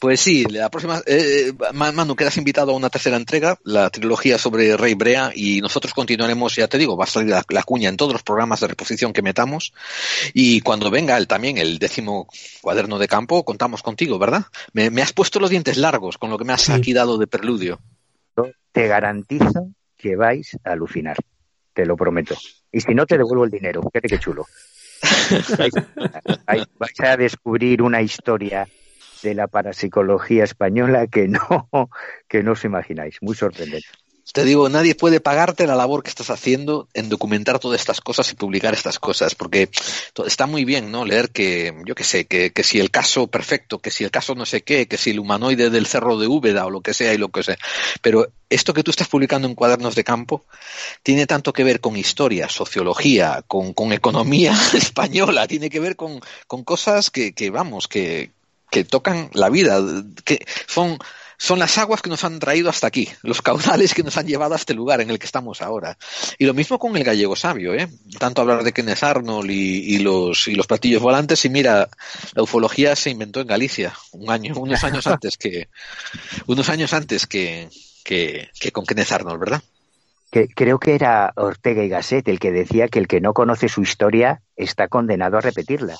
Pues 0.00 0.18
sí, 0.20 0.44
la 0.46 0.70
próxima, 0.70 1.02
eh, 1.06 1.52
Ma- 1.74 1.92
Manu, 1.92 2.16
quedas 2.16 2.38
invitado 2.38 2.72
a 2.72 2.74
una 2.74 2.88
tercera 2.88 3.18
entrega, 3.18 3.58
la 3.64 3.90
trilogía 3.90 4.38
sobre 4.38 4.74
Rey 4.78 4.94
Brea, 4.94 5.30
y 5.34 5.60
nosotros 5.60 5.92
continuaremos, 5.92 6.56
ya 6.56 6.68
te 6.68 6.78
digo, 6.78 6.96
va 6.96 7.04
a 7.04 7.06
salir 7.06 7.28
la, 7.30 7.44
la 7.50 7.62
cuña 7.62 7.90
en 7.90 7.98
todos 7.98 8.12
los 8.14 8.22
programas 8.22 8.60
de 8.60 8.68
reposición 8.68 9.12
que 9.12 9.20
metamos, 9.20 9.74
y 10.32 10.62
cuando 10.62 10.90
venga 10.90 11.18
el, 11.18 11.26
también 11.28 11.58
el 11.58 11.78
décimo 11.78 12.26
cuaderno 12.62 12.98
de 12.98 13.08
campo, 13.08 13.44
contamos 13.44 13.82
contigo, 13.82 14.18
¿verdad? 14.18 14.46
Me, 14.72 14.88
me 14.88 15.02
has 15.02 15.12
puesto 15.12 15.38
los 15.38 15.50
dientes 15.50 15.76
largos 15.76 16.16
con 16.16 16.30
lo 16.30 16.38
que 16.38 16.44
me 16.44 16.54
has 16.54 16.62
Sí. 16.62 16.72
aquí 16.72 16.92
dado 16.94 17.18
de 17.18 17.26
preludio. 17.26 17.78
Te 18.72 18.86
garantizo 18.86 19.68
que 19.98 20.16
vais 20.16 20.56
a 20.64 20.70
alucinar. 20.72 21.16
Te 21.74 21.84
lo 21.84 21.96
prometo. 21.96 22.36
Y 22.72 22.80
si 22.80 22.94
no, 22.94 23.04
te 23.04 23.18
devuelvo 23.18 23.44
el 23.44 23.50
dinero. 23.50 23.82
Fíjate 23.82 24.08
qué 24.08 24.18
chulo. 24.18 24.46
vais 26.78 27.00
a 27.00 27.16
descubrir 27.16 27.82
una 27.82 28.00
historia 28.00 28.66
de 29.22 29.34
la 29.34 29.46
parapsicología 29.46 30.44
española 30.44 31.06
que 31.06 31.28
no, 31.28 31.70
que 32.28 32.42
no 32.42 32.52
os 32.52 32.64
imagináis. 32.64 33.16
Muy 33.20 33.34
sorprendente. 33.34 33.86
Te 34.32 34.44
digo, 34.44 34.68
nadie 34.68 34.94
puede 34.94 35.18
pagarte 35.18 35.66
la 35.66 35.74
labor 35.74 36.04
que 36.04 36.10
estás 36.10 36.30
haciendo 36.30 36.88
en 36.94 37.08
documentar 37.08 37.58
todas 37.58 37.80
estas 37.80 38.00
cosas 38.00 38.30
y 38.30 38.36
publicar 38.36 38.74
estas 38.74 39.00
cosas, 39.00 39.34
porque 39.34 39.70
está 40.24 40.46
muy 40.46 40.64
bien, 40.64 40.92
¿no? 40.92 41.04
Leer 41.04 41.30
que, 41.30 41.74
yo 41.84 41.96
qué 41.96 42.04
sé, 42.04 42.26
que, 42.26 42.52
que 42.52 42.62
si 42.62 42.78
el 42.78 42.92
caso 42.92 43.26
perfecto, 43.26 43.80
que 43.80 43.90
si 43.90 44.04
el 44.04 44.12
caso 44.12 44.36
no 44.36 44.46
sé 44.46 44.62
qué, 44.62 44.86
que 44.86 44.98
si 44.98 45.10
el 45.10 45.18
humanoide 45.18 45.70
del 45.70 45.86
cerro 45.86 46.16
de 46.16 46.28
Úbeda 46.28 46.64
o 46.66 46.70
lo 46.70 46.80
que 46.80 46.94
sea 46.94 47.12
y 47.12 47.18
lo 47.18 47.30
que 47.30 47.42
sea. 47.42 47.58
Pero 48.02 48.28
esto 48.50 48.72
que 48.72 48.84
tú 48.84 48.92
estás 48.92 49.08
publicando 49.08 49.48
en 49.48 49.56
cuadernos 49.56 49.96
de 49.96 50.04
campo 50.04 50.44
tiene 51.02 51.26
tanto 51.26 51.52
que 51.52 51.64
ver 51.64 51.80
con 51.80 51.96
historia, 51.96 52.48
sociología, 52.48 53.42
con, 53.48 53.72
con 53.72 53.92
economía 53.92 54.54
española, 54.74 55.48
tiene 55.48 55.70
que 55.70 55.80
ver 55.80 55.96
con, 55.96 56.20
con 56.46 56.62
cosas 56.62 57.10
que, 57.10 57.32
que 57.32 57.50
vamos, 57.50 57.88
que, 57.88 58.30
que 58.70 58.84
tocan 58.84 59.30
la 59.32 59.48
vida, 59.48 59.80
que 60.24 60.44
son, 60.66 60.98
son 61.36 61.58
las 61.58 61.78
aguas 61.78 62.02
que 62.02 62.10
nos 62.10 62.24
han 62.24 62.38
traído 62.38 62.70
hasta 62.70 62.86
aquí, 62.86 63.08
los 63.22 63.42
caudales 63.42 63.94
que 63.94 64.02
nos 64.02 64.16
han 64.16 64.26
llevado 64.26 64.54
a 64.54 64.56
este 64.56 64.74
lugar 64.74 65.00
en 65.00 65.10
el 65.10 65.18
que 65.18 65.26
estamos 65.26 65.62
ahora. 65.62 65.98
Y 66.38 66.44
lo 66.44 66.54
mismo 66.54 66.78
con 66.78 66.96
el 66.96 67.04
gallego 67.04 67.36
sabio, 67.36 67.74
¿eh? 67.74 67.88
Tanto 68.18 68.42
hablar 68.42 68.62
de 68.62 68.72
Kenneth 68.72 69.02
Arnold 69.02 69.50
y, 69.50 69.94
y 69.94 69.98
los, 69.98 70.48
y 70.48 70.54
los 70.54 70.66
platillos 70.66 71.02
volantes, 71.02 71.44
y 71.44 71.48
mira, 71.50 71.88
la 72.34 72.42
ufología 72.42 72.94
se 72.94 73.10
inventó 73.10 73.40
en 73.40 73.46
Galicia, 73.46 73.94
un 74.12 74.30
año, 74.30 74.54
unos 74.56 74.84
años 74.84 75.06
antes 75.06 75.36
que, 75.36 75.68
unos 76.46 76.68
años 76.68 76.92
antes 76.92 77.26
que, 77.26 77.68
que, 78.04 78.50
que 78.58 78.72
con 78.72 78.84
Kenneth 78.84 79.12
Arnold, 79.12 79.40
¿verdad? 79.40 79.62
Que, 80.30 80.48
creo 80.48 80.78
que 80.78 80.94
era 80.94 81.32
Ortega 81.36 81.82
y 81.82 81.88
Gasset 81.88 82.28
el 82.28 82.38
que 82.38 82.52
decía 82.52 82.88
que 82.88 82.98
el 82.98 83.08
que 83.08 83.20
no 83.20 83.32
conoce 83.32 83.68
su 83.68 83.82
historia 83.82 84.42
está 84.56 84.88
condenado 84.88 85.38
a 85.38 85.40
repetirla. 85.40 85.96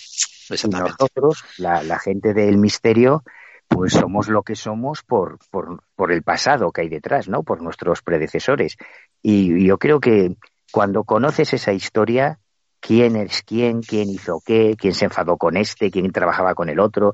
Y 0.51 0.69
nosotros, 0.69 1.45
la, 1.59 1.83
la 1.83 1.99
gente 1.99 2.35
del 2.35 2.59
misterio, 2.59 3.23
pues 3.69 3.93
somos 3.93 4.29
lo 4.29 4.43
que 4.43 4.57
somos 4.57 5.03
por, 5.03 5.39
por, 5.51 5.85
por 5.95 6.13
el 6.13 6.23
pasado 6.23 6.73
que 6.73 6.83
hay 6.83 6.89
detrás, 6.89 7.29
¿no? 7.29 7.45
Por 7.45 7.63
nuestros 7.63 8.03
predecesores. 8.03 8.77
Y 9.23 9.65
yo 9.65 9.79
creo 9.79 10.01
que 10.01 10.35
cuando 10.73 11.05
conoces 11.05 11.53
esa 11.53 11.73
historia, 11.73 12.41
quién 12.81 13.17
es 13.17 13.43
quién, 13.43 13.83
quién 13.83 14.11
hizo 14.11 14.43
qué, 14.45 14.75
quién 14.79 14.95
se 14.95 15.05
enfadó 15.05 15.37
con 15.37 15.57
este, 15.57 15.91
quién 15.91 16.11
trabajaba 16.11 16.55
con 16.55 16.69
el 16.69 16.81
otro, 16.81 17.13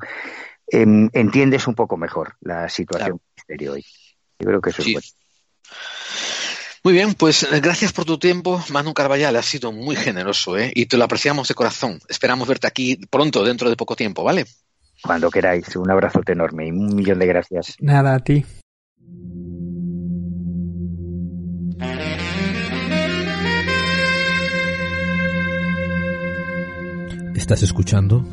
em, 0.69 1.11
entiendes 1.13 1.67
un 1.67 1.75
poco 1.75 1.97
mejor 1.97 2.37
la 2.41 2.69
situación 2.69 3.19
del 3.19 3.21
misterio 3.37 3.73
hoy. 3.73 3.85
Yo 4.39 4.47
creo 4.47 4.61
que 4.61 4.71
eso 4.71 4.83
es 4.83 4.93
bueno. 4.93 5.07
Muy 6.87 6.93
bien, 6.93 7.15
pues 7.15 7.43
eh, 7.43 7.59
gracias 7.59 7.93
por 7.93 8.05
tu 8.05 8.17
tiempo, 8.17 8.63
Manu 8.71 8.95
Carballal. 8.95 9.35
Ha 9.35 9.43
sido 9.43 9.73
muy 9.73 9.97
generoso, 9.97 10.57
¿eh? 10.57 10.71
Y 10.73 10.87
te 10.87 10.97
lo 10.97 11.03
apreciamos 11.03 11.49
de 11.49 11.55
corazón. 11.57 11.99
Esperamos 12.09 12.47
verte 12.47 12.69
aquí 12.69 12.97
pronto, 13.11 13.43
dentro 13.43 13.69
de 13.69 13.75
poco 13.75 13.97
tiempo, 13.97 14.23
¿vale? 14.23 14.47
Cuando 15.03 15.29
queráis. 15.29 15.75
Un 15.75 15.91
abrazote 15.91 16.31
enorme 16.31 16.69
y 16.69 16.71
un 16.71 16.95
millón 16.95 17.19
de 17.19 17.27
gracias. 17.27 17.75
Nada, 17.81 18.15
a 18.15 18.21
ti. 18.21 18.47
Estás 27.35 27.65
escuchando 27.65 28.25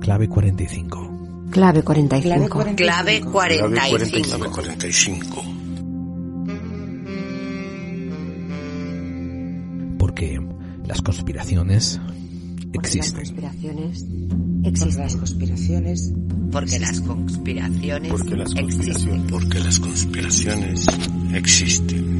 Clave 0.00 0.28
45. 0.28 1.48
Clave 1.52 1.84
45. 1.84 2.48
Clave 2.74 3.20
45. 3.20 4.36
Clave 4.36 4.50
45. 4.50 5.59
Porque 10.20 10.38
las 10.86 11.00
conspiraciones 11.00 11.98
existen. 12.74 13.14
Conspiraciones 13.24 14.04
Porque 14.62 14.78
las 14.78 14.98
existen. 14.98 15.18
conspiraciones. 15.18 16.12
Porque 16.52 16.78
las 16.78 17.00
conspiraciones. 17.00 18.10
Porque 18.10 18.36
las 18.36 18.50
existen. 18.50 18.64
conspiraciones, 18.66 19.30
porque 19.32 19.60
las 19.60 19.78
conspiraciones 19.78 20.86
existen. 21.32 22.19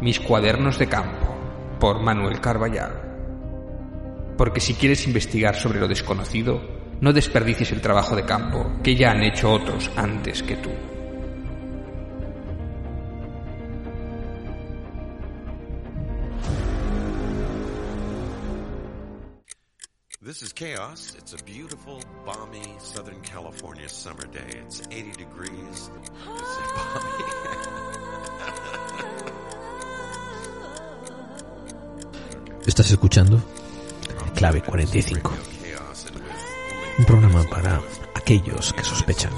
Mis 0.00 0.18
cuadernos 0.18 0.78
de 0.78 0.86
campo, 0.86 1.34
por 1.78 2.00
Manuel 2.00 2.40
Carballal. 2.40 2.92
Porque 4.36 4.60
si 4.60 4.74
quieres 4.74 5.06
investigar 5.06 5.56
sobre 5.56 5.80
lo 5.80 5.88
desconocido, 5.88 6.62
no 7.00 7.12
desperdicies 7.12 7.72
el 7.72 7.80
trabajo 7.80 8.16
de 8.16 8.24
campo 8.24 8.72
que 8.82 8.96
ya 8.96 9.10
han 9.10 9.22
hecho 9.22 9.52
otros 9.52 9.90
antes 9.96 10.42
que 10.42 10.56
tú. 10.56 10.70
This 20.22 20.42
is 20.42 20.52
Chaos. 20.52 21.16
It's 21.18 21.32
a 21.32 21.42
beautiful, 21.44 22.00
balmy 22.24 22.62
Southern 22.78 23.20
California 23.22 23.88
summer 23.88 24.26
day. 24.26 24.60
It's 24.64 24.80
80 24.90 25.12
degrees. 25.12 25.90
It's 26.02 27.66
Estás 32.66 32.90
escuchando 32.90 33.42
Clave 34.34 34.62
45. 34.62 35.32
Un 36.98 37.04
programa 37.06 37.42
para 37.44 37.80
aquellos 38.14 38.72
que 38.74 38.84
sospechan 38.84 39.32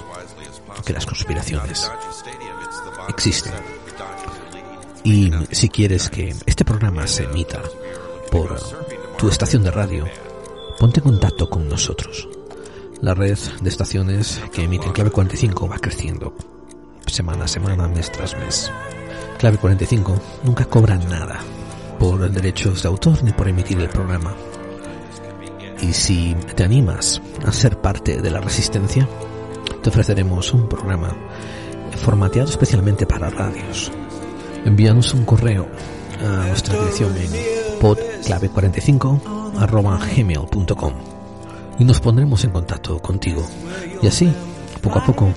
que 0.84 0.92
las 0.92 1.06
conspiraciones 1.06 1.90
existen. 3.08 3.52
Y 5.04 5.30
si 5.52 5.68
quieres 5.68 6.10
que 6.10 6.34
este 6.46 6.64
programa 6.64 7.06
se 7.06 7.24
emita 7.24 7.62
por 8.30 8.58
tu 9.16 9.28
estación 9.28 9.62
de 9.62 9.70
radio, 9.70 10.04
ponte 10.78 10.98
en 10.98 11.04
contacto 11.04 11.48
con 11.48 11.68
nosotros. 11.68 12.28
La 13.00 13.14
red 13.14 13.38
de 13.60 13.68
estaciones 13.68 14.40
que 14.52 14.64
emiten 14.64 14.92
Clave 14.92 15.10
45 15.10 15.68
va 15.68 15.78
creciendo 15.78 16.34
semana 17.06 17.44
a 17.44 17.48
semana, 17.48 17.86
mes 17.86 18.10
tras 18.10 18.36
mes. 18.36 18.72
Clave 19.38 19.58
45 19.58 20.20
nunca 20.44 20.64
cobra 20.64 20.96
nada 20.96 21.40
por 22.02 22.28
derechos 22.32 22.82
de 22.82 22.88
autor 22.88 23.22
ni 23.22 23.30
por 23.30 23.46
emitir 23.46 23.78
el 23.78 23.88
programa. 23.88 24.34
Y 25.80 25.92
si 25.92 26.34
te 26.56 26.64
animas 26.64 27.22
a 27.46 27.52
ser 27.52 27.80
parte 27.80 28.20
de 28.20 28.28
la 28.28 28.40
resistencia, 28.40 29.08
te 29.84 29.88
ofreceremos 29.88 30.52
un 30.52 30.68
programa 30.68 31.16
formateado 31.98 32.50
especialmente 32.50 33.06
para 33.06 33.30
radios. 33.30 33.92
Envíanos 34.64 35.14
un 35.14 35.24
correo 35.24 35.68
a 36.20 36.48
nuestra 36.48 36.76
dirección 36.76 37.16
en 37.16 37.30
podclave45 37.80 39.60
arroba 39.60 40.00
gmail.com 40.04 40.94
y 41.78 41.84
nos 41.84 42.00
pondremos 42.00 42.42
en 42.42 42.50
contacto 42.50 42.98
contigo. 42.98 43.46
Y 44.02 44.08
así, 44.08 44.28
poco 44.80 44.98
a 44.98 45.06
poco, 45.06 45.28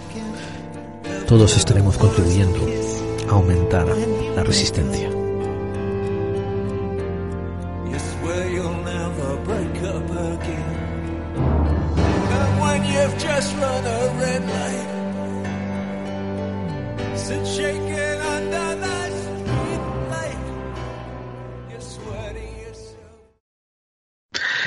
todos 1.27 1.57
estaremos 1.57 1.95
contribuyendo 1.99 2.59
a 3.29 3.33
aumentar 3.33 3.85
la 4.35 4.43
resistencia. 4.43 5.24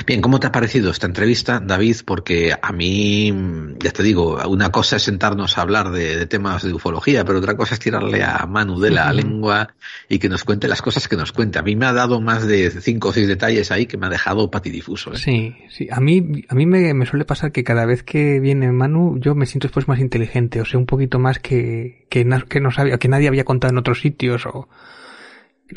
Bien, 0.09 0.21
¿cómo 0.21 0.39
te 0.39 0.47
ha 0.47 0.51
parecido 0.51 0.89
esta 0.89 1.05
entrevista, 1.05 1.59
David? 1.63 1.97
Porque 2.03 2.51
a 2.59 2.71
mí, 2.71 3.31
ya 3.79 3.91
te 3.91 4.01
digo, 4.01 4.39
una 4.49 4.71
cosa 4.71 4.95
es 4.95 5.03
sentarnos 5.03 5.55
a 5.55 5.61
hablar 5.61 5.91
de, 5.91 6.17
de 6.17 6.25
temas 6.25 6.63
de 6.63 6.73
ufología, 6.73 7.23
pero 7.23 7.37
otra 7.37 7.55
cosa 7.55 7.75
es 7.75 7.79
tirarle 7.79 8.23
a 8.23 8.43
Manu 8.47 8.79
de 8.79 8.89
la 8.89 9.13
lengua 9.13 9.75
y 10.09 10.17
que 10.17 10.27
nos 10.27 10.43
cuente 10.43 10.67
las 10.67 10.81
cosas 10.81 11.07
que 11.07 11.15
nos 11.15 11.31
cuente. 11.31 11.59
A 11.59 11.61
mí 11.61 11.75
me 11.75 11.85
ha 11.85 11.93
dado 11.93 12.21
más 12.21 12.47
de 12.47 12.71
cinco 12.71 13.09
o 13.09 13.13
seis 13.13 13.27
detalles 13.27 13.69
ahí 13.71 13.85
que 13.85 13.97
me 13.97 14.07
ha 14.07 14.09
dejado 14.09 14.49
patidifuso. 14.49 15.13
¿eh? 15.13 15.17
Sí, 15.17 15.55
sí. 15.69 15.87
A 15.91 15.99
mí, 15.99 16.43
a 16.49 16.55
mí 16.55 16.65
me, 16.65 16.91
me 16.95 17.05
suele 17.05 17.23
pasar 17.23 17.51
que 17.51 17.63
cada 17.63 17.85
vez 17.85 18.01
que 18.01 18.39
viene 18.39 18.71
Manu, 18.71 19.19
yo 19.19 19.35
me 19.35 19.45
siento 19.45 19.67
después 19.67 19.87
más 19.87 19.99
inteligente, 19.99 20.59
o 20.59 20.65
sea, 20.65 20.79
un 20.79 20.87
poquito 20.87 21.19
más 21.19 21.37
que, 21.37 22.07
que, 22.09 22.25
na- 22.25 22.41
que 22.49 22.59
no 22.59 22.71
sabía, 22.71 22.97
que 22.97 23.09
nadie 23.09 23.27
había 23.27 23.43
contado 23.43 23.73
en 23.73 23.77
otros 23.77 24.01
sitios, 24.01 24.47
o 24.47 24.69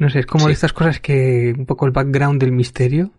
no 0.01 0.09
sé, 0.09 0.21
es 0.21 0.27
como 0.27 0.47
de 0.47 0.55
estas 0.55 0.73
cosas 0.73 1.01
que, 1.01 1.53
un 1.55 1.67
poco 1.67 1.85
el 1.85 1.93
background 1.93 2.41
del 2.41 2.53
misterio, 2.53 3.11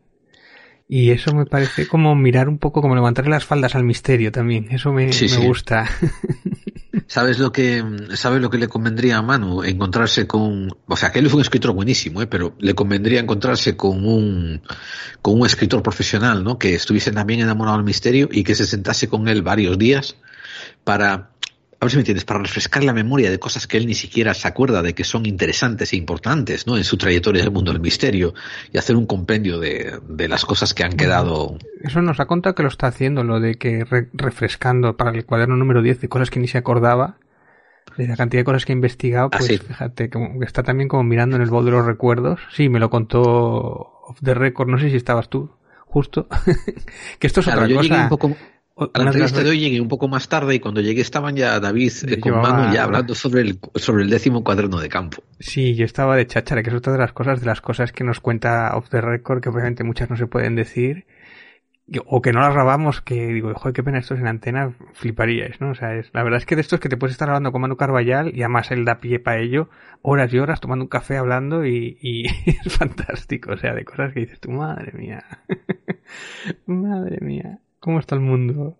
y 0.96 1.10
eso 1.10 1.34
me 1.34 1.48
parece 1.48 1.88
como 1.88 2.16
mirar 2.16 2.48
un 2.48 2.60
poco, 2.60 2.80
como 2.84 2.94
levantarle 2.94 3.32
las 3.32 3.46
faldas 3.46 3.74
al 3.74 3.84
misterio 3.84 4.32
también, 4.32 4.68
eso 4.70 4.94
me, 4.94 5.12
Sí, 5.12 5.24
me 5.24 5.30
sí. 5.30 5.42
gusta. 5.48 5.90
¿Sabes 7.08 7.40
lo 7.40 7.52
que 7.52 7.84
sabes 8.14 8.44
lo 8.44 8.52
que 8.52 8.60
le 8.60 8.68
convendría 8.68 9.18
a 9.18 9.24
Manu? 9.24 9.64
Encontrarse 9.64 10.28
con, 10.28 10.70
o 10.86 10.96
sea, 10.96 11.12
que 11.12 11.18
él 11.18 11.30
fue 11.30 11.38
un 11.38 11.42
escritor 11.42 11.72
buenísimo, 11.72 12.22
¿eh? 12.22 12.28
pero 12.28 12.56
le 12.60 12.76
convendría 12.76 13.20
encontrarse 13.20 13.76
con 13.76 14.06
un 14.06 14.62
con 15.24 15.40
un 15.40 15.48
escritor 15.48 15.82
profesional, 15.82 16.44
¿no? 16.44 16.60
Que 16.60 16.76
estuviese 16.76 17.12
también 17.12 17.40
enamorado 17.40 17.78
del 17.78 17.86
misterio 17.86 18.30
y 18.32 18.44
que 18.44 18.54
se 18.54 18.68
sentase 18.68 19.08
con 19.08 19.28
él 19.28 19.42
varios 19.42 19.80
días 19.80 20.18
para 20.84 21.32
a 21.84 21.86
ver 21.86 21.92
si 21.92 21.98
me 21.98 22.02
entiendes, 22.02 22.26
para 22.26 22.40
refrescar 22.40 22.84
la 22.84 22.94
memoria 22.94 23.30
de 23.30 23.40
cosas 23.40 23.68
que 23.68 23.78
él 23.78 23.86
ni 23.88 23.94
siquiera 23.94 24.34
se 24.34 24.48
acuerda 24.48 24.82
de 24.82 24.94
que 24.96 25.04
son 25.04 25.26
interesantes 25.26 25.94
e 25.94 25.96
importantes, 25.98 26.66
¿no? 26.66 26.78
En 26.78 26.84
su 26.84 26.98
trayectoria 26.98 27.44
del 27.44 27.52
mundo 27.52 27.72
del 27.72 27.82
misterio 27.82 28.34
y 28.72 28.78
hacer 28.78 28.96
un 28.96 29.06
compendio 29.06 29.60
de, 29.60 30.00
de 30.08 30.28
las 30.28 30.46
cosas 30.46 30.74
que 30.74 30.84
han 30.84 30.94
quedado 30.94 31.58
Eso 31.84 32.02
nos 32.02 32.20
ha 32.20 32.26
contado 32.26 32.56
que 32.56 32.64
lo 32.64 32.70
está 32.70 32.88
haciendo, 32.88 33.24
lo 33.24 33.40
de 33.40 33.56
que 33.56 33.84
re- 33.86 34.10
refrescando 34.14 34.98
para 34.98 35.12
el 35.12 35.26
cuaderno 35.26 35.56
número 35.58 35.82
10 35.82 36.00
de 36.02 36.10
cosas 36.10 36.30
que 36.30 36.40
ni 36.40 36.48
se 36.48 36.58
acordaba, 36.58 37.18
de 37.98 38.08
la 38.08 38.16
cantidad 38.16 38.42
de 38.42 38.46
cosas 38.46 38.66
que 38.66 38.72
ha 38.72 38.76
investigado, 38.76 39.30
Ah, 39.32 39.38
pues 39.38 39.60
fíjate, 39.62 40.10
como 40.10 40.40
que 40.40 40.46
está 40.46 40.64
también 40.64 40.88
como 40.90 41.04
mirando 41.04 41.36
en 41.36 41.42
el 41.44 41.50
bol 41.50 41.66
de 41.66 41.72
los 41.72 41.86
recuerdos. 41.86 42.40
Sí, 42.52 42.70
me 42.70 42.80
lo 42.80 42.90
contó 42.90 43.22
off 43.22 44.18
the 44.24 44.34
record, 44.34 44.70
no 44.70 44.80
sé 44.80 44.90
si 44.90 44.96
estabas 44.96 45.30
tú, 45.30 45.52
justo. 45.86 46.28
que 47.20 47.28
esto 47.28 47.42
es 47.42 47.46
Claro, 47.46 47.62
otra 47.64 47.70
yo 47.70 47.76
cosa. 47.78 48.02
un 48.04 48.10
poco 48.10 48.28
O- 48.28 48.53
a 48.76 49.00
la 49.00 49.06
entrevista 49.06 49.44
de 49.44 49.50
hoy 49.52 49.60
llegué 49.60 49.80
un 49.82 49.88
poco 49.88 50.08
más 50.08 50.28
tarde 50.28 50.56
y 50.56 50.60
cuando 50.60 50.82
llegué 50.82 51.02
estaban 51.02 51.36
ya 51.36 51.60
David 51.60 51.92
eh, 52.08 52.20
con 52.20 52.32
Llevaba- 52.34 52.54
Manu 52.58 52.74
ya 52.74 52.84
hablando 52.84 53.14
sobre 53.16 53.42
el 53.42 53.60
sobre 53.76 54.04
el 54.04 54.10
décimo 54.10 54.44
cuaderno 54.44 54.80
de 54.80 54.90
campo. 54.90 55.24
Sí, 55.40 55.76
yo 55.76 55.86
estaba 55.86 56.16
de 56.16 56.26
cháchara, 56.26 56.64
que 56.64 56.70
es 56.70 56.76
otra 56.76 56.94
de 56.94 57.00
las 57.00 57.14
cosas, 57.14 57.40
de 57.40 57.46
las 57.46 57.62
cosas 57.62 57.92
que 57.92 58.04
nos 58.04 58.20
cuenta 58.20 58.76
off 58.76 58.90
the 58.90 59.02
record, 59.02 59.42
que 59.42 59.50
obviamente 59.50 59.84
muchas 59.84 60.10
no 60.10 60.18
se 60.18 60.26
pueden 60.26 60.56
decir, 60.56 61.06
o 62.06 62.22
que 62.22 62.32
no 62.32 62.40
las 62.40 62.54
grabamos, 62.54 63.02
que 63.02 63.28
digo, 63.28 63.54
joder, 63.54 63.74
qué 63.74 63.84
pena 63.84 64.00
esto 64.00 64.16
es 64.16 64.22
en 64.22 64.28
antena, 64.28 64.74
fliparíais, 64.94 65.60
¿no? 65.62 65.72
O 65.72 65.76
sea, 65.76 65.96
es, 65.96 66.10
la 66.14 66.24
verdad 66.24 66.38
es 66.40 66.46
que 66.46 66.56
de 66.56 66.62
estos 66.62 66.80
que 66.80 66.88
te 66.90 66.96
puedes 66.98 67.12
estar 67.14 67.28
hablando 67.30 67.52
con 67.52 67.62
Manu 67.62 67.76
Carballal, 67.76 68.32
y 68.36 68.42
además 68.42 68.72
él 68.72 68.86
da 68.86 69.00
pie 69.00 69.20
para 69.20 69.40
ello, 69.40 69.70
horas 70.02 70.34
y 70.34 70.40
horas 70.40 70.62
tomando 70.62 70.86
un 70.86 70.90
café 70.90 71.18
hablando, 71.18 71.66
y, 71.66 71.98
y 72.02 72.26
es 72.66 72.74
fantástico, 72.78 73.52
o 73.52 73.58
sea, 73.58 73.74
de 73.76 73.84
cosas 73.86 74.14
que 74.14 74.22
dices 74.22 74.40
tú, 74.40 74.50
madre 74.50 74.94
mía, 74.94 75.26
madre 76.66 77.18
mía, 77.22 77.60
¿cómo 77.84 78.00
está 78.00 78.16
el 78.16 78.22
mundo? 78.22 78.78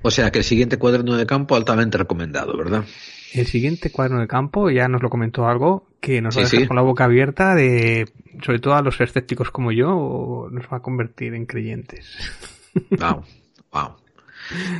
O 0.00 0.10
sea 0.10 0.32
que 0.32 0.38
el 0.38 0.44
siguiente 0.44 0.78
cuaderno 0.78 1.14
de 1.18 1.26
campo 1.26 1.56
altamente 1.56 1.98
recomendado, 1.98 2.56
¿verdad? 2.56 2.86
El 3.34 3.46
siguiente 3.46 3.92
cuaderno 3.92 4.20
de 4.20 4.26
campo 4.26 4.70
ya 4.70 4.88
nos 4.88 5.02
lo 5.02 5.10
comentó 5.10 5.46
algo 5.46 5.90
que 6.00 6.22
nos 6.22 6.34
va 6.34 6.40
a 6.40 6.44
dejar 6.44 6.60
sí. 6.60 6.66
con 6.66 6.76
la 6.76 6.82
boca 6.82 7.04
abierta 7.04 7.54
de, 7.54 8.08
sobre 8.42 8.60
todo 8.60 8.76
a 8.76 8.82
los 8.82 8.98
escépticos 8.98 9.50
como 9.50 9.72
yo, 9.72 10.48
nos 10.50 10.64
va 10.72 10.78
a 10.78 10.82
convertir 10.82 11.34
en 11.34 11.44
creyentes. 11.44 12.16
Wow, 12.98 13.24
wow. 13.72 13.96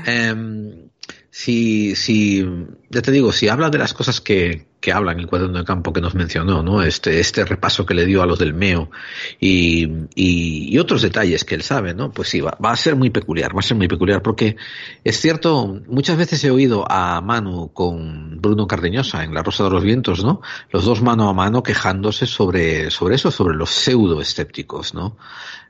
Em, 0.06 0.88
si, 1.28 1.94
si, 1.96 2.46
ya 2.88 3.02
te 3.02 3.12
digo, 3.12 3.30
si 3.30 3.48
habla 3.48 3.68
de 3.68 3.78
las 3.78 3.92
cosas 3.92 4.22
que, 4.22 4.69
que 4.80 4.92
habla 4.92 5.12
en 5.12 5.20
el 5.20 5.26
cuaderno 5.26 5.58
de 5.58 5.64
campo 5.64 5.92
que 5.92 6.00
nos 6.00 6.14
mencionó, 6.14 6.62
¿no? 6.62 6.82
Este, 6.82 7.20
este 7.20 7.44
repaso 7.44 7.84
que 7.84 7.92
le 7.94 8.06
dio 8.06 8.22
a 8.22 8.26
los 8.26 8.38
del 8.38 8.54
MEO 8.54 8.90
y, 9.38 9.84
y, 10.14 10.74
y 10.74 10.78
otros 10.78 11.02
detalles 11.02 11.44
que 11.44 11.54
él 11.54 11.62
sabe, 11.62 11.92
¿no? 11.94 12.10
Pues 12.12 12.28
sí, 12.30 12.40
va, 12.40 12.56
va 12.64 12.72
a 12.72 12.76
ser 12.76 12.96
muy 12.96 13.10
peculiar, 13.10 13.54
va 13.54 13.60
a 13.60 13.62
ser 13.62 13.76
muy 13.76 13.88
peculiar 13.88 14.22
porque 14.22 14.56
es 15.04 15.20
cierto, 15.20 15.80
muchas 15.86 16.16
veces 16.16 16.42
he 16.44 16.50
oído 16.50 16.84
a 16.90 17.20
Manu 17.20 17.72
con 17.74 18.40
Bruno 18.40 18.66
Cardeñosa 18.66 19.22
en 19.22 19.34
La 19.34 19.42
Rosa 19.42 19.64
de 19.64 19.70
los 19.70 19.82
Vientos, 19.82 20.24
¿no? 20.24 20.40
Los 20.70 20.84
dos 20.86 21.02
mano 21.02 21.28
a 21.28 21.34
mano 21.34 21.62
quejándose 21.62 22.24
sobre, 22.26 22.90
sobre 22.90 23.16
eso, 23.16 23.30
sobre 23.30 23.56
los 23.56 23.70
pseudo 23.70 24.20
escépticos, 24.20 24.94
¿no? 24.94 25.16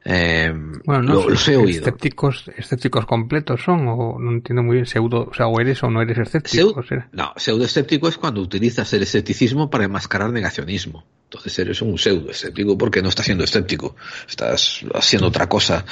Em, 0.03 0.81
Bueno, 0.87 1.03
no, 1.03 1.15
lo- 1.15 1.29
los 1.31 1.47
he 1.49 1.57
oído. 1.59 1.81
escépticos, 1.81 2.45
escépticos 2.57 3.05
completos 3.05 3.61
son, 3.63 3.87
o 3.87 4.19
no 4.19 4.31
entiendo 4.33 4.63
muy 4.63 4.77
bien, 4.77 4.87
pseudo, 4.87 5.29
o 5.31 5.35
sea, 5.35 5.47
o 5.47 5.61
eres 5.61 5.83
o 5.83 5.91
no 5.91 6.01
eres 6.01 6.17
escéptico. 6.17 6.83
Seu- 6.83 7.05
no, 7.13 7.33
pseudoescéptico 7.37 8.09
es 8.09 8.17
cuando 8.17 8.41
utilizas 8.41 8.91
el 8.95 9.00
escepticismo 9.03 9.71
para 9.71 9.85
enmascarar 9.85 10.31
negacionismo. 10.31 11.05
Entonces 11.25 11.59
eres 11.61 11.81
un 11.81 11.97
pseudoescéptico 11.97 12.77
porque 12.77 13.03
no 13.03 13.09
estás 13.09 13.27
siendo 13.27 13.45
escéptico, 13.45 13.95
estás 14.29 14.81
haciendo 14.95 15.29
otra 15.29 15.49
cosa, 15.49 15.85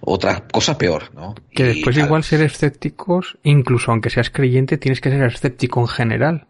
otra 0.00 0.46
cosa 0.46 0.78
peor, 0.78 1.12
¿no? 1.14 1.34
Que 1.50 1.64
después 1.64 1.94
claro, 1.96 2.06
igual 2.06 2.24
ser 2.24 2.42
escépticos, 2.42 3.38
incluso 3.42 3.90
aunque 3.90 4.10
seas 4.10 4.30
creyente, 4.30 4.78
tienes 4.78 5.00
que 5.00 5.10
ser 5.10 5.22
escéptico 5.24 5.80
en 5.80 5.88
general. 5.88 6.46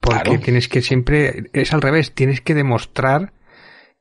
Porque 0.00 0.22
Claro. 0.22 0.40
tienes 0.40 0.68
que 0.68 0.82
siempre, 0.82 1.50
es 1.52 1.72
al 1.72 1.82
revés, 1.82 2.12
tienes 2.12 2.40
que 2.40 2.54
demostrar 2.54 3.32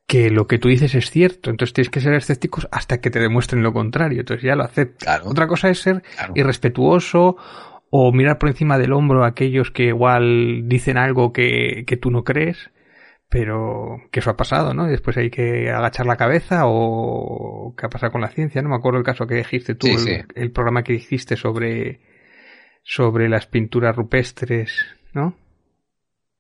que 0.10 0.32
lo 0.32 0.48
que 0.48 0.58
tú 0.58 0.70
dices 0.70 0.96
es 0.96 1.12
cierto. 1.12 1.52
Entonces 1.52 1.74
tienes 1.74 1.92
que 1.92 2.02
ser 2.02 2.14
escépticos 2.16 2.68
hasta 2.72 3.00
que 3.00 3.12
te 3.12 3.20
demuestren 3.20 3.62
lo 3.62 3.72
contrario. 3.72 4.22
Entonces 4.22 4.44
ya 4.44 4.56
lo 4.56 4.64
aceptas. 4.64 5.22
Otra 5.24 5.46
cosa 5.46 5.70
es 5.70 5.80
ser 5.80 6.02
irrespetuoso 6.34 7.38
o 7.92 8.12
mirar 8.12 8.38
por 8.38 8.50
encima 8.50 8.78
del 8.78 8.94
hombro 8.94 9.24
a 9.24 9.28
aquellos 9.30 9.72
que 9.72 9.84
igual 9.86 10.64
dicen 10.68 10.98
algo 10.98 11.34
que, 11.34 11.84
que 11.88 11.98
tú 11.98 12.12
no 12.12 12.24
crees. 12.24 12.70
Pero 13.32 13.98
que 14.12 14.22
eso 14.22 14.32
ha 14.32 14.38
pasado, 14.38 14.74
¿no? 14.74 14.88
Y 14.88 14.90
después 14.92 15.16
hay 15.18 15.30
que 15.30 15.70
agachar 15.70 16.08
la 16.08 16.16
cabeza 16.18 16.62
o 16.66 17.76
qué 17.78 17.86
ha 17.86 17.90
pasado 17.90 18.12
con 18.12 18.22
la 18.22 18.30
ciencia, 18.32 18.64
¿no? 18.64 18.70
Me 18.70 18.76
acuerdo 18.76 18.98
el 18.98 19.06
caso 19.06 19.28
que 19.28 19.36
dijiste 19.36 19.76
tú, 19.76 19.86
Sí, 19.86 19.94
el, 19.94 20.00
sí. 20.00 20.18
el 20.34 20.52
programa 20.52 20.82
que 20.84 20.94
hiciste 20.94 21.36
sobre, 21.36 22.00
sobre 22.82 23.30
las 23.30 23.46
pinturas 23.46 23.96
rupestres, 23.96 24.84
¿no? 25.14 25.36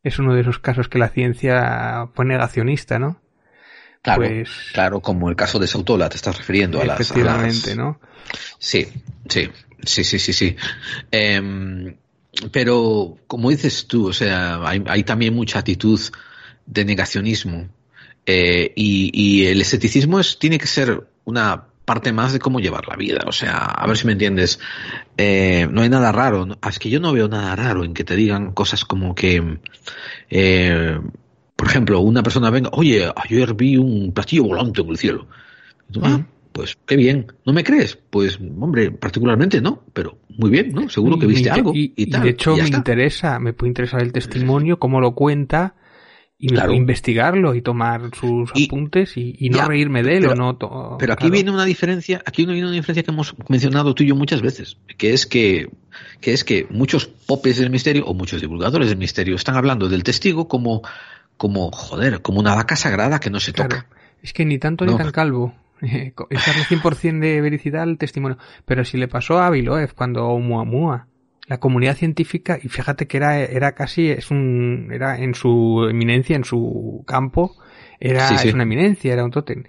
Es 0.01 0.17
uno 0.17 0.33
de 0.33 0.41
esos 0.41 0.57
casos 0.57 0.89
que 0.89 0.97
la 0.97 1.09
ciencia 1.09 2.07
fue 2.15 2.25
negacionista, 2.25 2.97
¿no? 2.97 3.21
Claro, 4.01 4.21
Pues 4.23 4.71
claro, 4.73 4.99
como 5.01 5.29
el 5.29 5.35
caso 5.35 5.59
de 5.59 5.67
Sautola, 5.67 6.09
te 6.09 6.15
estás 6.15 6.39
refiriendo 6.39 6.81
a 6.81 6.85
las... 6.85 6.99
a 6.99 7.03
efectivamente, 7.03 7.75
las- 7.75 7.77
¿no? 7.77 7.99
Sí, 8.57 8.87
sí, 9.27 9.47
sí, 9.83 10.03
sí, 10.03 10.19
sí, 10.19 10.33
sí. 10.33 10.55
Em, 11.11 11.95
pero, 12.51 13.17
como 13.27 13.49
dices 13.49 13.87
tú, 13.87 14.07
o 14.09 14.13
sea, 14.13 14.61
hay, 14.67 15.03
también 15.03 15.33
mucha 15.33 15.59
actitud 15.59 15.99
de 16.65 16.85
negacionismo. 16.85 17.69
eh, 18.25 18.71
y, 18.75 19.45
el 19.45 19.61
escepticismo 19.61 20.19
es, 20.19 20.37
tiene 20.39 20.59
que 20.59 20.67
ser 20.67 21.07
una 21.25 21.65
parte 21.89 22.13
más 22.13 22.33
de 22.33 22.39
cómo 22.39 22.59
llevar 22.59 22.87
la 22.87 22.95
vida. 22.95 23.23
O 23.25 23.31
sea, 23.31 23.57
a 23.57 23.87
ver 23.87 23.97
si 23.97 24.05
me 24.05 24.11
entiendes. 24.11 24.59
Eh, 25.17 25.67
no 25.71 25.81
hay 25.81 25.89
nada 25.89 26.11
raro. 26.11 26.47
Es 26.67 26.77
que 26.77 26.91
yo 26.91 26.99
no 26.99 27.13
veo 27.13 27.27
nada 27.27 27.55
raro 27.55 27.83
en 27.83 27.95
que 27.95 28.03
te 28.03 28.15
digan 28.15 28.51
cosas 28.51 28.85
como 28.85 29.15
que, 29.15 29.57
eh, 30.29 30.99
por 31.55 31.67
ejemplo, 31.67 31.99
una 32.01 32.21
persona 32.21 32.51
venga, 32.51 32.69
oye, 32.73 33.11
ayer 33.15 33.55
vi 33.55 33.77
un 33.77 34.11
platillo 34.13 34.43
volante 34.43 34.81
en 34.81 34.89
el 34.89 34.97
cielo. 34.99 35.27
Y 35.89 35.93
tú, 35.93 36.01
ah, 36.03 36.27
pues 36.51 36.77
qué 36.85 36.95
bien. 36.95 37.27
¿No 37.45 37.53
me 37.53 37.63
crees? 37.63 37.95
Pues, 38.09 38.39
hombre, 38.59 38.91
particularmente 38.91 39.61
no, 39.61 39.83
pero 39.93 40.17
muy 40.37 40.49
bien, 40.49 40.71
¿no? 40.73 40.89
Seguro 40.89 41.17
que 41.19 41.25
viste 41.27 41.49
algo. 41.49 41.71
Y, 41.73 41.93
y 41.95 42.09
tal. 42.09 42.23
de 42.23 42.29
hecho 42.29 42.55
me 42.55 42.63
está. 42.63 42.77
interesa, 42.77 43.39
me 43.39 43.53
puede 43.53 43.69
interesar 43.69 44.01
el 44.01 44.11
testimonio, 44.11 44.79
cómo 44.79 44.99
lo 45.01 45.13
cuenta 45.15 45.75
y 46.41 46.47
Claro. 46.47 46.71
investigarlo 46.73 47.53
y 47.53 47.61
tomar 47.61 48.11
sus 48.17 48.49
apuntes 48.51 49.17
y, 49.17 49.35
y 49.39 49.49
no 49.49 49.57
Ya, 49.57 49.65
reírme 49.65 50.03
de 50.03 50.13
él 50.15 50.21
pero- 50.21 50.31
o 50.31 50.35
no. 50.35 50.55
to- 50.55 50.95
Pero 50.97 51.11
aquí 51.13 51.23
claro. 51.23 51.33
viene 51.33 51.51
una 51.51 51.65
diferencia, 51.65 52.21
aquí 52.25 52.45
viene 52.45 52.61
una 52.63 52.71
diferencia 52.71 53.03
que 53.03 53.11
hemos 53.11 53.35
mencionado 53.49 53.93
tú 53.93 54.03
y 54.03 54.07
yo 54.07 54.15
muchas 54.15 54.41
veces, 54.41 54.77
que 54.97 55.11
es 55.13 55.25
que, 55.27 55.69
que 56.21 56.31
es 56.31 56.45
que 56.45 56.65
muchos 56.69 57.07
popes 57.07 57.57
del 57.59 57.69
misterio 57.69 58.05
o 58.05 58.13
muchos 58.13 58.39
divulgadores 58.39 58.87
del 58.87 58.97
misterio 58.97 59.35
están 59.35 59.57
hablando 59.57 59.89
del 59.89 60.03
testigo 60.03 60.47
como, 60.47 60.81
como, 61.35 61.71
joder, 61.71 62.21
como 62.21 62.39
una 62.39 62.55
vaca 62.55 62.77
sagrada 62.77 63.19
que 63.19 63.29
no 63.29 63.41
se 63.41 63.51
Claro. 63.51 63.69
toca. 63.75 63.87
Es 64.23 64.31
que 64.31 64.45
ni 64.45 64.59
tanto 64.59 64.85
ni 64.85 64.95
tan 64.95 65.11
calvo. 65.11 65.53
Echarle 66.29 66.63
100% 66.63 67.19
de 67.19 67.41
vericidad 67.41 67.83
al 67.83 67.97
testimonio. 67.97 68.37
Pero 68.65 68.83
si 68.83 68.97
le 68.97 69.07
pasó 69.07 69.39
a 69.39 69.49
Biloev 69.49 69.93
cuando 69.93 70.25
Oumuamua, 70.27 71.07
la 71.47 71.59
comunidad 71.59 71.95
científica, 71.95 72.59
y 72.61 72.69
fíjate 72.69 73.07
que 73.07 73.17
era, 73.17 73.39
era 73.39 73.73
casi, 73.73 74.09
es 74.09 74.29
un, 74.29 74.89
era 74.91 75.17
en 75.17 75.33
su 75.33 75.87
eminencia, 75.89 76.35
en 76.35 76.43
su 76.43 77.03
campo, 77.07 77.55
era 77.99 78.27
Sí, 78.27 78.37
sí. 78.37 78.47
es 78.49 78.53
una 78.53 78.63
eminencia, 78.63 79.11
era 79.11 79.25
un 79.25 79.31
tótem. 79.31 79.63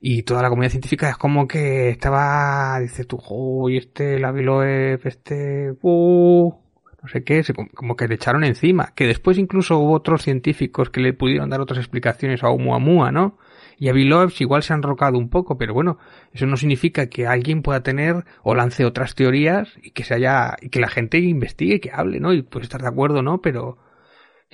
Y 0.00 0.22
toda 0.22 0.42
la 0.42 0.48
comunidad 0.48 0.70
científica 0.70 1.08
es 1.08 1.16
como 1.16 1.48
que 1.48 1.88
estaba, 1.88 2.78
dice 2.80 3.04
tú, 3.04 3.18
uy, 3.30 3.78
este, 3.78 4.18
la 4.18 4.32
Biloev, 4.32 5.00
este, 5.06 5.72
uh, 5.80 6.54
no 7.02 7.08
sé 7.08 7.24
qué, 7.24 7.42
como 7.74 7.96
que 7.96 8.06
le 8.06 8.14
echaron 8.14 8.44
encima. 8.44 8.92
Que 8.94 9.06
después 9.06 9.36
incluso 9.38 9.78
hubo 9.78 9.92
otros 9.92 10.22
científicos 10.22 10.90
que 10.90 11.00
le 11.00 11.14
pudieron 11.14 11.50
dar 11.50 11.60
otras 11.60 11.78
explicaciones 11.78 12.42
a 12.42 12.48
Oumuamua, 12.48 13.12
¿no? 13.12 13.38
Y 13.78 13.88
Avi 13.88 14.04
Loebs 14.04 14.40
igual 14.40 14.62
se 14.62 14.72
han 14.72 14.82
rocado 14.82 15.18
un 15.18 15.28
poco, 15.28 15.58
pero 15.58 15.74
bueno, 15.74 15.98
eso 16.32 16.46
no 16.46 16.56
significa 16.56 17.06
que 17.08 17.26
alguien 17.26 17.62
pueda 17.62 17.82
tener 17.82 18.24
o 18.42 18.54
lance 18.54 18.84
otras 18.84 19.14
teorías 19.14 19.68
y 19.82 19.90
que 19.90 20.04
se 20.04 20.14
haya, 20.14 20.56
y 20.60 20.68
que 20.68 20.80
la 20.80 20.88
gente 20.88 21.18
investigue, 21.18 21.80
que 21.80 21.90
hable, 21.92 22.20
¿no? 22.20 22.32
Y 22.32 22.42
pues 22.42 22.64
estar 22.64 22.82
de 22.82 22.88
acuerdo, 22.88 23.22
¿no? 23.22 23.40
Pero, 23.40 23.78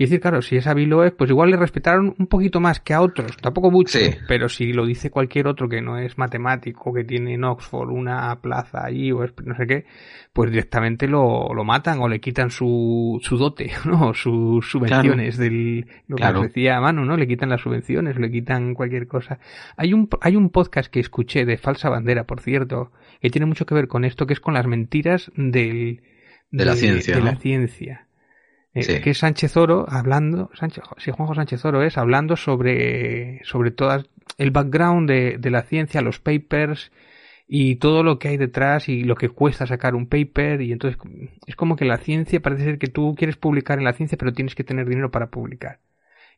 Quiero 0.01 0.09
decir, 0.13 0.21
claro, 0.23 0.41
si 0.41 0.57
es 0.57 0.67
Avi 0.67 0.87
Loeb, 0.87 1.15
pues 1.15 1.29
igual 1.29 1.51
le 1.51 1.59
respetaron 1.59 2.15
un 2.19 2.27
poquito 2.27 2.59
más 2.59 2.81
que 2.81 2.95
a 2.95 3.03
otros, 3.03 3.37
tampoco 3.37 3.71
mucho, 3.71 3.99
Sí. 3.99 4.13
pero 4.27 4.49
si 4.49 4.73
lo 4.73 4.87
dice 4.87 5.11
cualquier 5.11 5.47
otro 5.47 5.69
que 5.69 5.83
no 5.83 5.99
es 5.99 6.17
matemático, 6.17 6.91
que 6.95 7.05
tiene 7.05 7.35
en 7.35 7.45
Oxford 7.45 7.91
una 7.91 8.41
plaza 8.41 8.83
allí 8.87 9.13
o 9.13 9.25
es 9.25 9.35
no 9.45 9.55
sé 9.57 9.67
qué, 9.67 9.85
pues 10.33 10.51
directamente 10.51 11.07
lo, 11.07 11.53
lo 11.53 11.65
matan 11.65 11.99
o 12.01 12.09
le 12.09 12.19
quitan 12.19 12.51
su, 12.51 13.19
su 13.23 13.37
dote, 13.37 13.73
¿no? 13.85 14.15
Sus 14.15 14.71
subvenciones 14.71 15.37
del, 15.37 15.87
lo 16.09 16.17
que 16.17 16.23
Claro. 16.23 16.41
decía 16.45 16.81
Manu, 16.81 17.05
¿no? 17.05 17.19
Le 17.19 17.29
quitan 17.29 17.51
las 17.51 17.61
subvenciones, 17.61 18.17
le 18.19 18.31
quitan 18.31 18.73
cualquier 18.73 19.07
cosa. 19.07 19.39
Hay 19.77 19.93
un, 19.93 20.09
hay 20.23 20.35
un 20.35 20.49
podcast 20.49 20.91
que 20.91 21.01
escuché 21.01 21.45
de 21.45 21.59
Falsa 21.59 21.91
Bandera, 21.91 22.25
por 22.25 22.41
cierto, 22.41 22.91
que 23.21 23.29
tiene 23.29 23.45
mucho 23.45 23.67
que 23.67 23.75
ver 23.75 23.87
con 23.87 24.07
esto, 24.07 24.27
que 24.27 24.33
es 24.33 24.41
con 24.41 24.55
las 24.55 24.67
mentiras 24.67 25.31
del, 25.37 26.01
De 26.51 26.65
la 26.65 26.75
ciencia, 26.75 27.17
de 27.17 27.21
¿no? 27.21 27.27
la 27.27 27.37
ciencia. 27.37 28.07
Eh, 28.75 28.83
Sí. 28.83 29.01
que 29.01 29.15
Sánchez 29.15 29.57
Oro 29.57 29.85
hablando, 29.89 30.51
Sánchez, 30.55 30.85
sí, 30.99 31.11
Juanjo 31.11 31.35
Sánchez 31.35 31.65
Oro 31.65 31.83
es 31.83 31.99
hablando 31.99 32.37
sobre, 32.37 33.41
sobre 33.45 33.71
todas, 33.73 34.05
el 34.39 34.51
background 34.53 35.09
de, 35.09 35.39
de 35.39 35.51
la 35.51 35.63
ciencia, 35.63 36.01
los 36.03 36.21
papers 36.21 36.93
y 37.49 37.77
todo 37.77 38.05
lo 38.05 38.19
que 38.21 38.29
hay 38.29 38.37
detrás 38.37 38.89
y 38.89 39.03
lo 39.03 39.17
que 39.17 39.29
cuesta 39.29 39.67
sacar 39.67 39.97
un 39.97 40.07
paper 40.07 40.61
y 40.63 40.71
entonces 40.71 41.01
es 41.49 41.57
como 41.57 41.75
que 41.75 41.85
la 41.85 41.97
ciencia 41.99 42.39
parece 42.41 42.63
ser 42.65 42.79
que 42.79 42.87
tú 42.87 43.17
quieres 43.17 43.37
publicar 43.37 43.79
en 43.79 43.85
la 43.85 43.93
ciencia 43.93 44.17
pero 44.17 44.33
tienes 44.33 44.55
que 44.55 44.63
tener 44.63 44.89
dinero 44.89 45.11
para 45.11 45.31
publicar 45.31 45.81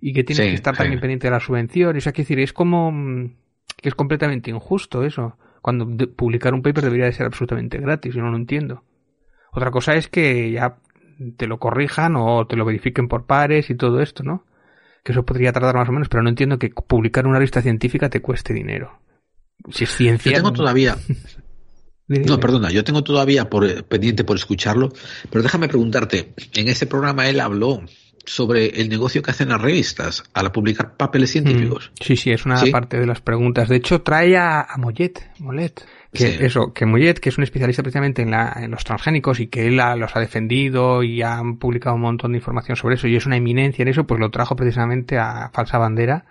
y 0.01 0.15
que 0.15 0.25
tienes 0.25 0.43
Sí, 0.47 0.51
que 0.51 0.55
estar 0.57 0.75
sí. 0.75 0.79
también 0.79 1.01
pendiente 1.01 1.27
de 1.27 1.33
la 1.33 1.41
subvención, 1.41 1.95
o 1.95 2.01
sea, 2.01 2.13
que 2.13 2.23
decir, 2.23 2.41
es 2.41 2.55
como 2.55 2.91
mm, 2.91 3.35
que 3.77 3.91
es 3.91 3.95
completamente 3.95 4.49
injusto 4.51 5.05
eso, 5.05 5.37
cuando 5.61 5.85
de- 5.85 6.07
publicar 6.07 6.55
un 6.55 6.63
paper 6.63 6.85
debería 6.85 7.05
de 7.05 7.13
ser 7.13 7.27
absolutamente 7.27 7.79
gratis, 7.79 8.15
yo 8.15 8.23
no 8.23 8.31
lo 8.31 8.37
entiendo. 8.39 8.83
Otra 9.53 9.71
cosa 9.71 9.95
es 9.95 10.09
que 10.09 10.51
ya 10.51 10.79
te 11.37 11.47
lo 11.47 11.59
corrijan 11.59 12.15
o 12.17 12.47
te 12.47 12.57
lo 12.57 12.65
verifiquen 12.65 13.09
por 13.09 13.27
pares 13.27 13.71
y 13.71 13.75
todo 13.75 14.01
esto, 14.01 14.23
¿no? 14.23 14.45
Que 15.05 15.13
eso 15.13 15.25
podría 15.25 15.53
tardar 15.53 15.75
más 15.77 15.89
o 15.89 15.93
menos, 15.93 16.09
pero 16.09 16.23
no 16.23 16.29
entiendo 16.29 16.59
que 16.59 16.71
publicar 16.71 17.27
una 17.27 17.39
revista 17.39 17.63
científica 17.63 18.09
te 18.09 18.21
cueste 18.21 18.55
dinero. 18.55 18.99
Si 19.71 19.85
es 19.85 19.91
ciencia. 19.91 20.33
Yo 20.33 20.39
tengo 20.39 20.53
todavía. 20.53 20.97
No, 22.09 22.39
perdona, 22.39 22.71
yo 22.71 22.85
tengo 22.85 23.03
todavía 23.03 23.49
por, 23.49 23.65
eh, 23.65 23.83
pendiente 23.83 24.25
por 24.25 24.37
escucharlo, 24.37 24.93
pero 25.31 25.43
déjame 25.43 25.69
preguntarte, 25.69 26.35
en 26.55 26.69
ese 26.69 26.87
programa 26.87 27.27
él 27.29 27.41
habló 27.41 27.83
sobre 28.25 28.81
el 28.81 28.89
negocio 28.89 29.23
que 29.23 29.31
hacen 29.31 29.49
las 29.49 29.61
revistas 29.61 30.25
al 30.35 30.53
publicar 30.53 30.97
papeles 30.97 31.31
científicos. 31.31 31.91
Sí, 32.01 32.17
sí, 32.17 32.31
es 32.31 32.45
una 32.45 32.59
¿Sí? 32.59 32.71
parte 32.71 32.99
de 32.99 33.07
las 33.07 33.21
preguntas. 33.21 33.69
De 33.69 33.77
hecho, 33.77 34.03
trae 34.03 34.37
a, 34.37 34.61
a 34.61 34.77
Mollet, 34.77 35.31
Mollet, 35.39 35.85
que 36.13 36.27
Sí. 36.33 36.39
eso, 36.45 36.73
que 36.75 36.85
Mollet, 36.87 37.15
que 37.21 37.31
es 37.31 37.39
un 37.39 37.45
especialista 37.45 37.83
precisamente 37.83 38.21
en, 38.23 38.31
la, 38.31 38.53
en 38.57 38.71
los 38.71 38.85
transgénicos 38.85 39.41
y 39.41 39.47
que 39.47 39.67
él 39.67 39.81
ha- 39.81 39.97
los 39.97 40.15
ha 40.15 40.21
defendido 40.21 41.03
y 41.03 41.23
han 41.23 41.57
publicado 41.57 41.97
un 41.97 42.03
montón 42.03 42.33
de 42.33 42.39
información 42.39 42.77
sobre 42.77 42.97
eso 42.97 43.09
y 43.09 43.17
es 43.17 43.25
una 43.27 43.37
eminencia 43.37 43.83
en 43.83 43.89
eso, 43.89 44.05
pues 44.07 44.21
lo 44.21 44.31
trajo 44.31 44.55
precisamente 44.55 45.19
a 45.19 45.51
Falsa 45.55 45.79
Bandera 45.79 46.25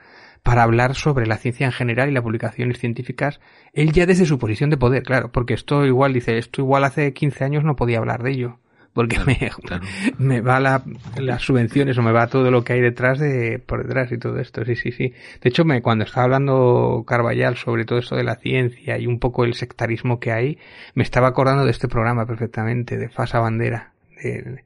para 0.43 0.63
hablar 0.63 0.95
sobre 0.95 1.27
la 1.27 1.37
ciencia 1.37 1.65
en 1.67 1.71
general 1.71 2.09
y 2.09 2.13
las 2.13 2.23
publicaciones 2.23 2.79
científicas, 2.79 3.39
él 3.73 3.91
ya 3.91 4.05
desde 4.07 4.25
su 4.25 4.39
posición 4.39 4.69
de 4.71 4.77
poder, 4.77 5.03
claro, 5.03 5.31
porque 5.31 5.53
esto 5.53 5.85
igual 5.85 6.13
dice, 6.13 6.37
esto 6.39 6.61
igual 6.61 6.83
hace 6.83 7.13
15 7.13 7.43
años 7.43 7.63
no 7.63 7.75
podía 7.75 7.99
hablar 7.99 8.23
de 8.23 8.31
ello, 8.31 8.57
porque 8.93 9.17
me, 9.25 9.37
me 10.17 10.41
va 10.41 10.59
la, 10.59 10.83
las 11.17 11.41
subvenciones 11.41 11.97
o 11.97 12.01
me 12.01 12.11
va 12.11 12.27
todo 12.27 12.51
lo 12.51 12.63
que 12.63 12.73
hay 12.73 12.81
detrás 12.81 13.19
de, 13.19 13.59
por 13.59 13.83
detrás 13.85 14.11
y 14.11 14.17
todo 14.17 14.39
esto, 14.39 14.65
sí, 14.65 14.75
sí, 14.75 14.91
sí. 14.91 15.13
De 15.41 15.49
hecho, 15.49 15.65
me, 15.65 15.81
cuando 15.81 16.03
estaba 16.03 16.25
hablando 16.25 17.03
Carballal 17.07 17.55
sobre 17.57 17.85
todo 17.85 17.99
esto 17.99 18.15
de 18.15 18.23
la 18.23 18.35
ciencia 18.35 18.97
y 18.97 19.07
un 19.07 19.19
poco 19.19 19.45
el 19.45 19.53
sectarismo 19.53 20.19
que 20.19 20.31
hay, 20.31 20.57
me 20.93 21.03
estaba 21.03 21.27
acordando 21.27 21.65
de 21.65 21.71
este 21.71 21.87
programa 21.87 22.25
perfectamente, 22.25 22.97
de 22.97 23.09
Fasa 23.09 23.39
Bandera, 23.39 23.91
de- 24.21 24.63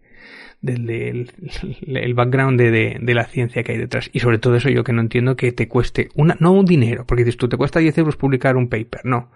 del, 0.61 0.85
del- 0.88 1.31
el 1.85 2.14
background 2.15 2.60
de, 2.60 2.72
de, 2.72 2.97
de 2.99 3.14
la 3.14 3.26
ciencia 3.26 3.61
que 3.64 3.73
hay 3.73 3.77
detrás. 3.77 4.10
Y 4.14 4.19
sobre 4.19 4.39
todo 4.39 4.56
eso 4.56 4.69
yo 4.69 4.84
que 4.84 4.93
no 4.93 5.02
entiendo 5.02 5.35
que 5.35 5.52
te 5.52 5.68
cueste 5.68 6.10
una, 6.15 6.35
no 6.39 6.52
un 6.53 6.65
dinero, 6.65 7.06
porque 7.06 7.23
dices 7.23 7.38
tú, 7.38 7.47
te 7.47 7.57
cuesta 7.57 7.80
10 7.80 7.95
euros 7.99 8.15
publicar 8.18 8.56
un 8.57 8.68
paper, 8.69 9.02
no. 9.03 9.30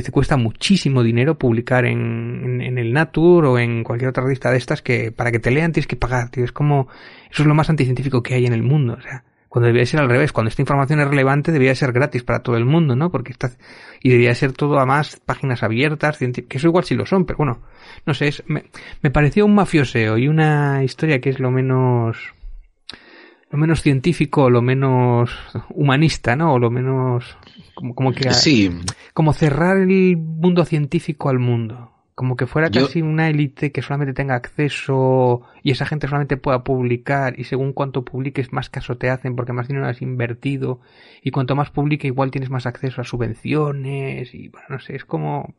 Te 0.00 0.10
cuesta 0.10 0.38
muchísimo 0.38 1.02
dinero 1.02 1.36
publicar 1.36 1.84
en, 1.84 2.62
en, 2.62 2.78
el 2.78 2.94
Nature 2.94 3.46
o 3.46 3.58
en 3.58 3.84
cualquier 3.84 4.08
otra 4.08 4.22
revista 4.22 4.50
de 4.50 4.56
estas 4.56 4.80
que 4.80 5.12
para 5.12 5.30
que 5.30 5.38
te 5.38 5.50
lean 5.50 5.72
tienes 5.72 5.86
que 5.86 5.96
pagar, 5.96 6.30
tío. 6.30 6.44
Es 6.44 6.52
como, 6.52 6.88
eso 7.30 7.42
es 7.42 7.46
lo 7.46 7.54
más 7.54 7.68
anticientífico 7.68 8.22
que 8.22 8.32
hay 8.32 8.46
en 8.46 8.54
el 8.54 8.62
mundo, 8.62 8.94
o 8.98 9.00
sea. 9.02 9.22
Cuando 9.50 9.66
debería 9.66 9.84
ser 9.84 10.00
al 10.00 10.08
revés, 10.08 10.32
cuando 10.32 10.48
esta 10.48 10.62
información 10.62 11.00
es 11.00 11.08
relevante 11.08 11.52
debería 11.52 11.74
ser 11.74 11.92
gratis 11.92 12.22
para 12.22 12.38
todo 12.38 12.56
el 12.56 12.64
mundo, 12.64 12.96
¿no? 12.96 13.10
Porque 13.10 13.32
está, 13.32 13.50
y 14.02 14.08
debería 14.08 14.34
ser 14.34 14.52
todo 14.52 14.78
a 14.78 14.86
más 14.86 15.20
páginas 15.26 15.62
abiertas, 15.62 16.16
que 16.16 16.56
eso 16.56 16.68
igual 16.68 16.84
sí 16.84 16.94
lo 16.94 17.04
son, 17.04 17.26
pero 17.26 17.36
bueno, 17.36 17.60
no 18.06 18.14
sé, 18.14 18.28
es, 18.28 18.42
me, 18.46 18.64
me 19.02 19.10
pareció 19.10 19.44
un 19.44 19.54
mafioseo 19.54 20.16
y 20.16 20.26
una 20.26 20.82
historia 20.82 21.20
que 21.20 21.28
es 21.28 21.38
lo 21.38 21.50
menos, 21.50 22.16
lo 23.52 23.58
menos 23.58 23.82
científico, 23.82 24.50
lo 24.50 24.62
menos 24.62 25.30
humanista, 25.70 26.34
¿no? 26.34 26.54
O 26.54 26.58
lo 26.58 26.70
menos, 26.70 27.36
como, 27.74 27.94
como 27.94 28.12
que, 28.12 28.32
Sí. 28.32 28.70
como 29.14 29.32
cerrar 29.32 29.76
el 29.76 30.16
mundo 30.16 30.64
científico 30.64 31.28
al 31.28 31.38
mundo. 31.38 31.90
Como 32.14 32.36
que 32.36 32.46
fuera 32.46 32.68
Yo- 32.68 32.86
casi 32.86 33.00
una 33.02 33.28
élite 33.28 33.72
que 33.72 33.80
solamente 33.82 34.12
tenga 34.12 34.34
acceso 34.34 35.42
y 35.62 35.70
esa 35.70 35.86
gente 35.86 36.08
solamente 36.08 36.36
pueda 36.36 36.62
publicar 36.62 37.38
y 37.38 37.44
según 37.44 37.72
cuanto 37.72 38.04
publiques 38.04 38.52
más 38.52 38.68
caso 38.68 38.96
te 38.98 39.08
hacen 39.10 39.34
porque 39.34 39.52
más 39.54 39.66
dinero 39.68 39.86
has 39.86 40.02
invertido 40.02 40.80
y 41.22 41.30
cuanto 41.30 41.56
más 41.56 41.70
publique 41.70 42.06
igual 42.06 42.30
tienes 42.30 42.50
más 42.50 42.66
acceso 42.66 43.00
a 43.00 43.04
subvenciones 43.04 44.34
y 44.34 44.48
bueno, 44.48 44.66
no 44.70 44.78
sé, 44.78 44.96
es 44.96 45.04
como... 45.04 45.54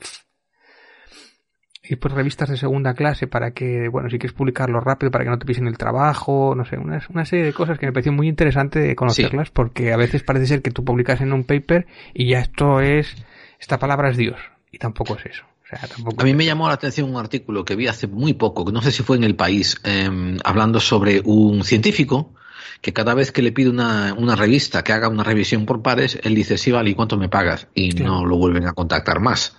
Y 1.86 1.98
pues 1.98 2.14
revistas 2.14 2.50
de 2.50 2.56
segunda 2.56 2.94
clase 2.94 3.28
para 3.28 3.52
que, 3.52 3.90
bueno, 3.90 4.10
si 4.10 4.18
quieres 4.18 4.34
publicarlo 4.34 4.80
rápido 4.80 5.12
para 5.12 5.26
que 5.26 5.30
no 5.30 5.38
te 5.38 5.46
pisen 5.46 5.68
el 5.68 5.78
trabajo, 5.78 6.54
no 6.56 6.64
sé, 6.64 6.78
una, 6.78 7.06
una 7.10 7.26
serie 7.26 7.46
de 7.46 7.54
cosas 7.54 7.78
que 7.78 7.86
me 7.86 7.92
pareció 7.92 8.14
muy 8.14 8.30
interesante 8.30 8.96
conocerlas 8.96 9.50
porque 9.50 9.92
a 9.92 9.98
veces 9.98 10.24
parece 10.24 10.48
ser 10.48 10.62
que 10.62 10.72
tú 10.72 10.86
publicas 10.86 11.20
en 11.20 11.34
un 11.34 11.44
paper 11.44 11.86
y 12.14 12.30
ya 12.30 12.40
esto 12.40 12.80
es, 12.80 13.14
esta 13.60 13.80
palabra 13.80 14.10
es 14.10 14.18
Dios 14.18 14.40
y 14.72 14.78
tampoco 14.78 15.18
es 15.18 15.26
eso. 15.26 15.44
O 15.66 15.68
sea, 15.68 15.88
tampoco 15.90 16.22
A 16.22 16.24
mí 16.24 16.34
me 16.34 16.46
llamó 16.46 16.70
la 16.70 16.76
atención 16.76 17.10
un 17.10 17.18
artículo 17.18 17.66
que 17.66 17.76
vi 17.76 17.88
hace 17.88 18.08
muy 18.08 18.34
poco, 18.34 18.64
que 18.64 18.72
no 18.72 18.82
sé 18.82 18.94
si 18.94 19.04
fue 19.04 19.18
en 19.18 19.26
el 19.26 19.36
país, 19.36 19.76
eh, 19.84 20.38
hablando 20.46 20.80
sobre 20.80 21.22
un 21.26 21.66
científico 21.66 22.34
que 22.80 22.94
cada 22.94 23.14
vez 23.14 23.32
que 23.32 23.42
le 23.42 23.52
pide 23.52 23.70
una, 23.70 24.14
una 24.14 24.36
revista 24.36 24.84
que 24.84 24.94
haga 24.94 25.10
una 25.10 25.24
revisión 25.24 25.66
por 25.66 25.82
pares, 25.82 26.20
él 26.24 26.36
dice, 26.36 26.58
sí, 26.58 26.72
vale, 26.72 26.90
¿y 26.90 26.96
cuánto 26.96 27.18
me 27.18 27.30
pagas? 27.30 27.68
Y 27.74 27.92
no 27.92 28.26
lo 28.26 28.38
vuelven 28.38 28.68
a 28.68 28.74
contactar 28.74 29.22
más. 29.22 29.56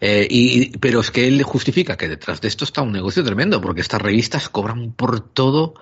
Eh, 0.00 0.26
y, 0.28 0.76
pero 0.78 1.00
es 1.00 1.10
que 1.10 1.26
él 1.26 1.42
justifica 1.42 1.96
que 1.96 2.08
detrás 2.08 2.40
de 2.40 2.48
esto 2.48 2.64
está 2.64 2.82
un 2.82 2.92
negocio 2.92 3.24
tremendo, 3.24 3.60
porque 3.60 3.80
estas 3.80 4.02
revistas 4.02 4.48
cobran 4.48 4.92
por 4.92 5.20
todo, 5.20 5.74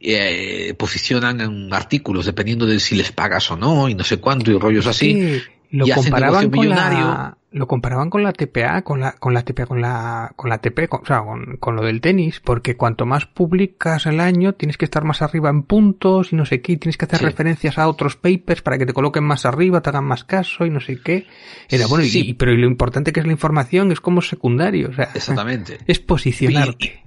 eh, 0.00 0.74
posicionan 0.78 1.40
en 1.40 1.72
artículos 1.72 2.26
dependiendo 2.26 2.66
de 2.66 2.80
si 2.80 2.94
les 2.94 3.12
pagas 3.12 3.50
o 3.50 3.56
no, 3.56 3.88
y 3.88 3.94
no 3.94 4.04
sé 4.04 4.18
cuánto, 4.18 4.50
y 4.50 4.58
rollos 4.58 4.86
así. 4.86 5.14
que 5.14 5.42
lo 5.70 5.86
y 5.86 5.90
hacen 5.92 6.04
comparaban 6.04 6.50
con 6.50 6.60
millonario. 6.60 6.98
la 6.98 7.36
lo 7.52 7.66
comparaban 7.66 8.10
con 8.10 8.22
la 8.22 8.32
TPA 8.32 8.82
con 8.82 9.00
la 9.00 9.12
con 9.12 9.34
la 9.34 9.42
TPA 9.42 9.66
con 9.66 9.80
la 9.80 10.32
con 10.36 10.50
la 10.50 10.58
TP 10.58 10.88
con, 10.88 11.00
o 11.02 11.04
sea 11.04 11.20
con, 11.22 11.56
con 11.56 11.74
lo 11.74 11.82
del 11.82 12.00
tenis 12.00 12.38
porque 12.38 12.76
cuanto 12.76 13.06
más 13.06 13.26
publicas 13.26 14.06
al 14.06 14.20
año 14.20 14.52
tienes 14.54 14.78
que 14.78 14.84
estar 14.84 15.02
más 15.04 15.20
arriba 15.20 15.50
en 15.50 15.64
puntos 15.64 16.32
y 16.32 16.36
no 16.36 16.46
sé 16.46 16.60
qué 16.60 16.72
y 16.72 16.76
tienes 16.76 16.96
que 16.96 17.06
hacer 17.06 17.18
Sí. 17.18 17.24
referencias 17.24 17.76
a 17.78 17.88
otros 17.88 18.14
papers 18.16 18.62
para 18.62 18.78
que 18.78 18.86
te 18.86 18.92
coloquen 18.92 19.24
más 19.24 19.46
arriba 19.46 19.80
te 19.80 19.90
hagan 19.90 20.04
más 20.04 20.22
caso 20.22 20.64
y 20.64 20.70
no 20.70 20.78
sé 20.80 21.00
qué 21.02 21.26
era 21.68 21.86
bueno 21.88 22.04
Sí. 22.04 22.22
y, 22.28 22.34
pero 22.34 22.52
lo 22.54 22.66
importante 22.68 23.12
que 23.12 23.18
es 23.20 23.26
la 23.26 23.32
información 23.32 23.90
es 23.90 24.00
como 24.00 24.22
secundario 24.22 24.90
o 24.90 24.92
sea 24.94 25.10
Exactamente. 25.14 25.78
es 25.88 25.98
posicionarte 25.98 27.02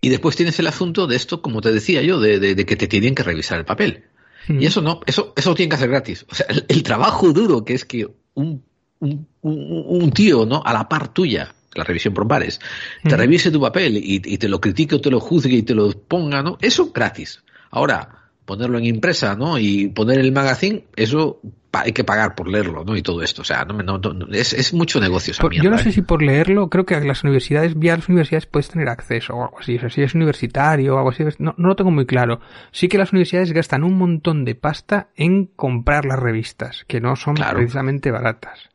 Y 0.00 0.08
después 0.10 0.36
tienes 0.36 0.58
el 0.58 0.66
asunto 0.66 1.06
de 1.06 1.16
esto, 1.16 1.42
como 1.42 1.60
te 1.60 1.72
decía 1.72 2.02
yo, 2.02 2.20
de, 2.20 2.38
de- 2.40 2.54
de 2.54 2.66
que 2.66 2.76
te 2.76 2.86
tienen 2.88 3.14
que 3.14 3.22
revisar 3.22 3.58
el 3.58 3.64
papel. 3.64 4.04
Mm. 4.48 4.60
Y 4.60 4.66
eso 4.66 4.82
no, 4.82 5.00
eso, 5.06 5.32
eso 5.36 5.50
lo 5.50 5.54
tienen 5.54 5.70
que 5.70 5.76
hacer 5.76 5.90
gratis. 5.90 6.26
O 6.28 6.34
sea, 6.34 6.46
el, 6.48 6.64
el 6.68 6.82
trabajo 6.82 7.32
duro 7.32 7.64
que 7.64 7.74
es 7.74 7.84
que 7.84 8.08
un, 8.34 8.64
un, 9.02 9.26
un- 9.42 9.84
un 10.02 10.10
tío, 10.12 10.46
¿no? 10.46 10.62
A 10.64 10.72
la 10.72 10.88
par 10.88 11.08
tuya, 11.08 11.52
la 11.74 11.84
revisión 11.84 12.14
por 12.14 12.26
pares, 12.28 12.60
te 13.02 13.14
Mm. 13.14 13.18
revise 13.18 13.50
tu 13.50 13.60
papel 13.60 13.96
y, 13.96 14.22
y 14.24 14.38
te 14.38 14.48
lo 14.48 14.60
critique 14.60 14.94
o 14.96 15.00
te 15.00 15.10
lo 15.10 15.20
juzgue 15.20 15.54
y 15.56 15.62
te 15.62 15.74
lo 15.74 15.90
ponga, 15.90 16.42
¿no? 16.42 16.58
Eso 16.60 16.92
gratis. 16.92 17.42
Ahora, 17.70 18.08
ponerlo 18.44 18.78
en 18.78 18.84
impresa, 18.86 19.36
¿no? 19.36 19.58
Y 19.58 19.88
poner 19.88 20.18
el 20.18 20.32
magazine, 20.32 20.84
eso 20.96 21.40
hay 21.74 21.92
que 21.92 22.04
pagar 22.04 22.34
por 22.34 22.48
leerlo, 22.48 22.84
¿no? 22.84 22.94
Y 22.96 23.00
todo 23.02 23.22
esto. 23.22 23.40
O 23.40 23.44
sea, 23.46 23.64
no, 23.64 23.74
no- 23.82 23.98
no- 23.98 24.26
es, 24.34 24.52
es 24.52 24.74
mucho 24.74 25.00
negocio 25.00 25.30
esa 25.30 25.40
Por- 25.40 25.52
mierda, 25.52 25.64
yo 25.64 25.70
no 25.70 25.76
¿eh? 25.76 25.82
sé 25.82 25.92
si 25.92 26.02
por 26.02 26.20
leerlo, 26.22 26.68
creo 26.68 26.84
que 26.84 26.94
a 26.96 27.00
las 27.00 27.22
universidades, 27.24 27.78
vía 27.78 27.96
las 27.96 28.08
universidades 28.10 28.44
puedes 28.46 28.68
tener 28.68 28.88
acceso 28.90 29.34
o 29.34 29.44
algo 29.44 29.58
así. 29.60 29.76
O 29.76 29.80
sea, 29.80 29.88
si 29.88 30.02
es 30.02 30.14
universitario 30.14 30.94
o 30.94 30.98
algo 30.98 31.10
así, 31.10 31.24
no, 31.38 31.54
no 31.56 31.68
lo 31.68 31.76
tengo 31.76 31.90
muy 31.90 32.04
claro. 32.04 32.40
Sí 32.72 32.88
que 32.88 32.98
las 32.98 33.12
universidades 33.12 33.52
gastan 33.52 33.84
un 33.84 33.96
montón 33.96 34.44
de 34.44 34.54
pasta 34.54 35.08
en 35.16 35.46
comprar 35.46 36.04
las 36.04 36.18
revistas, 36.18 36.84
que 36.86 37.00
no 37.00 37.16
son 37.16 37.36
Claro. 37.36 37.56
precisamente 37.58 38.10
baratas. 38.10 38.68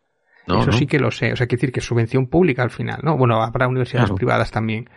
No, 0.48 0.62
Eso 0.62 0.72
no. 0.72 0.78
sí 0.78 0.88
que 0.88 1.00
lo 1.00 1.12
sé. 1.12 1.34
O 1.34 1.36
sea, 1.36 1.48
quiere 1.48 1.60
decir 1.62 1.72
que 1.74 1.80
es 1.82 1.86
subvención 1.86 2.28
pública 2.28 2.64
al 2.64 2.70
final, 2.72 3.00
¿no? 3.04 3.18
Bueno, 3.18 3.42
habrá 3.44 3.68
universidades 3.68 4.06
Claro. 4.08 4.16
privadas 4.16 4.52
también. 4.52 4.90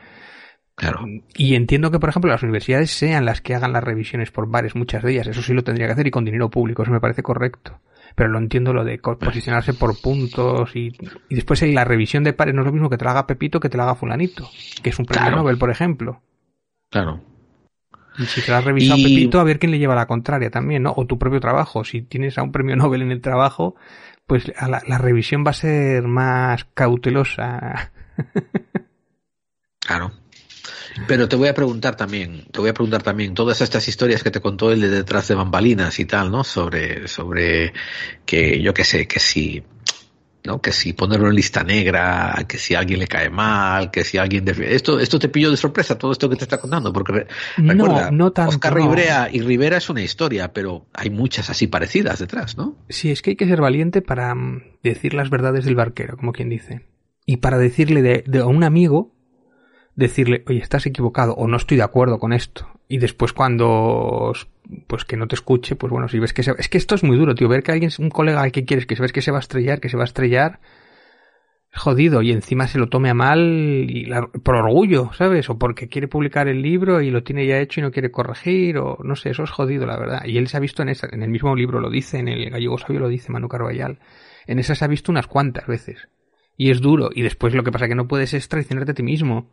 Claro. 0.77 1.01
Y 1.37 1.57
entiendo 1.57 1.91
que, 1.91 1.99
por 1.99 2.09
ejemplo, 2.09 2.31
las 2.31 2.43
universidades 2.43 2.91
sean 2.91 3.25
las 3.27 3.41
que 3.43 3.55
hagan 3.55 3.73
las 3.73 3.85
revisiones 3.85 4.31
por 4.31 4.49
bares, 4.49 4.75
muchas 4.77 5.03
de 5.03 5.13
ellas. 5.13 5.27
Eso 5.27 5.43
sí 5.43 5.53
lo 5.53 5.63
tendría 5.63 5.87
que 5.87 5.93
hacer 5.93 6.07
y 6.07 6.11
con 6.11 6.25
dinero 6.25 6.49
público. 6.49 6.83
Eso 6.83 6.93
me 6.93 7.01
parece 7.01 7.23
correcto. 7.23 7.81
pero 8.17 8.29
lo 8.29 8.39
entiendo 8.39 8.73
lo 8.73 8.85
de 8.85 8.99
posicionarse 8.99 9.73
por 9.75 10.01
puntos 10.01 10.75
y, 10.75 10.91
y 11.29 11.35
después 11.37 11.63
la 11.63 11.85
revisión 11.85 12.25
de 12.25 12.33
pares 12.33 12.55
no 12.55 12.63
es 12.63 12.67
lo 12.67 12.73
mismo 12.73 12.91
que 12.91 12.97
te 12.97 13.05
lo 13.05 13.11
haga 13.11 13.27
Pepito 13.27 13.61
que 13.61 13.69
te 13.69 13.77
lo 13.77 13.85
haga 13.85 13.95
fulanito, 13.95 14.49
que 14.83 14.91
es 14.91 14.99
un 14.99 15.05
premio 15.07 15.27
Claro. 15.29 15.37
Nobel, 15.43 15.59
por 15.59 15.71
ejemplo. 15.71 16.21
Claro. 16.91 17.21
Y 18.19 18.25
si 18.25 18.43
te 18.43 18.51
lo 18.51 18.57
has 18.57 18.65
revisado 18.65 18.99
Y- 18.99 19.05
Pepito, 19.05 19.39
a 19.41 19.45
ver 19.45 19.59
quién 19.61 19.71
le 19.71 19.79
lleva 19.79 19.95
la 19.95 20.07
contraria 20.07 20.51
también, 20.51 20.83
¿no? 20.83 20.93
O 20.97 21.07
tu 21.07 21.19
propio 21.19 21.39
trabajo. 21.41 21.85
Si 21.85 22.03
tienes 22.03 22.37
a 22.37 22.43
un 22.43 22.51
premio 22.53 22.75
Nobel 22.75 23.03
en 23.03 23.13
el 23.13 23.21
trabajo, 23.21 23.77
pues 24.31 24.45
la 24.61 24.97
revisión 24.97 25.45
va 25.45 25.51
a 25.51 25.55
ser 25.55 26.05
más 26.05 26.65
cautelosa. 26.73 27.91
Claro. 29.81 30.13
Pero 31.09 31.29
te 31.29 31.35
voy 31.35 31.49
a 31.49 31.55
preguntar 31.55 31.97
también, 31.97 32.45
te 32.53 32.61
voy 32.61 32.69
a 32.71 32.75
preguntar 32.75 33.03
también 33.03 33.35
todas 33.35 33.61
estas 33.61 33.89
historias 33.89 34.23
que 34.23 34.31
te 34.31 34.41
contó 34.41 34.71
él 34.71 34.83
de 34.83 34.89
detrás 34.89 35.27
de 35.27 35.35
bambalinas 35.35 35.99
y 35.99 36.05
tal, 36.05 36.31
¿no? 36.31 36.45
Sobre, 36.45 37.09
sobre 37.09 37.73
que 38.25 38.63
yo 38.63 38.73
qué 38.73 38.85
sé, 38.85 39.09
que 39.09 39.19
si, 39.19 39.65
¿no? 40.45 40.61
Que 40.61 40.73
si 40.73 40.93
ponerlo 40.93 41.29
en 41.29 41.35
lista 41.35 41.63
negra, 41.63 42.45
que 42.49 42.59
si 42.59 42.75
a 42.75 42.79
alguien 42.81 42.99
le 43.01 43.07
cae 43.07 43.31
mal, 43.31 43.91
que 43.91 44.05
si 44.05 44.19
alguien 44.19 44.45
esto, 44.49 44.99
esto 44.99 45.19
te 45.19 45.29
pilló 45.29 45.51
de 45.51 45.57
sorpresa, 45.57 45.97
todo 45.99 46.13
esto 46.13 46.29
que 46.29 46.37
te 46.37 46.45
está 46.45 46.59
contando, 46.59 46.93
porque 46.93 47.13
re- 47.13 47.27
No, 47.59 47.73
recuerda, 47.85 48.11
no 48.11 48.33
tanto, 48.33 48.51
Oscar 48.51 48.75
no. 48.77 48.79
Rivera 48.91 49.29
y 49.33 49.41
Rivera 49.41 49.77
es 49.77 49.89
una 49.91 50.03
historia, 50.03 50.53
pero 50.53 50.87
hay 50.95 51.11
muchas 51.11 51.51
así 51.51 51.67
parecidas 51.67 52.19
detrás, 52.19 52.57
¿no? 52.57 52.77
Sí, 52.89 53.11
es 53.11 53.23
que 53.23 53.31
hay 53.31 53.37
que 53.37 53.47
ser 53.47 53.61
valiente 53.61 54.03
para 54.03 54.35
mm, 54.35 54.63
decir 54.83 55.15
las 55.15 55.31
verdades 55.31 55.65
del 55.65 55.75
barquero, 55.77 56.17
como 56.17 56.33
quien 56.33 56.49
dice. 56.49 56.87
Y 57.27 57.37
para 57.39 57.59
decirle 57.59 58.03
de, 58.03 58.25
de 58.27 58.39
a 58.41 58.47
un 58.47 58.65
amigo, 58.65 59.15
decirle, 60.01 60.43
oye, 60.49 60.59
estás 60.59 60.87
equivocado 60.87 61.35
o 61.35 61.47
no 61.47 61.57
estoy 61.57 61.77
de 61.77 61.85
acuerdo 61.85 62.19
con 62.19 62.33
esto. 62.33 62.69
Y 62.89 62.99
después 62.99 63.33
cuando, 63.33 64.33
pues 64.89 65.05
que 65.05 65.17
no 65.17 65.29
te 65.29 65.37
escuche, 65.37 65.77
pues 65.77 65.93
bueno, 65.93 66.09
si 66.09 66.19
ves 66.19 66.33
que 66.33 66.43
se... 66.43 66.53
Es 66.59 66.69
que 66.69 66.79
esto 66.79 66.97
es 66.97 67.05
muy 67.05 67.17
duro, 67.17 67.35
tío, 67.35 67.49
ver 67.49 67.63
que 67.63 67.71
alguien, 67.71 67.91
un 67.99 68.11
colega 68.11 68.43
al 68.43 68.51
que 68.51 68.65
quieres, 68.65 68.87
que 68.87 68.97
ves 68.97 69.13
que 69.13 69.23
se 69.23 69.31
va 69.31 69.39
a 69.39 69.41
estrellar, 69.41 69.81
que 69.81 69.89
se 69.89 69.97
va 69.97 70.03
a 70.03 70.07
estrellar, 70.07 70.59
es 71.73 71.81
jodido 71.81 72.21
y 72.21 72.33
encima 72.33 72.67
se 72.67 72.79
lo 72.79 72.89
tome 72.89 73.11
a 73.11 73.15
mal 73.15 73.87
y 73.89 74.11
por 74.43 74.57
orgullo, 74.57 75.13
¿sabes? 75.13 75.49
O 75.51 75.59
porque 75.59 75.89
quiere 75.89 76.09
publicar 76.09 76.49
el 76.49 76.63
libro 76.63 77.01
y 77.01 77.11
lo 77.11 77.23
tiene 77.23 77.47
ya 77.47 77.61
hecho 77.61 77.79
y 77.79 77.85
no 77.85 77.93
quiere 77.93 78.11
corregir 78.11 78.79
o 78.79 78.99
no 79.05 79.15
sé, 79.15 79.31
eso 79.31 79.45
es 79.45 79.51
jodido, 79.51 79.87
la 79.87 79.97
verdad. 79.97 80.25
Y 80.25 80.39
él 80.39 80.49
se 80.49 80.57
ha 80.57 80.61
visto 80.61 80.83
en 80.83 80.89
esa, 80.89 81.09
en 81.13 81.23
el 81.23 81.31
mismo 81.31 81.55
libro 81.55 81.79
lo 81.79 81.91
dice, 81.91 82.19
en 82.19 82.27
el 82.27 82.51
Gallego 82.51 82.77
Sabio 82.77 83.01
lo 83.01 83.09
dice 83.09 83.31
Manu 83.31 83.49
Carballal. 83.49 84.01
En 84.47 84.59
esa 84.59 84.75
se 84.75 84.85
ha 84.85 84.89
visto 84.89 85.13
unas 85.13 85.29
cuantas 85.29 85.67
veces. 85.69 86.09
Y 86.57 86.71
es 86.71 86.81
duro. 86.81 87.11
Y 87.15 87.23
después 87.23 87.55
lo 87.55 87.63
que 87.63 87.73
pasa 87.73 87.89
que 87.89 87.95
no 87.95 88.09
puedes 88.09 88.35
es 88.35 88.49
traicionarte 88.49 88.91
a 88.93 88.95
ti 88.95 89.03
mismo. 89.03 89.49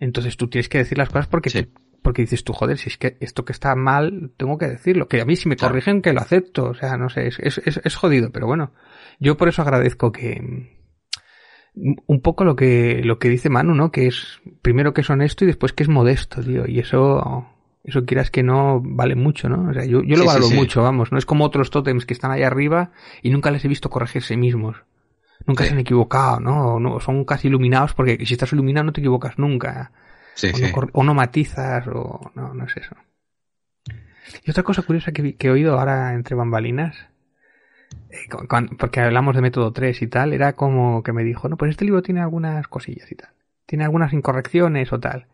Entonces 0.00 0.36
tú 0.36 0.48
tienes 0.48 0.68
que 0.68 0.78
decir 0.78 0.98
las 0.98 1.08
cosas 1.10 1.28
porque, 1.28 1.50
te- 1.50 1.68
porque 2.02 2.22
dices 2.22 2.42
tú, 2.42 2.52
joder, 2.52 2.78
si 2.78 2.88
es 2.88 2.98
que 2.98 3.16
esto 3.20 3.44
que 3.44 3.52
está 3.52 3.76
mal, 3.76 4.32
tengo 4.36 4.58
que 4.58 4.66
decirlo. 4.66 5.06
Que 5.06 5.20
a 5.20 5.24
mí 5.24 5.36
si 5.36 5.48
me 5.48 5.56
corrigen, 5.56 6.02
que 6.02 6.12
lo 6.12 6.20
acepto. 6.20 6.70
O 6.70 6.74
sea, 6.74 6.96
no 6.96 7.08
sé, 7.10 7.28
es, 7.28 7.38
es, 7.38 7.58
es, 7.64 7.80
es 7.84 7.94
jodido, 7.96 8.30
pero 8.32 8.46
bueno. 8.46 8.72
Yo 9.20 9.36
por 9.36 9.48
eso 9.48 9.62
agradezco 9.62 10.10
que, 10.10 10.40
un 11.74 12.20
poco 12.20 12.44
lo 12.44 12.56
que 12.56 13.02
lo 13.04 13.18
que 13.18 13.28
dice 13.28 13.48
Manu, 13.48 13.74
¿no? 13.74 13.92
Que 13.92 14.06
es 14.06 14.40
primero 14.62 14.92
que 14.92 15.02
es 15.02 15.10
honesto 15.10 15.44
y 15.44 15.48
después 15.48 15.72
que 15.72 15.82
es 15.84 15.88
modesto, 15.88 16.42
tío. 16.42 16.66
Y 16.66 16.78
eso 16.80 17.46
eso 17.84 18.04
quieras 18.04 18.30
que 18.30 18.42
no 18.42 18.80
vale 18.84 19.14
mucho, 19.14 19.48
¿no? 19.48 19.70
O 19.70 19.72
sea, 19.72 19.84
yo, 19.84 20.02
yo 20.02 20.16
lo 20.16 20.16
Sí, 20.16 20.20
sí, 20.22 20.26
valoro 20.26 20.46
sí. 20.46 20.54
mucho, 20.54 20.82
vamos. 20.82 21.12
No 21.12 21.18
es 21.18 21.26
como 21.26 21.44
otros 21.44 21.70
tótems 21.70 22.04
que 22.06 22.12
están 22.14 22.30
ahí 22.30 22.42
arriba 22.42 22.92
y 23.22 23.30
nunca 23.30 23.50
les 23.50 23.64
he 23.64 23.68
visto 23.68 23.88
corregirse 23.90 24.36
mismos. 24.36 24.82
Nunca 25.50 25.64
se 25.64 25.72
han 25.72 25.80
equivocado, 25.80 26.40
¿no? 26.40 26.74
O 26.74 26.80
no 26.80 27.00
son 27.00 27.24
casi 27.24 27.48
iluminados 27.48 27.94
porque 27.94 28.24
si 28.24 28.34
estás 28.34 28.52
iluminado 28.52 28.84
no 28.84 28.92
te 28.92 29.00
equivocas 29.00 29.38
nunca. 29.38 29.92
Sí, 30.34 30.50
o, 30.52 30.56
sí. 30.56 30.64
No, 30.64 30.88
o 30.92 31.04
no 31.04 31.14
matizas 31.14 31.86
o 31.88 32.32
no, 32.34 32.54
no 32.54 32.64
es 32.64 32.76
eso. 32.76 32.96
Y 34.44 34.50
otra 34.50 34.62
cosa 34.62 34.82
curiosa 34.82 35.12
que, 35.12 35.36
que 35.36 35.48
he 35.48 35.50
oído 35.50 35.78
ahora 35.78 36.14
entre 36.14 36.36
bambalinas 36.36 37.10
eh, 38.10 38.28
porque 38.78 39.00
hablamos 39.00 39.34
de 39.34 39.42
método 39.42 39.72
3 39.72 40.02
y 40.02 40.06
tal, 40.06 40.32
era 40.32 40.54
como 40.54 41.02
que 41.02 41.12
me 41.12 41.24
dijo, 41.24 41.48
no, 41.48 41.56
pues 41.56 41.70
este 41.70 41.84
libro 41.84 42.02
tiene 42.02 42.20
algunas 42.20 42.66
cosillas 42.68 43.10
y 43.10 43.14
tal. 43.14 43.30
Tiene 43.66 43.84
algunas 43.84 44.12
incorrecciones 44.12 44.92
o 44.92 44.98
tal. 44.98 45.26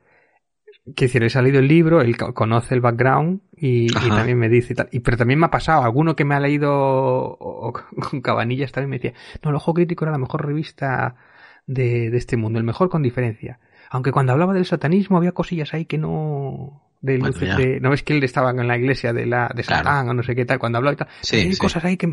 Que 0.95 1.07
decir, 1.07 1.23
he 1.25 1.31
salido 1.31 1.59
el 1.59 1.67
libro, 1.67 2.01
él 2.01 2.17
co- 2.17 2.33
conoce 2.33 2.75
el 2.75 2.81
background 2.81 3.41
y, 3.57 3.87
también 4.11 4.39
me 4.39 4.49
dice 4.49 4.73
y 4.73 4.77
tal. 4.77 4.89
Y, 4.93 5.01
pero 5.01 5.17
también 5.17 5.41
me 5.41 5.47
ha 5.47 5.51
pasado, 5.51 5.83
alguno 5.83 6.15
que 6.15 6.25
me 6.25 6.35
ha 6.37 6.41
leído 6.41 6.73
o- 6.73 7.69
o 7.69 7.73
con 8.11 8.21
cabanillas 8.21 8.71
también 8.73 8.91
me 8.91 8.97
decía, 8.99 9.13
no, 9.43 9.51
el 9.51 9.57
Ojo 9.57 9.75
Crítico 9.75 10.05
era 10.05 10.13
la 10.13 10.19
mejor 10.19 10.47
revista 10.47 11.17
de, 11.67 12.11
de 12.11 12.17
este 12.17 12.37
mundo, 12.37 12.59
el 12.61 12.65
mejor 12.65 12.89
con 12.89 13.03
diferencia. 13.03 13.59
Aunque 13.91 14.13
cuando 14.13 14.33
hablaba 14.33 14.53
del 14.55 14.65
satanismo 14.67 15.17
había 15.17 15.33
cosillas 15.33 15.75
ahí 15.75 15.85
que 15.87 15.99
no... 15.99 16.83
De 17.03 17.19
Bueno, 17.19 17.27
luces 17.35 17.57
de- 17.57 17.79
no 17.81 17.91
ves 17.91 18.03
que 18.03 18.15
él 18.17 18.23
estaba 18.25 18.51
en 18.51 18.67
la 18.67 18.77
iglesia 18.79 19.13
de 19.13 19.27
la 19.27 19.51
de 19.55 19.63
Claro. 19.65 19.85
Satán 19.85 20.09
o 20.09 20.15
no 20.15 20.23
sé 20.23 20.35
qué 20.35 20.45
tal 20.47 20.59
cuando 20.59 20.79
hablaba 20.79 20.95
y 20.95 20.97
tal 20.97 21.09
Sí, 21.21 21.37
hay 21.37 21.53
sí. 21.53 21.59
cosas 21.59 21.85
ahí 21.85 21.97
que 21.97 22.13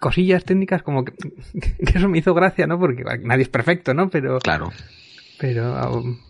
cosillas 0.00 0.44
técnicas 0.44 0.82
como 0.82 1.04
que, 1.04 1.12
que 1.84 1.98
eso 1.98 2.08
me 2.08 2.18
hizo 2.18 2.32
gracia, 2.34 2.66
¿no? 2.66 2.78
Porque 2.78 3.02
nadie 3.22 3.42
es 3.42 3.48
perfecto, 3.48 3.92
¿no? 3.94 4.08
Pero 4.08 4.38
Claro. 4.38 4.70
pero 5.38 5.76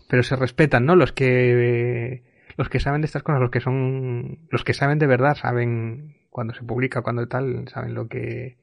pero 0.08 0.22
se 0.22 0.36
respetan, 0.36 0.84
¿no? 0.86 0.96
Los 0.96 1.12
que 1.12 2.22
los 2.56 2.68
que 2.68 2.80
saben 2.80 3.02
de 3.02 3.06
estas 3.06 3.22
cosas, 3.22 3.40
los 3.40 3.50
que 3.50 3.60
son 3.60 4.38
los 4.50 4.64
que 4.64 4.74
saben 4.74 4.98
de 4.98 5.06
verdad 5.06 5.34
saben 5.34 6.16
cuando 6.30 6.54
se 6.54 6.62
publica, 6.62 7.02
cuando 7.02 7.26
tal, 7.28 7.68
saben 7.68 7.94
lo 7.94 8.08
que 8.08 8.56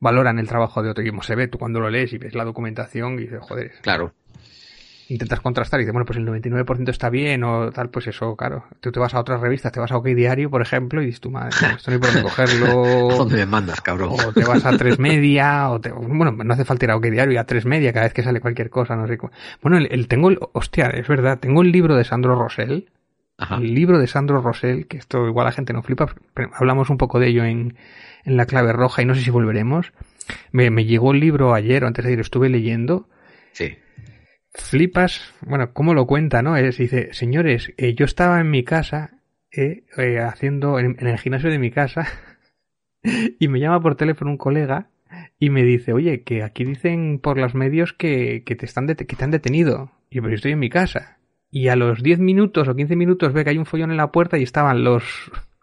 valoran 0.00 0.38
el 0.38 0.48
trabajo 0.48 0.82
de 0.82 0.90
otro 0.90 1.04
y 1.04 1.10
como 1.10 1.22
se 1.22 1.34
ve 1.34 1.48
tú 1.48 1.58
cuando 1.58 1.80
lo 1.80 1.90
lees 1.90 2.12
y 2.12 2.18
ves 2.18 2.34
la 2.34 2.44
documentación 2.44 3.14
y 3.14 3.22
dices, 3.22 3.40
joder, 3.40 3.72
Claro. 3.82 4.12
Intentas 5.08 5.40
contrastar 5.40 5.78
y 5.80 5.84
dices, 5.84 5.92
bueno, 5.92 6.04
pues 6.06 6.18
el 6.18 6.26
99% 6.26 6.90
está 6.90 7.10
bien 7.10 7.44
o 7.44 7.70
tal, 7.70 7.90
pues 7.90 8.06
eso, 8.08 8.34
claro. 8.36 8.64
Tú 8.80 8.90
te 8.92 8.98
vas 8.98 9.14
a 9.14 9.20
otras 9.20 9.40
revistas, 9.40 9.70
te 9.72 9.78
vas 9.80 9.92
a 9.92 9.96
OK 9.96 10.06
Diario, 10.08 10.50
por 10.50 10.62
ejemplo, 10.62 11.00
y 11.02 11.06
dices, 11.06 11.20
tú, 11.20 11.30
madre, 11.30 11.50
esto 11.76 11.90
no 11.90 11.94
hay 11.94 11.98
por 12.00 12.08
dónde 12.12 12.22
cogerlo. 12.22 13.10
¿A 13.12 13.14
dónde 13.18 13.36
me 13.36 13.46
mandas, 13.46 13.80
cabrón? 13.80 14.10
O 14.26 14.32
te 14.32 14.44
vas 14.44 14.64
a 14.64 14.76
tres 14.76 14.98
media, 14.98 15.70
o 15.70 15.80
te, 15.80 15.90
bueno, 15.92 16.32
no 16.32 16.52
hace 16.54 16.64
falta 16.64 16.86
ir 16.86 16.90
a 16.90 16.96
OK 16.96 17.04
Diario 17.06 17.34
y 17.34 17.36
a 17.36 17.44
tres 17.44 17.66
media 17.66 17.92
cada 17.92 18.06
vez 18.06 18.14
que 18.14 18.22
sale 18.22 18.40
cualquier 18.40 18.68
cosa, 18.70 18.96
no 18.96 19.06
sé 19.06 19.16
cómo. 19.18 19.32
Bueno, 19.62 19.78
el, 19.78 19.88
el- 19.92 20.08
tengo 20.08 20.28
el, 20.30 20.38
hostia, 20.52 20.86
es 20.90 21.06
verdad, 21.06 21.38
tengo 21.38 21.62
el 21.62 21.70
libro 21.72 21.94
de 21.94 22.04
Sandro 22.04 22.34
Rosell, 22.34 22.88
Ajá. 23.38 23.56
el 23.56 23.74
libro 23.74 23.98
de 23.98 24.06
Sandro 24.06 24.40
Rosell, 24.40 24.86
que 24.88 24.96
esto 24.96 25.26
igual 25.28 25.44
la 25.46 25.52
gente 25.52 25.72
no 25.72 25.82
flipa, 25.82 26.08
pero 26.34 26.50
hablamos 26.54 26.90
un 26.90 26.98
poco 26.98 27.20
de 27.20 27.28
ello 27.28 27.44
en, 27.44 27.76
en 28.24 28.36
la 28.36 28.46
clave 28.46 28.72
roja 28.72 29.02
y 29.02 29.04
no 29.04 29.14
sé 29.14 29.20
si 29.22 29.30
volveremos. 29.30 29.92
Me, 30.50 30.70
me 30.70 30.84
llegó 30.84 31.12
el 31.12 31.20
libro 31.20 31.54
ayer 31.54 31.84
o 31.84 31.86
antes 31.86 32.04
de 32.04 32.12
ir, 32.12 32.18
estuve 32.20 32.48
leyendo 32.48 33.08
Sí. 33.52 33.76
Flipas, 34.56 35.34
bueno, 35.40 35.72
cómo 35.72 35.94
lo 35.94 36.06
cuenta, 36.06 36.42
¿no? 36.42 36.56
Es, 36.56 36.78
dice, 36.78 37.12
señores, 37.12 37.72
eh, 37.76 37.94
yo 37.94 38.04
estaba 38.04 38.40
en 38.40 38.50
mi 38.50 38.64
casa, 38.64 39.22
eh, 39.50 39.84
eh, 39.96 40.18
haciendo, 40.18 40.78
en, 40.78 40.96
en 40.98 41.06
el 41.06 41.18
gimnasio 41.18 41.50
de 41.50 41.58
mi 41.58 41.70
casa, 41.70 42.06
y 43.38 43.48
me 43.48 43.60
llama 43.60 43.80
por 43.80 43.96
teléfono 43.96 44.30
un 44.30 44.38
colega 44.38 44.90
y 45.38 45.50
me 45.50 45.62
dice, 45.64 45.92
oye, 45.92 46.22
que 46.22 46.42
aquí 46.42 46.64
dicen 46.64 47.18
por 47.18 47.38
los 47.38 47.54
medios 47.54 47.92
que, 47.92 48.42
que 48.44 48.56
te 48.56 48.66
están 48.66 48.86
que 48.86 49.04
te 49.04 49.24
han 49.24 49.30
detenido. 49.30 49.92
Y 50.10 50.16
yo, 50.16 50.22
pero 50.22 50.30
yo 50.30 50.36
estoy 50.36 50.52
en 50.52 50.58
mi 50.58 50.70
casa. 50.70 51.18
Y 51.50 51.68
a 51.68 51.76
los 51.76 52.02
10 52.02 52.18
minutos 52.20 52.68
o 52.68 52.74
15 52.74 52.96
minutos 52.96 53.32
ve 53.32 53.44
que 53.44 53.50
hay 53.50 53.58
un 53.58 53.66
follón 53.66 53.90
en 53.90 53.96
la 53.96 54.12
puerta 54.12 54.38
y 54.38 54.42
estaban 54.42 54.84
los, 54.84 55.04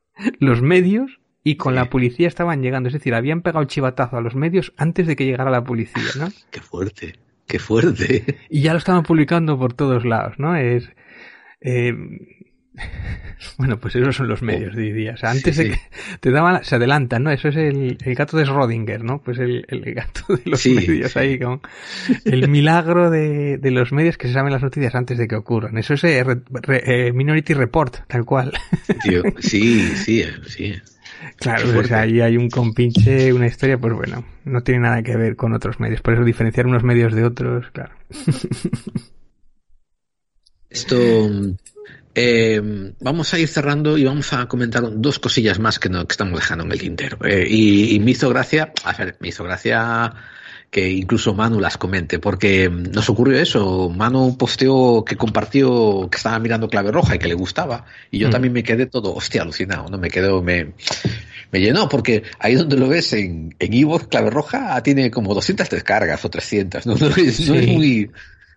los 0.39 0.61
medios 0.61 1.19
y 1.43 1.55
con 1.57 1.75
la 1.75 1.89
policía 1.89 2.27
estaban 2.27 2.61
llegando. 2.61 2.87
Es 2.87 2.93
decir, 2.93 3.13
habían 3.13 3.41
pegado 3.41 3.61
el 3.61 3.67
chivatazo 3.67 4.17
a 4.17 4.21
los 4.21 4.35
medios 4.35 4.73
antes 4.77 5.07
de 5.07 5.15
que 5.15 5.25
llegara 5.25 5.51
la 5.51 5.63
policía, 5.63 6.03
¿no? 6.17 6.29
Qué 6.51 6.61
fuerte. 6.61 7.15
Qué 7.47 7.59
fuerte. 7.59 8.23
Y 8.49 8.61
ya 8.61 8.71
lo 8.73 8.77
estaban 8.79 9.03
publicando 9.03 9.57
por 9.57 9.73
todos 9.73 10.05
lados, 10.05 10.35
¿no? 10.39 10.55
Es. 10.55 10.89
eh, 11.61 11.93
bueno, 13.57 13.79
pues 13.79 13.95
esos 13.95 14.15
son 14.15 14.27
los 14.27 14.41
medios, 14.41 14.75
diría. 14.75 15.13
O 15.13 15.17
sea, 15.17 15.29
antes 15.31 15.55
Sí, 15.55 15.63
de 15.63 15.69
que 15.71 15.79
te 16.21 16.31
daban, 16.31 16.63
se 16.63 16.75
adelantan, 16.75 17.23
¿no? 17.23 17.31
Eso 17.31 17.49
es 17.49 17.55
el, 17.55 17.97
el 18.03 18.15
gato 18.15 18.35
de 18.37 18.45
Schrödinger, 18.45 19.01
¿no? 19.01 19.21
Pues 19.21 19.37
el, 19.39 19.65
el 19.69 19.93
gato 19.93 20.35
de 20.35 20.41
los 20.45 20.61
Sí, 20.61 20.75
medios 20.75 21.15
ahí 21.17 21.37
con 21.37 21.61
el 22.25 22.47
milagro 22.49 23.09
de, 23.11 23.57
de 23.59 23.71
los 23.71 23.91
medios 23.91 24.17
que 24.17 24.27
se 24.27 24.33
saben 24.33 24.51
las 24.53 24.63
noticias 24.63 24.95
antes 24.95 25.17
de 25.17 25.27
que 25.27 25.35
ocurran. 25.35 25.77
Eso 25.77 25.93
es 25.93 26.03
eh, 26.03 26.23
re- 26.23 26.41
re- 26.49 27.07
eh, 27.07 27.13
Minority 27.13 27.53
Report, 27.53 27.95
tal 28.07 28.25
cual. 28.25 28.53
Tío, 29.01 29.25
sí, 29.39 29.95
sí, 29.95 30.23
sí. 30.47 30.73
Claro, 31.37 31.71
pues 31.73 31.91
ahí 31.91 32.21
hay 32.21 32.37
un 32.37 32.49
compinche, 32.49 33.33
una 33.33 33.47
historia, 33.47 33.77
pues 33.77 33.93
bueno, 33.93 34.25
no 34.45 34.61
tiene 34.61 34.81
nada 34.81 35.03
que 35.03 35.15
ver 35.15 35.35
con 35.35 35.53
otros 35.53 35.79
medios. 35.79 36.01
Por 36.01 36.13
eso 36.13 36.23
diferenciar 36.23 36.67
unos 36.67 36.83
medios 36.83 37.13
de 37.13 37.23
otros, 37.25 37.65
claro. 37.71 37.93
Esto. 40.69 40.95
eh, 42.15 42.61
vamos 42.99 43.33
a 43.33 43.39
ir 43.39 43.47
cerrando 43.47 43.97
y 43.97 44.05
vamos 44.05 44.33
a 44.33 44.47
comentar 44.47 44.83
dos 44.95 45.19
cosillas 45.19 45.59
más 45.59 45.79
que, 45.79 45.89
no, 45.89 46.05
que 46.07 46.13
estamos 46.13 46.39
dejando 46.39 46.65
en 46.65 46.71
el 46.71 46.79
tintero. 46.79 47.17
Eh, 47.25 47.45
y, 47.47 47.95
y 47.95 47.99
me 47.99 48.11
hizo 48.11 48.29
gracia, 48.29 48.71
a 48.83 48.93
ver, 48.93 49.17
me 49.19 49.29
hizo 49.29 49.43
gracia 49.43 50.13
que 50.73 50.89
incluso 50.89 51.35
Manu 51.35 51.59
las 51.59 51.77
comente, 51.77 52.17
porque 52.17 52.67
nos 52.67 53.07
ocurrió 53.07 53.37
eso. 53.39 53.89
Manu 53.89 54.35
posteó 54.37 55.05
que 55.05 55.15
compartió 55.15 56.09
que 56.09 56.17
estaba 56.17 56.39
mirando 56.39 56.67
clave 56.67 56.91
roja 56.91 57.15
y 57.15 57.19
que 57.19 57.27
le 57.27 57.35
gustaba. 57.35 57.85
Y 58.09 58.17
yo 58.17 58.27
Mm. 58.29 58.31
también 58.31 58.53
me 58.53 58.63
quedé 58.63 58.87
todo, 58.87 59.13
hostia, 59.13 59.43
alucinado, 59.43 59.87
¿no? 59.89 59.99
Me 59.99 60.09
quedó, 60.09 60.41
me, 60.41 60.73
me 61.51 61.59
llenó, 61.61 61.87
porque 61.87 62.23
ahí 62.39 62.55
donde 62.55 62.75
lo 62.75 62.87
ves 62.87 63.13
en, 63.13 63.53
en 63.59 63.73
Evox, 63.73 64.07
clave 64.07 64.31
roja, 64.31 64.81
tiene 64.81 65.11
como 65.11 65.35
200 65.35 65.69
descargas 65.69 66.25
o 66.25 66.29
300, 66.31 66.87
¿no? 66.87 66.95
No 66.99 67.07
es, 67.07 67.47
no 67.47 67.53
es 67.55 67.67
muy, 67.67 68.09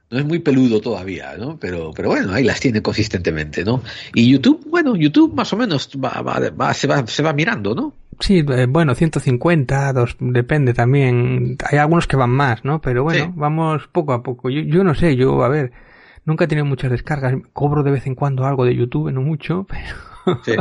no 0.08 0.18
es 0.18 0.24
muy 0.24 0.38
peludo 0.38 0.80
todavía, 0.80 1.34
¿no? 1.36 1.58
Pero, 1.60 1.90
pero 1.94 2.08
bueno, 2.08 2.32
ahí 2.32 2.44
las 2.44 2.60
tiene 2.60 2.80
consistentemente, 2.80 3.62
¿no? 3.62 3.82
Y 4.14 4.30
YouTube, 4.30 4.64
bueno, 4.70 4.96
YouTube 4.96 5.34
más 5.34 5.52
o 5.52 5.56
menos 5.58 5.90
va, 6.02 6.22
va, 6.22 6.40
va- 6.50 6.72
se, 6.72 6.86
va, 6.86 7.06
se 7.06 7.22
va 7.22 7.34
mirando, 7.34 7.74
¿no? 7.74 7.92
Sí, 8.20 8.44
eh, 8.48 8.66
bueno, 8.68 8.94
150, 8.94 9.92
dos, 9.92 10.16
depende 10.20 10.72
también. 10.74 11.56
Hay 11.70 11.78
algunos 11.78 12.06
que 12.06 12.16
van 12.16 12.30
más, 12.30 12.64
¿no? 12.64 12.80
Pero 12.80 13.02
bueno, 13.02 13.24
Sí. 13.26 13.30
vamos 13.34 13.86
poco 13.88 14.12
a 14.12 14.22
poco. 14.22 14.48
Yo, 14.50 14.60
yo 14.62 14.84
no 14.84 14.94
sé, 14.94 15.16
yo, 15.16 15.42
a 15.44 15.48
ver, 15.48 15.72
nunca 16.24 16.44
he 16.44 16.48
tenido 16.48 16.64
muchas 16.64 16.90
descargas. 16.90 17.34
Cobro 17.52 17.82
de 17.82 17.90
vez 17.90 18.06
en 18.06 18.14
cuando 18.14 18.46
algo 18.46 18.64
de 18.64 18.74
YouTube, 18.74 19.12
no 19.12 19.20
mucho, 19.20 19.66
pero, 20.24 20.40
Sí. 20.44 20.54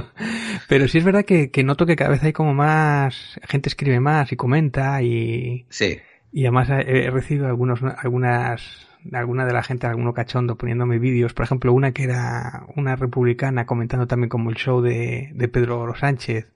pero 0.67 0.87
sí 0.87 0.97
es 0.99 1.03
verdad 1.03 1.25
que, 1.25 1.49
que 1.49 1.63
noto 1.63 1.85
que 1.85 1.95
cada 1.95 2.11
vez 2.11 2.23
hay 2.23 2.33
como 2.33 2.53
más, 2.53 3.39
gente 3.43 3.69
escribe 3.69 3.99
más 3.99 4.31
y 4.31 4.35
comenta 4.35 5.01
y, 5.01 5.65
Sí. 5.69 5.97
y 6.31 6.43
además 6.45 6.69
he, 6.69 7.05
he 7.05 7.09
recibido 7.09 7.47
algunos, 7.47 7.79
algunas, 7.81 8.87
alguna 9.13 9.45
de 9.45 9.53
la 9.53 9.63
gente, 9.63 9.87
alguno 9.87 10.13
cachondo 10.13 10.55
poniéndome 10.55 10.99
vídeos, 10.99 11.33
por 11.33 11.45
ejemplo, 11.45 11.73
una 11.73 11.93
que 11.93 12.03
era 12.03 12.65
una 12.75 12.95
republicana 12.95 13.65
comentando 13.65 14.07
también 14.07 14.29
como 14.29 14.49
el 14.49 14.55
show 14.55 14.81
de, 14.81 15.31
de 15.33 15.47
Pedro 15.47 15.95
Sánchez, 15.95 16.47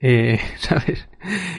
eh, 0.00 0.40
¿sabes? 0.58 1.08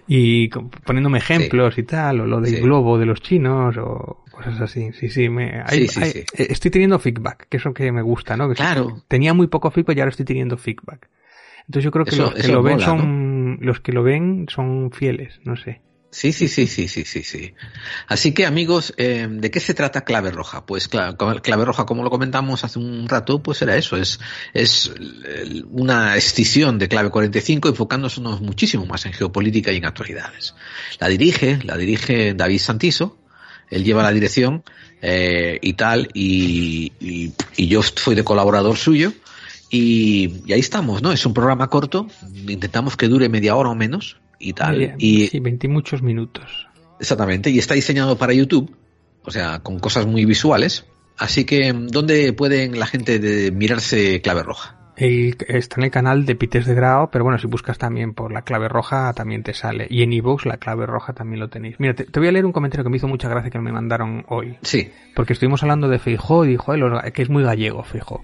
Y 0.08 0.50
poniéndome 0.50 1.20
ejemplos 1.20 1.78
y 1.78 1.84
tal, 1.84 2.22
o 2.22 2.26
lo 2.26 2.42
del 2.42 2.56
Sí. 2.56 2.62
globo 2.62 2.98
de 2.98 3.06
los 3.06 3.22
chinos, 3.22 3.78
o 3.78 4.24
cosas 4.32 4.60
así. 4.62 4.92
Sí, 4.94 5.10
sí, 5.10 5.30
me, 5.30 5.62
hay- 5.66 5.82
Sí, 5.82 5.88
sí, 5.88 6.04
hay- 6.04 6.12
sí. 6.12 6.20
eh, 6.38 6.48
estoy 6.50 6.72
teniendo 6.72 6.98
feedback, 7.00 7.48
que 7.50 7.58
es 7.58 7.66
lo 7.66 7.74
que 7.74 7.92
me 7.92 8.02
gusta, 8.02 8.36
¿no? 8.38 8.50
Que 8.50 8.56
Claro. 8.56 9.04
Tenía 9.08 9.34
muy 9.34 9.48
poco 9.48 9.70
feedback 9.72 9.98
y 9.98 10.00
ahora 10.00 10.10
estoy 10.10 10.26
teniendo 10.26 10.58
feedback. 10.58 11.10
Entonces 11.68 11.84
yo 11.84 11.92
creo 11.92 12.06
que 12.06 12.12
Eso- 12.16 12.24
los 12.24 12.34
que 12.34 12.48
lo 12.52 12.64
ven 12.64 12.80
son, 12.80 13.60
los 13.62 13.80
que 13.80 13.92
lo 13.92 14.04
ven 14.04 14.48
son 14.50 14.92
fieles, 14.92 15.40
no 15.46 15.56
sé. 15.56 15.82
Sí, 16.14 16.34
sí, 16.34 16.50
sí, 16.50 16.68
sí, 16.68 16.90
sí, 16.90 17.06
sí, 17.06 17.24
sí. 17.24 17.54
Así 18.08 18.34
que 18.34 18.46
amigos, 18.46 18.94
eh, 18.98 19.28
¿de 19.30 19.50
qué 19.50 19.62
se 19.62 19.74
trata 19.74 20.02
Clave 20.04 20.32
Roja? 20.32 20.66
Pues 20.66 20.92
cla- 20.92 21.16
Clave 21.42 21.64
Roja, 21.64 21.86
como 21.86 22.04
lo 22.04 22.10
comentamos 22.10 22.66
hace 22.66 22.80
un 22.80 23.08
rato, 23.08 23.42
pues 23.42 23.62
era 23.62 23.78
eso, 23.78 23.96
es, 23.96 24.20
una 25.70 26.18
escisión 26.18 26.78
de 26.80 26.88
Clave 26.90 27.10
45 27.10 27.70
enfocándonos 27.70 28.42
muchísimo 28.42 28.86
más 28.86 29.06
en 29.06 29.14
geopolítica 29.14 29.72
y 29.72 29.78
en 29.78 29.86
actualidades. 29.86 30.54
La 31.00 31.08
dirige, 31.08 31.60
la 31.64 31.78
dirige 31.78 32.34
David 32.34 32.60
Santiso, 32.60 33.18
él 33.70 33.84
lleva 33.86 34.04
la 34.04 34.12
dirección 34.12 34.64
eh, 35.02 35.60
y 35.62 35.74
tal, 35.74 36.10
y, 36.14 36.92
y, 37.00 37.34
y 37.56 37.68
yo 37.68 37.82
fui 37.84 38.16
de 38.16 38.24
colaborador 38.26 38.76
suyo. 38.78 39.14
Y, 39.74 40.42
y 40.46 40.52
ahí 40.52 40.60
estamos, 40.60 41.02
¿no? 41.02 41.14
Es 41.14 41.26
un 41.26 41.34
programa 41.34 41.70
corto, 41.70 42.08
intentamos 42.36 42.98
que 42.98 43.08
dure 43.08 43.30
media 43.30 43.56
hora 43.56 43.70
o 43.70 43.76
menos 43.76 44.18
y 44.42 44.54
tal. 44.54 44.78
Media- 44.78 44.96
y, 44.98 45.28
sí, 45.28 45.40
20 45.40 45.68
y 45.68 45.70
muchos 45.70 46.02
minutos. 46.02 46.68
Exactamente, 47.00 47.50
y 47.50 47.60
está 47.60 47.74
diseñado 47.74 48.18
para 48.18 48.34
YouTube, 48.34 48.76
o 49.24 49.32
sea, 49.32 49.60
con 49.60 49.80
cosas 49.80 50.06
muy 50.06 50.26
visuales. 50.26 50.86
Así 51.18 51.46
que, 51.46 51.72
¿dónde 51.74 52.34
pueden 52.34 52.80
la 52.80 52.86
gente 52.88 53.20
de 53.20 53.52
mirarse 53.52 54.22
Clave 54.22 54.44
Roja? 54.44 54.78
Está 54.98 55.78
en 55.80 55.84
el 55.86 55.90
canal 55.92 56.26
de 56.28 56.36
Pites 56.36 56.66
de 56.68 56.76
Grao, 56.76 57.10
pero 57.10 57.24
bueno, 57.24 57.40
si 57.40 57.48
buscas 57.48 57.78
también 57.80 58.14
por 58.14 58.32
la 58.32 58.44
clave 58.44 58.68
roja 58.68 59.14
también 59.14 59.42
te 59.42 59.54
sale. 59.56 59.88
Y 59.90 60.04
en 60.04 60.14
iVoox 60.14 60.46
la 60.46 60.58
clave 60.58 60.86
roja 60.86 61.14
también 61.14 61.40
lo 61.40 61.50
tenéis. 61.50 61.80
Mira, 61.80 61.96
te, 61.96 62.04
te 62.06 62.20
voy 62.20 62.30
a 62.30 62.32
leer 62.32 62.46
un 62.46 62.52
comentario 62.52 62.84
que 62.84 62.90
me 62.92 62.98
hizo 62.98 63.08
mucha 63.08 63.28
gracia 63.28 63.50
que 63.50 63.58
me 63.58 63.72
mandaron 63.72 64.26
hoy. 64.28 64.58
Sí. 64.62 64.92
Porque 65.16 65.34
estuvimos 65.34 65.64
hablando 65.64 65.88
de 65.88 65.98
Feijó 65.98 66.46
y 66.46 66.50
dijo, 66.50 66.74
"Eh, 66.76 66.78
los- 66.78 67.02
que 67.14 67.22
es 67.24 67.30
muy 67.30 67.42
gallego 67.42 67.84
Feijó. 67.84 68.24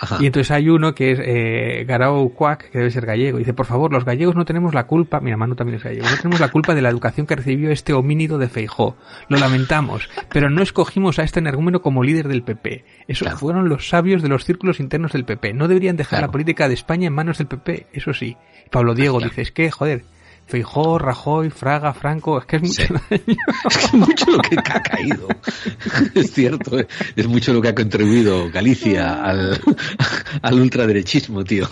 Ajá. 0.00 0.18
Y 0.20 0.26
entonces 0.26 0.50
hay 0.50 0.68
uno 0.68 0.94
que 0.94 1.12
es 1.12 1.20
eh, 1.22 1.84
Garau 1.86 2.32
Cuac, 2.32 2.70
que 2.70 2.78
debe 2.78 2.90
ser 2.90 3.06
gallego. 3.06 3.38
Dice, 3.38 3.54
por 3.54 3.66
favor, 3.66 3.92
los 3.92 4.04
gallegos 4.04 4.34
no 4.34 4.44
tenemos 4.44 4.74
la 4.74 4.86
culpa, 4.86 5.20
mira, 5.20 5.36
Manu 5.36 5.54
también 5.54 5.76
es 5.76 5.84
gallego, 5.84 6.08
no 6.08 6.16
tenemos 6.16 6.40
la 6.40 6.48
culpa 6.48 6.74
de 6.74 6.82
la 6.82 6.88
educación 6.88 7.26
que 7.26 7.36
recibió 7.36 7.70
este 7.70 7.92
homínido 7.92 8.38
de 8.38 8.48
Feijó. 8.48 8.96
Lo 9.28 9.38
lamentamos, 9.38 10.08
pero 10.30 10.50
no 10.50 10.62
escogimos 10.62 11.18
a 11.18 11.22
este 11.22 11.40
energúmeno 11.40 11.82
como 11.82 12.02
líder 12.02 12.28
del 12.28 12.42
PP. 12.42 12.84
Esos 13.06 13.32
fueron 13.34 13.68
los 13.68 13.88
sabios 13.88 14.22
de 14.22 14.28
los 14.28 14.44
círculos 14.44 14.80
internos 14.80 15.12
del 15.12 15.24
PP. 15.24 15.54
No 15.54 15.68
deberían 15.68 15.96
dejar 15.96 16.20
la 16.20 16.30
política 16.30 16.68
de 16.68 16.74
España 16.74 17.06
en 17.06 17.14
manos 17.14 17.38
del 17.38 17.46
PP, 17.46 17.88
eso 17.92 18.12
sí. 18.12 18.36
Pablo 18.70 18.94
Diego 18.94 19.20
dice, 19.20 19.42
es 19.42 19.52
que, 19.52 19.70
joder, 19.70 20.04
Feijó, 20.48 20.98
Rajoy, 20.98 21.50
Fraga, 21.50 21.92
Franco, 21.92 22.38
es 22.38 22.46
que 22.46 22.56
es 22.56 22.62
mucho 22.62 22.94
daño. 23.10 23.22
Es 23.68 23.92
mucho 23.92 24.30
lo 24.30 24.38
que 24.40 24.56
ha 24.58 24.82
caído. 24.82 25.28
Es 26.14 26.32
cierto, 26.32 26.78
eh. 26.78 26.88
es 27.14 27.26
mucho 27.26 27.52
lo 27.52 27.60
que 27.60 27.68
ha 27.68 27.74
contribuido 27.74 28.50
Galicia 28.50 29.22
al, 29.22 29.60
al 30.42 30.54
ultraderechismo, 30.54 31.44
tío. 31.44 31.68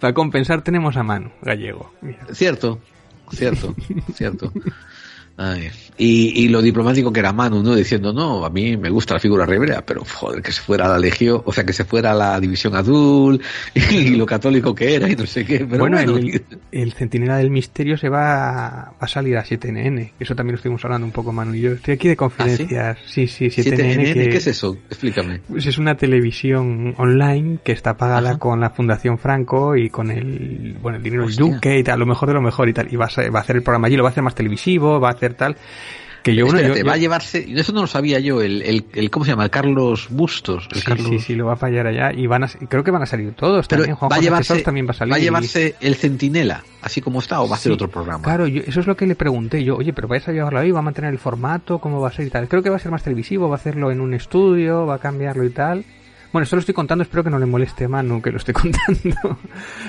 Para 0.00 0.12
compensar 0.12 0.62
tenemos 0.62 0.96
a 0.96 1.04
Manu, 1.04 1.30
gallego. 1.40 1.92
Mira. 2.00 2.26
Cierto, 2.32 2.80
cierto, 3.30 3.72
cierto. 4.12 4.52
Ay, 5.38 5.68
Y, 5.98 6.44
y 6.44 6.48
lo 6.48 6.62
diplomático 6.62 7.12
que 7.12 7.20
era 7.20 7.32
Manu, 7.32 7.62
¿no? 7.62 7.74
Diciendo, 7.74 8.12
no, 8.12 8.44
a 8.44 8.50
mí 8.50 8.76
me 8.76 8.88
gusta 8.88 9.14
la 9.14 9.20
figura 9.20 9.44
ribera, 9.44 9.84
pero 9.84 10.02
joder, 10.04 10.42
que 10.42 10.50
se 10.50 10.62
fuera 10.62 10.86
a 10.86 10.88
la 10.88 10.98
legión, 10.98 11.42
o 11.44 11.52
sea, 11.52 11.64
que 11.64 11.74
se 11.74 11.84
fuera 11.84 12.12
a 12.12 12.14
la 12.14 12.40
división 12.40 12.74
azul, 12.74 13.40
y, 13.74 14.16
lo 14.16 14.24
católico 14.24 14.74
que 14.74 14.94
era, 14.94 15.10
y 15.10 15.16
no 15.16 15.26
sé 15.26 15.44
qué. 15.44 15.66
Pero 15.66 15.78
bueno, 15.78 15.96
bueno, 15.96 16.16
el, 16.16 16.42
el 16.72 16.92
Centinela 16.92 17.36
del 17.36 17.50
Misterio 17.50 17.98
se 17.98 18.08
va, 18.08 18.92
va 18.92 18.96
a 18.98 19.08
salir 19.08 19.36
a 19.36 19.44
7NN. 19.44 20.12
Eso 20.18 20.34
también 20.34 20.54
lo 20.54 20.56
estuvimos 20.56 20.84
hablando 20.84 21.06
un 21.06 21.12
poco, 21.12 21.32
Manu 21.32 21.54
y 21.54 21.60
yo. 21.60 21.72
Estoy 21.72 21.94
aquí 21.94 22.08
de 22.08 22.16
confidencias. 22.16 22.98
sí? 23.06 23.26
sí, 23.26 23.46
7NN. 23.46 23.76
7NN, 23.76 24.14
que, 24.14 24.28
¿qué 24.30 24.36
es 24.36 24.46
eso? 24.46 24.78
Explícame. 24.88 25.40
Pues 25.48 25.66
es 25.66 25.76
una 25.76 25.96
televisión 25.96 26.94
online 26.96 27.58
que 27.62 27.72
está 27.72 27.96
pagada 27.96 28.38
con 28.38 28.60
la 28.60 28.70
Fundación 28.70 29.18
Franco 29.18 29.76
y 29.76 29.90
con 29.90 30.10
el, 30.10 30.76
bueno, 30.80 30.96
el 30.96 31.02
dinero 31.02 31.26
del 31.26 31.36
Duque 31.36 31.78
y 31.78 31.82
tal, 31.82 31.98
lo 32.00 32.06
mejor 32.06 32.28
de 32.28 32.34
lo 32.34 32.42
mejor 32.42 32.68
y 32.68 32.72
tal. 32.72 32.90
Y 32.90 32.96
va 32.96 33.06
a, 33.06 33.30
va 33.30 33.38
a 33.38 33.42
hacer 33.42 33.56
el 33.56 33.62
programa 33.62 33.88
allí, 33.88 33.96
lo 33.96 34.02
va 34.02 34.08
a 34.08 34.12
hacer 34.12 34.22
más 34.22 34.34
televisivo, 34.34 34.98
va 34.98 35.10
a 35.10 35.12
hacer 35.12 35.25
tal. 35.34 35.56
Que 36.22 36.34
yo, 36.34 36.44
bueno, 36.44 36.58
Espérate, 36.58 36.80
yo- 36.80 36.86
va 36.88 36.94
a 36.94 36.96
llevarse, 36.96 37.46
eso 37.54 37.72
no 37.72 37.82
lo 37.82 37.86
sabía 37.86 38.18
yo, 38.18 38.42
el, 38.42 38.60
el, 38.62 38.84
el 38.94 39.10
¿cómo 39.10 39.24
se 39.24 39.30
llama? 39.30 39.44
El 39.44 39.50
Carlos 39.50 40.08
Bustos. 40.10 40.66
El 40.72 40.80
Sí, 40.80 40.84
Carlos... 40.84 41.08
sí, 41.08 41.18
sí, 41.20 41.34
lo 41.36 41.46
va 41.46 41.52
a 41.52 41.56
fallar 41.56 41.86
allá 41.86 42.12
y 42.12 42.26
van 42.26 42.42
a, 42.42 42.48
creo 42.48 42.82
que 42.82 42.90
van 42.90 43.02
a 43.02 43.06
salir 43.06 43.32
todos 43.34 43.68
Pero 43.68 43.82
también. 43.82 43.96
Juan 43.96 44.10
va 44.10 44.18
llevarse, 44.18 44.60
también 44.62 44.88
va 44.88 44.90
a 44.90 44.94
salir. 44.94 45.12
va 45.12 45.16
a 45.18 45.20
llevarse 45.20 45.76
el 45.80 45.94
Centinela, 45.94 46.64
así 46.82 47.00
como 47.00 47.20
está, 47.20 47.40
o 47.42 47.48
va 47.48 47.54
a 47.54 47.58
ser 47.60 47.70
Sí, 47.70 47.74
otro 47.74 47.88
programa. 47.88 48.24
Claro, 48.24 48.48
yo- 48.48 48.62
eso 48.66 48.80
es 48.80 48.88
lo 48.88 48.96
que 48.96 49.06
le 49.06 49.14
pregunté 49.14 49.62
yo. 49.62 49.76
Oye, 49.76 49.92
pero 49.92 50.08
vais 50.08 50.26
a 50.26 50.32
llevarlo 50.32 50.58
ahí, 50.58 50.72
va 50.72 50.80
a 50.80 50.82
mantener 50.82 51.12
el 51.12 51.18
formato, 51.20 51.78
cómo 51.78 52.00
va 52.00 52.08
a 52.08 52.12
ser 52.12 52.26
y 52.26 52.30
tal. 52.30 52.48
Creo 52.48 52.60
que 52.60 52.70
va 52.70 52.76
a 52.76 52.80
ser 52.80 52.90
más 52.90 53.04
televisivo, 53.04 53.48
va 53.48 53.54
a 53.54 53.58
hacerlo 53.58 53.92
en 53.92 54.00
un 54.00 54.12
estudio, 54.12 54.84
va 54.84 54.96
a 54.96 54.98
cambiarlo 54.98 55.44
y 55.44 55.50
tal. 55.50 55.84
Bueno, 56.32 56.42
esto 56.44 56.56
lo 56.56 56.60
estoy 56.60 56.74
contando, 56.74 57.02
espero 57.02 57.24
que 57.24 57.30
no 57.30 57.38
le 57.38 57.46
moleste 57.46 57.84
a 57.84 57.88
Manu 57.88 58.20
que 58.20 58.30
lo 58.30 58.36
esté 58.38 58.52
contando. 58.52 59.38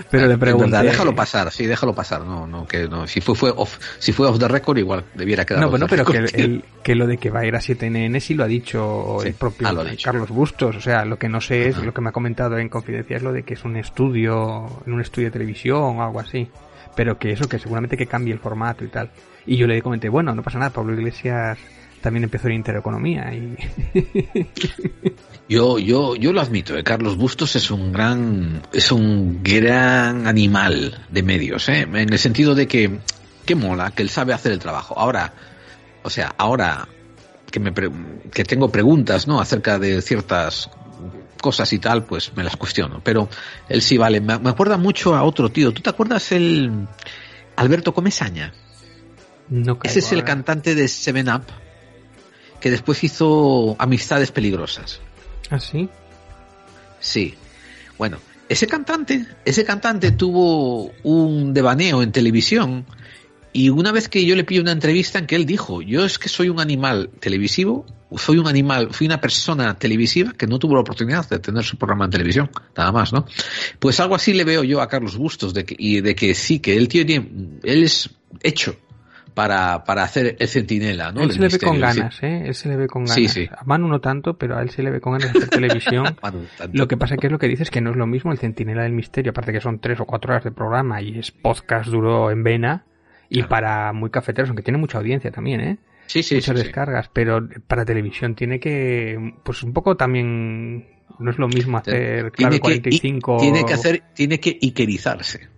pero 0.09 0.27
le 0.27 0.33
Es 0.33 0.39
pregunté. 0.39 0.71
verdad, 0.71 0.83
déjalo 0.83 1.15
pasar, 1.15 1.51
sí, 1.51 1.65
déjalo 1.65 1.93
pasar, 1.93 2.21
no, 2.21 2.47
no, 2.47 2.65
que 2.67 2.87
no, 2.87 3.07
si 3.07 3.21
fue, 3.21 3.35
fue 3.35 3.51
off, 3.55 3.77
si 3.99 4.13
fue 4.13 4.27
off 4.27 4.39
the 4.39 4.47
record 4.47 4.77
igual 4.77 5.03
debiera 5.15 5.45
quedar 5.45 5.61
No, 5.61 5.67
off 5.67 5.71
bueno, 5.71 5.87
the 5.87 5.89
pero 5.89 6.05
que, 6.05 6.21
record, 6.21 6.39
el- 6.39 6.51
el- 6.51 6.63
que 6.83 6.95
lo 6.95 7.07
de 7.07 7.17
que 7.17 7.29
va 7.29 7.41
a 7.41 7.45
ir 7.45 7.55
a 7.55 7.59
7NN 7.59 8.19
sí 8.21 8.33
lo 8.33 8.43
ha 8.43 8.47
dicho 8.47 9.21
el 9.23 9.33
propio 9.33 9.67
ah, 9.67 9.83
dicho. 9.83 10.05
Carlos 10.05 10.29
Bustos. 10.29 10.75
O 10.75 10.81
sea, 10.81 11.03
lo 11.05 11.17
que 11.19 11.27
no 11.27 11.41
sé 11.41 11.67
es, 11.67 11.77
lo 11.77 11.93
que 11.93 12.01
me 12.01 12.09
ha 12.09 12.13
comentado 12.13 12.57
en 12.57 12.69
confidencia 12.69 13.17
es 13.17 13.23
lo 13.23 13.33
de 13.33 13.43
que 13.43 13.55
es 13.55 13.63
un 13.65 13.75
estudio, 13.75 14.67
en 14.85 14.93
un 14.93 15.01
estudio 15.01 15.27
de 15.27 15.31
televisión 15.31 15.99
o 15.99 16.03
algo 16.03 16.19
así. 16.19 16.47
Pero 16.95 17.17
que 17.19 17.31
eso, 17.31 17.47
que 17.49 17.59
seguramente 17.59 17.97
que 17.97 18.07
cambie 18.07 18.33
el 18.33 18.39
formato 18.39 18.83
y 18.85 18.87
tal. 18.87 19.11
Y 19.45 19.57
yo 19.57 19.67
le 19.67 19.81
comenté, 19.81 20.09
bueno, 20.09 20.33
no 20.33 20.41
pasa 20.41 20.57
nada, 20.59 20.71
Pablo 20.71 20.93
Iglesias 20.93 21.57
también 22.01 22.23
empezó 22.23 22.47
en 22.47 22.53
Intereconomía 22.53 23.33
y... 23.33 23.55
Yo, 25.49 25.79
yo, 25.79 26.15
yo 26.15 26.33
lo 26.33 26.41
admito, 26.41 26.77
eh, 26.77 26.83
Carlos 26.83 27.15
Bustos 27.15 27.55
es 27.55 27.71
un 27.71 27.93
gran, 27.93 28.61
es 28.73 28.91
un 28.91 29.41
gran 29.41 30.27
animal 30.27 31.05
de 31.09 31.23
medios, 31.23 31.69
¿eh? 31.69 31.81
en 31.81 32.11
el 32.11 32.19
sentido 32.19 32.53
de 32.53 32.67
que, 32.67 32.99
que 33.45 33.55
mola, 33.55 33.91
que 33.91 34.03
él 34.03 34.09
sabe 34.09 34.33
hacer 34.33 34.51
el 34.51 34.59
trabajo. 34.59 34.99
Ahora, 34.99 35.33
o 36.03 36.09
sea, 36.09 36.33
ahora 36.37 36.87
que 37.49 37.61
me, 37.61 37.71
pre- 37.71 37.91
que 38.31 38.43
tengo 38.43 38.69
preguntas, 38.69 39.25
¿no? 39.25 39.39
Acerca 39.39 39.79
de 39.79 40.01
ciertas 40.01 40.69
cosas 41.41 41.71
y 41.71 41.79
tal, 41.79 42.03
pues 42.03 42.35
me 42.35 42.43
las 42.43 42.57
cuestiono. 42.57 42.99
Pero 43.01 43.29
él 43.69 43.81
sí 43.81 43.97
vale. 43.97 44.19
Me, 44.19 44.37
me 44.37 44.49
acuerda 44.49 44.75
mucho 44.75 45.15
a 45.15 45.23
otro 45.23 45.49
tío. 45.49 45.71
¿Tú 45.71 45.81
te 45.81 45.89
acuerdas 45.89 46.31
el 46.33 46.87
Alberto 47.55 47.93
Comesaña? 47.93 48.53
No 49.49 49.79
Ese 49.81 49.99
es 49.99 50.11
el 50.11 50.19
ahora. 50.19 50.27
cantante 50.27 50.75
de 50.75 50.89
Seven 50.89 51.29
Up 51.29 51.43
que 52.59 52.71
después 52.71 53.03
hizo 53.03 53.75
Amistades 53.79 54.31
Peligrosas. 54.31 54.99
¿Ah, 55.49 55.59
sí? 55.59 55.89
Sí. 56.99 57.35
Bueno, 57.97 58.17
ese 58.49 58.67
cantante, 58.67 59.25
ese 59.45 59.65
cantante 59.65 60.11
tuvo 60.11 60.91
un 61.03 61.53
devaneo 61.53 62.01
en 62.01 62.11
televisión 62.11 62.85
y 63.53 63.69
una 63.69 63.91
vez 63.91 64.07
que 64.07 64.23
yo 64.25 64.35
le 64.35 64.43
pillé 64.43 64.61
una 64.61 64.71
entrevista 64.71 65.19
en 65.19 65.25
que 65.25 65.35
él 65.35 65.45
dijo, 65.45 65.81
yo 65.81 66.05
es 66.05 66.19
que 66.19 66.29
soy 66.29 66.49
un 66.49 66.59
animal 66.59 67.09
televisivo, 67.19 67.85
soy 68.15 68.37
un 68.37 68.47
animal, 68.47 68.89
fui 68.91 69.07
una 69.07 69.19
persona 69.19 69.77
televisiva 69.77 70.33
que 70.33 70.47
no 70.47 70.59
tuvo 70.59 70.75
la 70.75 70.81
oportunidad 70.81 71.27
de 71.27 71.39
tener 71.39 71.63
su 71.63 71.77
programa 71.77 72.05
en 72.05 72.11
televisión, 72.11 72.51
nada 72.75 72.91
más, 72.91 73.11
¿no? 73.11 73.25
Pues 73.79 73.99
algo 73.99 74.15
así 74.15 74.33
le 74.33 74.43
veo 74.43 74.63
yo 74.63 74.81
a 74.81 74.87
Carlos 74.87 75.17
Bustos 75.17 75.53
de 75.53 75.65
que, 75.65 75.75
y 75.77 76.01
de 76.01 76.13
que 76.13 76.35
sí, 76.35 76.59
que 76.59 76.77
él 76.77 76.87
tiene, 76.87 77.15
él 77.63 77.83
es 77.83 78.09
hecho 78.43 78.77
para, 79.37 79.83
para 79.83 80.01
hacer 80.01 80.35
el 80.39 80.47
centinela, 80.47 81.11
¿no? 81.11 81.21
él 81.21 81.31
se 81.31 81.39
le 81.39 81.47
ve 81.47 81.59
con 81.59 81.79
ganas, 81.79 82.23
¿eh? 82.23 82.41
Él 82.47 82.55
se 82.55 82.69
le 82.69 82.75
ve 82.75 82.87
con 82.87 83.03
ganas. 83.03 83.13
Sí, 83.13 83.27
sí. 83.27 83.47
A 83.55 83.63
Manu 83.65 83.87
no 83.87 84.01
tanto, 84.01 84.35
pero 84.35 84.57
a 84.57 84.63
él 84.63 84.71
se 84.71 84.81
le 84.81 84.89
ve 84.89 84.99
con 84.99 85.13
ganas 85.13 85.31
de 85.31 85.37
hacer 85.37 85.49
televisión. 85.49 86.17
Manu. 86.23 86.39
Lo 86.73 86.87
que 86.87 86.97
pasa 86.97 87.17
que 87.17 87.27
es 87.27 87.31
lo 87.31 87.37
que 87.37 87.47
dices 87.47 87.69
que 87.69 87.79
no 87.79 87.91
es 87.91 87.97
lo 87.97 88.07
mismo 88.07 88.31
el 88.31 88.39
Centinela 88.39 88.81
del 88.81 88.93
Misterio, 88.93 89.29
aparte 89.29 89.51
que 89.51 89.61
son 89.61 89.77
tres 89.77 89.99
o 89.99 90.05
cuatro 90.05 90.31
horas 90.31 90.43
de 90.43 90.49
programa 90.49 91.03
y 91.03 91.19
es 91.19 91.29
podcast 91.29 91.87
duro 91.87 92.31
en 92.31 92.43
vena 92.43 92.85
y 93.29 93.43
para 93.43 93.93
muy 93.93 94.09
cafeteros, 94.09 94.49
aunque 94.49 94.63
tiene 94.63 94.79
mucha 94.79 94.97
audiencia 94.97 95.29
también, 95.29 95.61
¿eh? 95.61 95.77
Sí, 96.07 96.23
sí, 96.23 96.33
Muchas 96.33 96.57
sí, 96.57 96.63
descargas, 96.63 97.11
pero 97.13 97.47
para 97.67 97.85
televisión 97.85 98.33
tiene 98.33 98.59
que, 98.59 99.35
pues 99.43 99.61
un 99.61 99.71
poco 99.71 99.95
también 99.97 100.87
No 101.19 101.29
es 101.29 101.37
lo 101.37 101.47
mismo 101.47 101.77
hacer, 101.77 102.31
claro, 102.31 102.31
tiene, 102.31 102.55
que, 102.55 102.59
45... 102.59 103.37
tiene 103.37 103.65
que 103.65 103.73
hacer, 103.73 104.03
tiene 104.15 104.39
que 104.39 104.57
iquerizarse. 104.59 105.56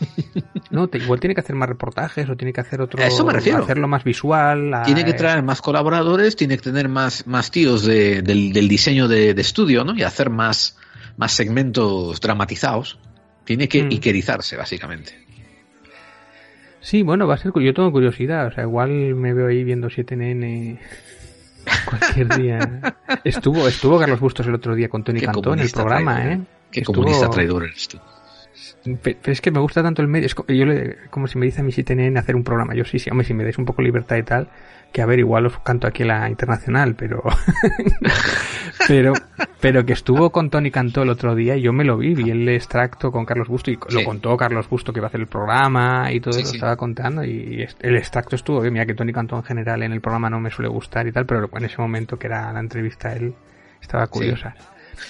No, 0.70 0.88
te- 0.88 0.98
igual 0.98 1.20
tiene 1.20 1.34
que 1.34 1.40
hacer 1.40 1.54
más 1.56 1.68
reportajes 1.68 2.28
o 2.28 2.36
tiene 2.36 2.52
que 2.52 2.60
hacer 2.60 2.80
otro... 2.80 3.00
A 3.02 3.06
eso 3.06 3.24
me 3.24 3.32
refiero. 3.32 3.62
Hacerlo 3.62 3.86
más 3.88 4.02
visual. 4.04 4.74
a- 4.74 4.82
Tiene 4.82 5.04
que 5.04 5.12
traer 5.14 5.42
más 5.42 5.62
colaboradores, 5.62 6.34
tiene 6.36 6.56
que 6.56 6.62
tener 6.64 6.88
más, 6.88 7.26
más 7.26 7.50
tíos 7.50 7.84
de- 7.84 8.20
del, 8.22 8.52
del 8.52 8.66
diseño 8.68 9.06
de, 9.08 9.32
de 9.32 9.40
estudio, 9.42 9.84
¿no? 9.84 9.96
Y 9.96 10.02
hacer 10.02 10.28
más, 10.28 10.76
más 11.16 11.32
segmentos 11.32 12.20
dramatizados. 12.20 12.98
Tiene 13.44 13.68
que 13.68 13.84
Mm. 13.84 13.92
iquerizarse, 13.92 14.56
básicamente. 14.56 15.12
Sí, 16.80 17.02
bueno, 17.02 17.26
va 17.26 17.34
a 17.34 17.38
ser... 17.38 17.52
Yo 17.54 17.72
tengo 17.74 17.90
curiosidad, 17.92 18.48
o 18.48 18.52
sea, 18.52 18.64
igual 18.64 18.90
me 19.14 19.32
veo 19.32 19.48
ahí 19.48 19.62
viendo 19.64 19.88
7NN 19.88 20.78
cualquier 21.88 22.36
día. 22.36 22.80
Estuvo, 23.24 23.66
estuvo 23.68 23.98
Carlos 23.98 24.20
Bustos 24.20 24.46
el 24.46 24.54
otro 24.54 24.74
día 24.74 24.88
con 24.88 25.02
Tony 25.04 25.20
Cantón 25.20 25.58
en 25.58 25.64
el 25.64 25.70
programa, 25.70 26.14
traidor, 26.16 26.32
¿eh? 26.40 26.46
Qué 26.70 26.80
Estuvo- 26.80 26.96
comunista 27.02 27.30
traidor 27.30 27.64
eres 27.64 27.88
tú. 27.88 27.98
Pe- 29.02 29.16
Pero 29.20 29.32
es 29.32 29.40
que 29.40 29.50
me 29.50 29.60
gusta 29.60 29.82
tanto 29.82 30.00
el 30.02 30.08
medio. 30.08 30.26
Es 30.26 30.34
co- 30.34 30.46
yo 30.48 30.64
le- 30.64 30.96
como 31.10 31.26
si 31.28 31.38
me 31.38 31.46
dice 31.46 31.60
a 31.60 31.64
mí 31.64 31.72
si 31.72 31.84
tienen 31.84 32.16
hacer 32.16 32.36
un 32.36 32.44
programa. 32.44 32.74
Yo 32.74 32.84
sí, 32.84 32.98
sí, 32.98 33.10
hombre, 33.10 33.26
si 33.26 33.34
me 33.34 33.42
dais 33.44 33.58
un 33.58 33.64
poco 33.64 33.82
libertad 33.82 34.16
y 34.16 34.22
tal, 34.22 34.48
que 34.92 35.02
a 35.02 35.06
ver, 35.06 35.18
igual 35.18 35.46
os 35.46 35.58
canto 35.60 35.86
aquí 35.86 36.04
la 36.04 36.28
internacional, 36.30 36.94
pero. 36.94 37.22
pero 38.88 39.12
pero 39.60 39.84
que 39.84 39.92
estuvo 39.92 40.30
con 40.30 40.50
Tony 40.50 40.70
Cantó 40.70 41.02
el 41.02 41.08
otro 41.10 41.34
día 41.34 41.56
y 41.56 41.62
yo 41.62 41.72
me 41.72 41.84
lo 41.84 41.96
vi, 41.96 42.14
vi 42.14 42.30
el 42.30 42.48
extracto 42.48 43.10
con 43.10 43.24
Carlos 43.24 43.48
Busto 43.48 43.70
y 43.70 43.78
lo 43.90 44.04
contó 44.04 44.36
Carlos 44.36 44.68
Busto 44.68 44.92
que 44.92 45.00
iba 45.00 45.06
a 45.06 45.08
hacer 45.08 45.20
el 45.20 45.26
programa 45.26 46.12
y 46.12 46.20
todo 46.20 46.32
Sí, 46.34 46.40
eso, 46.42 46.50
sí. 46.50 46.56
estaba 46.56 46.76
contando 46.76 47.24
y 47.24 47.66
el 47.80 47.96
extracto 47.96 48.36
estuvo 48.36 48.60
bien. 48.60 48.72
Mira 48.74 48.86
que 48.86 48.94
Tony 48.94 49.12
Cantó 49.12 49.36
en 49.36 49.42
general 49.44 49.82
en 49.82 49.92
el 49.92 50.00
programa 50.00 50.30
no 50.30 50.40
me 50.40 50.50
suele 50.50 50.68
gustar 50.68 51.06
y 51.06 51.12
tal, 51.12 51.26
pero 51.26 51.50
en 51.52 51.64
ese 51.64 51.78
momento 51.78 52.18
que 52.18 52.26
era 52.28 52.52
la 52.52 52.60
entrevista 52.60 53.12
él, 53.14 53.34
estaba 53.80 54.06
curiosa. 54.06 54.54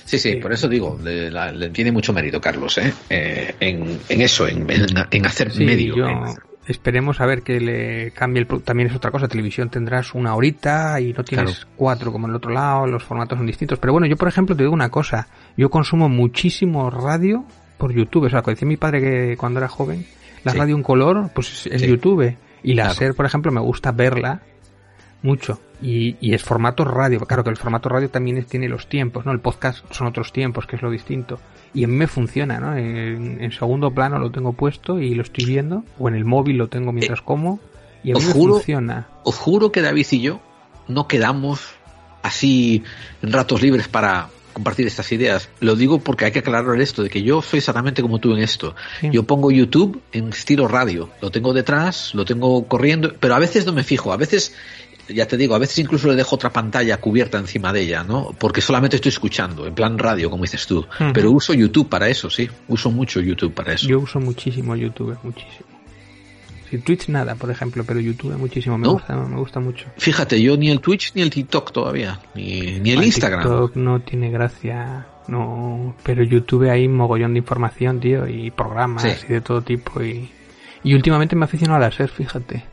Sí, 0.04 0.18
sí, 0.18 0.36
por 0.36 0.52
eso 0.52 0.68
digo, 0.68 0.98
le, 1.02 1.30
la- 1.30 1.52
le 1.52 1.70
tiene 1.70 1.92
mucho 1.92 2.12
mérito 2.12 2.40
Carlos, 2.40 2.78
¿eh? 2.78 2.92
Eh, 3.10 3.54
en, 3.60 3.98
en 4.08 4.20
eso, 4.20 4.46
en, 4.48 4.68
en, 4.70 4.86
en 5.10 5.26
hacer 5.26 5.50
Sí, 5.52 5.64
medio. 5.64 5.96
yo- 5.96 6.06
en 6.08 6.18
hacer- 6.24 6.42
esperemos 6.68 7.20
a 7.20 7.26
ver 7.26 7.42
que 7.42 7.60
le 7.60 8.10
cambie 8.10 8.42
el 8.42 8.62
también 8.62 8.88
es 8.90 8.96
otra 8.96 9.12
cosa 9.12 9.28
televisión 9.28 9.70
tendrás 9.70 10.14
una 10.14 10.34
horita 10.34 11.00
y 11.00 11.12
no 11.12 11.22
tienes 11.22 11.58
Claro. 11.60 11.70
cuatro 11.76 12.10
como 12.10 12.26
en 12.26 12.30
el 12.32 12.36
otro 12.38 12.50
lado 12.50 12.88
los 12.88 13.04
formatos 13.04 13.38
son 13.38 13.46
distintos 13.46 13.78
pero 13.78 13.92
bueno 13.92 14.08
yo 14.08 14.16
por 14.16 14.26
ejemplo 14.26 14.56
te 14.56 14.64
digo 14.64 14.74
una 14.74 14.88
cosa 14.88 15.28
yo 15.56 15.70
consumo 15.70 16.08
muchísimo 16.08 16.90
radio 16.90 17.44
por 17.78 17.92
YouTube 17.94 18.24
o 18.24 18.30
sea 18.30 18.42
como 18.42 18.54
decía 18.54 18.66
mi 18.66 18.76
padre 18.76 19.00
que 19.00 19.36
cuando 19.36 19.60
era 19.60 19.68
joven 19.68 20.06
la 20.42 20.50
Sí. 20.50 20.58
radio 20.58 20.74
en 20.74 20.82
color 20.82 21.30
pues 21.32 21.68
en 21.70 21.78
Sí. 21.78 21.86
YouTube 21.86 22.36
y 22.64 22.74
la 22.74 22.82
Claro. 22.82 22.94
SER 22.96 23.14
por 23.14 23.26
ejemplo 23.26 23.52
me 23.52 23.60
gusta 23.60 23.92
verla 23.92 24.42
mucho. 25.22 25.60
Y, 25.82 26.16
y 26.20 26.34
es 26.34 26.42
formato 26.42 26.84
radio. 26.84 27.20
Claro 27.20 27.44
que 27.44 27.50
el 27.50 27.56
formato 27.56 27.88
radio 27.88 28.08
también 28.08 28.38
es- 28.38 28.46
tiene 28.46 28.68
los 28.68 28.88
tiempos 28.88 29.26
no 29.26 29.32
el 29.32 29.40
podcast 29.40 29.84
son 29.92 30.06
otros 30.06 30.32
tiempos 30.32 30.66
que 30.66 30.76
es 30.76 30.82
lo 30.82 30.90
distinto. 30.90 31.38
Y 31.74 31.86
mí 31.86 31.94
me 31.94 32.06
funciona 32.06 32.58
no 32.58 32.74
en, 32.76 33.42
en 33.42 33.52
segundo 33.52 33.90
plano 33.92 34.18
lo 34.18 34.30
tengo 34.30 34.52
puesto 34.54 34.98
y 35.00 35.14
lo 35.14 35.22
estoy 35.22 35.44
viendo 35.44 35.84
o 35.98 36.08
en 36.08 36.14
el 36.14 36.24
móvil 36.24 36.56
lo 36.56 36.68
tengo 36.68 36.92
mientras 36.92 37.20
como 37.20 37.60
y 38.02 38.12
os 38.14 38.24
me 38.24 38.32
juro- 38.32 38.54
funciona. 38.54 39.08
Os 39.24 39.36
juro 39.36 39.70
que 39.72 39.82
David 39.82 40.06
y 40.12 40.20
yo 40.22 40.40
no 40.88 41.06
quedamos 41.08 41.60
así 42.22 42.82
en 43.22 43.32
ratos 43.32 43.60
libres 43.62 43.88
para 43.88 44.28
compartir 44.52 44.86
estas 44.86 45.12
ideas. 45.12 45.50
Lo 45.60 45.76
digo 45.76 45.98
porque 45.98 46.24
hay 46.24 46.32
que 46.32 46.38
aclarar 46.38 46.80
esto, 46.80 47.02
de 47.02 47.10
que 47.10 47.22
yo 47.22 47.42
soy 47.42 47.58
exactamente 47.58 48.00
como 48.00 48.18
tú 48.20 48.32
en 48.34 48.38
esto. 48.42 48.74
Sí. 49.00 49.10
Yo 49.12 49.24
pongo 49.24 49.50
YouTube 49.50 50.00
en 50.12 50.30
estilo 50.30 50.66
radio, 50.66 51.10
lo 51.20 51.30
tengo 51.30 51.52
detrás, 51.52 52.14
lo 52.14 52.24
tengo 52.24 52.66
corriendo, 52.66 53.12
pero 53.20 53.34
a 53.34 53.38
veces 53.38 53.66
no 53.66 53.72
me 53.74 53.84
fijo, 53.84 54.12
a 54.12 54.16
veces, 54.16 54.54
ya 55.08 55.26
te 55.26 55.36
digo, 55.36 55.54
a 55.54 55.58
veces 55.58 55.78
incluso 55.78 56.08
le 56.08 56.16
dejo 56.16 56.34
otra 56.36 56.50
pantalla 56.50 56.96
cubierta 57.00 57.38
encima 57.38 57.72
de 57.72 57.82
ella, 57.82 58.02
¿no? 58.04 58.34
Porque 58.38 58.60
solamente 58.60 58.96
estoy 58.96 59.10
escuchando, 59.10 59.66
en 59.66 59.74
plan 59.74 59.98
radio, 59.98 60.30
como 60.30 60.42
dices 60.42 60.66
tú. 60.66 60.78
Ujú. 60.80 61.12
Pero 61.14 61.30
uso 61.30 61.54
YouTube 61.54 61.88
para 61.88 62.08
eso, 62.08 62.28
sí, 62.30 62.48
uso 62.68 62.90
mucho 62.90 63.20
YouTube 63.20 63.52
para 63.54 63.72
eso. 63.74 63.86
yo 63.88 64.00
uso 64.00 64.18
muchísimo 64.20 64.74
YouTube 64.76 65.16
muchísimo 65.22 65.66
si 66.68 66.78
Twitch 66.78 67.08
nada 67.10 67.36
por 67.36 67.48
ejemplo 67.48 67.84
pero 67.84 68.00
YouTube 68.00 68.36
muchísimo 68.36 68.76
me 68.76 68.88
¿No? 68.88 68.94
gusta 68.94 69.14
me 69.14 69.36
gusta 69.36 69.60
mucho 69.60 69.86
Fíjate, 69.98 70.42
yo 70.42 70.56
ni 70.56 70.68
el 70.68 70.80
Twitch 70.80 71.12
ni 71.14 71.22
el 71.22 71.30
TikTok 71.30 71.70
todavía, 71.70 72.18
ni, 72.34 72.80
ni 72.80 72.90
el 72.90 72.98
Ah, 73.00 73.04
Instagram. 73.04 73.42
TikTok 73.42 73.76
no 73.76 74.00
tiene 74.00 74.30
gracia, 74.32 75.06
no, 75.28 75.94
pero 76.02 76.24
YouTube 76.24 76.68
hay 76.68 76.88
mogollón 76.88 77.34
de 77.34 77.38
información, 77.38 78.00
tío, 78.00 78.26
y 78.26 78.50
programas 78.50 79.02
Sí. 79.04 79.10
y 79.28 79.32
de 79.34 79.40
todo 79.42 79.62
tipo 79.62 80.02
y, 80.02 80.28
y 80.82 80.94
últimamente 80.94 81.36
me 81.36 81.42
he 81.42 81.44
aficionado 81.44 81.76
a 81.76 81.86
la 81.88 81.92
SER, 81.92 82.08
fíjate. 82.08 82.64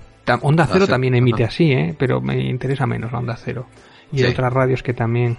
Onda 0.42 0.66
Cero 0.68 0.86
SER, 0.86 0.90
también 0.94 1.16
emite 1.16 1.44
así, 1.44 1.72
¿eh? 1.72 1.96
pero 1.98 2.22
me 2.22 2.40
interesa 2.50 2.86
menos 2.86 3.12
la 3.12 3.20
Onda 3.20 3.36
Cero. 3.38 3.68
Y 4.12 4.20
Sí. 4.20 4.26
otras 4.26 4.54
radios 4.54 4.84
que 4.84 4.94
también. 4.94 5.38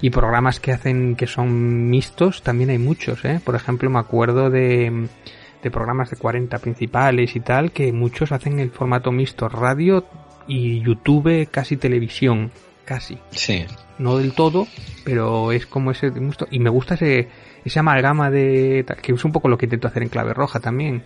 Y 0.00 0.10
programas 0.10 0.58
que 0.58 0.72
hacen 0.72 1.14
que 1.14 1.26
son 1.28 1.88
mixtos, 1.88 2.42
también 2.42 2.70
hay 2.70 2.78
muchos, 2.78 3.24
¿eh? 3.24 3.40
Por 3.44 3.54
ejemplo, 3.54 3.88
me 3.90 4.00
acuerdo 4.00 4.50
de, 4.50 5.06
de 5.62 5.70
programas 5.70 6.10
de 6.10 6.16
40 6.16 6.58
principales 6.58 7.36
y 7.36 7.40
tal, 7.40 7.70
que 7.70 7.92
muchos 7.92 8.32
hacen 8.32 8.58
el 8.58 8.70
formato 8.70 9.12
mixto 9.12 9.48
radio 9.48 10.04
y 10.48 10.80
YouTube 10.80 11.48
casi 11.50 11.76
televisión, 11.76 12.50
casi 12.84 13.16
Sí. 13.30 13.64
no 13.98 14.16
del 14.18 14.32
todo, 14.32 14.66
pero 15.04 15.52
es 15.52 15.66
como 15.66 15.92
ese 15.92 16.08
gusto. 16.08 16.48
Y 16.50 16.58
me 16.58 16.70
gusta 16.70 16.94
ese, 16.94 17.28
ese 17.64 17.78
amalgama 17.78 18.28
de. 18.28 18.84
que 19.00 19.12
es 19.12 19.24
un 19.24 19.30
poco 19.30 19.46
lo 19.48 19.56
que 19.56 19.66
intento 19.66 19.86
hacer 19.86 20.02
en 20.02 20.08
clave 20.08 20.34
roja 20.34 20.58
también. 20.58 21.04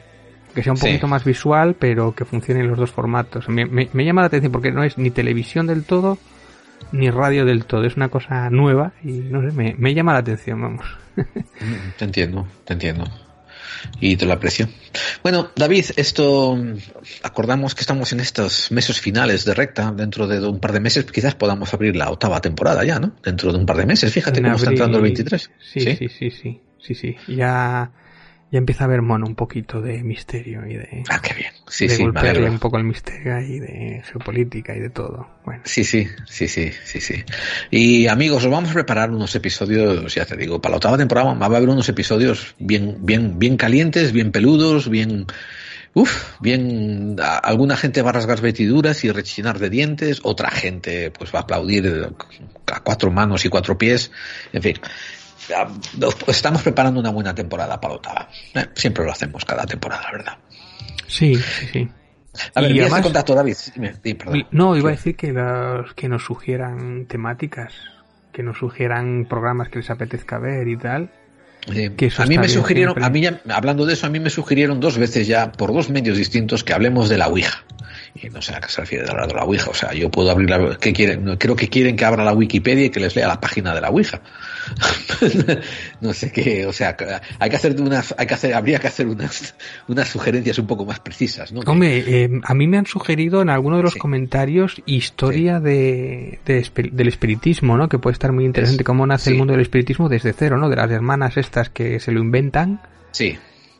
Que 0.56 0.62
sea 0.64 0.72
un 0.72 0.78
Sí. 0.78 0.86
poquito 0.86 1.06
más 1.06 1.22
visual, 1.24 1.76
pero 1.78 2.14
que 2.14 2.24
funcione 2.24 2.60
en 2.62 2.68
los 2.68 2.78
dos 2.78 2.90
formatos. 2.90 3.48
Me, 3.48 3.64
me- 3.66 3.88
me 3.92 4.04
llama 4.04 4.22
la 4.22 4.26
atención 4.26 4.50
porque 4.50 4.72
no 4.72 4.82
es 4.82 4.98
ni 4.98 5.10
televisión 5.10 5.66
del 5.68 5.84
todo, 5.84 6.18
ni 6.92 7.10
radio 7.10 7.44
del 7.44 7.64
todo. 7.66 7.84
Es 7.84 7.96
una 7.96 8.08
cosa 8.08 8.50
nueva 8.50 8.92
y 9.04 9.10
no 9.12 9.42
sé, 9.42 9.54
me, 9.54 9.74
me 9.78 9.94
llama 9.94 10.12
la 10.14 10.18
atención, 10.20 10.60
vamos. 10.60 10.84
Te 11.98 12.04
entiendo, 12.04 12.46
te 12.64 12.72
entiendo. 12.72 13.04
Y 14.00 14.16
te 14.16 14.24
lo 14.26 14.32
aprecio. 14.32 14.68
Bueno, 15.22 15.50
David, 15.54 15.84
esto 15.96 16.56
mm, 16.56 16.74
acordamos 17.22 17.74
que 17.74 17.82
estamos 17.82 18.12
en 18.12 18.20
estos 18.20 18.72
meses 18.72 19.00
finales 19.00 19.44
de 19.44 19.54
recta. 19.54 19.92
Dentro 19.92 20.26
de 20.26 20.40
un 20.46 20.58
par 20.58 20.72
de 20.72 20.80
meses 20.80 21.04
quizás 21.04 21.34
podamos 21.34 21.72
abrir 21.74 21.94
la 21.96 22.10
octava 22.10 22.40
temporada 22.40 22.82
ya, 22.84 22.98
¿no? 22.98 23.12
Dentro 23.22 23.52
de 23.52 23.58
un 23.58 23.66
par 23.66 23.76
de 23.76 23.86
meses. 23.86 24.12
Fíjate 24.12 24.38
En 24.38 24.44
cómo 24.46 24.56
está 24.56 24.70
entrando 24.70 24.96
el 24.96 25.02
23. 25.04 25.50
Sí, 25.60 25.80
sí, 25.80 26.08
sí, 26.08 26.30
sí, 26.30 26.60
sí, 26.78 26.94
sí. 26.94 27.16
Ya, 27.28 27.90
ya 28.56 28.58
empieza 28.58 28.84
a 28.84 28.86
haber 28.86 29.02
mono 29.02 29.26
un 29.26 29.34
poquito 29.34 29.82
de 29.82 30.02
misterio 30.02 30.66
y 30.66 30.76
de, 30.76 31.04
Ah, 31.10 31.20
qué 31.20 31.34
bien. 31.34 31.52
Sí, 31.68 31.86
de 31.86 31.94
sí, 31.94 32.02
golpearle 32.02 32.48
un 32.48 32.58
poco 32.58 32.78
el 32.78 32.84
misterio 32.84 33.38
y 33.38 33.60
de 33.60 34.02
geopolítica 34.10 34.74
y 34.74 34.80
de 34.80 34.88
todo. 34.88 35.28
Bueno. 35.44 35.60
Sí, 35.66 35.84
sí, 35.84 36.08
sí, 36.26 36.48
sí, 36.48 36.70
sí, 36.84 37.00
sí. 37.02 37.22
Y 37.70 38.06
amigos, 38.06 38.42
os 38.46 38.50
vamos 38.50 38.70
a 38.70 38.72
preparar 38.72 39.10
unos 39.10 39.34
episodios, 39.34 40.14
ya 40.14 40.24
te 40.24 40.36
digo, 40.38 40.58
para 40.62 40.70
la 40.72 40.76
octava 40.76 40.96
temporada 40.96 41.34
va 41.34 41.44
a 41.44 41.58
haber 41.58 41.68
unos 41.68 41.86
episodios 41.90 42.54
bien, 42.58 42.96
bien, 43.00 43.38
bien 43.38 43.58
calientes, 43.58 44.12
bien 44.12 44.32
peludos, 44.32 44.88
bien, 44.88 45.26
Uf, 45.92 46.34
bien, 46.40 47.16
a- 47.22 47.38
alguna 47.38 47.74
gente 47.76 48.02
va 48.02 48.10
a 48.10 48.12
rasgar 48.14 48.40
vestiduras 48.42 49.02
y 49.04 49.10
rechinar 49.10 49.58
de 49.58 49.70
dientes, 49.70 50.20
otra 50.24 50.50
gente 50.50 51.10
pues 51.10 51.34
va 51.34 51.38
a 51.40 51.42
aplaudir 51.42 52.10
a 52.66 52.80
cuatro 52.80 53.10
manos 53.10 53.46
y 53.46 53.48
cuatro 53.48 53.78
pies, 53.78 54.10
en 54.52 54.62
fin. 54.62 54.76
Nos- 55.98 56.16
Estamos 56.28 56.62
preparando 56.62 57.00
una 57.00 57.10
buena 57.10 57.34
temporada 57.34 57.80
para 57.80 57.92
la 57.94 57.96
octava. 57.96 58.28
Eh, 58.54 58.66
Siempre 58.74 59.04
lo 59.04 59.12
hacemos 59.12 59.44
cada 59.44 59.64
temporada, 59.66 60.06
¿verdad? 60.12 60.38
Sí, 61.06 61.34
sí, 61.36 61.66
sí. 61.72 61.88
A 62.54 62.60
ver, 62.60 62.72
Y 62.72 62.80
además- 62.80 63.02
contacto, 63.02 63.34
David. 63.34 63.56
Dime, 63.74 63.94
di, 64.02 64.14
perdón. 64.14 64.46
No, 64.50 64.76
iba 64.76 64.90
a 64.90 64.92
decir 64.92 65.16
que 65.16 65.32
los 65.32 65.94
que 65.94 66.08
nos 66.08 66.24
sugieran 66.24 67.06
temáticas, 67.06 67.72
que 68.32 68.42
nos 68.42 68.58
sugieran 68.58 69.26
programas 69.28 69.68
que 69.70 69.78
les 69.78 69.88
apetezca 69.90 70.38
ver 70.38 70.68
y 70.68 70.76
tal. 70.76 71.10
Que 71.66 72.12
a 72.18 72.26
mí 72.26 72.38
me 72.38 72.48
sugirieron, 72.48 72.94
siempre. 72.94 73.04
a 73.04 73.10
mí 73.10 73.20
ya, 73.22 73.40
hablando 73.52 73.86
de 73.86 73.94
eso, 73.94 74.06
a 74.06 74.10
mí 74.10 74.20
me 74.20 74.30
sugirieron 74.30 74.78
dos 74.78 74.98
veces 74.98 75.26
ya, 75.26 75.50
por 75.50 75.72
dos 75.72 75.90
medios 75.90 76.16
distintos, 76.16 76.62
que 76.62 76.72
hablemos 76.72 77.08
de 77.08 77.18
la 77.18 77.26
Ouija. 77.28 77.64
Y 78.14 78.28
no 78.28 78.40
sé 78.40 78.54
a 78.54 78.60
qué 78.60 78.68
se 78.68 78.82
refiere 78.82 79.04
de 79.04 79.10
hablar 79.10 79.26
de 79.28 79.34
la 79.34 79.44
Ouija. 79.44 79.70
O 79.70 79.74
sea, 79.74 79.92
yo 79.92 80.08
puedo 80.10 80.30
abrir 80.30 80.48
la, 80.48 80.76
¿qué 80.78 80.92
quieren? 80.92 81.36
Creo 81.38 81.56
que 81.56 81.68
quieren 81.68 81.96
que 81.96 82.04
abra 82.04 82.22
la 82.22 82.32
Wikipedia 82.34 82.84
y 82.86 82.90
que 82.90 83.00
les 83.00 83.16
lea 83.16 83.26
la 83.26 83.40
página 83.40 83.74
de 83.74 83.80
la 83.80 83.88
Ouija. 83.90 84.20
no 86.00 86.12
sé 86.12 86.32
qué, 86.32 86.66
o 86.66 86.72
sea, 86.72 86.96
hay 87.38 87.50
que 87.50 87.56
hacer 87.56 87.80
unas, 87.80 88.14
hay 88.18 88.26
que 88.26 88.34
hacer, 88.34 88.54
habría 88.54 88.78
que 88.78 88.86
hacer 88.88 89.06
unas, 89.06 89.54
unas 89.88 90.08
sugerencias 90.08 90.58
un 90.58 90.66
poco 90.66 90.84
más 90.84 91.00
precisas, 91.00 91.52
¿no? 91.52 91.60
Hombre, 91.66 92.04
eh, 92.24 92.30
a 92.42 92.54
mí 92.54 92.66
me 92.66 92.78
han 92.78 92.86
sugerido 92.86 93.42
en 93.42 93.50
alguno 93.50 93.76
de 93.78 93.82
los 93.82 93.96
comentarios 93.96 94.82
historia 94.86 95.60
de, 95.60 96.38
del 96.44 97.08
espiritismo, 97.08 97.76
¿no? 97.76 97.88
Que 97.88 97.98
puede 97.98 98.12
estar 98.14 98.32
muy 98.32 98.44
interesante 98.44 98.84
cómo 98.84 99.06
nace 99.06 99.30
el 99.30 99.36
mundo 99.38 99.52
del 99.52 99.62
espiritismo 99.62 100.08
desde 100.08 100.32
cero, 100.32 100.56
¿no? 100.58 100.68
De 100.68 100.76
las 100.76 100.90
hermanas 100.90 101.36
estas 101.36 101.70
que 101.70 102.00
se 102.00 102.12
lo 102.12 102.20
inventan 102.20 102.80
Sí. 103.12 103.38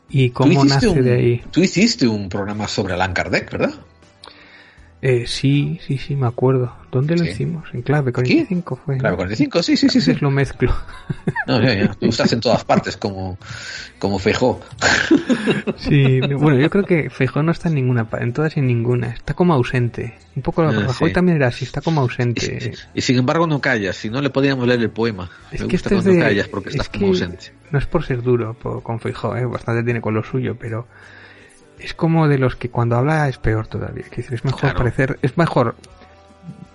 y 0.09 0.29
cómo 0.31 0.63
nace 0.65 0.87
un- 0.87 1.03
de 1.03 1.13
ahí. 1.13 1.41
Tú 1.51 1.61
hiciste 1.61 2.07
un 2.07 2.29
programa 2.29 2.67
sobre 2.67 2.93
Allan 2.93 3.13
Kardec, 3.13 3.51
¿verdad? 3.51 3.73
Eh, 4.99 5.25
sí, 5.27 5.79
sí, 5.85 5.97
sí, 5.99 6.15
me 6.15 6.25
acuerdo. 6.25 6.73
¿Dónde 6.91 7.15
lo 7.15 7.23
Sí. 7.23 7.29
hicimos? 7.29 7.67
En 7.73 7.83
clave 7.83 8.11
45 8.11 8.79
fue. 8.83 8.95
¿no? 8.95 8.99
Clave 9.01 9.15
45, 9.17 9.61
sí, 9.61 9.77
sí, 9.77 9.89
sí, 9.89 10.01
sí. 10.01 10.15
lo 10.21 10.31
mezclo. 10.31 10.73
No, 11.45 11.61
ya, 11.61 11.75
ya. 11.75 11.93
Tú 11.99 12.07
estás 12.07 12.31
en 12.33 12.39
todas 12.39 12.63
partes 12.65 12.97
como, 12.97 13.37
como 13.99 14.17
Fejó. 14.17 14.59
Sí, 15.77 16.19
bueno, 16.21 16.57
yo 16.59 16.69
creo 16.69 16.83
que 16.83 17.09
Feijóo 17.09 17.43
no 17.43 17.51
está 17.51 17.69
en 17.69 17.75
ninguna, 17.75 18.07
en 18.19 18.33
todas 18.33 18.57
y 18.57 18.59
en 18.59 18.67
ninguna. 18.67 19.09
Está 19.09 19.33
como 19.33 19.53
ausente. 19.53 20.15
Un 20.35 20.41
poco, 20.41 20.63
Ah, 20.63 20.71
Rajoy 20.71 21.09
sí. 21.09 21.13
también 21.13 21.37
era 21.37 21.47
así, 21.47 21.65
está 21.65 21.81
como 21.81 22.01
ausente. 22.01 22.71
Y 22.93 23.01
sin 23.01 23.17
embargo 23.17 23.45
no 23.47 23.61
callas, 23.61 23.95
si 23.97 24.09
no 24.09 24.21
le 24.21 24.29
podíamos 24.29 24.67
leer 24.67 24.81
el 24.81 24.89
poema. 24.89 25.29
Es 25.51 25.61
Me 25.61 25.67
que 25.67 25.75
gusta 25.75 25.89
este 25.89 25.95
es 25.95 26.03
cuando 26.03 26.11
de- 26.11 26.19
callas 26.19 26.47
porque 26.47 26.69
estás 26.69 26.87
es 26.87 26.89
como 26.89 27.01
que 27.01 27.07
ausente. 27.09 27.51
No 27.71 27.79
es 27.79 27.85
por 27.85 28.03
ser 28.03 28.21
duro 28.23 28.55
con 28.83 28.99
Feijóo, 28.99 29.35
¿eh? 29.35 29.45
bastante 29.45 29.83
tiene 29.83 30.01
con 30.01 30.13
lo 30.13 30.23
suyo, 30.23 30.55
pero 30.59 30.87
es 31.79 31.93
como 31.93 32.27
de 32.27 32.37
los 32.37 32.55
que 32.55 32.69
cuando 32.69 32.95
habla 32.95 33.27
es 33.29 33.37
peor 33.37 33.67
todavía. 33.67 34.05
Es 34.15 34.43
mejor 34.45 34.59
Claro. 34.61 34.77
parecer, 34.77 35.19
es 35.21 35.37
mejor. 35.37 35.75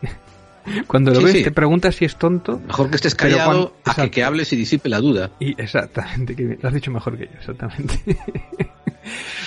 cuando 0.86 1.10
lo 1.10 1.18
Sí, 1.18 1.24
ves 1.24 1.32
sí. 1.34 1.42
te 1.44 1.50
preguntas 1.50 1.96
si 1.96 2.04
es 2.04 2.16
tonto. 2.16 2.60
Mejor 2.66 2.88
que 2.90 2.96
estés 2.96 3.14
callado 3.14 3.44
cuando- 3.44 3.76
a 3.84 3.94
que, 4.04 4.10
que 4.10 4.24
hables 4.24 4.52
y 4.52 4.56
disipe 4.56 4.88
la 4.88 5.00
duda. 5.00 5.30
Y 5.40 5.60
exactamente, 5.60 6.36
que 6.36 6.58
lo 6.60 6.68
has 6.68 6.74
dicho 6.74 6.90
mejor 6.90 7.16
que 7.18 7.26
yo, 7.26 7.32
exactamente. 7.38 8.00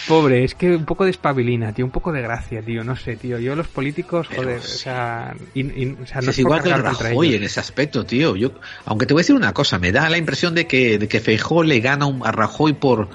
Pobre, 0.07 0.43
es 0.43 0.53
que 0.53 0.75
un 0.75 0.85
poco 0.85 1.05
de 1.05 1.11
espabilina, 1.11 1.71
tío, 1.73 1.85
un 1.85 1.89
poco 1.91 2.11
de 2.11 2.21
gracia, 2.21 2.61
tío, 2.61 2.83
no 2.83 2.95
sé, 2.95 3.15
tío. 3.15 3.39
Yo 3.39 3.55
los 3.55 3.67
políticos, 3.67 4.27
Pero 4.29 4.43
joder, 4.43 4.59
o 4.59 4.61
sea, 4.61 5.33
y- 5.55 5.61
y- 5.61 5.97
o 6.01 6.05
sea, 6.05 6.17
no 6.17 6.23
es 6.23 6.27
es 6.35 6.39
igual 6.39 6.61
que 6.61 6.69
Rajoy 6.75 7.33
en 7.33 7.43
ese 7.43 7.59
aspecto, 7.59 8.05
tío. 8.05 8.35
Yo, 8.35 8.51
aunque 8.85 9.05
te 9.07 9.13
voy 9.13 9.21
a 9.21 9.23
decir 9.23 9.35
una 9.35 9.53
cosa, 9.53 9.79
me 9.79 9.91
da 9.91 10.09
la 10.09 10.17
impresión 10.17 10.53
de 10.53 10.67
que, 10.67 10.99
de 10.99 11.07
que 11.07 11.21
Feijó 11.21 11.63
le 11.63 11.79
gana 11.79 12.05
un- 12.05 12.25
a 12.27 12.31
Rajoy 12.31 12.73
por, 12.73 13.07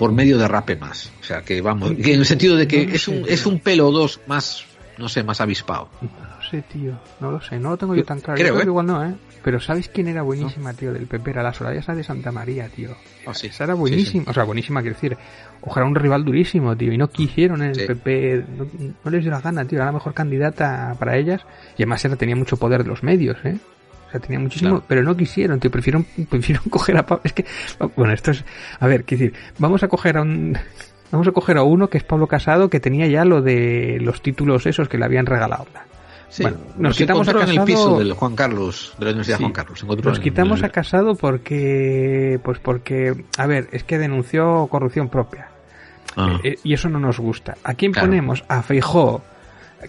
por 0.00 0.12
medio 0.12 0.38
de 0.38 0.48
rape 0.48 0.76
más. 0.76 1.12
O 1.20 1.22
sea, 1.22 1.42
que 1.42 1.60
vamos, 1.60 1.92
que 1.92 2.14
en 2.14 2.20
el 2.20 2.24
sentido 2.24 2.56
de 2.56 2.66
que 2.66 2.86
No 2.86 2.88
lo 2.88 2.96
es 2.96 3.08
un, 3.08 3.24
es 3.28 3.44
un 3.44 3.60
pelo 3.60 3.88
o 3.88 3.92
dos 3.92 4.18
más, 4.26 4.64
no 4.96 5.10
sé, 5.10 5.22
más 5.22 5.42
avispado. 5.42 5.90
No 6.00 6.42
sé, 6.50 6.62
tío, 6.62 6.98
no 7.20 7.32
lo 7.32 7.42
sé, 7.42 7.58
no 7.58 7.68
lo 7.68 7.76
tengo 7.76 7.94
yo 7.94 8.02
tan 8.02 8.18
claro. 8.18 8.38
creo, 8.40 8.46
yo 8.46 8.54
creo 8.54 8.60
¿eh? 8.60 8.64
que 8.64 8.70
igual 8.70 8.86
no, 8.86 9.04
¿eh? 9.04 9.14
Pero 9.44 9.60
¿sabes 9.60 9.90
quién 9.90 10.08
era 10.08 10.22
buenísima, 10.22 10.72
tío, 10.72 10.94
del 10.94 11.06
PP? 11.06 11.32
Era 11.32 11.42
la 11.42 11.52
Soraya 11.52 11.82
Sáenz 11.82 11.98
de 11.98 12.04
Santa 12.04 12.32
María, 12.32 12.66
tío. 12.70 12.96
Ah, 13.26 13.34
sí. 13.34 13.48
Esa 13.48 13.64
era 13.64 13.74
buenísima, 13.74 14.24
o 14.26 14.32
sea, 14.32 14.44
buenísima, 14.44 14.80
quiero 14.80 14.94
decir. 14.94 15.18
Ojalá 15.60 15.84
un 15.84 15.94
rival 15.94 16.24
durísimo, 16.24 16.74
tío, 16.74 16.94
y 16.94 16.96
no 16.96 17.10
quisieron 17.10 17.60
en 17.62 17.78
el. 17.78 17.86
PP, 17.86 18.44
no, 18.56 18.66
no 19.04 19.10
les 19.10 19.22
dio 19.22 19.30
la 19.30 19.42
gana, 19.42 19.66
tío, 19.66 19.76
era 19.76 19.84
la 19.84 19.92
mejor 19.92 20.14
candidata 20.14 20.96
para 20.98 21.18
ellas, 21.18 21.42
y 21.76 21.82
además 21.82 22.02
era, 22.06 22.16
tenía 22.16 22.36
mucho 22.36 22.56
poder 22.56 22.84
de 22.84 22.88
los 22.88 23.02
medios, 23.02 23.36
¿eh? 23.44 23.58
O 24.10 24.12
sea, 24.12 24.20
tenía 24.20 24.40
muchísimo, 24.40 24.70
Claro. 24.70 24.84
pero 24.88 25.02
no 25.04 25.16
quisieron, 25.16 25.60
tío, 25.60 25.70
prefirieron, 25.70 26.04
prefirieron 26.28 26.64
coger 26.68 26.96
a 26.96 27.06
Pablo, 27.06 27.22
es 27.24 27.32
que, 27.32 27.44
bueno, 27.96 28.12
esto 28.12 28.32
es, 28.32 28.44
a 28.80 28.86
ver, 28.88 29.04
quiero 29.04 29.24
decir, 29.24 29.38
vamos 29.58 29.82
a 29.84 29.88
coger 29.88 30.16
a 30.16 30.22
un, 30.22 30.58
vamos 31.12 31.28
a 31.28 31.32
coger 31.32 31.56
a 31.58 31.62
uno 31.62 31.88
que 31.88 31.98
es 31.98 32.04
Pablo 32.04 32.26
Casado, 32.26 32.68
que 32.68 32.80
tenía 32.80 33.06
ya 33.06 33.24
lo 33.24 33.40
de 33.40 33.98
los 34.00 34.20
títulos 34.20 34.66
esos 34.66 34.88
que 34.88 34.98
le 34.98 35.04
habían 35.04 35.26
regalado. 35.26 35.66
Sí, 36.28 36.42
Bueno, 36.44 36.58
nos 36.76 36.96
quitamos 36.96 37.26
a 37.26 37.30
encontró 37.32 37.52
en 37.52 37.58
el 37.58 37.64
piso 37.64 37.78
Casado- 37.84 37.98
del 37.98 38.12
Juan 38.12 38.36
Carlos, 38.36 38.94
de 38.98 39.04
la 39.04 39.10
Universidad 39.10 39.36
Sí. 39.38 39.42
Juan 39.42 39.52
Carlos. 39.52 39.84
Nos 40.04 40.20
quitamos 40.20 40.62
a 40.62 40.68
Casado 40.68 41.14
porque, 41.16 42.38
pues 42.44 42.58
porque, 42.60 43.24
a 43.36 43.46
ver, 43.46 43.68
es 43.72 43.82
que 43.84 43.98
denunció 43.98 44.66
corrupción 44.68 45.08
propia. 45.08 45.48
Ah. 46.16 46.38
Eh, 46.44 46.56
y 46.64 46.74
eso 46.74 46.88
no 46.88 46.98
nos 47.00 47.18
gusta. 47.18 47.56
¿A 47.64 47.74
quién 47.74 47.90
Claro. 47.92 48.08
ponemos? 48.08 48.44
A 48.48 48.62
Feijó, 48.62 49.22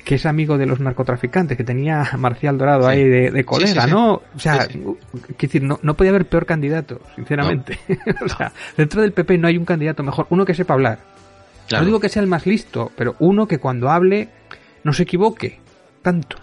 que 0.03 0.15
es 0.15 0.25
amigo 0.25 0.57
de 0.57 0.65
los 0.65 0.79
narcotraficantes, 0.79 1.57
que 1.57 1.63
tenía 1.63 2.01
a 2.03 2.17
Marcial 2.17 2.57
Dorado 2.57 2.87
ahí 2.87 3.03
de, 3.03 3.31
de 3.31 3.43
colega, 3.43 3.83
sí, 3.83 3.87
sí. 3.87 3.93
¿no? 3.93 4.21
O 4.35 4.39
sea, 4.39 4.67
quiero 4.67 4.97
decir, 5.39 5.63
no, 5.63 5.79
no 5.81 5.95
podía 5.95 6.11
haber 6.11 6.25
peor 6.25 6.45
candidato, 6.45 7.01
sinceramente. 7.15 7.79
o 8.25 8.29
sea, 8.29 8.51
dentro 8.77 9.01
del 9.01 9.11
PP 9.11 9.37
no 9.37 9.47
hay 9.47 9.57
un 9.57 9.65
candidato 9.65 10.03
mejor, 10.03 10.27
uno 10.29 10.45
que 10.45 10.53
sepa 10.53 10.73
hablar. 10.73 10.99
Claro. 11.67 11.83
No 11.83 11.85
digo 11.87 11.99
que 11.99 12.09
sea 12.09 12.21
el 12.21 12.27
más 12.27 12.45
listo, 12.45 12.91
pero 12.95 13.15
uno 13.19 13.47
que 13.47 13.59
cuando 13.59 13.89
hable 13.89 14.29
no 14.83 14.93
se 14.93 15.03
equivoque 15.03 15.59
tanto. 16.01 16.37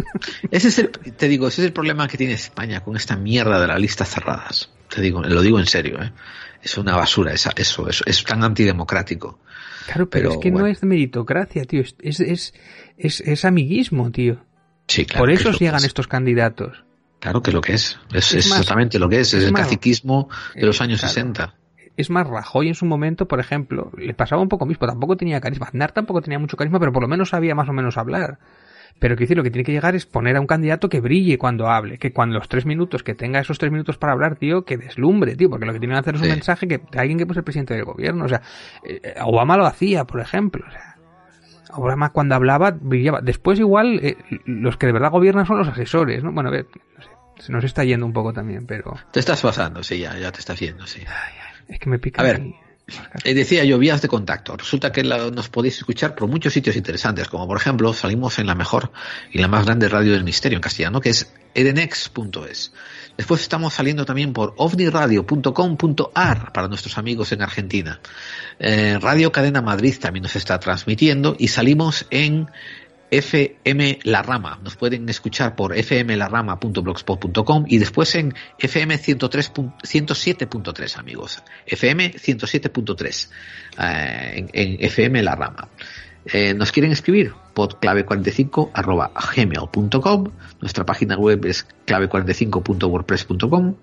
Ese 0.50 0.68
es 0.68 0.78
el, 0.78 0.90
te 0.90 1.28
digo, 1.28 1.48
ese 1.48 1.62
es 1.62 1.66
el 1.66 1.72
problema 1.72 2.08
que 2.08 2.18
tiene 2.18 2.34
España 2.34 2.80
con 2.80 2.96
esta 2.96 3.16
mierda 3.16 3.60
de 3.60 3.66
las 3.66 3.80
listas 3.80 4.10
cerradas. 4.10 4.70
Te 4.88 5.00
digo, 5.00 5.22
lo 5.22 5.40
digo 5.40 5.58
en 5.58 5.66
serio, 5.66 6.02
¿eh? 6.02 6.12
Es 6.62 6.78
una 6.78 6.96
basura 6.96 7.32
esa, 7.32 7.52
eso, 7.56 7.88
eso, 7.88 8.04
es 8.06 8.24
tan 8.24 8.42
antidemocrático. 8.42 9.38
Claro, 9.86 10.08
pero, 10.08 10.30
Pero, 10.30 10.32
es 10.32 10.38
que 10.38 10.50
no 10.50 10.66
es 10.66 10.82
meritocracia, 10.82 11.64
tío. 11.64 11.82
Es, 11.82 11.94
es, 12.00 12.20
es, 12.20 12.54
es, 12.96 13.20
es 13.20 13.44
amiguismo, 13.44 14.10
tío. 14.10 14.44
Sí, 14.88 15.06
claro. 15.06 15.22
Por 15.22 15.30
eso 15.30 15.50
es 15.50 15.58
llegan 15.58 15.76
es. 15.76 15.84
estos 15.84 16.06
candidatos. 16.08 16.84
Claro 17.20 17.42
que 17.42 17.50
es 17.50 17.54
lo 17.54 17.60
que 17.62 17.72
es. 17.74 17.98
Es, 18.12 18.32
Es 18.32 18.44
es 18.46 18.50
más- 18.50 18.60
exactamente 18.60 18.98
lo 18.98 19.08
que 19.08 19.20
es. 19.20 19.32
Es, 19.34 19.44
el 19.44 19.52
más- 19.52 19.62
caciquismo 19.62 20.28
de 20.54 20.66
los 20.66 20.80
años 20.80 21.00
claro. 21.00 21.14
60. 21.14 21.54
Es 21.96 22.10
más, 22.10 22.26
Rajoy 22.26 22.68
en 22.68 22.74
su 22.74 22.84
momento, 22.86 23.28
por 23.28 23.38
ejemplo, 23.40 23.92
le 23.96 24.14
pasaba 24.14 24.42
un 24.42 24.48
poco 24.48 24.66
mismo. 24.66 24.86
Tampoco 24.86 25.16
tenía 25.16 25.40
carisma. 25.40 25.66
Aznar 25.66 25.92
tampoco 25.92 26.20
tenía 26.20 26.38
mucho 26.38 26.56
carisma, 26.56 26.78
pero 26.80 26.92
por 26.92 27.02
lo 27.02 27.08
menos 27.08 27.30
sabía 27.30 27.54
más 27.54 27.68
o 27.68 27.72
menos 27.72 27.96
hablar. 27.96 28.38
Pero 28.98 29.16
que 29.16 29.24
decir, 29.24 29.36
lo 29.36 29.42
que 29.42 29.50
tiene 29.50 29.64
que 29.64 29.72
llegar 29.72 29.94
es 29.96 30.04
poner 30.06 30.36
a 30.36 30.40
un 30.40 30.46
candidato 30.46 30.88
que 30.88 31.00
brille 31.00 31.36
cuando 31.38 31.68
hable, 31.68 31.98
que 31.98 32.12
cuando 32.12 32.38
los 32.38 32.48
tres 32.48 32.64
minutos, 32.66 33.02
que 33.02 33.14
tenga 33.14 33.40
esos 33.40 33.58
tres 33.58 33.72
minutos 33.72 33.96
para 33.98 34.12
hablar, 34.12 34.36
tío, 34.36 34.64
que 34.64 34.76
deslumbre, 34.76 35.34
tío, 35.34 35.50
porque 35.50 35.66
lo 35.66 35.72
que 35.72 35.80
tiene 35.80 35.94
que 35.94 36.00
hacer 36.00 36.14
es 36.16 36.20
un 36.20 36.26
Sí. 36.26 36.32
mensaje 36.32 36.68
que 36.68 36.78
de 36.78 36.98
alguien 36.98 37.18
que 37.18 37.26
pues 37.26 37.36
el 37.36 37.42
presidente 37.44 37.74
del 37.74 37.84
gobierno, 37.84 38.24
o 38.24 38.28
sea, 38.28 38.42
eh, 38.84 39.14
Obama 39.24 39.56
lo 39.56 39.66
hacía, 39.66 40.04
por 40.04 40.20
ejemplo, 40.20 40.64
o 40.68 40.70
sea, 40.70 40.93
Obama 41.76 42.10
cuando 42.10 42.34
hablaba 42.34 42.70
brillaba. 42.70 43.20
Después 43.20 43.58
igual 43.58 44.00
eh, 44.02 44.16
los 44.44 44.76
que 44.76 44.86
de 44.86 44.92
verdad 44.92 45.10
gobiernan 45.10 45.46
son 45.46 45.58
los 45.58 45.68
asesores, 45.68 46.22
¿no? 46.22 46.32
Bueno, 46.32 46.48
a 46.48 46.52
ver, 46.52 46.66
no 46.96 47.02
sé, 47.02 47.10
se 47.38 47.52
nos 47.52 47.64
está 47.64 47.84
yendo 47.84 48.06
un 48.06 48.12
poco 48.12 48.32
también, 48.32 48.66
pero 48.66 48.94
Te 49.10 49.20
estás 49.20 49.42
pasando, 49.42 49.82
sí, 49.82 49.98
ya, 49.98 50.18
ya 50.18 50.32
te 50.32 50.40
estás 50.40 50.58
yendo, 50.58 50.86
sí. 50.86 51.02
es 51.68 51.78
que 51.78 51.90
me 51.90 51.98
pica. 51.98 52.22
A 52.22 52.24
ver. 52.24 52.42
Eh, 53.24 53.32
decía 53.32 53.64
yo, 53.64 53.78
vías 53.78 54.02
de 54.02 54.08
contacto. 54.08 54.56
Resulta 54.56 54.92
que 54.92 55.02
nos 55.02 55.48
podéis 55.48 55.78
escuchar 55.78 56.14
por 56.14 56.28
muchos 56.28 56.52
sitios 56.52 56.76
interesantes, 56.76 57.28
como 57.28 57.46
por 57.46 57.56
ejemplo, 57.56 57.92
salimos 57.94 58.38
en 58.38 58.46
la 58.46 58.54
mejor 58.54 58.92
y 59.32 59.38
la 59.38 59.48
más 59.48 59.64
grande 59.64 59.88
radio 59.88 60.12
del 60.12 60.24
misterio 60.24 60.56
en 60.56 60.62
castellano, 60.62 61.00
que 61.00 61.10
es 61.10 61.32
edenex.es. 61.54 62.72
Después 63.16 63.40
estamos 63.40 63.72
saliendo 63.72 64.04
también 64.04 64.32
por 64.32 64.54
ovniradio.com.ar 64.56 66.52
para 66.52 66.68
nuestros 66.68 66.98
amigos 66.98 67.32
en 67.32 67.42
Argentina. 67.42 68.00
Eh, 68.58 68.98
Radio 69.00 69.32
Cadena 69.32 69.62
Madrid 69.62 69.94
también 69.98 70.24
nos 70.24 70.36
está 70.36 70.58
transmitiendo 70.58 71.36
y 71.38 71.48
salimos 71.48 72.06
en 72.10 72.48
FM 73.18 74.00
La 74.04 74.22
Rama. 74.22 74.58
Nos 74.62 74.76
pueden 74.76 75.08
escuchar 75.08 75.54
por 75.56 75.74
fmlarama.blogspot.com 75.76 77.64
y 77.68 77.78
después 77.78 78.14
en 78.14 78.34
FM 78.58 78.98
103 78.98 79.52
pun- 79.54 79.74
107.3, 79.82 80.98
amigos. 80.98 81.42
FM 81.66 82.12
107.3 82.14 83.28
eh, 83.78 84.32
en, 84.36 84.50
en 84.52 84.84
FM 84.84 85.22
La 85.22 85.34
Rama. 85.34 85.68
Eh, 86.26 86.54
nos 86.54 86.72
quieren 86.72 86.90
escribir 86.92 87.32
podclave45 87.54 88.70
arroba 88.72 89.12
nuestra 90.60 90.86
página 90.86 91.16
web 91.16 91.44
es 91.44 91.66
clave45.wordpress.com 91.86 93.74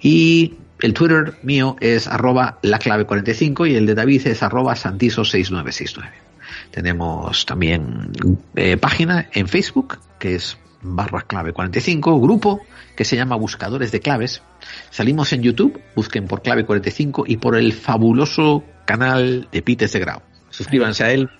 y 0.00 0.54
el 0.80 0.92
Twitter 0.92 1.34
mío 1.42 1.76
es 1.80 2.08
arroba 2.08 2.58
la 2.62 2.80
clave45 2.80 3.70
y 3.70 3.76
el 3.76 3.86
de 3.86 3.94
David 3.94 4.26
es 4.26 4.42
arroba 4.42 4.74
santiso6969 4.74 6.27
tenemos 6.70 7.46
también 7.46 8.12
eh, 8.56 8.76
página 8.76 9.28
en 9.32 9.48
Facebook, 9.48 9.98
que 10.18 10.34
es 10.34 10.58
barra 10.80 11.22
clave 11.22 11.52
45, 11.52 12.20
grupo 12.20 12.60
que 12.96 13.04
se 13.04 13.16
llama 13.16 13.36
Buscadores 13.36 13.92
de 13.92 14.00
Claves. 14.00 14.42
Salimos 14.90 15.32
en 15.32 15.42
YouTube, 15.42 15.80
busquen 15.94 16.26
por 16.26 16.42
clave 16.42 16.64
45 16.64 17.24
y 17.26 17.36
por 17.36 17.56
el 17.56 17.72
fabuloso 17.72 18.64
canal 18.84 19.48
de 19.52 19.62
Pites 19.62 19.92
de 19.92 20.00
Grau. 20.00 20.22
Suscríbanse 20.50 21.04
a 21.04 21.12
él. 21.12 21.30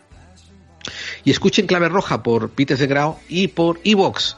Y 1.25 1.31
escuchen 1.31 1.67
Clave 1.67 1.89
Roja 1.89 2.23
por 2.23 2.51
Pites 2.51 2.79
de 2.79 2.87
Grau 2.87 3.19
y 3.29 3.49
por 3.49 3.81
Evox, 3.85 4.37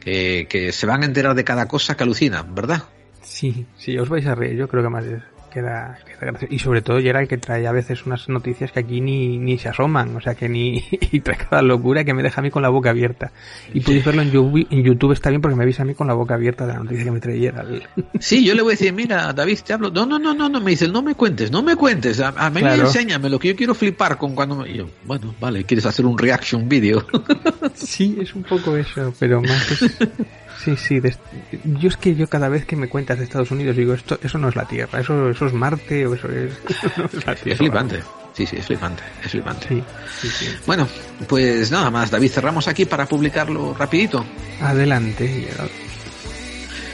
que, 0.00 0.70
se 0.72 0.86
van 0.86 1.02
a 1.02 1.06
enterar 1.06 1.34
de 1.34 1.44
cada 1.44 1.68
cosa 1.68 1.96
que 1.96 2.02
alucinan, 2.02 2.54
¿verdad? 2.54 2.84
Sí, 3.22 3.66
sí, 3.76 3.96
os 3.98 4.08
vais 4.08 4.26
a 4.26 4.34
reír. 4.34 4.56
Yo 4.56 4.68
creo 4.68 4.82
que 4.82 4.88
más 4.88 5.04
es- 5.04 5.22
queda, 5.52 5.98
queda 6.04 6.30
gracioso. 6.32 6.54
Y 6.54 6.58
sobre 6.58 6.82
todo, 6.82 6.98
era 6.98 7.20
el 7.20 7.28
que 7.28 7.38
trae 7.38 7.66
a 7.66 7.72
veces 7.72 8.06
unas 8.06 8.28
noticias 8.28 8.72
que 8.72 8.80
aquí 8.80 9.00
ni, 9.00 9.38
ni 9.38 9.58
se 9.58 9.68
asoman. 9.68 10.16
O 10.16 10.20
sea, 10.20 10.34
que 10.34 10.48
ni. 10.48 10.82
y 11.12 11.20
trae 11.20 11.36
cada 11.36 11.62
locura 11.62 12.04
que 12.04 12.14
me 12.14 12.22
deja 12.22 12.40
a 12.40 12.42
mí 12.44 12.50
con 12.50 12.62
la 12.62 12.68
boca 12.70 12.90
abierta. 12.90 13.32
Y 13.74 13.80
podéis 13.80 14.04
verlo 14.04 14.22
en 14.22 14.30
YouTube, 14.30 14.66
en 14.70 14.82
YouTube 14.82 15.12
está 15.12 15.30
bien 15.30 15.40
porque 15.42 15.56
me 15.56 15.64
avisa 15.64 15.82
a 15.82 15.86
mí 15.86 15.94
con 15.94 16.06
la 16.06 16.14
boca 16.14 16.34
abierta 16.34 16.66
de 16.66 16.72
la 16.72 16.78
noticia 16.80 17.04
que 17.04 17.10
me 17.10 17.20
trae 17.20 17.38
Gerald. 17.38 17.82
Sí, 18.20 18.44
yo 18.44 18.54
le 18.54 18.62
voy 18.62 18.70
a 18.72 18.74
decir, 18.74 18.92
mira, 18.92 19.32
David, 19.32 19.58
te 19.66 19.72
hablo. 19.72 19.90
No, 19.90 20.06
no, 20.06 20.18
no, 20.18 20.34
no, 20.34 20.48
no, 20.48 20.60
me 20.60 20.70
dice, 20.72 20.88
no 20.88 21.02
me 21.02 21.14
cuentes, 21.14 21.50
no 21.50 21.62
me 21.62 21.76
cuentes. 21.76 22.20
A, 22.20 22.28
a 22.28 22.50
mí 22.50 22.60
Claro. 22.60 22.82
enséñame 22.82 23.28
lo 23.28 23.38
que 23.38 23.48
yo 23.48 23.56
quiero 23.56 23.74
flipar 23.74 24.16
con 24.18 24.34
cuando 24.34 24.56
me... 24.56 24.72
yo, 24.72 24.86
bueno, 25.04 25.34
vale, 25.40 25.64
¿quieres 25.64 25.84
hacer 25.86 26.06
un 26.06 26.16
reaction 26.18 26.68
video? 26.68 27.04
Sí, 27.74 28.18
es 28.20 28.34
un 28.34 28.42
poco 28.44 28.76
eso, 28.76 29.12
pero 29.18 29.40
más 29.40 29.70
es- 29.72 29.96
Sí, 30.64 30.76
sí. 30.76 31.00
des- 31.00 31.18
Yo 31.64 31.88
es 31.88 31.96
que 31.96 32.14
yo 32.14 32.28
cada 32.28 32.48
vez 32.48 32.64
que 32.64 32.76
me 32.76 32.88
cuentas 32.88 33.18
de 33.18 33.24
Estados 33.24 33.50
Unidos 33.50 33.76
digo, 33.76 33.94
esto 33.94 34.18
eso 34.22 34.38
no 34.38 34.48
es 34.48 34.56
la 34.56 34.64
Tierra, 34.66 35.00
eso, 35.00 35.28
eso 35.30 35.46
es 35.46 35.52
Marte 35.52 36.06
o 36.06 36.14
eso 36.14 36.28
es, 36.30 36.52
no 36.96 37.04
es 37.06 37.26
la 37.26 37.34
Tierra. 37.34 37.52
es 37.52 37.58
flipante. 37.58 38.00
Sí, 38.34 38.46
sí, 38.46 38.56
es 38.56 38.66
flipante, 38.66 39.02
es 39.24 39.30
flipante. 39.30 39.66
Sí, 39.68 39.82
sí, 40.20 40.28
sí. 40.28 40.46
Bueno, 40.66 40.88
pues 41.28 41.70
nada 41.70 41.90
más, 41.90 42.10
David, 42.10 42.30
cerramos 42.30 42.66
aquí 42.68 42.84
para 42.86 43.04
publicarlo 43.06 43.74
rapidito. 43.78 44.24
Adelante. 44.60 45.48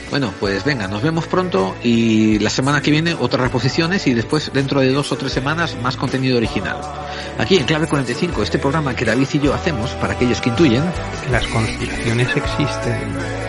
Bueno, 0.09 0.33
pues 0.39 0.65
venga, 0.65 0.87
nos 0.87 1.03
vemos 1.03 1.27
pronto 1.27 1.75
y 1.83 2.39
la 2.39 2.49
semana 2.49 2.81
que 2.81 2.89
viene 2.89 3.13
otras 3.13 3.43
reposiciones 3.43 4.07
y 4.07 4.15
después 4.15 4.51
dentro 4.51 4.79
de 4.81 4.91
dos 4.91 5.11
o 5.11 5.17
tres 5.17 5.31
semanas 5.31 5.77
más 5.83 5.95
contenido 5.97 6.37
original. 6.37 6.77
Aquí 7.37 7.57
en 7.57 7.65
Clave 7.65 7.87
45, 7.87 8.41
este 8.41 8.57
programa 8.57 8.95
que 8.95 9.05
David 9.05 9.27
y 9.33 9.39
yo 9.39 9.53
hacemos 9.53 9.91
para 9.91 10.13
aquellos 10.13 10.41
que 10.41 10.49
intuyen. 10.49 10.83
Las 11.31 11.45
conspiraciones 11.47 12.27
existen. 12.35 13.48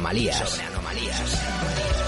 anomalías. 0.01 0.49
Sobre 0.49 0.65
anomalías. 0.65 2.00